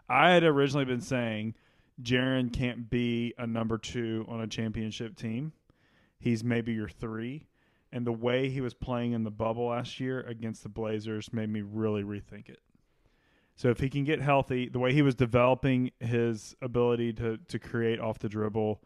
I 0.10 0.32
had 0.32 0.44
originally 0.44 0.86
been 0.86 1.02
saying 1.02 1.56
Jaren 2.02 2.52
can't 2.52 2.90
be 2.90 3.34
a 3.38 3.48
number 3.48 3.78
two 3.78 4.26
on 4.28 4.42
a 4.42 4.48
championship 4.48 5.16
team. 5.16 5.54
He's 6.20 6.44
maybe 6.44 6.74
your 6.74 6.90
three. 6.90 7.48
And 7.92 8.06
the 8.06 8.12
way 8.12 8.50
he 8.50 8.62
was 8.62 8.74
playing 8.74 9.14
in 9.14 9.24
the 9.24 9.32
bubble 9.32 9.68
last 9.68 10.00
year 10.00 10.20
against 10.22 10.64
the 10.64 10.70
Blazers 10.70 11.32
made 11.32 11.50
me 11.50 11.62
really 11.62 12.04
rethink 12.04 12.50
it. 12.50 12.60
So 13.56 13.70
if 13.70 13.80
he 13.80 13.90
can 13.90 14.04
get 14.04 14.22
healthy, 14.22 14.68
the 14.68 14.80
way 14.80 14.92
he 14.92 15.02
was 15.02 15.16
developing 15.16 15.92
his 16.00 16.56
ability 16.62 17.14
to 17.14 17.38
to 17.38 17.60
create 17.60 18.00
off 18.00 18.20
the 18.20 18.28
dribble, 18.28 18.82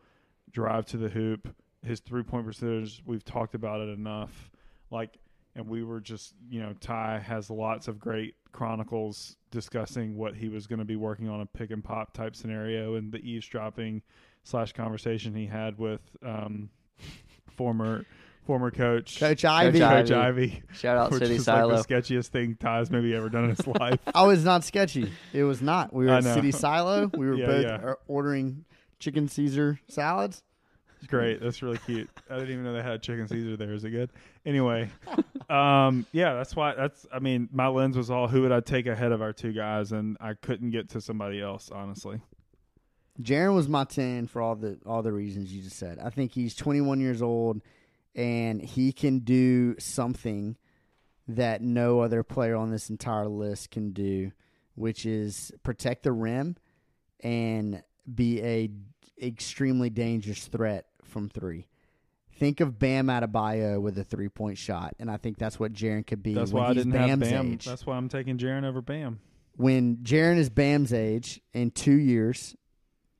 drive 0.52 0.86
to 0.88 0.98
the 0.98 1.10
hoop, 1.10 1.56
his 1.84 2.00
three 2.00 2.24
point 2.24 2.46
percentage, 2.46 3.02
we've 3.06 3.24
talked 3.26 3.56
about 3.56 3.82
it 3.82 3.90
enough. 3.90 4.50
Like, 4.92 5.18
and 5.56 5.68
we 5.68 5.84
were 5.84 6.00
just, 6.00 6.34
you 6.50 6.62
know, 6.62 6.74
Ty 6.80 7.20
has 7.20 7.50
lots 7.50 7.88
of 7.88 8.00
great 8.00 8.36
chronicles 8.52 9.36
discussing 9.52 10.16
what 10.16 10.36
he 10.36 10.48
was 10.50 10.68
going 10.68 10.80
to 10.80 10.86
be 10.86 10.96
working 10.96 11.28
on 11.30 11.42
a 11.42 11.46
pick 11.46 11.72
and 11.72 11.84
pop 11.84 12.14
type 12.14 12.36
scenario 12.36 12.96
and 12.96 13.12
the 13.12 13.20
eavesdropping 13.20 14.02
slash 14.44 14.74
conversation 14.74 15.34
he 15.36 15.46
had 15.48 15.78
with 15.78 16.02
um, 16.26 16.70
former 17.56 18.06
former 18.46 18.72
coach 18.72 19.20
Coach 19.20 19.46
Ivy. 19.46 19.80
Coach 19.80 20.12
Ivy. 20.12 20.16
Ivy, 20.16 20.64
Shout 20.74 20.98
out 20.98 21.12
which 21.12 21.22
City 21.22 21.36
is 21.36 21.46
Silo. 21.46 21.76
like 21.76 21.86
the 21.88 21.94
sketchiest 21.94 22.28
thing 22.28 22.56
Ty's 22.60 22.90
maybe 22.90 23.14
ever 23.14 23.30
done 23.30 23.44
in 23.46 23.50
his 23.56 23.68
life. 23.68 24.00
Oh, 24.16 24.30
it's 24.32 24.44
not 24.44 24.64
sketchy. 24.64 25.12
It 25.34 25.44
was 25.44 25.62
not. 25.62 25.94
We 25.94 26.06
were 26.06 26.12
I 26.14 26.18
at 26.18 26.24
know. 26.24 26.34
City 26.34 26.52
Silo. 26.52 27.12
We 27.14 27.28
were 27.28 27.36
Yeah, 27.36 27.46
both 27.46 27.64
yeah. 27.64 27.90
uh, 27.92 27.94
ordering 28.08 28.66
chicken 28.98 29.28
Caesar 29.28 29.80
salads. 29.88 30.42
It's 31.00 31.08
great. 31.08 31.42
That's 31.42 31.62
really 31.62 31.78
cute. 31.80 32.10
I 32.30 32.36
didn't 32.36 32.52
even 32.52 32.64
know 32.66 32.74
they 32.74 32.84
had 32.84 33.02
chicken 33.02 33.28
Caesar 33.28 33.56
there. 33.56 33.72
Is 33.74 33.86
it 33.86 33.92
good? 33.92 34.10
Anyway, 34.46 34.90
um, 35.50 36.06
yeah, 36.12 36.34
that's 36.34 36.56
why. 36.56 36.76
That's. 36.76 37.08
I 37.12 37.20
mean, 37.20 37.48
my 37.54 37.68
lens 37.68 37.96
was 37.96 38.12
all 38.12 38.28
who 38.28 38.42
would 38.42 38.52
I 38.52 38.60
take 38.60 38.86
ahead 38.86 39.14
of 39.14 39.22
our 39.22 39.32
two 39.32 39.54
guys, 39.54 39.94
and 39.94 40.18
I 40.20 40.34
couldn't 40.34 40.72
get 40.72 40.90
to 40.90 41.02
somebody 41.02 41.42
else. 41.42 41.72
Honestly, 41.72 42.20
Jaren 43.22 43.56
was 43.56 43.70
my 43.70 43.86
ten 43.86 44.28
for 44.28 44.42
all 44.42 44.56
the 44.56 44.78
all 44.86 45.02
the 45.02 45.14
reasons 45.14 45.54
you 45.54 45.62
just 45.62 45.78
said. 45.78 46.00
I 46.00 46.10
think 46.10 46.34
he's 46.34 46.54
21 46.54 47.00
years 47.00 47.22
old, 47.22 47.62
and 48.14 48.62
he 48.62 48.92
can 48.92 49.20
do 49.20 49.80
something 49.80 50.58
that 51.30 51.62
no 51.62 52.02
other 52.02 52.24
player 52.24 52.56
on 52.56 52.72
this 52.72 52.90
entire 52.90 53.28
list 53.28 53.72
can 53.72 53.92
do, 53.92 54.32
which 54.76 55.06
is 55.06 55.52
protect 55.64 56.04
the 56.04 56.12
rim 56.12 56.58
and 57.22 57.84
be 58.14 58.42
a 58.42 58.70
extremely 59.22 59.90
dangerous 59.90 60.48
threat 60.48 60.86
from 61.10 61.30
three. 61.30 61.68
Think 62.38 62.62
of 62.62 62.80
Bam 62.80 63.08
Adebayo 63.08 63.82
with 63.82 63.98
a 63.98 64.04
three 64.04 64.30
point 64.30 64.58
shot, 64.58 64.96
and 65.00 65.12
I 65.12 65.18
think 65.18 65.38
that's 65.38 65.60
what 65.60 65.74
Jaren 65.74 66.08
could 66.08 66.24
be 66.24 66.34
that's 66.34 66.52
when 66.52 66.64
why 66.64 66.70
I 66.70 66.74
didn't 66.74 66.94
Bam's 66.94 67.10
have 67.10 67.20
Bam. 67.20 67.52
Age. 67.54 67.66
That's 67.66 67.86
why 67.86 67.98
I'm 67.98 68.08
taking 68.08 68.38
Jaren 68.38 68.64
over 68.64 68.82
Bam. 68.82 69.20
when 69.58 69.98
Jaren 69.98 70.38
is 70.38 70.50
Bam's 70.50 70.94
age 70.94 71.42
in 71.54 71.72
two 71.72 71.98
years, 72.00 72.56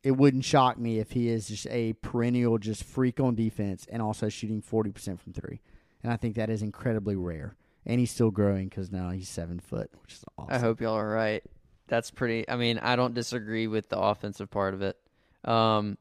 it 0.04 0.12
wouldn't 0.12 0.46
shock 0.46 0.78
me 0.78 1.00
if 1.00 1.12
he 1.12 1.28
is 1.28 1.50
just 1.50 1.68
a 1.68 1.92
perennial 1.94 2.58
just 2.58 2.84
freak 2.86 3.20
on 3.20 3.36
defense 3.36 3.86
and 3.92 4.02
also 4.02 4.30
shooting 4.30 4.62
forty 4.62 4.92
percent 4.92 5.20
from 5.20 5.34
three. 5.34 5.60
And 6.02 6.14
I 6.14 6.16
think 6.16 6.36
that 6.36 6.50
is 6.50 6.62
incredibly 6.62 7.18
rare. 7.18 7.58
And 7.86 8.00
he's 8.00 8.12
still 8.12 8.32
growing 8.32 8.70
because 8.70 8.90
now 8.92 9.10
he's 9.10 9.28
seven 9.28 9.60
foot, 9.60 9.90
which 10.02 10.14
is 10.14 10.24
awesome. 10.38 10.54
I 10.54 10.60
hope 10.60 10.80
y'all 10.80 10.94
are 10.96 11.10
right. 11.10 11.44
That's 11.88 12.12
pretty. 12.12 12.48
I 12.48 12.56
mean, 12.56 12.78
I 12.78 12.96
don't 12.96 13.14
disagree 13.14 13.68
with 13.68 13.90
the 13.90 14.00
offensive 14.00 14.50
part 14.50 14.74
of 14.74 14.82
it. 14.82 14.98
Um, 15.44 15.98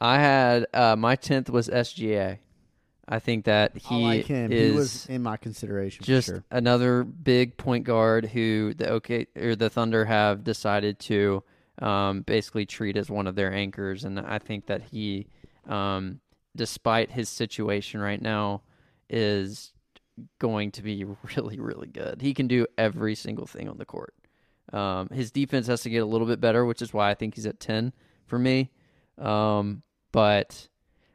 I 0.00 0.18
had 0.18 0.66
uh, 0.72 0.96
my 0.96 1.16
tenth 1.16 1.50
was 1.50 1.68
SGA. 1.68 2.38
I 3.06 3.18
think 3.18 3.46
that 3.46 3.76
he 3.76 4.06
I 4.06 4.16
like 4.16 4.26
him. 4.26 4.52
is 4.52 4.70
he 4.70 4.78
was 4.78 5.06
in 5.06 5.22
my 5.22 5.36
consideration 5.36 6.04
just 6.04 6.28
for 6.28 6.34
sure. 6.34 6.44
another 6.50 7.02
big 7.02 7.56
point 7.56 7.84
guard 7.84 8.26
who 8.26 8.72
the 8.72 8.88
OK 8.88 9.26
or 9.36 9.56
the 9.56 9.68
Thunder 9.68 10.04
have 10.04 10.44
decided 10.44 11.00
to 11.00 11.42
um, 11.80 12.22
basically 12.22 12.66
treat 12.66 12.96
as 12.96 13.10
one 13.10 13.26
of 13.26 13.34
their 13.34 13.52
anchors, 13.52 14.04
and 14.04 14.18
I 14.20 14.38
think 14.38 14.66
that 14.66 14.82
he, 14.82 15.26
um, 15.66 16.20
despite 16.54 17.10
his 17.10 17.28
situation 17.28 18.00
right 18.00 18.20
now, 18.22 18.62
is 19.08 19.72
going 20.38 20.70
to 20.72 20.82
be 20.82 21.04
really 21.36 21.58
really 21.58 21.88
good. 21.88 22.22
He 22.22 22.32
can 22.32 22.46
do 22.46 22.66
every 22.78 23.16
single 23.16 23.46
thing 23.46 23.68
on 23.68 23.76
the 23.76 23.86
court. 23.86 24.14
Um, 24.72 25.08
his 25.08 25.32
defense 25.32 25.66
has 25.66 25.82
to 25.82 25.90
get 25.90 25.98
a 25.98 26.06
little 26.06 26.28
bit 26.28 26.40
better, 26.40 26.64
which 26.64 26.80
is 26.80 26.94
why 26.94 27.10
I 27.10 27.14
think 27.14 27.34
he's 27.34 27.46
at 27.46 27.58
10 27.58 27.92
for 28.26 28.38
me. 28.38 28.70
Um, 29.18 29.82
but 30.12 30.68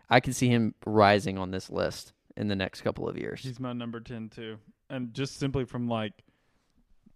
I 0.09 0.19
can 0.19 0.33
see 0.33 0.47
him 0.47 0.75
rising 0.85 1.37
on 1.37 1.51
this 1.51 1.69
list 1.69 2.13
in 2.37 2.47
the 2.47 2.55
next 2.55 2.81
couple 2.81 3.07
of 3.07 3.17
years. 3.17 3.41
He's 3.41 3.59
my 3.59 3.73
number 3.73 3.99
ten 3.99 4.29
too, 4.29 4.57
and 4.89 5.13
just 5.13 5.37
simply 5.37 5.65
from 5.65 5.87
like, 5.87 6.13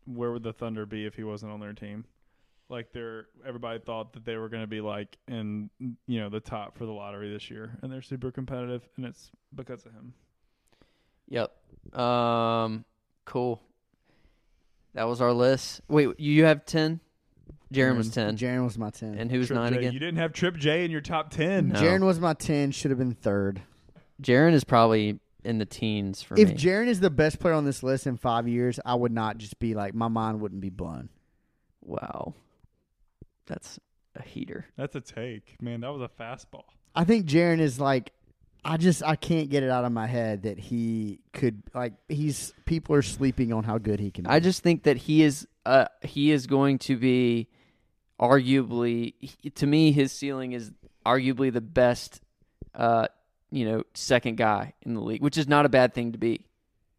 where 0.06 0.32
would 0.32 0.44
the 0.44 0.54
Thunder 0.54 0.86
be 0.86 1.06
if 1.06 1.16
he 1.16 1.24
wasn't 1.24 1.52
on 1.52 1.60
their 1.60 1.74
team? 1.74 2.06
Like 2.70 2.92
they're 2.92 3.28
everybody 3.46 3.80
thought 3.80 4.14
that 4.14 4.26
they 4.26 4.38
were 4.38 4.50
going 4.50 4.64
to 4.64 4.68
be 4.68 4.82
like 4.82 5.18
in 5.28 5.70
you 6.08 6.20
know 6.20 6.30
the 6.30 6.40
top 6.40 6.78
for 6.78 6.86
the 6.86 6.92
lottery 6.92 7.32
this 7.32 7.50
year, 7.50 7.78
and 7.82 7.92
they're 7.92 8.02
super 8.02 8.32
competitive, 8.32 8.88
and 8.96 9.06
it's 9.06 9.32
because 9.56 9.86
of 9.86 9.94
him. 9.94 10.14
Yep. 11.30 12.00
Um, 12.00 12.86
cool. 13.26 13.62
That 14.94 15.08
was 15.08 15.22
our 15.22 15.32
list. 15.32 15.82
Wait, 15.88 16.20
you 16.20 16.46
have 16.46 16.66
10? 16.66 17.00
Jaren 17.74 17.98
was 17.98 18.10
10. 18.10 18.38
Jaren 18.38 18.64
was 18.64 18.78
my 18.78 18.90
ten. 18.90 19.16
And 19.16 19.32
who's 19.32 19.48
Trip 19.48 19.60
9 19.60 19.74
J. 19.74 19.78
again? 19.80 19.94
You 19.94 20.00
didn't 20.00 20.18
have 20.18 20.34
Trip 20.34 20.56
J 20.58 20.86
in 20.86 20.92
your 20.92 21.02
top 21.02 21.30
ten. 21.30 21.70
No. 21.70 21.80
Jaren 21.80 22.02
was 22.02 22.20
my 22.20 22.34
ten. 22.34 22.72
Should 22.72 22.92
have 22.92 22.98
been 22.98 23.14
third. 23.14 23.62
Jaren 24.22 24.54
is 24.54 24.64
probably 24.64 25.20
in 25.44 25.60
the 25.60 25.66
teens 25.66 26.22
for 26.22 26.36
if 26.36 26.48
me. 26.50 26.54
If 26.56 26.60
Jaren 26.60 26.88
is 26.88 27.00
the 27.00 27.10
best 27.10 27.40
player 27.40 27.54
on 27.54 27.66
this 27.66 27.84
list 27.84 28.08
in 28.08 28.18
five 28.18 28.48
years, 28.48 28.80
I 28.86 28.96
would 28.96 29.12
not 29.12 29.38
just 29.38 29.60
be 29.60 29.76
like 29.76 29.94
my 29.94 30.08
mind 30.08 30.42
wouldn't 30.42 30.62
be 30.62 30.70
blown. 30.70 31.10
wow. 31.82 32.34
That's 33.46 33.80
a 34.16 34.22
heater. 34.22 34.66
That's 34.78 34.96
a 34.96 35.02
take, 35.02 35.60
man. 35.62 35.82
That 35.82 35.92
was 35.92 36.02
a 36.02 36.22
fastball. 36.22 36.66
I 36.96 37.04
think 37.04 37.26
Jaren 37.26 37.60
is 37.60 37.80
like 37.80 38.12
I 38.64 38.78
just 38.78 39.04
I 39.04 39.16
can't 39.16 39.50
get 39.50 39.64
it 39.64 39.70
out 39.70 39.86
of 39.86 39.92
my 39.92 40.06
head 40.08 40.44
that 40.44 40.60
he 40.60 41.20
could 41.34 41.64
like 41.74 41.94
he's 42.10 42.54
people 42.66 42.96
are 42.96 43.02
sleeping 43.02 43.54
on 43.54 43.64
how 43.64 43.78
good 43.78 44.00
he 44.00 44.12
can 44.12 44.26
be. 44.26 44.30
I 44.30 44.40
just 44.40 44.62
think 44.62 44.84
that 44.84 44.98
he 44.98 45.24
is 45.24 45.48
uh 45.66 45.86
he 46.04 46.32
is 46.32 46.46
going 46.46 46.78
to 46.80 46.98
be 46.98 47.48
arguably 48.20 49.14
to 49.56 49.66
me 49.66 49.92
his 49.92 50.12
ceiling 50.12 50.52
is 50.52 50.72
arguably 51.06 51.52
the 51.52 51.62
best 51.62 52.22
uh 52.76 53.08
you 53.52 53.66
know 53.66 53.84
second 53.94 54.38
guy 54.38 54.74
in 54.84 54.94
the 54.94 55.02
league, 55.02 55.22
which 55.22 55.38
is 55.38 55.48
not 55.48 55.66
a 55.66 55.70
bad 55.70 55.94
thing 55.94 56.12
to 56.12 56.18
be. 56.18 56.46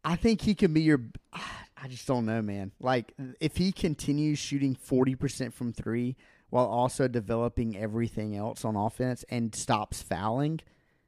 I 0.03 0.15
think 0.15 0.41
he 0.41 0.55
can 0.55 0.73
be 0.73 0.81
your 0.81 1.01
I 1.33 1.87
just 1.87 2.07
don't 2.07 2.25
know, 2.25 2.41
man. 2.41 2.71
Like 2.79 3.13
if 3.39 3.57
he 3.57 3.71
continues 3.71 4.37
shooting 4.37 4.75
40% 4.75 5.53
from 5.53 5.73
3 5.73 6.15
while 6.49 6.67
also 6.67 7.07
developing 7.07 7.77
everything 7.77 8.35
else 8.35 8.65
on 8.65 8.75
offense 8.75 9.23
and 9.29 9.55
stops 9.55 10.01
fouling, 10.01 10.59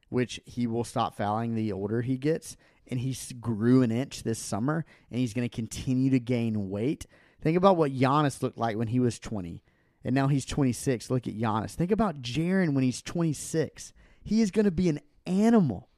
which 0.08 0.40
he 0.44 0.66
will 0.66 0.84
stop 0.84 1.16
fouling 1.16 1.54
the 1.54 1.70
older 1.70 2.02
he 2.02 2.16
gets, 2.16 2.56
and 2.88 3.00
he 3.00 3.16
grew 3.40 3.82
an 3.82 3.92
inch 3.92 4.22
this 4.22 4.38
summer 4.38 4.84
and 5.10 5.20
he's 5.20 5.34
going 5.34 5.48
to 5.48 5.54
continue 5.54 6.10
to 6.10 6.20
gain 6.20 6.70
weight. 6.70 7.06
Think 7.40 7.56
about 7.56 7.76
what 7.76 7.92
Giannis 7.92 8.42
looked 8.42 8.58
like 8.58 8.76
when 8.76 8.88
he 8.88 9.00
was 9.00 9.18
20. 9.18 9.62
And 10.04 10.14
now 10.14 10.28
he's 10.28 10.44
26. 10.44 11.10
Look 11.10 11.26
at 11.26 11.34
Giannis. 11.36 11.70
Think 11.72 11.90
about 11.90 12.20
Jaren 12.20 12.74
when 12.74 12.84
he's 12.84 13.00
26. 13.02 13.92
He 14.22 14.42
is 14.42 14.50
going 14.50 14.66
to 14.66 14.70
be 14.70 14.88
an 14.88 15.00
animal. 15.26 15.88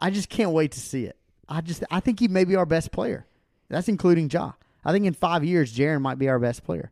I 0.00 0.10
just 0.10 0.28
can't 0.28 0.52
wait 0.52 0.72
to 0.72 0.80
see 0.80 1.04
it. 1.04 1.16
I 1.48 1.60
just 1.60 1.84
I 1.90 2.00
think 2.00 2.18
he 2.18 2.28
may 2.28 2.44
be 2.44 2.56
our 2.56 2.66
best 2.66 2.92
player. 2.92 3.26
That's 3.68 3.88
including 3.88 4.30
Ja. 4.30 4.52
I 4.84 4.92
think 4.92 5.04
in 5.06 5.12
five 5.14 5.44
years, 5.44 5.76
Jaren 5.76 6.00
might 6.00 6.18
be 6.18 6.28
our 6.28 6.38
best 6.38 6.64
player. 6.64 6.90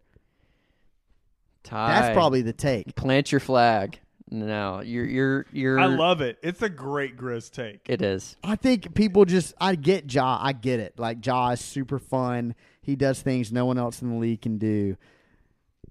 Ty, 1.63 1.89
That's 2.01 2.15
probably 2.15 2.43
the 2.43 2.53
take. 2.53 2.95
plant 2.97 3.33
your 3.33 3.41
flag. 3.41 3.99
No, 4.31 4.81
you're 4.81 5.05
you're 5.07 5.47
you're. 5.53 5.79
I 5.79 5.87
love 5.87 6.21
it. 6.21 6.39
It's 6.43 6.63
a 6.63 6.69
great 6.69 7.17
Grizz 7.17 7.51
take. 7.51 7.81
it. 7.89 8.01
Is 8.01 8.37
I 8.45 8.55
think 8.55 8.95
people 8.95 9.25
just 9.25 9.55
I 9.61 9.75
get 9.75 10.13
Ja. 10.13 10.39
I 10.41 10.53
get 10.53 10.79
it. 10.79 10.99
Like 10.99 11.25
Ja 11.27 11.51
is 11.51 11.61
super 11.61 11.99
fun. 11.99 12.55
He 12.81 12.95
does 12.97 13.21
things 13.21 13.51
no 13.53 13.67
one 13.67 13.77
else 13.77 14.03
in 14.03 14.11
the 14.11 14.17
league 14.17 14.41
can 14.43 14.57
do. 14.59 14.97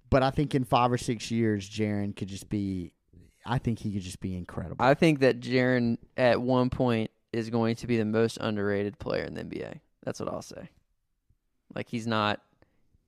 But 0.09 0.23
I 0.23 0.31
think 0.31 0.55
in 0.55 0.63
five 0.63 0.91
or 0.91 0.97
six 0.97 1.29
years, 1.31 1.69
Jaren 1.69 2.15
could 2.15 2.27
just 2.27 2.49
be. 2.49 2.93
I 3.45 3.57
think 3.57 3.79
he 3.79 3.91
could 3.93 4.01
just 4.01 4.19
be 4.19 4.35
incredible. 4.35 4.77
I 4.79 4.93
think 4.93 5.19
that 5.19 5.39
Jaren 5.39 5.97
at 6.17 6.41
one 6.41 6.69
point 6.69 7.09
is 7.31 7.49
going 7.49 7.75
to 7.77 7.87
be 7.87 7.97
the 7.97 8.05
most 8.05 8.37
underrated 8.41 8.99
player 8.99 9.23
in 9.23 9.33
the 9.33 9.43
NBA. 9.43 9.79
That's 10.03 10.19
what 10.19 10.29
I'll 10.29 10.41
say. 10.41 10.69
Like 11.75 11.89
he's 11.89 12.07
not. 12.07 12.41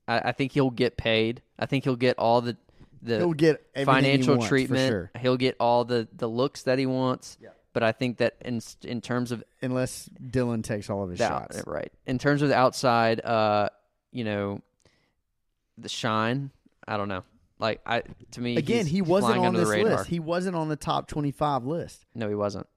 I, 0.08 0.20
I 0.26 0.32
think 0.32 0.52
he'll 0.52 0.70
get 0.70 0.98
paid. 0.98 1.42
I 1.60 1.66
think 1.66 1.84
he'll 1.84 1.96
get 1.96 2.18
all 2.18 2.42
the 2.42 2.58
the 3.02 3.18
He'll 3.18 3.34
get 3.34 3.66
everything 3.74 3.96
he 3.96 4.02
financial 4.12 4.36
wants, 4.36 4.48
treatment. 4.48 4.90
sure. 4.90 5.12
He'll 5.20 5.38
get 5.38 5.56
all 5.60 5.86
the 5.86 6.08
the 6.16 6.28
looks 6.28 6.64
that 6.64 6.78
he 6.80 6.86
wants. 6.86 7.38
But 7.74 7.84
I 7.84 7.94
think 7.94 8.18
that 8.18 8.36
in 8.44 8.62
in 8.84 9.02
terms 9.02 9.32
of 9.32 9.44
unless 9.62 10.06
Dillon 10.30 10.62
takes 10.62 10.90
all 10.90 11.04
of 11.04 11.10
his 11.10 11.22
out- 11.22 11.54
shots. 11.54 11.64
right 11.66 11.92
in 12.06 12.20
terms 12.20 12.42
of 12.42 12.50
the 12.50 12.56
outside, 12.56 13.24
uh, 13.24 13.70
you 14.12 14.24
know, 14.24 14.62
the 15.78 15.90
shine. 15.90 16.52
I 16.88 16.98
don't 16.98 17.08
know. 17.08 17.24
Like 17.60 17.82
I 17.86 18.04
to 18.32 18.42
me 18.42 18.58
Again, 18.58 18.86
he 18.88 19.02
wasn't 19.02 19.38
on 19.38 19.54
this 19.54 19.68
list. 19.70 20.08
He 20.08 20.20
wasn't 20.20 20.56
on 20.56 20.68
the 20.70 20.76
top 20.76 21.08
twenty-five 21.08 21.64
list. 21.66 22.06
no, 22.16 22.28
he 22.28 22.36
wasn't. 22.36 22.68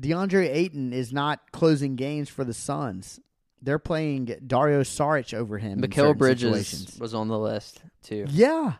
DeAndre 0.00 0.48
Ayton 0.48 0.92
is 0.92 1.12
not 1.12 1.52
closing 1.52 1.96
games 1.96 2.28
for 2.28 2.44
the 2.44 2.54
Suns. 2.54 3.20
They're 3.60 3.78
playing 3.78 4.26
Dario 4.46 4.82
Saric 4.82 5.32
over 5.34 5.58
him. 5.58 5.78
certain 6.08 6.18
Bridges 6.18 6.68
situations. 6.68 6.98
was 7.00 7.14
on 7.14 7.28
the 7.28 7.38
list 7.38 7.82
too, 8.02 8.26
Yeah, 8.28 8.74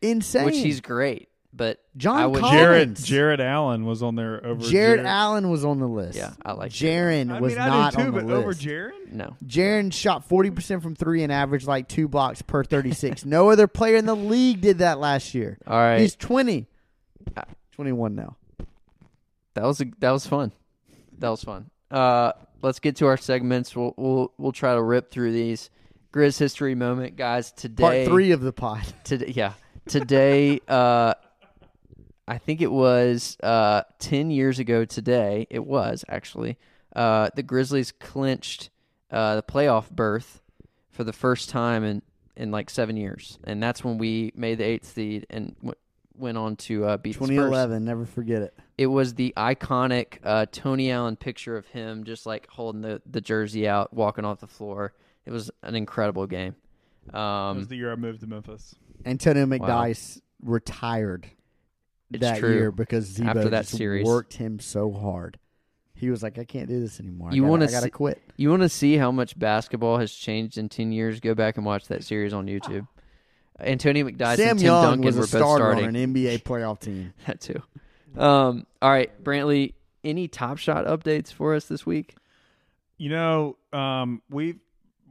insane. 0.00 0.44
which 0.46 0.56
he's 0.56 0.80
great. 0.80 1.28
But 1.56 1.80
John 1.96 2.18
I 2.18 2.26
would 2.26 2.40
Collins. 2.40 2.60
Jarrett 2.60 2.94
Jarrett 2.96 3.40
Allen 3.40 3.86
was 3.86 4.02
on 4.02 4.14
there 4.14 4.44
over 4.44 4.60
Jarrett 4.60 4.70
Jarrett 4.98 5.06
Allen 5.06 5.48
was 5.48 5.64
on 5.64 5.78
the 5.80 5.86
list. 5.88 6.18
Yeah, 6.18 6.34
I 6.44 6.52
like 6.52 6.70
Jaren 6.70 7.32
I 7.32 7.40
was 7.40 7.54
mean, 7.54 7.62
I 7.62 7.68
not 7.68 7.92
do 7.92 7.96
too, 7.96 8.02
on 8.02 8.06
the 8.08 8.20
but 8.20 8.26
list. 8.26 8.36
over 8.36 8.52
Jared. 8.54 8.94
no. 9.14 9.36
Jaren 9.46 9.90
shot 9.90 10.28
forty 10.28 10.50
percent 10.50 10.82
from 10.82 10.94
three 10.94 11.22
and 11.22 11.32
averaged 11.32 11.66
like 11.66 11.88
two 11.88 12.08
blocks 12.08 12.42
per 12.42 12.62
thirty-six. 12.62 13.24
no 13.24 13.48
other 13.48 13.66
player 13.66 13.96
in 13.96 14.04
the 14.04 14.14
league 14.14 14.60
did 14.60 14.78
that 14.78 14.98
last 14.98 15.34
year. 15.34 15.56
All 15.66 15.78
right, 15.78 15.98
He's 16.00 16.14
twenty. 16.14 16.66
Uh, 17.34 17.42
Twenty-one 17.72 18.14
now. 18.14 18.36
that 19.54 19.64
was 19.64 19.80
a, 19.80 19.86
that 20.00 20.10
was 20.10 20.26
fun. 20.26 20.52
That 21.18 21.30
was 21.30 21.42
fun. 21.42 21.70
Uh, 21.90 22.32
let's 22.60 22.80
get 22.80 22.96
to 22.96 23.06
our 23.06 23.16
segments. 23.16 23.74
We'll 23.74 23.94
we'll 23.96 24.32
we'll 24.36 24.52
try 24.52 24.74
to 24.74 24.82
rip 24.82 25.10
through 25.10 25.32
these. 25.32 25.70
Grizz 26.12 26.38
history 26.38 26.74
moment, 26.74 27.16
guys. 27.16 27.50
Today, 27.52 28.04
Part 28.04 28.14
three 28.14 28.32
of 28.32 28.42
the 28.42 28.52
pod. 28.52 28.82
today 29.04 29.32
yeah 29.34 29.52
today 29.88 30.60
uh 30.68 31.14
i 32.28 32.38
think 32.38 32.60
it 32.60 32.70
was 32.72 33.36
uh 33.42 33.82
10 33.98 34.30
years 34.30 34.58
ago 34.58 34.84
today 34.84 35.46
it 35.50 35.64
was 35.64 36.04
actually 36.08 36.56
uh 36.94 37.28
the 37.34 37.42
grizzlies 37.42 37.92
clinched 37.92 38.70
uh 39.10 39.36
the 39.36 39.42
playoff 39.42 39.90
berth 39.90 40.40
for 40.90 41.04
the 41.04 41.12
first 41.12 41.48
time 41.50 41.84
in 41.84 42.02
in 42.36 42.50
like 42.50 42.68
seven 42.70 42.96
years 42.96 43.38
and 43.44 43.62
that's 43.62 43.82
when 43.84 43.96
we 43.98 44.32
made 44.34 44.58
the 44.58 44.64
eighth 44.64 44.92
seed 44.92 45.26
and 45.30 45.54
w- 45.56 45.74
went 46.18 46.36
on 46.38 46.56
to 46.56 46.84
uh 46.84 46.96
beat 46.96 47.12
the 47.12 47.18
Spurs. 47.18 47.28
2011. 47.28 47.84
Never 47.84 48.06
forget 48.06 48.40
it. 48.42 48.58
it 48.78 48.86
was 48.86 49.14
the 49.14 49.32
iconic 49.36 50.18
uh 50.24 50.46
tony 50.50 50.90
allen 50.90 51.16
picture 51.16 51.56
of 51.56 51.66
him 51.68 52.04
just 52.04 52.24
like 52.26 52.46
holding 52.48 52.80
the 52.82 53.00
the 53.10 53.20
jersey 53.20 53.68
out 53.68 53.92
walking 53.92 54.24
off 54.24 54.40
the 54.40 54.46
floor 54.46 54.92
it 55.26 55.30
was 55.30 55.50
an 55.62 55.74
incredible 55.74 56.26
game 56.26 56.54
That 57.12 57.18
um 57.20 57.58
was 57.58 57.68
the 57.68 57.76
year 57.76 57.92
I 57.92 57.96
moved 57.96 58.20
to 58.20 58.26
Memphis. 58.26 58.74
Antonio 59.04 59.46
Wow. 59.46 59.92
Retired 60.42 61.30
it's 62.12 62.20
that 62.20 62.38
true 62.38 62.52
year 62.54 62.70
because 62.72 63.08
Zebo 63.18 63.26
After 63.28 63.48
that 63.50 63.62
just 63.62 63.76
series. 63.76 64.06
worked 64.06 64.34
him 64.34 64.58
so 64.60 64.92
hard. 64.92 65.38
He 65.94 66.10
was 66.10 66.22
like, 66.22 66.38
I 66.38 66.44
can't 66.44 66.68
do 66.68 66.78
this 66.78 67.00
anymore. 67.00 67.30
I 67.30 67.34
You 67.34 67.42
gotta- 67.42 67.50
wanna 67.50 67.64
I 67.64 67.70
gotta 67.70 67.84
see- 67.84 67.90
quit. 67.90 68.20
You 68.36 68.50
want 68.50 68.62
to 68.62 68.68
see 68.68 68.96
how 68.98 69.10
much 69.10 69.38
basketball 69.38 69.96
has 69.98 70.12
changed 70.12 70.58
in 70.58 70.68
10 70.68 70.92
years? 70.92 71.20
Go 71.20 71.34
back 71.34 71.56
and 71.56 71.64
watch 71.64 71.88
that 71.88 72.04
series 72.04 72.34
on 72.34 72.46
YouTube. 72.46 72.86
Antonio 73.58 74.04
McDyess 74.06 74.36
Sam 74.36 74.50
and 74.50 74.58
Tim 74.58 74.66
Young 74.66 74.82
Duncan 74.84 75.04
was 75.06 75.14
were 75.16 75.20
a 75.20 75.24
both 75.24 75.28
starter 75.30 75.64
starting. 75.64 75.84
on 75.86 75.96
an 75.96 76.14
NBA 76.14 76.42
playoff 76.42 76.80
team. 76.80 77.14
that 77.26 77.40
too. 77.40 77.62
Um, 78.14 78.66
all 78.82 78.90
right, 78.90 79.10
Brantley, 79.24 79.72
any 80.04 80.28
Top 80.28 80.58
Shot 80.58 80.84
updates 80.84 81.32
for 81.32 81.54
us 81.54 81.64
this 81.64 81.86
week? 81.86 82.14
You 82.98 83.08
know, 83.10 83.56
um, 83.72 84.20
we've 84.28 84.58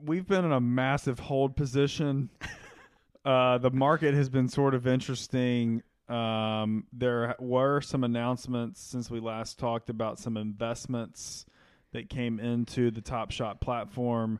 we've 0.03 0.27
been 0.27 0.45
in 0.45 0.51
a 0.51 0.61
massive 0.61 1.17
hold 1.17 1.55
position. 1.55 2.29
uh, 3.25 3.57
the 3.57 3.71
market 3.71 4.13
has 4.13 4.29
been 4.29 4.47
sort 4.47 4.75
of 4.75 4.85
interesting. 4.85 5.81
Um, 6.07 6.85
there 6.93 7.35
were 7.39 7.81
some 7.81 8.03
announcements 8.03 8.81
since 8.81 9.09
we 9.09 9.19
last 9.19 9.57
talked 9.57 9.89
about 9.89 10.19
some 10.19 10.37
investments 10.37 11.45
that 11.93 12.09
came 12.09 12.39
into 12.39 12.91
the 12.91 13.01
Top 13.01 13.31
Shot 13.31 13.61
platform 13.61 14.39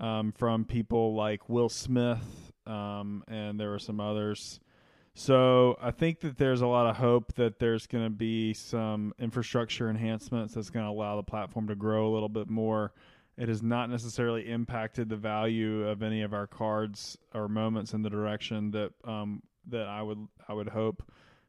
um, 0.00 0.32
from 0.32 0.64
people 0.64 1.14
like 1.14 1.48
Will 1.48 1.68
Smith, 1.68 2.52
um, 2.66 3.22
and 3.28 3.60
there 3.60 3.70
were 3.70 3.78
some 3.78 4.00
others. 4.00 4.58
So 5.14 5.78
I 5.80 5.92
think 5.92 6.20
that 6.20 6.36
there's 6.38 6.60
a 6.60 6.66
lot 6.66 6.86
of 6.86 6.96
hope 6.96 7.34
that 7.34 7.60
there's 7.60 7.86
going 7.86 8.04
to 8.04 8.10
be 8.10 8.52
some 8.52 9.14
infrastructure 9.18 9.88
enhancements 9.88 10.54
that's 10.54 10.70
going 10.70 10.84
to 10.84 10.90
allow 10.90 11.16
the 11.16 11.22
platform 11.22 11.68
to 11.68 11.76
grow 11.76 12.08
a 12.08 12.12
little 12.12 12.28
bit 12.28 12.50
more. 12.50 12.92
It 13.36 13.48
has 13.48 13.62
not 13.62 13.90
necessarily 13.90 14.50
impacted 14.50 15.08
the 15.08 15.16
value 15.16 15.86
of 15.86 16.02
any 16.02 16.22
of 16.22 16.34
our 16.34 16.48
cards 16.48 17.16
or 17.32 17.48
moments 17.48 17.92
in 17.92 18.02
the 18.02 18.10
direction 18.10 18.72
that 18.72 18.92
um, 19.04 19.42
that 19.68 19.86
I 19.86 20.02
would 20.02 20.26
I 20.48 20.52
would 20.52 20.68
hope. 20.68 21.02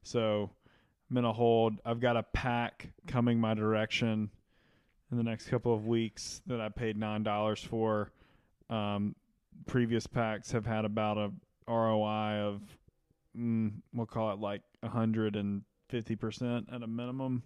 So 0.03 0.49
I'm 1.09 1.17
in 1.17 1.25
a 1.25 1.33
hold. 1.33 1.75
I've 1.85 1.99
got 1.99 2.17
a 2.17 2.23
pack 2.23 2.89
coming 3.07 3.39
my 3.39 3.53
direction 3.53 4.29
in 5.11 5.17
the 5.17 5.23
next 5.23 5.47
couple 5.49 5.73
of 5.73 5.85
weeks 5.87 6.41
that 6.47 6.59
I 6.61 6.69
paid 6.69 6.97
nine 6.97 7.23
dollars 7.23 7.61
for. 7.63 8.11
Um, 8.69 9.15
previous 9.67 10.07
packs 10.07 10.51
have 10.51 10.65
had 10.65 10.85
about 10.85 11.17
a 11.17 11.31
ROI 11.71 12.39
of 12.41 12.61
mm, 13.37 13.71
we'll 13.93 14.05
call 14.05 14.31
it 14.33 14.39
like 14.39 14.61
hundred 14.83 15.35
and 15.35 15.61
fifty 15.89 16.15
percent 16.15 16.67
at 16.71 16.81
a 16.83 16.87
minimum. 16.87 17.43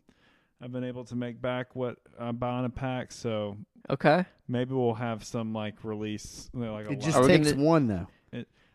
I've 0.61 0.73
been 0.73 0.83
able 0.83 1.05
to 1.05 1.15
make 1.15 1.41
back 1.41 1.73
what 1.75 1.97
I 2.19 2.31
buy 2.33 2.59
in 2.59 2.65
a 2.65 2.69
pack, 2.69 3.13
so 3.13 3.57
Okay. 3.89 4.25
maybe 4.49 4.73
we'll 4.73 4.93
have 4.93 5.23
some 5.23 5.53
like 5.53 5.85
release, 5.85 6.49
you 6.53 6.59
know, 6.65 6.73
like 6.73 6.87
a 6.87 6.91
It 6.91 6.99
just 6.99 7.15
Are 7.17 7.25
takes 7.27 7.53
gonna- 7.53 7.63
one 7.63 7.87
though. 7.87 8.07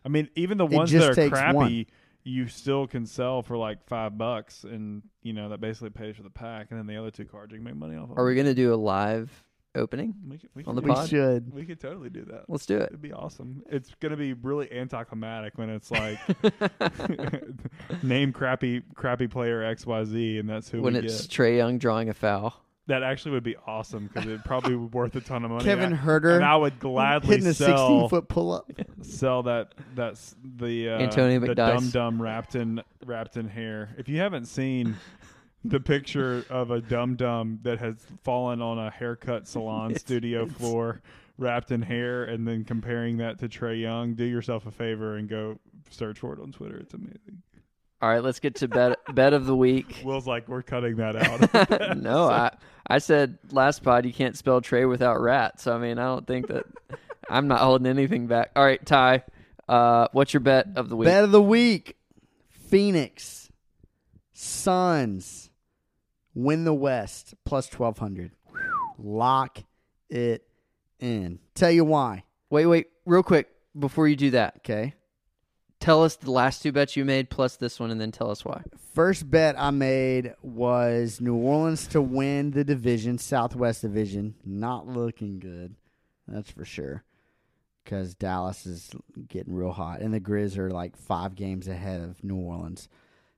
I 0.04 0.08
mean, 0.08 0.28
even 0.36 0.58
the 0.58 0.66
It 0.66 0.72
ones 0.72 0.90
just 0.90 1.04
that 1.06 1.12
are 1.12 1.14
takes 1.14 1.30
crappy, 1.30 1.54
one. 1.54 1.86
you 2.24 2.46
still 2.48 2.86
can 2.86 3.06
sell 3.06 3.42
for 3.42 3.56
like 3.56 3.84
five 3.86 4.16
bucks, 4.18 4.64
and 4.64 5.02
you 5.22 5.32
know 5.32 5.48
that 5.48 5.60
basically 5.60 5.90
pays 5.90 6.16
for 6.16 6.22
the 6.22 6.30
pack, 6.30 6.66
and 6.70 6.78
then 6.78 6.86
the 6.86 6.96
other 6.96 7.10
two 7.10 7.24
cards 7.24 7.52
you 7.52 7.58
can 7.58 7.64
make 7.64 7.76
money 7.76 7.96
off 7.96 8.10
of. 8.10 8.18
Are 8.18 8.24
we 8.24 8.34
gonna 8.34 8.54
do 8.54 8.72
a 8.72 8.76
live 8.76 9.30
opening? 9.76 10.14
We 10.28 10.38
could, 10.38 10.50
we 10.54 10.64
on 10.64 10.74
could, 10.74 10.84
the 10.84 10.88
We 10.88 10.94
pod? 10.94 11.08
should. 11.08 11.52
we 11.52 11.64
could 11.64 11.80
totally 11.80 12.10
do 12.10 12.24
that. 12.26 12.44
Let's 12.48 12.66
do 12.66 12.76
it. 12.76 12.84
It'd 12.90 13.02
be 13.02 13.12
awesome. 13.12 13.62
It's 13.70 13.90
gonna 14.00 14.16
be 14.16 14.32
really 14.34 14.70
anticlimactic 14.72 15.56
when 15.58 15.70
it's 15.70 15.90
like 15.90 16.18
name 18.02 18.32
crappy 18.32 18.82
crappy 18.94 19.26
player 19.26 19.62
X 19.62 19.86
Y 19.86 20.04
Z, 20.04 20.38
and 20.38 20.48
that's 20.48 20.68
who 20.70 20.82
when 20.82 20.94
we 20.94 21.00
it's 21.00 21.26
get. 21.26 21.30
Trae 21.30 21.56
Young 21.56 21.78
drawing 21.78 22.08
a 22.08 22.14
foul. 22.14 22.54
That 22.86 23.02
actually 23.02 23.32
would 23.32 23.44
be 23.44 23.56
awesome 23.66 24.08
because 24.08 24.26
it'd 24.26 24.44
probably 24.44 24.72
be 24.72 24.76
worth 24.76 25.16
a 25.16 25.20
ton 25.22 25.42
of 25.44 25.50
money. 25.50 25.64
Kevin 25.64 25.94
I- 25.94 25.96
Herter 25.96 26.36
and 26.36 26.44
I 26.44 26.54
would 26.56 26.78
gladly 26.78 27.30
hitting 27.36 27.46
a 27.46 27.54
sell 27.54 28.00
16 28.00 28.08
foot 28.10 28.28
pull 28.28 28.52
up. 28.52 28.70
sell 29.00 29.42
that 29.44 29.72
that's 29.94 30.36
the 30.58 30.90
uh, 30.90 30.98
Antonio 30.98 31.40
the 31.40 31.48
McDyess. 31.48 31.54
dum 31.56 31.90
dum 31.90 32.22
wrapped 32.22 32.54
in 32.56 32.82
wrapped 33.06 33.38
in 33.38 33.48
hair. 33.48 33.94
If 33.96 34.08
you 34.10 34.18
haven't 34.18 34.46
seen 34.46 34.96
the 35.64 35.80
picture 35.80 36.44
of 36.50 36.70
a 36.70 36.82
dum 36.82 37.16
dum 37.16 37.60
that 37.62 37.78
has 37.78 37.96
fallen 38.22 38.60
on 38.60 38.78
a 38.78 38.90
haircut 38.90 39.48
salon 39.48 39.86
It's- 39.92 40.02
studio 40.02 40.42
it's- 40.42 40.58
floor 40.58 41.00
wrapped 41.38 41.70
in 41.72 41.80
hair 41.80 42.24
and 42.24 42.46
then 42.46 42.64
comparing 42.64 43.16
that 43.16 43.38
to 43.38 43.48
Trae 43.48 43.80
Young, 43.80 44.12
do 44.14 44.24
yourself 44.24 44.66
a 44.66 44.70
favor 44.70 45.16
and 45.16 45.26
go 45.28 45.58
search 45.90 46.18
for 46.18 46.34
it 46.34 46.38
on 46.38 46.52
Twitter. 46.52 46.76
It's 46.76 46.92
amazing. 46.94 47.42
All 48.02 48.10
right, 48.10 48.22
let's 48.22 48.38
get 48.40 48.56
to 48.56 48.68
bet 48.68 48.98
bet 49.14 49.32
of 49.32 49.46
the 49.46 49.56
week. 49.56 50.02
Will's 50.04 50.26
like, 50.26 50.46
we're 50.48 50.60
cutting 50.62 50.96
that 50.96 51.16
out. 51.16 51.96
no, 51.96 52.28
I 52.28 52.52
I 52.86 52.98
said 52.98 53.38
last 53.50 53.82
pod 53.82 54.04
you 54.04 54.12
can't 54.12 54.36
spell 54.36 54.60
Trae 54.60 54.88
without 54.88 55.20
rat. 55.20 55.60
So 55.60 55.74
I 55.74 55.78
mean, 55.78 55.98
I 55.98 56.04
don't 56.04 56.26
think 56.26 56.48
that 56.48 56.64
I'm 57.30 57.48
not 57.48 57.60
holding 57.60 57.86
anything 57.86 58.26
back. 58.26 58.50
All 58.54 58.64
right, 58.64 58.84
Ty, 58.84 59.22
uh, 59.68 60.08
what's 60.12 60.34
your 60.34 60.40
bet 60.40 60.68
of 60.76 60.88
the 60.88 60.96
week? 60.96 61.06
Bet 61.06 61.24
of 61.24 61.32
the 61.32 61.42
week: 61.42 61.96
Phoenix 62.50 63.50
Suns 64.32 65.50
win 66.34 66.64
the 66.64 66.74
West 66.74 67.34
plus 67.44 67.72
1200. 67.72 68.32
Lock 68.98 69.58
it 70.10 70.46
in. 71.00 71.38
Tell 71.54 71.70
you 71.70 71.84
why. 71.84 72.24
wait, 72.50 72.66
wait, 72.66 72.88
real 73.06 73.22
quick 73.22 73.48
before 73.78 74.08
you 74.08 74.16
do 74.16 74.30
that. 74.32 74.56
Okay. 74.58 74.94
Tell 75.80 76.02
us 76.02 76.16
the 76.16 76.30
last 76.30 76.62
two 76.62 76.72
bets 76.72 76.96
you 76.96 77.04
made 77.04 77.28
plus 77.28 77.56
this 77.56 77.78
one, 77.78 77.90
and 77.90 78.00
then 78.00 78.10
tell 78.10 78.30
us 78.30 78.44
why. 78.44 78.62
First 78.94 79.30
bet 79.30 79.54
I 79.58 79.70
made 79.70 80.34
was 80.42 81.20
New 81.20 81.34
Orleans 81.34 81.86
to 81.88 82.00
win 82.00 82.52
the 82.52 82.64
division, 82.64 83.18
Southwest 83.18 83.82
Division. 83.82 84.34
Not 84.44 84.86
looking 84.86 85.38
good. 85.38 85.74
That's 86.26 86.50
for 86.50 86.64
sure. 86.64 87.04
Because 87.84 88.14
Dallas 88.14 88.64
is 88.64 88.90
getting 89.28 89.52
real 89.52 89.72
hot, 89.72 90.00
and 90.00 90.14
the 90.14 90.20
Grizz 90.20 90.56
are 90.56 90.70
like 90.70 90.96
five 90.96 91.34
games 91.34 91.68
ahead 91.68 92.00
of 92.00 92.24
New 92.24 92.36
Orleans. 92.36 92.88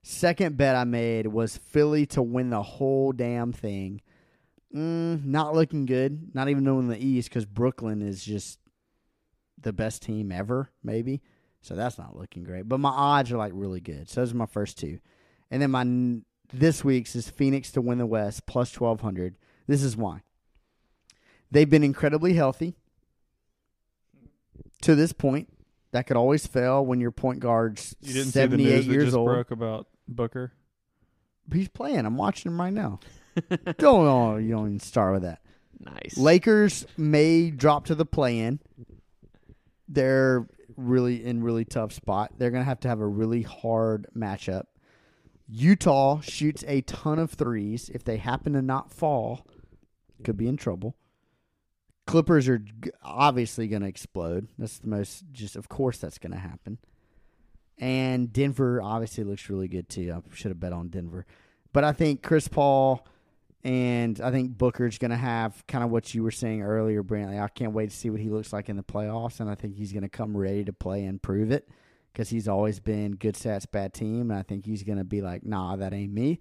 Second 0.02 0.56
bet 0.56 0.76
I 0.76 0.84
made 0.84 1.26
was 1.26 1.56
Philly 1.56 2.06
to 2.06 2.22
win 2.22 2.50
the 2.50 2.62
whole 2.62 3.10
damn 3.10 3.52
thing. 3.52 4.02
Mm, 4.72 5.24
not 5.24 5.52
looking 5.54 5.84
good. 5.84 6.32
Not 6.32 6.48
even 6.48 6.62
knowing 6.62 6.86
the 6.86 7.04
East 7.04 7.28
because 7.28 7.44
Brooklyn 7.44 8.02
is 8.02 8.24
just 8.24 8.60
the 9.60 9.72
best 9.72 10.02
team 10.02 10.30
ever, 10.30 10.70
maybe. 10.84 11.22
So 11.66 11.74
that's 11.74 11.98
not 11.98 12.16
looking 12.16 12.44
great. 12.44 12.68
But 12.68 12.78
my 12.78 12.90
odds 12.90 13.32
are 13.32 13.36
like 13.36 13.52
really 13.54 13.80
good. 13.80 14.08
So 14.08 14.20
those 14.20 14.32
are 14.32 14.36
my 14.36 14.46
first 14.46 14.78
two. 14.78 15.00
And 15.50 15.60
then 15.60 15.72
my 15.72 16.22
this 16.52 16.84
week's 16.84 17.16
is 17.16 17.28
Phoenix 17.28 17.72
to 17.72 17.80
win 17.80 17.98
the 17.98 18.06
West 18.06 18.46
plus 18.46 18.78
1200. 18.78 19.36
This 19.66 19.82
is 19.82 19.96
why. 19.96 20.22
They've 21.50 21.68
been 21.68 21.82
incredibly 21.82 22.34
healthy 22.34 22.76
to 24.82 24.94
this 24.94 25.12
point. 25.12 25.52
That 25.90 26.06
could 26.06 26.16
always 26.16 26.46
fail 26.46 26.86
when 26.86 27.00
your 27.00 27.10
point 27.10 27.40
guard's 27.40 27.96
you 28.00 28.12
didn't 28.12 28.32
see 28.32 28.40
the 28.40 28.50
78 28.50 28.64
news 28.64 28.86
that 28.86 28.92
years 28.92 29.04
just 29.06 29.16
old. 29.16 29.28
broke 29.28 29.50
about 29.50 29.88
Booker? 30.06 30.52
He's 31.52 31.68
playing. 31.68 32.06
I'm 32.06 32.16
watching 32.16 32.52
him 32.52 32.60
right 32.60 32.72
now. 32.72 33.00
don't 33.78 34.06
oh, 34.06 34.36
you 34.36 34.50
don't 34.50 34.66
even 34.66 34.80
start 34.80 35.14
with 35.14 35.22
that. 35.22 35.40
Nice. 35.80 36.16
Lakers 36.16 36.86
may 36.96 37.50
drop 37.50 37.86
to 37.86 37.94
the 37.94 38.06
play-in. 38.06 38.60
They're 39.88 40.46
really 40.76 41.24
in 41.24 41.42
really 41.42 41.64
tough 41.64 41.92
spot. 41.92 42.32
They're 42.38 42.50
gonna 42.50 42.64
have 42.64 42.80
to 42.80 42.88
have 42.88 43.00
a 43.00 43.06
really 43.06 43.42
hard 43.42 44.06
matchup. 44.16 44.64
Utah 45.48 46.20
shoots 46.20 46.64
a 46.66 46.80
ton 46.82 47.18
of 47.18 47.32
threes. 47.32 47.90
If 47.94 48.04
they 48.04 48.16
happen 48.16 48.54
to 48.54 48.62
not 48.62 48.92
fall, 48.92 49.46
could 50.24 50.36
be 50.36 50.48
in 50.48 50.56
trouble. 50.56 50.96
Clippers 52.06 52.48
are 52.48 52.64
obviously 53.02 53.68
going 53.68 53.82
to 53.82 53.88
explode. 53.88 54.48
That's 54.58 54.78
the 54.78 54.88
most 54.88 55.24
just 55.32 55.56
of 55.56 55.68
course 55.68 55.98
that's 55.98 56.18
going 56.18 56.32
to 56.32 56.38
happen. 56.38 56.78
And 57.78 58.32
Denver 58.32 58.80
obviously 58.80 59.24
looks 59.24 59.50
really 59.50 59.68
good 59.68 59.88
too. 59.88 60.12
I 60.14 60.34
should 60.34 60.50
have 60.50 60.60
bet 60.60 60.72
on 60.72 60.88
Denver. 60.88 61.26
But 61.72 61.84
I 61.84 61.92
think 61.92 62.22
Chris 62.22 62.48
Paul 62.48 63.06
and 63.66 64.20
I 64.20 64.30
think 64.30 64.56
Booker's 64.56 64.96
going 64.96 65.10
to 65.10 65.16
have 65.16 65.66
kind 65.66 65.82
of 65.82 65.90
what 65.90 66.14
you 66.14 66.22
were 66.22 66.30
saying 66.30 66.62
earlier, 66.62 67.02
Brantley. 67.02 67.42
I 67.42 67.48
can't 67.48 67.72
wait 67.72 67.90
to 67.90 67.96
see 67.96 68.10
what 68.10 68.20
he 68.20 68.30
looks 68.30 68.52
like 68.52 68.68
in 68.68 68.76
the 68.76 68.84
playoffs, 68.84 69.40
and 69.40 69.50
I 69.50 69.56
think 69.56 69.74
he's 69.74 69.92
going 69.92 70.04
to 70.04 70.08
come 70.08 70.36
ready 70.36 70.64
to 70.64 70.72
play 70.72 71.04
and 71.04 71.20
prove 71.20 71.50
it 71.50 71.68
because 72.12 72.28
he's 72.28 72.46
always 72.46 72.78
been 72.78 73.16
good 73.16 73.34
stats, 73.34 73.68
bad 73.68 73.92
team, 73.92 74.30
and 74.30 74.38
I 74.38 74.42
think 74.42 74.64
he's 74.64 74.84
going 74.84 74.98
to 74.98 75.04
be 75.04 75.20
like, 75.20 75.44
nah, 75.44 75.74
that 75.74 75.92
ain't 75.92 76.12
me. 76.12 76.38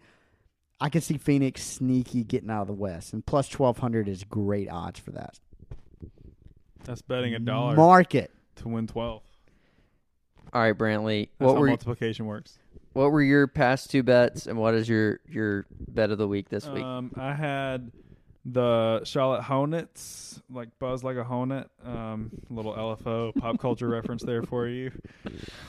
I 0.79 0.89
can 0.89 1.01
see 1.01 1.17
Phoenix 1.17 1.63
sneaky 1.63 2.23
getting 2.23 2.51
out 2.51 2.61
of 2.61 2.67
the 2.67 2.73
West, 2.73 3.11
and 3.11 3.25
plus 3.25 3.47
twelve 3.49 3.79
hundred 3.79 4.07
is 4.07 4.23
great 4.23 4.69
odds 4.69 4.99
for 4.99 5.11
that. 5.13 5.39
That's 6.83 7.01
betting 7.01 7.33
a 7.33 7.39
dollar 7.39 7.75
Market. 7.75 8.29
to 8.57 8.67
win 8.67 8.85
twelve. 8.85 9.23
All 10.53 10.61
right, 10.61 10.77
Brantley. 10.77 11.29
That's 11.39 11.47
What 11.47 11.55
how 11.55 11.61
were 11.61 11.67
multiplication 11.69 12.27
works. 12.27 12.59
What 12.95 13.11
were 13.11 13.21
your 13.21 13.45
past 13.45 13.91
two 13.91 14.03
bets, 14.03 14.47
and 14.47 14.57
what 14.57 14.73
is 14.73 14.87
your 14.87 15.19
your 15.27 15.65
bet 15.69 16.11
of 16.11 16.17
the 16.17 16.27
week 16.27 16.47
this 16.47 16.65
week? 16.65 16.81
Um, 16.81 17.11
I 17.17 17.33
had 17.33 17.91
the 18.45 19.01
Charlotte 19.03 19.41
Hornets, 19.41 20.41
like 20.49 20.69
buzz 20.79 21.03
like 21.03 21.17
a 21.17 21.23
hornet. 21.23 21.69
Um, 21.83 22.31
little 22.49 22.73
LFO 22.73 23.35
pop 23.35 23.59
culture 23.59 23.89
reference 23.89 24.23
there 24.23 24.43
for 24.43 24.67
you. 24.67 24.91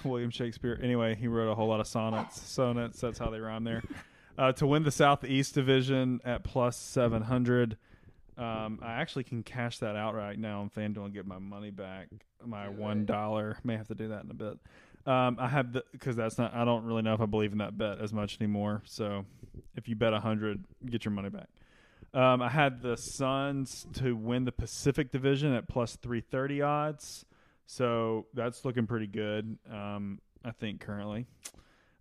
William 0.05 0.31
Shakespeare. 0.31 0.79
Anyway, 0.81 1.17
he 1.17 1.27
wrote 1.27 1.51
a 1.51 1.55
whole 1.57 1.67
lot 1.67 1.81
of 1.81 1.89
sonnets. 1.89 2.41
Sonnets. 2.41 3.01
That's 3.01 3.19
how 3.19 3.31
they 3.31 3.41
rhyme 3.41 3.65
there. 3.65 3.83
Uh, 4.39 4.53
to 4.53 4.67
win 4.67 4.85
the 4.85 4.93
Southeast 4.93 5.55
Division 5.55 6.21
at 6.25 6.45
plus 6.45 6.77
seven 6.77 7.23
hundred. 7.23 7.77
Um, 8.39 8.79
I 8.83 9.01
actually 9.01 9.25
can 9.25 9.43
cash 9.43 9.79
that 9.79 9.97
out 9.97 10.15
right 10.15 10.39
now 10.39 10.61
on 10.61 10.71
FanDuel 10.71 11.07
and 11.07 11.15
get 11.15 11.27
my 11.27 11.39
money 11.39 11.71
back. 11.71 12.09
My 12.45 12.69
one 12.69 13.05
dollar. 13.05 13.59
May 13.65 13.77
have 13.77 13.89
to 13.89 13.95
do 13.97 14.09
that 14.09 14.23
in 14.23 14.31
a 14.31 14.35
bit. 14.35 14.59
Um, 15.07 15.37
I 15.39 15.49
have 15.49 15.73
the 15.73 15.85
because 15.93 16.17
that's 16.17 16.37
not. 16.37 16.53
I 16.55 16.65
don't 16.65 16.85
really 16.85 17.03
know 17.03 17.15
if 17.15 17.21
I 17.21 17.27
believe 17.27 17.53
in 17.53 17.59
that 17.59 17.79
bet 17.79 18.01
as 18.01 18.13
much 18.13 18.39
anymore. 18.41 18.83
So 18.87 19.25
if 19.77 19.89
you 19.89 19.95
bet 19.95 20.13
a 20.13 20.21
hundred, 20.21 20.65
get 20.85 21.05
your 21.05 21.13
money 21.13 21.31
back. 21.31 21.49
Um, 22.13 22.43
I 22.43 22.49
had 22.49 22.83
the 22.83 22.97
Suns 22.97 23.87
to 23.95 24.17
win 24.17 24.45
the 24.45 24.53
Pacific 24.53 25.13
Division 25.13 25.53
at 25.53 25.69
plus 25.69 25.97
three 25.97 26.21
thirty 26.21 26.61
odds. 26.61 27.25
So 27.67 28.27
that's 28.35 28.65
looking 28.65 28.87
pretty 28.87 29.07
good. 29.07 29.59
Um, 29.71 30.21
I 30.45 30.51
think 30.51 30.81
currently. 30.81 31.27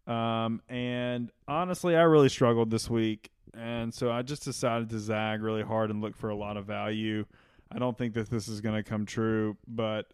Um, 0.08 0.62
and 0.70 1.32
honestly, 1.48 1.96
I 1.96 2.04
really 2.04 2.30
struggled 2.30 2.70
this 2.70 2.90
week, 2.90 3.32
and 3.56 3.94
so 3.94 4.12
I 4.12 4.22
just 4.22 4.44
decided 4.44 4.90
to 4.92 5.00
zag 5.00 5.42
really 5.42 5.64
hard 5.64 5.90
and 5.90 6.02
look 6.02 6.16
for 6.16 6.30
a 6.30 6.36
lot 6.36 6.58
of 6.58 6.66
value. 6.66 7.26
I 7.72 7.80
don't 7.80 7.98
think 7.98 8.14
that 8.14 8.30
this 8.30 8.48
is 8.48 8.62
going 8.62 8.76
to 8.76 8.84
come 8.88 9.06
true, 9.06 9.58
but 9.68 10.06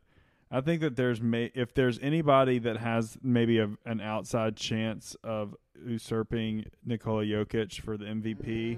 I 0.51 0.61
think 0.61 0.81
that 0.81 0.95
there's 0.95 1.21
may 1.21 1.51
if 1.55 1.73
there's 1.73 1.97
anybody 1.99 2.59
that 2.59 2.77
has 2.77 3.17
maybe 3.23 3.59
a, 3.59 3.69
an 3.85 4.01
outside 4.01 4.55
chance 4.57 5.15
of 5.23 5.55
usurping 5.85 6.65
Nikola 6.85 7.23
Jokic 7.23 7.79
for 7.81 7.97
the 7.97 8.05
MVP, 8.05 8.77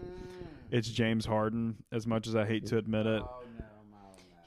it's 0.71 0.87
James 0.89 1.25
Harden. 1.25 1.77
As 1.91 2.05
much 2.05 2.27
as 2.27 2.35
I 2.35 2.45
hate 2.45 2.67
to 2.67 2.77
admit 2.77 3.05
it, 3.07 3.23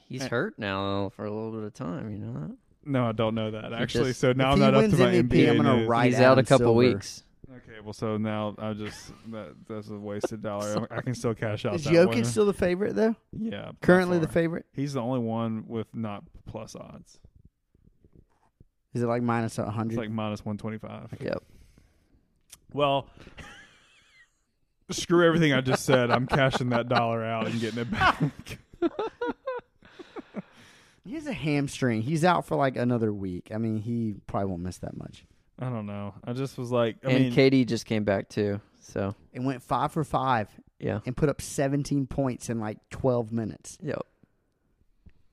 He's 0.07 0.21
eh. 0.23 0.29
hurt 0.29 0.57
now 0.57 1.09
for 1.15 1.25
a 1.25 1.29
little 1.31 1.51
bit 1.51 1.63
of 1.63 1.73
time. 1.73 2.11
You 2.11 2.17
know 2.19 2.33
that. 2.47 2.55
no, 2.85 3.07
I 3.09 3.11
don't 3.11 3.35
know 3.35 3.51
that 3.51 3.73
actually. 3.73 4.11
just- 4.11 4.21
so 4.21 4.31
now 4.31 4.51
I'm 4.51 4.59
not 4.59 4.73
up 4.73 4.81
wins 4.83 4.93
to 4.93 4.99
my 4.99 5.11
MVP, 5.11 5.27
NBA 5.29 5.49
I'm 5.49 5.57
gonna 5.57 5.77
news. 5.79 5.87
write 5.89 6.05
He's 6.13 6.19
out 6.21 6.39
a 6.39 6.43
couple 6.43 6.67
Silver. 6.67 6.77
weeks. 6.79 7.23
Okay, 7.49 7.79
well, 7.81 7.93
so 7.93 8.17
now 8.17 8.55
I 8.59 8.73
just 8.73 9.13
that 9.31 9.55
that's 9.67 9.89
a 9.89 9.97
wasted 9.97 10.41
dollar. 10.41 10.87
I 10.91 11.01
can 11.01 11.15
still 11.15 11.33
cash 11.33 11.65
out. 11.65 11.75
Is 11.75 11.85
that 11.85 11.93
Jokic 11.93 12.25
still 12.25 12.45
the 12.45 12.53
favorite 12.53 12.95
though? 12.95 13.15
yeah, 13.31 13.71
Currently 13.81 14.19
the 14.19 14.27
favorite. 14.27 14.65
He's 14.73 14.93
the 14.93 15.01
only 15.01 15.19
one 15.19 15.65
with 15.67 15.87
not 15.93 16.23
plus 16.45 16.75
odds. 16.75 17.19
Is 18.93 19.01
it 19.01 19.07
like 19.07 19.21
minus 19.21 19.57
a 19.57 19.69
hundred? 19.69 19.97
like 19.97 20.09
minus 20.09 20.43
one 20.43 20.57
twenty 20.57 20.77
five. 20.77 21.13
Yep. 21.21 21.43
Well, 22.73 23.07
screw 24.91 25.25
everything 25.25 25.53
I 25.53 25.61
just 25.61 25.85
said. 25.85 26.11
I'm 26.11 26.27
cashing 26.27 26.69
that 26.69 26.89
dollar 26.89 27.23
out 27.23 27.47
and 27.47 27.59
getting 27.61 27.79
it 27.79 27.91
back. 27.91 28.21
He 31.07 31.13
has 31.13 31.25
a 31.25 31.31
hamstring. 31.33 32.01
He's 32.01 32.25
out 32.25 32.45
for 32.45 32.57
like 32.57 32.75
another 32.75 33.13
week. 33.13 33.49
I 33.53 33.57
mean, 33.57 33.77
he 33.77 34.15
probably 34.27 34.49
won't 34.49 34.61
miss 34.61 34.77
that 34.79 34.97
much. 34.97 35.23
I 35.59 35.69
don't 35.69 35.85
know. 35.85 36.13
I 36.23 36.33
just 36.33 36.57
was 36.57 36.71
like, 36.71 36.97
I 37.03 37.09
and 37.11 37.23
mean, 37.25 37.33
KD 37.33 37.65
just 37.67 37.85
came 37.85 38.03
back 38.03 38.29
too. 38.29 38.61
So 38.79 39.15
It 39.33 39.41
went 39.41 39.61
five 39.63 39.91
for 39.91 40.03
five 40.03 40.49
yeah. 40.79 40.99
and 41.05 41.15
put 41.17 41.29
up 41.29 41.41
17 41.41 42.07
points 42.07 42.49
in 42.49 42.59
like 42.59 42.77
12 42.89 43.31
minutes. 43.31 43.77
Yep. 43.81 44.01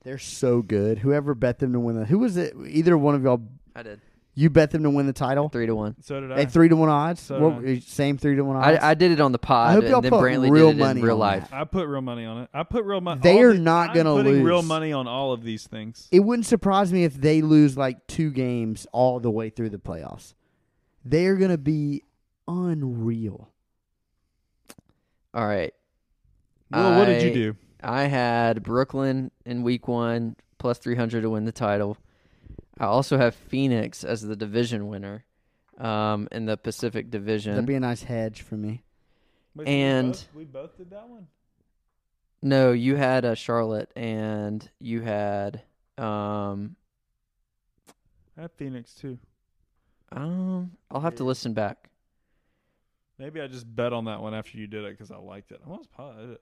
They're 0.03 0.19
so 0.19 0.61
good. 0.61 0.99
Whoever 0.99 1.35
bet 1.35 1.59
them 1.61 1.73
to 1.73 1.81
win 1.81 1.97
the 1.97 2.05
who 2.05 2.19
was 2.19 2.37
it? 2.37 2.55
Either 2.67 2.97
one 2.99 3.15
of 3.15 3.23
y'all, 3.23 3.43
I 3.75 3.83
did 3.83 4.01
you 4.35 4.51
bet 4.51 4.71
them 4.73 4.83
to 4.83 4.91
win 4.91 5.07
the 5.07 5.13
title 5.13 5.49
three 5.49 5.67
to 5.67 5.75
one. 5.75 5.95
so 6.03 6.21
did 6.21 6.33
I. 6.33 6.41
at 6.43 6.51
three 6.53 6.69
to 6.69 6.77
one 6.77 6.89
odds. 6.89 7.21
So 7.21 7.39
What- 7.39 7.65
did 7.65 7.83
same 7.85 8.19
three 8.19 8.35
to 8.37 8.45
one 8.45 8.57
odds. 8.57 8.79
I, 8.83 8.91
I 8.91 8.95
did 8.95 9.13
it 9.13 9.21
on 9.21 9.33
the 9.33 9.39
pod. 9.39 9.71
I 9.71 9.73
hope 9.75 9.85
y'all 9.85 9.95
and 9.97 10.05
then 10.05 10.11
put 10.11 10.23
Brantley 10.23 10.51
real 10.51 10.69
did 10.73 10.77
it 10.77 10.81
money 10.81 11.01
in 11.01 11.07
real 11.07 11.15
on 11.15 11.21
life. 11.21 11.49
I 11.53 11.65
put 11.65 11.87
real 11.87 12.01
money 12.01 12.25
on 12.25 12.43
it. 12.43 12.49
I 12.53 12.63
put 12.65 12.85
real 12.85 13.01
money. 13.01 13.21
They 13.23 13.41
are 13.43 13.53
the- 13.53 13.59
not 13.61 13.95
gonna 13.95 14.13
putting 14.15 14.43
real 14.43 14.57
lose. 14.57 14.67
money 14.67 14.93
on 14.93 15.07
all 15.07 15.33
of 15.33 15.43
these 15.45 15.67
things. 15.67 16.09
it 16.11 16.21
wouldn't 16.21 16.47
surprise 16.47 16.93
me 16.93 17.05
if 17.05 17.15
they 17.15 17.43
lose 17.43 17.77
like 17.77 18.07
two 18.07 18.31
games 18.31 18.87
all 18.93 19.21
the 19.21 19.31
way 19.31 19.51
through 19.51 19.71
the 19.71 19.79
playoffs. 19.79 20.35
They 21.05 21.27
are 21.27 21.37
going 21.37 21.51
to 21.51 21.59
be 21.59 22.03
unreal. 22.49 23.51
All 25.35 25.47
right. 25.47 25.75
Well, 26.71 26.99
what 26.99 27.07
did 27.07 27.23
you 27.23 27.33
do? 27.35 27.57
I 27.83 28.05
had 28.05 28.63
Brooklyn 28.63 29.31
in 29.45 29.63
week 29.63 29.87
one 29.87 30.37
plus 30.59 30.79
300 30.79 31.21
to 31.23 31.31
win 31.31 31.45
the 31.45 31.53
title. 31.53 31.99
I 32.79 32.87
also 32.87 33.17
have 33.19 33.35
Phoenix 33.35 34.05
as 34.05 34.23
the 34.23 34.37
division 34.37 34.89
winner 34.89 35.25
um, 35.79 36.29
in 36.33 36.47
the 36.47 36.57
Pacific 36.57 37.11
Division. 37.11 37.53
That'd 37.53 37.67
be 37.67 37.75
a 37.75 37.81
nice 37.81 38.03
hedge 38.03 38.43
for 38.43 38.57
me. 38.57 38.83
Wait, 39.55 39.67
so 39.67 39.71
we 39.71 39.77
and- 39.79 40.13
both- 40.13 40.29
we 40.35 40.45
both 40.45 40.77
did 40.77 40.91
that 40.91 41.09
one. 41.09 41.29
no, 42.43 42.73
you 42.73 42.97
had 42.97 43.25
uh, 43.25 43.35
Charlotte 43.35 43.91
and 43.97 44.69
you 44.81 45.01
had 45.03 45.63
um, 45.97 46.75
I 48.37 48.43
had 48.43 48.53
Phoenix 48.53 48.95
too. 48.95 49.19
um 50.11 50.73
I'll 50.91 51.01
have 51.01 51.15
to 51.17 51.25
listen 51.25 51.55
back. 51.55 51.89
Maybe 53.17 53.41
I 53.41 53.47
just 53.47 53.73
bet 53.73 53.93
on 53.93 54.07
that 54.07 54.21
one 54.21 54.35
after 54.35 54.59
you 54.59 54.67
did 54.67 54.85
it 54.85 54.91
because 54.91 55.13
I 55.13 55.19
liked 55.19 55.53
it. 55.53 55.61
I 55.65 55.69
was 55.69 55.87
positive. 55.87 56.39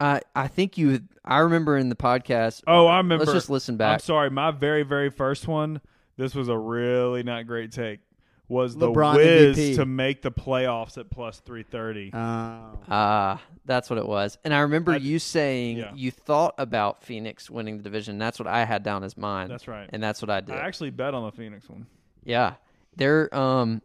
I 0.00 0.20
I 0.34 0.48
think 0.48 0.78
you 0.78 1.02
I 1.24 1.38
remember 1.38 1.76
in 1.76 1.88
the 1.88 1.96
podcast. 1.96 2.62
Oh, 2.66 2.86
I 2.86 2.96
remember. 2.98 3.24
Let's 3.24 3.34
just 3.34 3.50
listen 3.50 3.76
back. 3.76 3.94
I'm 3.94 3.98
sorry. 4.00 4.30
My 4.30 4.50
very, 4.50 4.82
very 4.82 5.10
first 5.10 5.46
one. 5.46 5.80
This 6.16 6.34
was 6.34 6.48
a 6.48 6.56
really 6.58 7.22
not 7.22 7.46
great 7.46 7.72
take. 7.72 8.00
Was 8.48 8.74
LeBron 8.74 9.12
the 9.14 9.18
Wiz 9.18 9.58
MVP. 9.58 9.76
to 9.76 9.86
make 9.86 10.22
the 10.22 10.32
playoffs 10.32 10.98
at 10.98 11.08
plus 11.08 11.38
three 11.38 11.62
thirty? 11.62 12.10
Oh. 12.12 12.80
Ah, 12.88 13.40
that's 13.64 13.88
what 13.88 13.98
it 13.98 14.06
was. 14.06 14.38
And 14.42 14.52
I 14.52 14.60
remember 14.60 14.92
I- 14.92 14.96
you 14.96 15.20
saying 15.20 15.76
yeah. 15.78 15.92
you 15.94 16.10
thought 16.10 16.54
about 16.58 17.04
Phoenix 17.04 17.48
winning 17.48 17.76
the 17.76 17.84
division. 17.84 18.18
That's 18.18 18.40
what 18.40 18.48
I 18.48 18.64
had 18.64 18.82
down 18.82 19.04
as 19.04 19.16
mine. 19.16 19.48
That's 19.48 19.68
right. 19.68 19.88
and 19.92 20.02
that's 20.02 20.20
what 20.20 20.30
I 20.30 20.40
did. 20.40 20.56
I 20.56 20.66
actually 20.66 20.90
bet 20.90 21.14
on 21.14 21.24
the 21.24 21.32
Phoenix 21.32 21.68
one. 21.68 21.86
Yeah, 22.24 22.54
they're 22.96 23.32
um, 23.32 23.82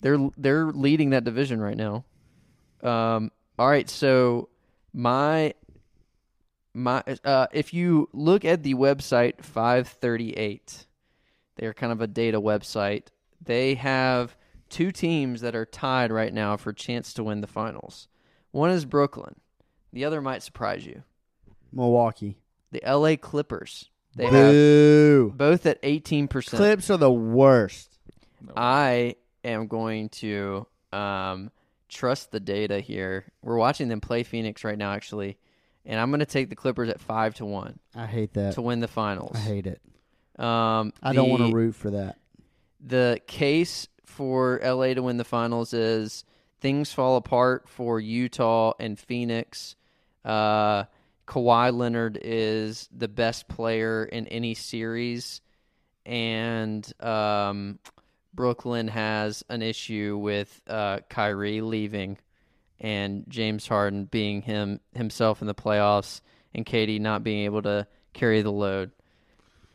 they're 0.00 0.18
they're 0.36 0.66
leading 0.66 1.10
that 1.10 1.22
division 1.22 1.60
right 1.60 1.76
now. 1.76 2.04
Um, 2.82 3.30
all 3.56 3.68
right, 3.68 3.88
so 3.88 4.48
my 4.92 5.54
my 6.74 7.02
uh, 7.24 7.46
if 7.52 7.74
you 7.74 8.08
look 8.12 8.44
at 8.44 8.62
the 8.62 8.74
website 8.74 9.44
five 9.44 9.88
thirty 9.88 10.32
eight, 10.32 10.86
they're 11.56 11.74
kind 11.74 11.92
of 11.92 12.00
a 12.00 12.06
data 12.06 12.40
website. 12.40 13.06
They 13.44 13.74
have 13.74 14.36
two 14.68 14.92
teams 14.92 15.40
that 15.42 15.54
are 15.54 15.66
tied 15.66 16.12
right 16.12 16.32
now 16.32 16.56
for 16.56 16.72
chance 16.72 17.12
to 17.14 17.24
win 17.24 17.40
the 17.40 17.46
finals. 17.46 18.08
One 18.52 18.70
is 18.70 18.84
Brooklyn. 18.84 19.36
The 19.92 20.04
other 20.04 20.22
might 20.22 20.42
surprise 20.42 20.86
you. 20.86 21.02
Milwaukee. 21.72 22.38
The 22.70 22.82
L.A. 22.84 23.16
Clippers. 23.16 23.90
They 24.14 24.26
have 24.26 25.36
both 25.36 25.66
at 25.66 25.78
eighteen 25.82 26.28
percent. 26.28 26.58
Clips 26.58 26.90
are 26.90 26.98
the 26.98 27.12
worst. 27.12 27.98
I 28.56 29.16
am 29.44 29.68
going 29.68 30.08
to 30.10 30.66
um, 30.92 31.50
trust 31.92 32.32
the 32.32 32.40
data 32.40 32.80
here. 32.80 33.26
We're 33.42 33.56
watching 33.56 33.88
them 33.88 34.00
play 34.00 34.22
Phoenix 34.22 34.64
right 34.64 34.78
now, 34.78 34.92
actually, 34.92 35.38
and 35.84 36.00
I'm 36.00 36.10
going 36.10 36.20
to 36.20 36.26
take 36.26 36.48
the 36.48 36.56
Clippers 36.56 36.88
at 36.88 37.00
five 37.00 37.34
to 37.36 37.44
one 37.44 37.78
I 37.94 38.06
hate 38.06 38.34
that. 38.34 38.54
to 38.54 38.62
win 38.62 38.80
the 38.80 38.88
finals. 38.88 39.36
I 39.36 39.40
hate 39.40 39.66
it. 39.66 39.80
Um, 40.38 40.92
I 41.02 41.12
don't 41.12 41.28
want 41.28 41.46
to 41.46 41.54
root 41.54 41.74
for 41.74 41.90
that. 41.90 42.18
The 42.80 43.20
case 43.26 43.86
for 44.04 44.60
LA 44.64 44.94
to 44.94 45.02
win 45.02 45.16
the 45.16 45.24
finals 45.24 45.72
is 45.72 46.24
things 46.60 46.92
fall 46.92 47.16
apart 47.16 47.68
for 47.68 48.00
Utah 48.00 48.72
and 48.80 48.98
Phoenix. 48.98 49.76
Uh, 50.24 50.84
Kawhi 51.26 51.76
Leonard 51.76 52.18
is 52.22 52.88
the 52.96 53.08
best 53.08 53.48
player 53.48 54.04
in 54.04 54.26
any 54.28 54.54
series, 54.54 55.40
and 56.04 56.90
um, 57.00 57.78
Brooklyn 58.34 58.88
has 58.88 59.44
an 59.48 59.62
issue 59.62 60.18
with 60.20 60.60
uh, 60.66 61.00
Kyrie 61.08 61.60
leaving 61.60 62.18
and 62.80 63.24
James 63.28 63.68
Harden 63.68 64.06
being 64.06 64.42
him 64.42 64.80
himself 64.94 65.40
in 65.40 65.46
the 65.46 65.54
playoffs, 65.54 66.20
and 66.54 66.66
KD 66.66 67.00
not 67.00 67.22
being 67.22 67.44
able 67.44 67.62
to 67.62 67.86
carry 68.12 68.42
the 68.42 68.50
load. 68.50 68.90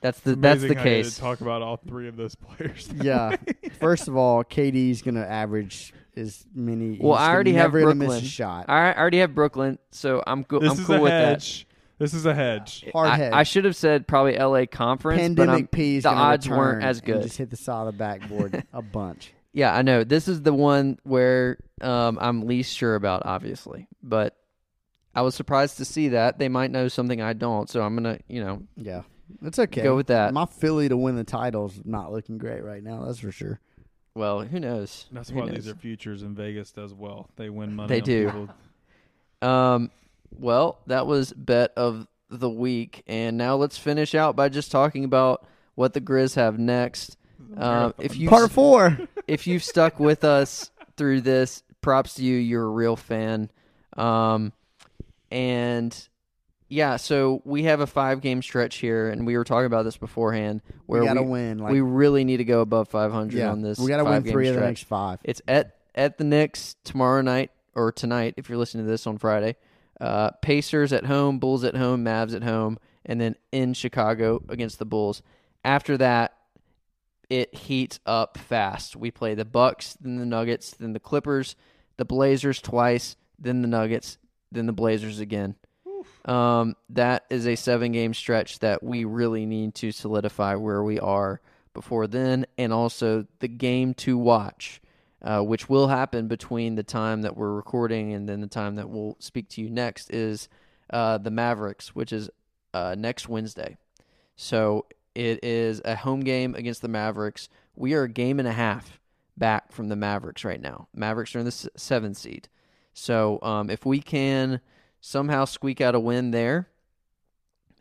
That's 0.01 0.19
the 0.19 0.35
that's 0.35 0.61
the 0.61 0.67
Amazing 0.73 0.77
how 0.77 0.83
you 0.83 0.89
had 0.97 1.03
case. 1.05 1.15
to 1.15 1.21
talk 1.21 1.41
about 1.41 1.61
all 1.61 1.77
three 1.77 2.07
of 2.07 2.17
those 2.17 2.35
players. 2.35 2.89
Yeah. 3.01 3.35
First 3.79 4.07
of 4.07 4.15
all, 4.17 4.43
KD's 4.43 5.01
going 5.01 5.15
to 5.15 5.27
average 5.27 5.93
as 6.15 6.45
many. 6.53 6.97
Well, 7.01 7.13
I 7.13 7.31
already 7.31 7.53
have 7.53 7.71
Brooklyn. 7.71 7.97
miss 7.99 8.21
a 8.21 8.25
shot. 8.25 8.65
I 8.69 8.93
already 8.93 9.19
have 9.19 9.33
Brooklyn, 9.33 9.79
so 9.91 10.21
I'm 10.27 10.43
go- 10.43 10.59
this 10.59 10.71
I'm 10.73 10.79
is 10.79 10.85
cool 10.85 10.95
a 10.97 11.01
with 11.01 11.11
that. 11.11 11.27
hedge. 11.29 11.66
This 11.99 12.13
is 12.13 12.25
a 12.25 12.33
hedge. 12.33 12.85
Hard 12.93 13.09
I, 13.09 13.15
hedge. 13.17 13.33
I 13.33 13.43
should 13.43 13.65
have 13.65 13.75
said 13.75 14.07
probably 14.07 14.37
LA 14.37 14.65
conference, 14.65 15.19
but 15.35 15.43
I'm, 15.43 15.47
Pandemic 15.47 15.71
P 15.71 15.99
the 15.99 16.09
odds 16.09 16.47
weren't 16.47 16.83
as 16.83 16.99
and 16.99 17.05
good. 17.07 17.23
Just 17.23 17.37
hit 17.37 17.49
the 17.49 17.57
side 17.57 17.87
of 17.87 17.87
the 17.87 17.97
backboard 17.97 18.63
a 18.73 18.81
bunch. 18.81 19.33
yeah, 19.53 19.75
I 19.75 19.81
know 19.81 20.03
this 20.03 20.27
is 20.27 20.41
the 20.43 20.53
one 20.53 20.99
where 21.03 21.57
um, 21.81 22.17
I'm 22.21 22.45
least 22.45 22.75
sure 22.75 22.95
about, 22.95 23.23
obviously, 23.25 23.87
but 24.03 24.35
I 25.15 25.21
was 25.21 25.33
surprised 25.33 25.77
to 25.77 25.85
see 25.85 26.09
that 26.09 26.37
they 26.37 26.49
might 26.49 26.69
know 26.69 26.87
something 26.87 27.19
I 27.21 27.33
don't, 27.33 27.67
so 27.69 27.81
I'm 27.81 27.95
gonna, 27.95 28.19
you 28.27 28.43
know, 28.43 28.61
Yeah, 28.75 29.01
it's 29.41 29.57
okay. 29.57 29.81
Go 29.81 29.95
with 29.95 30.07
that. 30.07 30.33
My 30.33 30.45
Philly 30.45 30.89
to 30.89 30.97
win 30.97 31.15
the 31.15 31.23
title's 31.23 31.81
not 31.83 32.11
looking 32.11 32.37
great 32.37 32.63
right 32.63 32.83
now. 32.83 33.05
That's 33.05 33.19
for 33.19 33.31
sure. 33.31 33.59
well, 34.13 34.41
who 34.41 34.59
knows? 34.59 35.07
That's 35.11 35.29
Who 35.31 35.37
why 35.39 35.45
these 35.49 35.65
knows? 35.65 35.69
are 35.69 35.77
futures, 35.79 36.21
and 36.21 36.35
Vegas 36.37 36.71
does 36.71 36.93
well. 36.93 37.29
They 37.37 37.49
win 37.49 37.75
money. 37.75 37.87
They 37.87 38.01
on 38.01 38.05
do. 38.05 38.25
people. 38.25 38.49
Um, 39.39 39.91
well, 40.31 40.79
that 40.87 41.07
was 41.07 41.33
bet 41.33 41.71
of 41.77 42.07
the 42.29 42.49
week, 42.49 43.03
and 43.07 43.37
now 43.37 43.55
let's 43.55 43.77
finish 43.77 44.15
out 44.15 44.35
by 44.35 44.49
just 44.49 44.71
talking 44.71 45.03
about 45.03 45.45
what 45.75 45.93
the 45.93 46.01
Grizz 46.01 46.35
have 46.35 46.59
next. 46.59 47.17
Um, 47.55 47.93
if 47.97 48.17
you 48.17 48.29
Part 48.29 48.51
four. 48.51 48.97
if 49.27 49.47
you've 49.47 49.63
stuck 49.63 49.99
with 49.99 50.23
us 50.23 50.71
through 50.97 51.21
this, 51.21 51.63
props 51.81 52.15
to 52.15 52.23
you. 52.23 52.37
You're 52.37 52.65
a 52.65 52.69
real 52.69 52.95
fan. 52.95 53.49
Um, 53.95 54.53
and 55.31 56.09
yeah, 56.69 56.97
so 56.97 57.41
we 57.45 57.63
have 57.63 57.79
a 57.79 57.87
five 57.87 58.21
game 58.21 58.41
stretch 58.41 58.77
here, 58.77 59.09
and 59.09 59.25
we 59.25 59.37
were 59.37 59.43
talking 59.43 59.65
about 59.65 59.83
this 59.83 59.97
beforehand. 59.97 60.61
Where 60.85 61.01
we 61.01 61.07
gotta 61.07 61.23
we, 61.23 61.29
win. 61.29 61.57
Like 61.59 61.71
we 61.71 61.81
really 61.81 62.23
need 62.23 62.37
to 62.37 62.43
go 62.45 62.61
above 62.61 62.89
500 62.89 63.37
yeah, 63.37 63.51
on 63.51 63.61
this. 63.61 63.79
we 63.79 63.87
gotta 63.87 64.03
win 64.03 64.13
five-game 64.13 64.33
three 64.33 64.47
of 64.49 64.55
the 64.55 64.61
next 64.61 64.83
five. 64.83 65.19
It's 65.23 65.41
at 65.47 65.77
at 65.95 66.17
the 66.17 66.23
Knicks 66.23 66.75
tomorrow 66.83 67.21
night 67.21 67.51
or 67.73 67.91
tonight 67.91 68.33
if 68.37 68.49
you're 68.49 68.57
listening 68.57 68.85
to 68.85 68.91
this 68.91 69.07
on 69.07 69.17
Friday. 69.17 69.55
Uh, 69.99 70.31
Pacers 70.41 70.93
at 70.93 71.05
home, 71.05 71.39
Bulls 71.39 71.63
at 71.63 71.75
home, 71.75 72.05
Mavs 72.05 72.35
at 72.35 72.43
home, 72.43 72.77
and 73.05 73.19
then 73.19 73.35
in 73.51 73.73
Chicago 73.73 74.43
against 74.49 74.79
the 74.79 74.85
Bulls. 74.85 75.21
After 75.63 75.97
that, 75.97 76.33
it 77.29 77.53
heats 77.53 77.99
up 78.05 78.37
fast. 78.37 78.95
We 78.95 79.11
play 79.11 79.33
the 79.33 79.45
Bucks, 79.45 79.97
then 79.99 80.17
the 80.17 80.25
Nuggets, 80.25 80.71
then 80.71 80.93
the 80.93 80.99
Clippers, 80.99 81.55
the 81.97 82.05
Blazers 82.05 82.61
twice, 82.61 83.15
then 83.39 83.61
the 83.61 83.67
Nuggets, 83.67 84.17
then 84.51 84.65
the 84.65 84.73
Blazers 84.73 85.19
again. 85.19 85.55
Um, 86.25 86.75
that 86.89 87.25
is 87.29 87.47
a 87.47 87.55
seven 87.55 87.91
game 87.91 88.13
stretch 88.13 88.59
that 88.59 88.83
we 88.83 89.05
really 89.05 89.45
need 89.45 89.75
to 89.75 89.91
solidify 89.91 90.55
where 90.55 90.83
we 90.83 90.99
are 90.99 91.41
before 91.73 92.07
then, 92.07 92.45
and 92.57 92.73
also 92.73 93.25
the 93.39 93.47
game 93.47 93.93
to 93.95 94.17
watch, 94.17 94.81
uh, 95.21 95.41
which 95.41 95.67
will 95.69 95.87
happen 95.87 96.27
between 96.27 96.75
the 96.75 96.83
time 96.83 97.21
that 97.23 97.35
we're 97.35 97.53
recording 97.53 98.13
and 98.13 98.27
then 98.27 98.41
the 98.41 98.47
time 98.47 98.75
that 98.75 98.89
we'll 98.89 99.15
speak 99.19 99.49
to 99.49 99.61
you 99.61 99.69
next, 99.69 100.13
is 100.13 100.47
uh, 100.91 101.17
the 101.17 101.31
Mavericks, 101.31 101.95
which 101.95 102.13
is 102.13 102.29
uh, 102.73 102.95
next 102.97 103.27
Wednesday. 103.27 103.77
So 104.35 104.85
it 105.15 105.43
is 105.43 105.81
a 105.83 105.95
home 105.95 106.19
game 106.19 106.53
against 106.55 106.81
the 106.81 106.87
Mavericks. 106.87 107.49
We 107.75 107.93
are 107.93 108.03
a 108.03 108.09
game 108.09 108.39
and 108.39 108.47
a 108.47 108.53
half 108.53 108.99
back 109.35 109.71
from 109.71 109.89
the 109.89 109.95
Mavericks 109.95 110.43
right 110.45 110.61
now. 110.61 110.87
Mavericks 110.93 111.35
are 111.35 111.39
in 111.39 111.45
the 111.45 111.69
seventh 111.75 112.17
seed. 112.17 112.49
So 112.93 113.39
um, 113.41 113.69
if 113.69 113.85
we 113.85 113.99
can 113.99 114.61
somehow 115.01 115.45
squeak 115.45 115.81
out 115.81 115.95
a 115.95 115.99
win 115.99 116.31
there 116.31 116.69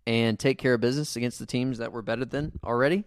and 0.07 0.39
take 0.39 0.59
care 0.59 0.75
of 0.75 0.81
business 0.81 1.17
against 1.17 1.39
the 1.39 1.47
teams 1.47 1.79
that 1.79 1.93
we're 1.93 2.03
better 2.03 2.25
than 2.25 2.53
already, 2.63 3.05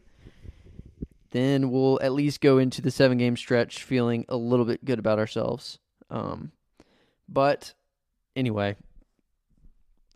then 1.31 1.71
we'll 1.71 1.99
at 2.01 2.13
least 2.13 2.41
go 2.41 2.57
into 2.57 2.81
the 2.81 2.91
seven 2.91 3.17
game 3.17 3.37
stretch 3.37 3.83
feeling 3.83 4.25
a 4.29 4.37
little 4.37 4.65
bit 4.65 4.83
good 4.83 4.99
about 4.99 5.19
ourselves. 5.19 5.79
Um, 6.09 6.51
but 7.27 7.73
anyway, 8.35 8.75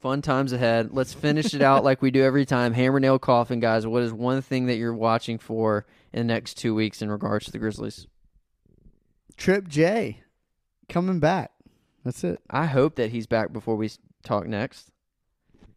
Fun 0.03 0.22
times 0.22 0.52
ahead. 0.52 0.90
Let's 0.91 1.14
finish 1.14 1.53
it 1.53 1.61
out 1.61 1.81
like 1.85 2.02
we 2.02 2.11
do 2.11 2.23
every 2.23 2.45
time. 2.45 2.73
Hammer 2.73 2.99
nail 2.99 3.18
coffin, 3.18 3.61
guys. 3.61 3.88
What 3.88 4.03
is 4.03 4.11
one 4.11 4.41
thing 4.41 4.65
that 4.65 4.76
you're 4.76 4.94
watching 4.94 5.38
for 5.38 5.85
in 6.11 6.27
the 6.27 6.34
next 6.34 6.56
two 6.56 6.76
weeks 6.76 7.02
in 7.02 7.10
regards 7.10 7.45
to 7.45 7.53
the 7.53 7.57
Grizzlies? 7.57 8.06
Trip 9.38 9.65
J 9.65 10.19
coming 10.90 11.22
back. 11.22 11.52
That's 12.03 12.22
it. 12.26 12.41
I 12.49 12.65
hope 12.65 12.95
that 12.95 13.11
he's 13.11 13.27
back 13.27 13.53
before 13.53 13.77
we 13.77 13.91
talk 14.26 14.45
next. 14.45 14.91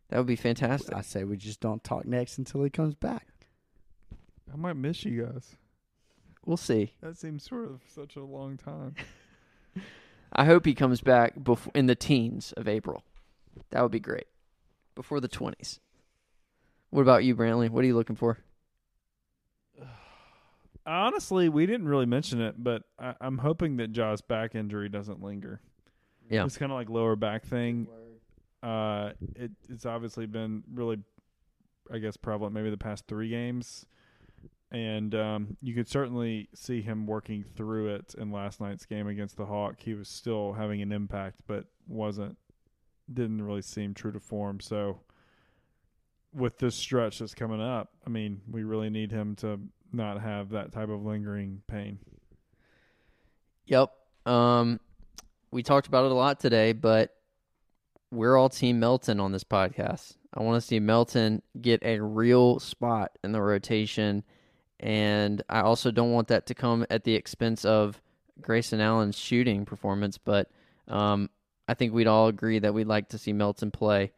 That 0.09 0.19
would 0.19 0.27
be 0.27 0.35
fantastic. 0.35 0.93
I 0.93 1.03
say 1.03 1.23
we 1.23 1.37
just 1.37 1.61
don't 1.61 1.85
talk 1.85 2.05
next 2.05 2.37
until 2.37 2.65
he 2.65 2.71
comes 2.71 2.97
back. 2.97 3.29
I 4.53 4.57
might 4.57 4.77
miss 4.77 5.05
you 5.05 5.25
guys. 5.25 5.57
We'll 6.45 6.57
see. 6.57 6.95
That 7.03 7.19
seems 7.19 7.43
sort 7.45 7.65
of 7.65 7.81
such 7.89 8.17
a 8.17 8.23
long 8.23 8.57
time. 8.57 8.95
I 10.33 10.45
hope 10.45 10.65
he 10.65 10.75
comes 10.75 11.01
back 11.01 11.43
before 11.43 11.73
in 11.75 11.87
the 11.87 11.95
teens 11.95 12.53
of 12.53 12.69
April. 12.69 13.03
That 13.71 13.83
would 13.83 13.93
be 13.93 14.01
great. 14.01 14.27
Before 14.95 15.21
the 15.21 15.29
twenties. 15.29 15.81
What 16.91 17.03
about 17.03 17.25
you, 17.25 17.35
Brantley? 17.35 17.69
What 17.69 17.85
are 17.85 17.87
you 17.87 17.97
looking 17.97 18.17
for? 18.17 18.39
Honestly, 20.87 21.49
we 21.49 21.67
didn't 21.67 21.89
really 21.89 22.07
mention 22.07 22.41
it, 22.41 22.55
but 22.57 22.83
I, 22.99 23.15
I'm 23.21 23.39
hoping 23.39 23.77
that 23.79 23.93
Ja's 23.93 24.21
back 24.21 24.55
injury 24.55 24.89
doesn't 24.89 25.23
linger. 25.23 25.61
Yeah. 26.31 26.45
It's 26.45 26.57
kind 26.57 26.73
of 26.73 26.77
like 26.77 26.89
lower 26.89 27.17
back 27.17 27.45
thing. 27.45 27.89
Uh, 28.63 29.13
it, 29.35 29.51
it's 29.69 29.87
obviously 29.87 30.27
been 30.27 30.63
really, 30.73 30.99
I 31.93 31.99
guess, 31.99 32.17
prevalent 32.17 32.55
maybe 32.55 32.71
the 32.71 32.77
past 32.77 33.07
three 33.07 33.29
games, 33.29 33.87
and 34.71 35.15
um, 35.15 35.57
you 35.61 35.75
could 35.75 35.89
certainly 35.89 36.49
see 36.55 36.83
him 36.83 37.07
working 37.07 37.45
through 37.57 37.95
it 37.95 38.15
in 38.19 38.33
last 38.33 38.61
night's 38.61 38.85
game 38.85 39.07
against 39.07 39.37
the 39.37 39.47
Hawk. 39.47 39.77
He 39.79 39.95
was 39.95 40.09
still 40.09 40.53
having 40.53 40.83
an 40.83 40.93
impact, 40.93 41.41
but 41.47 41.67
wasn't, 41.87 42.37
didn't 43.13 43.43
really 43.43 43.63
seem 43.63 43.95
true 43.95 44.13
to 44.13 44.21
form. 44.21 44.61
So, 44.61 45.01
with 46.35 46.59
this 46.59 46.75
stretch 46.75 47.21
that's 47.21 47.35
coming 47.35 47.63
up, 47.63 47.93
I 48.07 48.11
mean, 48.11 48.43
we 48.51 48.65
really 48.65 48.91
need 48.91 49.11
him 49.11 49.37
to 49.37 49.59
not 49.93 50.21
have 50.21 50.51
that 50.51 50.73
type 50.73 50.91
of 50.91 51.05
lingering 51.05 51.63
pain. 51.67 51.99
Yep. 53.67 53.93
Um, 54.27 54.81
we 55.51 55.63
talked 55.63 55.87
about 55.87 56.05
it 56.05 56.11
a 56.11 56.15
lot 56.15 56.41
today, 56.41 56.73
but 56.73 57.15
we're 58.11 58.37
all 58.37 58.49
Team 58.49 58.79
Melton 58.81 59.21
on 59.21 59.33
this 59.33 59.45
podcast. 59.45 60.17
I 60.35 60.43
want 60.43 60.61
to 60.61 60.67
see 60.67 60.81
Melton 60.81 61.43
get 61.61 61.83
a 61.83 61.99
real 62.01 62.59
spot 62.61 63.19
in 63.25 63.33
the 63.33 63.41
rotation, 63.41 64.23
and 64.81 65.43
I 65.49 65.61
also 65.61 65.91
don't 65.91 66.13
want 66.13 66.29
that 66.29 66.47
to 66.47 66.55
come 66.55 66.87
at 66.91 67.05
the 67.05 67.15
expense 67.15 67.65
of 67.65 68.01
Grayson 68.41 68.81
Allen's 68.81 69.19
shooting 69.19 69.65
performance. 69.65 70.19
But 70.19 70.51
um, 70.89 71.31
I 71.69 71.75
think 71.75 71.93
we'd 71.93 72.07
all 72.07 72.29
agree 72.29 72.59
that 72.59 72.75
we'd 72.75 72.87
like 72.87 73.11
to 73.11 73.19
see 73.19 73.33
Melton 73.33 73.71
play, 73.71 74.13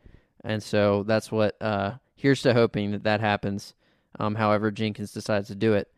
and 0.44 0.62
so 0.62 1.02
that's 1.04 1.30
what. 1.30 1.56
Uh, 1.60 1.92
here's 2.16 2.42
to 2.42 2.52
hoping 2.52 2.90
that 2.90 3.04
that 3.04 3.20
happens. 3.20 3.74
Um, 4.18 4.34
however, 4.34 4.70
Jenkins 4.70 5.12
decides 5.12 5.48
to 5.48 5.54
do 5.54 5.74
it. 5.74 5.90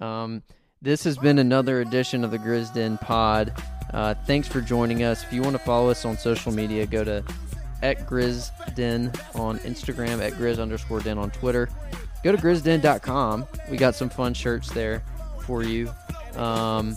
Um, 0.00 0.42
this 0.80 1.04
has 1.04 1.18
been 1.18 1.38
another 1.38 1.80
edition 1.80 2.24
of 2.24 2.30
the 2.30 2.38
Grizzden 2.38 3.00
Pod. 3.00 3.52
Uh, 3.92 4.14
thanks 4.26 4.48
for 4.48 4.60
joining 4.60 5.02
us. 5.02 5.24
If 5.24 5.32
you 5.32 5.42
want 5.42 5.54
to 5.54 5.62
follow 5.62 5.90
us 5.90 6.04
on 6.04 6.16
social 6.16 6.52
media, 6.52 6.86
go 6.86 7.04
to 7.04 7.24
at 7.82 8.06
Grizzden 8.06 9.14
on 9.34 9.58
Instagram, 9.60 10.20
at 10.20 10.32
Grizz 10.34 10.60
underscore 10.60 11.00
Den 11.00 11.18
on 11.18 11.30
Twitter. 11.30 11.68
Go 12.24 12.32
to 12.32 12.38
grizzden.com. 12.38 13.46
We 13.70 13.76
got 13.76 13.94
some 13.94 14.08
fun 14.08 14.32
shirts 14.32 14.70
there 14.70 15.02
for 15.42 15.62
you. 15.62 15.90
Um, 16.36 16.96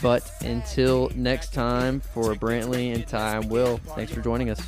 but 0.00 0.30
until 0.42 1.10
next 1.16 1.52
time, 1.52 1.98
for 1.98 2.34
Brantley 2.34 2.94
and 2.94 3.04
Ty, 3.04 3.40
Will. 3.40 3.78
Thanks 3.96 4.12
for 4.12 4.20
joining 4.20 4.48
us. 4.48 4.60